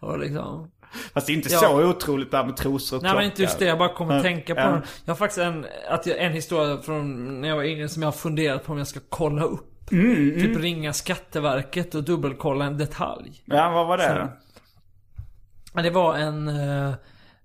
Och 0.00 0.18
liksom... 0.18 0.70
Fast 1.14 1.26
det 1.26 1.32
är 1.32 1.34
inte 1.34 1.48
Ja. 1.52 1.58
så 1.58 1.84
otroligt 1.90 2.30
där 2.30 2.44
med 2.44 2.56
trosor 2.56 2.96
och 2.96 3.02
Nej 3.02 3.10
klocka. 3.10 3.20
men 3.22 3.30
inte 3.30 3.42
just 3.42 3.58
det, 3.58 3.64
jag 3.64 3.78
bara 3.78 3.94
kommer 3.94 4.16
Ja. 4.16 4.22
tänka 4.22 4.54
på 4.54 4.60
Ja. 4.60 4.66
den. 4.66 4.82
Jag 5.04 5.12
har 5.12 5.16
faktiskt 5.16 5.38
en, 5.38 5.66
att 5.90 6.06
jag, 6.06 6.18
en 6.18 6.32
historia 6.32 6.78
från 6.82 7.40
när 7.40 7.48
jag 7.48 7.56
var 7.56 7.62
yngre 7.64 7.88
som 7.88 8.02
jag 8.02 8.06
har 8.06 8.12
funderat 8.12 8.64
på 8.64 8.72
om 8.72 8.78
jag 8.78 8.86
ska 8.86 9.00
kolla 9.08 9.42
upp. 9.42 9.92
Mm, 9.92 10.40
typ 10.40 10.56
ringa 10.60 10.92
Skatteverket 10.92 11.94
och 11.94 12.04
dubbelkolla 12.04 12.64
en 12.64 12.78
detalj. 12.78 13.42
Ja, 13.44 13.70
vad 13.70 13.86
var 13.86 13.98
det 13.98 14.04
Så- 14.08 14.14
då? 14.14 14.28
Men 15.76 15.84
det 15.84 15.90
var 15.90 16.16
en... 16.16 16.48
Eh, 16.48 16.94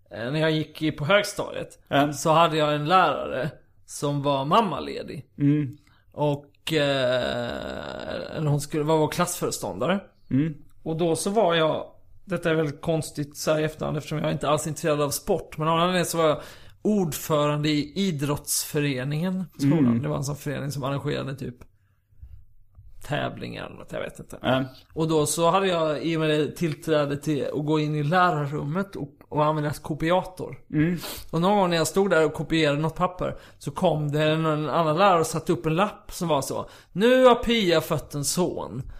när 0.09 0.39
jag 0.39 0.51
gick 0.51 0.97
på 0.97 1.05
högstadiet. 1.05 1.79
Ja. 1.87 2.13
Så 2.13 2.31
hade 2.31 2.57
jag 2.57 2.75
en 2.75 2.85
lärare 2.85 3.49
som 3.85 4.21
var 4.21 4.45
mammaledig. 4.45 5.25
Mm. 5.37 5.77
Och... 6.11 6.73
Eh, 6.73 8.43
hon 8.43 8.61
skulle 8.61 8.83
vara 8.83 8.97
vår 8.97 9.07
klassföreståndare. 9.07 9.99
Mm. 10.29 10.53
Och 10.83 10.97
då 10.97 11.15
så 11.15 11.29
var 11.29 11.55
jag... 11.55 11.85
Detta 12.25 12.49
är 12.49 12.55
väldigt 12.55 12.81
konstigt 12.81 13.37
så 13.37 13.51
här 13.51 13.59
i 13.59 13.63
efterhand 13.63 13.97
eftersom 13.97 14.17
jag 14.17 14.31
inte 14.31 14.49
alls 14.49 14.65
är 14.65 14.69
intresserad 14.69 15.01
av 15.01 15.09
sport. 15.09 15.57
Men 15.57 15.67
av 15.67 15.73
någon 15.73 15.83
anledning 15.83 16.05
så 16.05 16.17
var 16.17 16.27
jag 16.27 16.41
ordförande 16.81 17.69
i 17.69 17.93
idrottsföreningen 17.95 19.45
på 19.53 19.59
skolan. 19.61 19.85
Mm. 19.85 20.01
Det 20.01 20.07
var 20.07 20.17
en 20.17 20.23
sån 20.23 20.35
förening 20.35 20.71
som 20.71 20.83
arrangerade 20.83 21.35
typ 21.35 21.55
tävlingar 23.01 23.65
eller 23.65 23.75
något, 23.75 23.91
jag 23.91 23.99
vet 24.01 24.19
inte. 24.19 24.37
Ja. 24.41 24.63
Och 24.93 25.07
då 25.07 25.25
så 25.25 25.49
hade 25.49 25.67
jag 25.67 26.03
i 26.03 26.15
och 26.15 26.19
med 26.19 26.29
det 26.29 26.51
tillträde 26.51 27.17
till 27.17 27.45
att 27.53 27.65
gå 27.65 27.79
in 27.79 27.95
i 27.95 28.03
lärarrummet 28.03 28.95
och, 28.95 29.09
och 29.29 29.45
använda 29.45 29.69
kopiator. 29.73 30.57
Och 31.31 31.41
någon 31.41 31.57
gång 31.57 31.69
när 31.69 31.77
jag 31.77 31.87
stod 31.87 32.09
där 32.09 32.25
och 32.25 32.33
kopierade 32.33 32.79
något 32.79 32.95
papper 32.95 33.35
så 33.57 33.71
kom 33.71 34.11
det 34.11 34.23
en, 34.23 34.45
en 34.45 34.69
annan 34.69 34.97
lärare 34.97 35.19
och 35.19 35.27
satte 35.27 35.51
upp 35.53 35.65
en 35.65 35.75
lapp 35.75 36.11
som 36.11 36.27
var 36.27 36.41
så. 36.41 36.69
Nu 36.91 37.25
har 37.25 37.35
Pia 37.35 37.81
fött 37.81 38.13
en 38.15 38.25
son. 38.25 38.91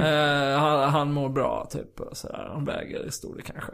Eh, 0.00 0.58
han, 0.58 0.90
han 0.90 1.12
mår 1.12 1.28
bra 1.28 1.68
typ. 1.70 2.00
och 2.00 2.16
sådär. 2.16 2.50
Han 2.52 2.64
väger 2.64 3.06
i 3.06 3.10
storlek 3.10 3.46
kanske. 3.46 3.72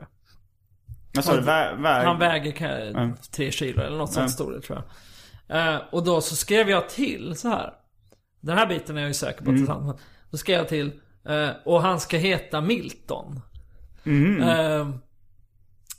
Sa 1.23 1.33
du? 1.37 1.41
Vä- 1.41 1.83
väg? 1.83 2.07
Han 2.07 2.19
väger 2.19 2.53
kan, 2.53 3.17
tre 3.33 3.51
kilo 3.51 3.83
eller 3.83 3.97
något 3.99 4.13
sånt 4.13 4.31
storlek 4.31 4.65
tror 4.65 4.83
jag. 5.49 5.75
Eh, 5.75 5.81
och 5.93 6.05
då 6.05 6.21
så 6.21 6.37
skrev 6.37 6.71
jag 6.71 6.89
till 6.89 7.37
så 7.37 7.49
här. 7.49 7.73
Den 8.47 8.59
här 8.59 8.67
biten 8.67 8.97
är 8.97 9.01
jag 9.01 9.09
ju 9.09 9.15
säker 9.15 9.45
på 9.45 9.51
att 9.51 9.57
det 9.57 9.67
sant. 9.67 9.87
men 9.87 9.97
Då 10.31 10.37
skrev 10.37 10.59
jag 10.59 10.69
till. 10.69 10.93
eh, 11.29 11.49
och 11.65 11.83
han 11.83 12.01
ska 12.01 12.17
heta 12.17 12.61
Milton. 12.61 13.41
Eh, 14.43 14.89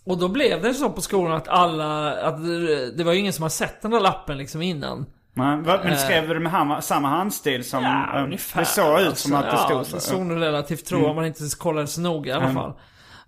och 0.06 0.18
då 0.18 0.28
blev 0.28 0.62
det 0.62 0.74
så 0.74 0.90
på 0.90 1.02
skolan 1.02 1.32
att 1.38 1.48
alla, 1.48 2.14
att 2.22 2.44
det, 2.46 2.92
det 2.92 3.04
var 3.04 3.14
ju 3.14 3.20
ingen 3.20 3.34
som 3.34 3.42
har 3.44 3.50
sett 3.50 3.82
den 3.82 3.92
där 3.92 4.00
lappen 4.00 4.38
liksom 4.38 4.62
innan. 4.62 5.06
Vad- 5.34 5.66
Men 5.86 5.98
skrev 5.98 6.28
du 6.28 6.34
det 6.34 6.40
med 6.40 6.52
ham- 6.52 6.82
samma 6.82 7.08
handstil 7.08 7.64
som... 7.70 7.84
Eh. 7.84 7.90
Ja, 7.90 8.18
eh, 8.20 8.24
ungefär. 8.24 8.60
Det 8.62 8.66
såg 8.66 9.02
ut 9.02 9.18
som 9.18 9.34
att 9.36 9.44
det 9.46 9.52
ja, 9.52 9.58
stod 9.58 9.80
det 9.80 9.86
så. 9.86 10.00
såg 10.00 10.26
nog 10.26 10.42
relativt 10.42 10.86
tro 10.86 11.06
om 11.06 11.16
man 11.16 11.26
inte 11.26 11.44
kollade 11.60 11.88
så 11.88 12.02
noga 12.02 12.32
i 12.32 12.36
alla 12.36 12.54
fall. 12.54 12.74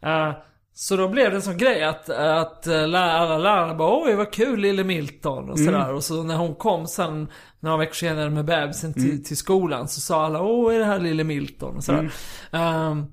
Eh, 0.01 0.33
så 0.81 0.95
då 0.95 1.07
blev 1.07 1.29
det 1.29 1.35
en 1.35 1.41
sån 1.41 1.57
grej 1.57 1.83
att, 1.83 2.09
att 2.09 2.67
eh, 2.67 2.83
alla 2.83 3.37
lärare 3.37 3.75
bara 3.75 4.03
Oj 4.03 4.15
vad 4.15 4.31
kul 4.31 4.59
lille 4.59 4.83
Milton 4.83 5.49
och 5.49 5.59
sådär. 5.59 5.93
Och 5.93 6.03
så 6.03 6.23
när 6.23 6.35
hon 6.35 6.55
kom 6.55 6.87
sen 6.87 7.27
några 7.59 7.77
veckor 7.77 7.93
senare 7.93 8.29
med 8.29 8.45
bebisen 8.45 8.93
till, 8.93 9.23
till 9.23 9.37
skolan 9.37 9.87
så 9.87 10.01
sa 10.01 10.25
alla 10.25 10.41
Åh 10.41 10.75
är 10.75 10.79
det 10.79 10.85
här 10.85 10.99
lille 10.99 11.23
Milton 11.23 11.75
och 11.75 11.83
sådär. 11.83 12.11
Ehm, 12.51 13.05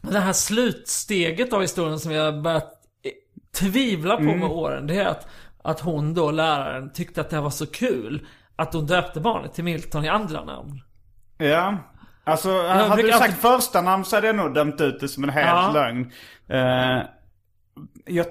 men 0.00 0.12
det 0.12 0.20
här 0.20 0.32
slutsteget 0.32 1.52
av 1.52 1.60
historien 1.60 1.98
som 1.98 2.12
jag 2.12 2.42
börjat 2.42 2.72
eh, 3.02 3.10
tvivla 3.60 4.16
på 4.16 4.22
med 4.22 4.50
åren. 4.50 4.86
Det 4.86 4.94
är 4.94 5.06
att, 5.06 5.28
att 5.62 5.80
hon 5.80 6.14
då, 6.14 6.30
läraren, 6.30 6.92
tyckte 6.92 7.20
att 7.20 7.30
det 7.30 7.36
här 7.36 7.42
var 7.42 7.50
så 7.50 7.66
kul. 7.66 8.26
Att 8.56 8.74
hon 8.74 8.86
döpte 8.86 9.20
barnet 9.20 9.54
till 9.54 9.64
Milton 9.64 10.04
i 10.04 10.08
andra 10.08 10.44
namn. 10.44 10.80
Ja. 11.38 11.78
Alltså, 12.28 12.62
hade 12.62 12.88
brukar 12.94 13.02
du 13.02 13.12
sagt 13.12 13.22
alltid- 13.22 13.36
första 13.36 13.80
namn 13.82 14.04
så 14.04 14.16
hade 14.16 14.26
jag 14.26 14.36
nog 14.36 14.54
dömt 14.54 14.80
ut 14.80 15.00
det 15.00 15.08
som 15.08 15.24
en 15.24 15.30
helt 15.30 15.48
Ja. 15.48 15.70
lögn. 15.74 16.12
Eh, 16.48 17.02
jag, 18.06 18.26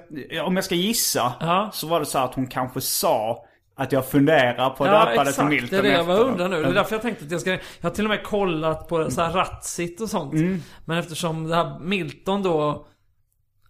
om 0.46 0.56
jag 0.56 0.64
ska 0.64 0.74
gissa 0.74 1.32
Ja. 1.40 1.70
så 1.72 1.86
var 1.86 2.00
det 2.00 2.06
så 2.06 2.18
att 2.18 2.34
hon 2.34 2.46
kanske 2.46 2.80
sa 2.80 3.44
att 3.76 3.92
jag 3.92 4.06
funderar 4.06 4.70
på 4.70 4.84
att 4.84 4.90
Ja 4.90 4.98
döpa 4.98 5.10
det 5.10 5.16
till 5.16 5.28
exakt, 5.28 5.48
Milton 5.48 5.68
det 5.70 5.76
är 5.78 5.82
det 5.82 5.88
jag 5.88 6.00
efteråt. 6.00 6.20
undrar 6.26 6.48
nu. 6.48 6.62
Det 6.62 6.68
är 6.68 6.72
därför 6.74 6.94
jag 6.94 7.02
tänkte 7.02 7.24
att 7.24 7.30
jag 7.30 7.40
ska... 7.40 7.50
Jag 7.50 7.58
har 7.82 7.90
till 7.90 8.04
och 8.04 8.10
med 8.10 8.22
kollat 8.24 8.88
på 8.88 9.10
så 9.10 9.20
här 9.22 9.30
Ratsit 9.32 10.00
och 10.00 10.08
sånt. 10.10 10.32
Mm. 10.32 10.62
Men 10.84 10.98
eftersom 10.98 11.44
det 11.48 11.56
här 11.56 11.78
Milton 11.78 12.42
då... 12.42 12.86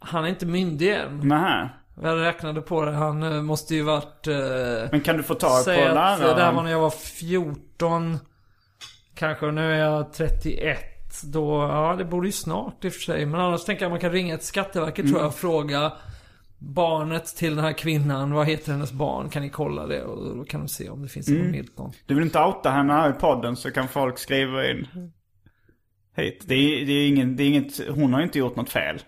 Han 0.00 0.24
är 0.24 0.28
inte 0.28 0.46
myndig 0.46 0.94
än. 0.94 1.20
Nähä. 1.28 1.68
Jag 2.02 2.20
räknade 2.20 2.60
på 2.60 2.84
det. 2.84 2.92
Han 2.92 3.22
eh, 3.22 3.42
måste 3.42 3.74
ju 3.74 3.82
varit... 3.82 4.26
Eh, 4.26 4.34
Men 4.90 5.00
kan 5.00 5.16
du 5.16 5.22
få 5.22 5.34
tag 5.34 5.64
på 5.64 5.70
läraren? 5.70 6.36
det 6.36 6.42
här 6.42 6.52
var 6.52 6.62
när 6.62 6.70
jag 6.70 6.80
var 6.80 6.90
14. 6.90 8.18
Kanske, 9.18 9.46
och 9.46 9.54
nu 9.54 9.72
är 9.72 9.78
jag 9.78 10.12
31. 10.12 10.78
Då, 11.22 11.62
ja 11.62 11.94
det 11.98 12.04
borde 12.04 12.28
ju 12.28 12.32
snart 12.32 12.84
i 12.84 12.88
och 12.88 12.92
för 12.92 13.00
sig. 13.00 13.26
Men 13.26 13.40
annars 13.40 13.64
tänker 13.64 13.82
jag 13.82 13.88
att 13.88 13.92
man 13.92 14.00
kan 14.00 14.12
ringa 14.12 14.36
till 14.36 14.46
Skatteverket 14.46 15.08
tror 15.08 15.18
jag 15.18 15.26
och 15.26 15.34
fråga 15.34 15.92
barnet 16.58 17.26
till 17.36 17.56
den 17.56 17.64
här 17.64 17.72
kvinnan. 17.72 18.32
Vad 18.32 18.46
heter 18.46 18.72
hennes 18.72 18.92
barn? 18.92 19.28
Kan 19.28 19.42
ni 19.42 19.50
kolla 19.50 19.86
det? 19.86 20.02
Och 20.02 20.36
då 20.36 20.44
kan 20.44 20.60
de 20.60 20.68
se 20.68 20.88
om 20.88 21.02
det 21.02 21.08
finns 21.08 21.28
någon 21.28 21.50
Milton. 21.50 21.92
Du 22.06 22.14
vill 22.14 22.24
inte 22.24 22.38
outa 22.40 22.70
henne 22.70 22.92
här 22.92 23.10
i 23.10 23.12
podden 23.12 23.56
så 23.56 23.70
kan 23.70 23.88
folk 23.88 24.18
skriva 24.18 24.70
in 24.70 24.86
hit. 26.16 26.44
Det 26.46 26.54
är, 26.54 26.86
det 26.86 26.92
är, 26.92 27.08
ingen, 27.08 27.36
det 27.36 27.42
är 27.42 27.48
inget, 27.48 27.88
hon 27.88 28.14
har 28.14 28.22
inte 28.22 28.38
gjort 28.38 28.56
något 28.56 28.70
fel. 28.70 29.02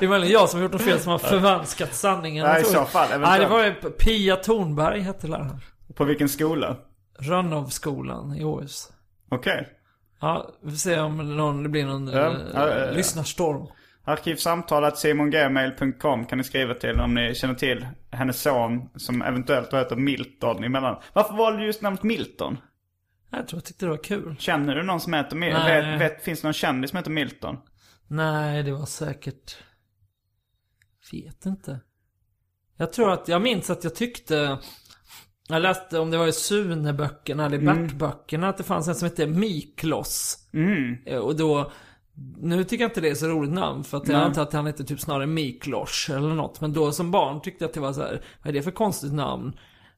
Det 0.00 0.04
är 0.04 0.08
väl 0.08 0.30
jag 0.30 0.48
som 0.48 0.58
har 0.58 0.62
gjort 0.62 0.72
något 0.72 0.82
fel 0.82 1.00
som 1.00 1.12
har 1.12 1.18
förvanskat 1.18 1.94
sanningen. 1.94 2.46
Nej, 2.46 2.62
i 2.62 2.64
så 2.64 2.84
fall, 2.84 3.08
eventuellt. 3.08 3.30
Nej, 3.30 3.40
det 3.40 3.46
var 3.46 3.64
ju 3.64 3.72
Pia 3.90 4.36
Tornberg 4.36 5.00
hette 5.00 5.26
läraren. 5.26 5.60
På 5.94 6.04
vilken 6.04 6.28
skola? 6.28 6.76
Rönnovskolan 7.18 8.34
i 8.34 8.44
Åhus. 8.44 8.92
Okej. 9.28 9.68
Ja, 10.20 10.50
vi 10.62 10.70
får 10.70 10.76
se 10.76 11.00
om 11.00 11.36
någon, 11.36 11.62
det 11.62 11.68
blir 11.68 11.86
någon 11.86 12.06
Ja, 12.06 12.36
ja. 12.54 12.90
lyssnarstorm. 12.90 13.66
Arkivsamtalet 14.04 14.98
simongmail.com 14.98 16.26
kan 16.26 16.38
ni 16.38 16.44
skriva 16.44 16.74
till 16.74 17.00
om 17.00 17.14
ni 17.14 17.34
känner 17.34 17.54
till 17.54 17.86
hennes 18.10 18.42
son 18.42 18.88
som 18.96 19.22
eventuellt 19.22 19.74
heter 19.74 19.96
Milton 19.96 20.64
emellan. 20.64 21.02
Varför 21.12 21.34
valde 21.34 21.58
du 21.58 21.66
just 21.66 21.82
namnet 21.82 22.02
Milton? 22.02 22.58
Jag 23.30 23.48
tror 23.48 23.58
jag 23.58 23.64
tyckte 23.64 23.86
det 23.86 23.90
var 23.90 24.04
kul. 24.04 24.36
Känner 24.38 24.74
du 24.74 24.82
någon 24.82 25.00
som 25.00 25.12
heter 25.12 25.36
Milton? 25.36 25.64
Vet, 25.64 26.00
vet, 26.00 26.22
finns 26.22 26.40
det 26.40 26.46
någon 26.46 26.52
kändis 26.52 26.90
som 26.90 26.96
heter 26.96 27.10
Milton? 27.10 27.56
Nej, 28.08 28.62
det 28.62 28.72
var 28.72 28.86
säkert... 28.86 29.56
Vet 31.12 31.46
inte. 31.46 31.80
Jag 32.76 32.92
tror 32.92 33.12
att, 33.12 33.28
jag 33.28 33.42
minns 33.42 33.70
att 33.70 33.84
jag 33.84 33.94
tyckte... 33.94 34.58
Jag 35.48 35.62
läste 35.62 35.98
om 35.98 36.10
det 36.10 36.18
var 36.18 36.26
i 36.26 36.32
Sune-böckerna 36.32 37.46
eller 37.46 37.58
Bert-böckerna 37.58 38.48
att 38.48 38.56
det 38.56 38.62
fanns 38.64 38.88
en 38.88 38.94
som 38.94 39.08
hette 39.08 39.26
Miklos. 39.26 40.36
Eh, 41.06 41.18
Och 41.18 41.36
då... 41.36 41.72
Nu 42.38 42.64
tycker 42.64 42.84
jag 42.84 42.90
inte 42.90 43.00
det 43.00 43.08
är 43.08 43.14
så 43.14 43.26
roligt 43.28 43.52
namn 43.52 43.84
för 43.84 43.96
att 43.96 44.08
jag 44.08 44.16
antar 44.26 44.42
att 44.42 44.52
han 44.52 44.66
heter 44.66 44.84
typ 44.84 45.00
snarare 45.00 45.26
Miklos 45.26 46.10
eller 46.10 46.34
något. 46.34 46.60
Men 46.60 46.72
då 46.72 46.92
som 46.92 47.10
barn 47.10 47.40
tyckte 47.40 47.64
jag 47.64 47.68
att 47.68 47.74
det 47.74 47.80
var 47.80 47.92
så 47.92 48.00
här, 48.00 48.22
vad 48.42 48.48
är 48.48 48.52
det 48.52 48.62
för 48.62 48.70
konstigt 48.70 49.12
namn? 49.12 49.52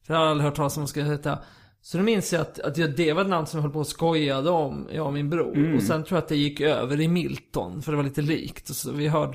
För 0.07 0.14
jag 0.14 0.20
har 0.20 0.26
aldrig 0.26 0.44
hört 0.44 0.55
talas 0.57 0.76
om 0.76 0.82
vad 0.82 0.88
ska 0.88 1.03
heta. 1.03 1.38
Så 1.82 1.96
då 1.98 2.05
minns 2.05 2.32
jag 2.32 2.40
att, 2.42 2.59
att 2.61 2.74
det 2.96 3.12
var 3.12 3.22
ett 3.22 3.28
namn 3.28 3.46
som 3.46 3.59
jag 3.59 3.62
höll 3.62 3.72
på 3.72 3.78
och 3.78 3.86
skojade 3.86 4.51
om, 4.51 4.88
jag 4.92 5.07
och 5.07 5.12
min 5.12 5.30
bror. 5.30 5.57
Och 5.76 5.82
sen 5.82 6.05
tror 6.05 6.16
jag 6.16 6.22
att 6.22 6.28
det 6.28 6.36
gick 6.36 6.61
över 6.61 7.01
i 7.01 7.09
Milton, 7.09 7.82
för 7.82 7.92
det 7.92 7.96
var 7.96 8.05
lite 8.05 8.22
likt. 8.22 8.70
Och 8.70 8.76
så 8.76 8.92
vi 8.92 9.09
hörde, 9.09 9.32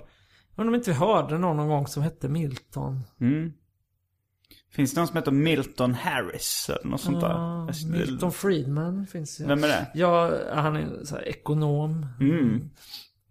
jag 0.56 0.62
undrar 0.62 0.68
om 0.72 0.76
inte 0.76 0.90
vi 0.92 0.98
hörde 0.98 1.38
någon 1.38 1.58
någon 1.58 1.68
gång 1.70 1.88
som 1.88 2.04
hette 2.04 2.30
Milton. 2.30 3.00
Finns 4.76 4.94
det 4.94 5.00
någon 5.02 5.08
som 5.08 5.18
heter 5.18 5.32
Milton 5.32 5.94
Harris 5.94 6.70
eller 6.70 6.92
något 6.92 7.02
sånt 7.02 7.22
där? 7.22 7.30
Ja, 7.30 7.70
Milton 7.92 8.32
Friedman 8.32 9.08
finns 9.08 9.42
ju. 9.42 9.46
Vem 9.46 9.64
är 9.64 9.68
det? 9.68 9.88
Ja, 9.94 10.32
han 10.54 10.76
är 10.76 11.04
så 11.04 11.16
här 11.16 11.28
ekonom. 11.28 12.06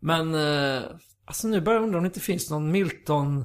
Men, 0.01 0.35
eh, 0.35 0.83
alltså 1.25 1.49
nu 1.49 1.61
börjar 1.61 1.81
jag 1.81 1.85
undra 1.85 1.99
om 1.99 2.05
det 2.05 2.09
inte 2.09 2.21
finns 2.21 2.51
någon 2.51 2.71
Milton 2.71 3.45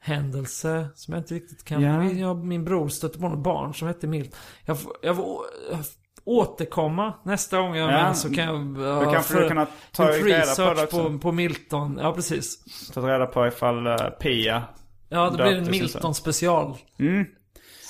händelse 0.00 0.88
som 0.94 1.14
jag 1.14 1.20
inte 1.20 1.34
riktigt 1.34 1.64
kan... 1.64 1.82
Ja. 1.82 2.04
Jag, 2.04 2.44
min 2.44 2.64
bror 2.64 2.88
stötte 2.88 3.18
på 3.18 3.28
något 3.28 3.44
barn 3.44 3.74
som 3.74 3.88
hette 3.88 4.06
Milton. 4.06 4.38
Jag 4.64 4.80
får, 4.80 4.92
jag 5.02 5.16
får 5.16 5.44
jag 5.70 5.86
får 5.86 5.94
återkomma 6.24 7.14
nästa 7.24 7.58
gång 7.58 7.76
jag 7.76 7.86
med 7.86 8.16
så 8.16 8.34
kan 8.34 8.44
jag... 8.44 8.74
Då 9.04 9.12
kanske 9.12 9.42
du 9.42 9.48
kan 9.48 9.66
ta 9.92 10.06
reda 10.08 10.86
på 10.86 10.86
på, 10.86 11.18
på 11.18 11.32
Milton. 11.32 11.98
Ja, 12.02 12.12
precis. 12.12 12.64
Ta 12.92 13.08
reda 13.08 13.26
på 13.26 13.46
ifall 13.46 13.86
uh, 13.86 13.96
Pia 14.20 14.64
Ja, 15.10 15.30
det 15.30 15.36
blir 15.36 15.56
en. 15.56 15.70
Milton 15.70 16.14
special. 16.14 16.76
Mm. 16.98 17.26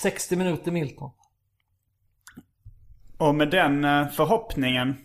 60 0.01 0.35
minuter 0.35 0.71
Milton. 0.71 1.11
Och 3.17 3.35
med 3.35 3.49
den 3.49 3.85
eh, 3.85 4.07
förhoppningen. 4.09 4.95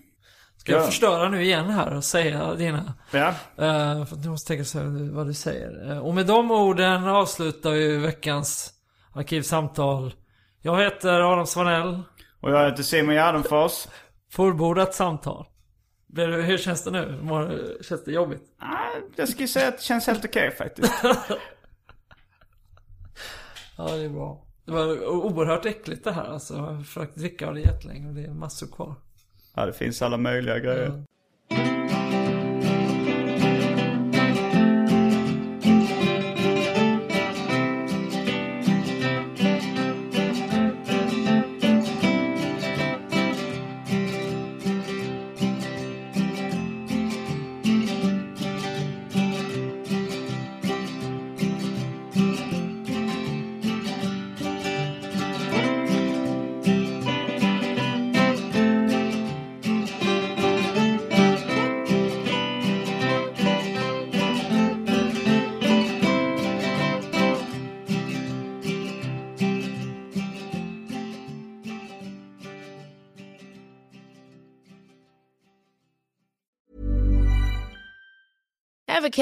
Ska 0.57 0.73
jag 0.73 0.81
Ja. 0.83 0.87
förstöra 0.87 1.29
nu 1.29 1.43
igen 1.45 1.71
här 1.71 1.95
och 1.97 2.05
säga 2.05 2.55
dina... 2.55 2.95
Ja. 3.11 3.29
Uh, 3.29 4.05
för 4.05 4.17
du 4.17 4.29
måste 4.29 4.49
tänka 4.49 4.65
så 4.65 4.79
här 4.79 5.13
vad 5.13 5.27
du 5.27 5.35
säger. 5.35 5.91
Eh, 5.93 5.99
och 5.99 6.15
med 6.15 6.27
de 6.27 6.51
orden 6.51 7.05
avslutar 7.09 7.71
vi 7.71 7.97
veckans 7.97 8.73
arkivsamtal. 9.15 10.15
Jag 10.61 10.83
heter 10.83 11.33
Adam 11.33 11.47
Svanell. 11.47 12.03
Och 12.41 12.51
jag 12.51 12.71
heter 12.71 12.83
Simon 12.83 13.15
Gärdenfors. 13.15 13.87
Fullbordat 14.33 14.95
samtal. 14.95 15.47
Blir 16.07 16.43
Hur 16.43 16.59
känns 16.59 16.85
det 16.85 16.91
nu? 16.91 17.19
Mår- 17.23 17.83
Känns 17.83 18.05
det 18.05 18.13
jobbigt? 18.13 18.43
Ah, 18.59 18.99
jag 19.17 19.29
skulle 19.29 19.49
säga 19.49 19.69
att 19.69 19.77
det 19.79 19.83
känns 19.85 20.07
helt 20.07 20.25
okej 20.25 20.51
faktiskt. 20.57 20.93
Ja, 23.79 23.85
det 23.89 24.05
är 24.05 24.09
bra. 24.09 24.46
Det 24.67 24.73
var 24.73 25.07
oerhört 25.07 25.67
äckligt 25.67 26.05
det 26.05 26.13
här 26.13 26.25
alltså. 26.25 26.55
Jag 26.55 26.61
har 26.63 26.83
försökt 26.83 27.17
dricka 27.17 27.49
av 27.49 27.55
det 27.55 27.61
jättelänge 27.61 28.09
och 28.09 28.15
det 28.15 28.25
är 28.25 28.31
massor 28.31 28.67
kvar. 28.67 28.95
Ja, 29.55 29.67
det 29.67 29.73
finns 29.73 30.03
alla 30.03 30.17
möjliga 30.17 30.59
grejer. 30.59 30.87
Ever 30.87 31.05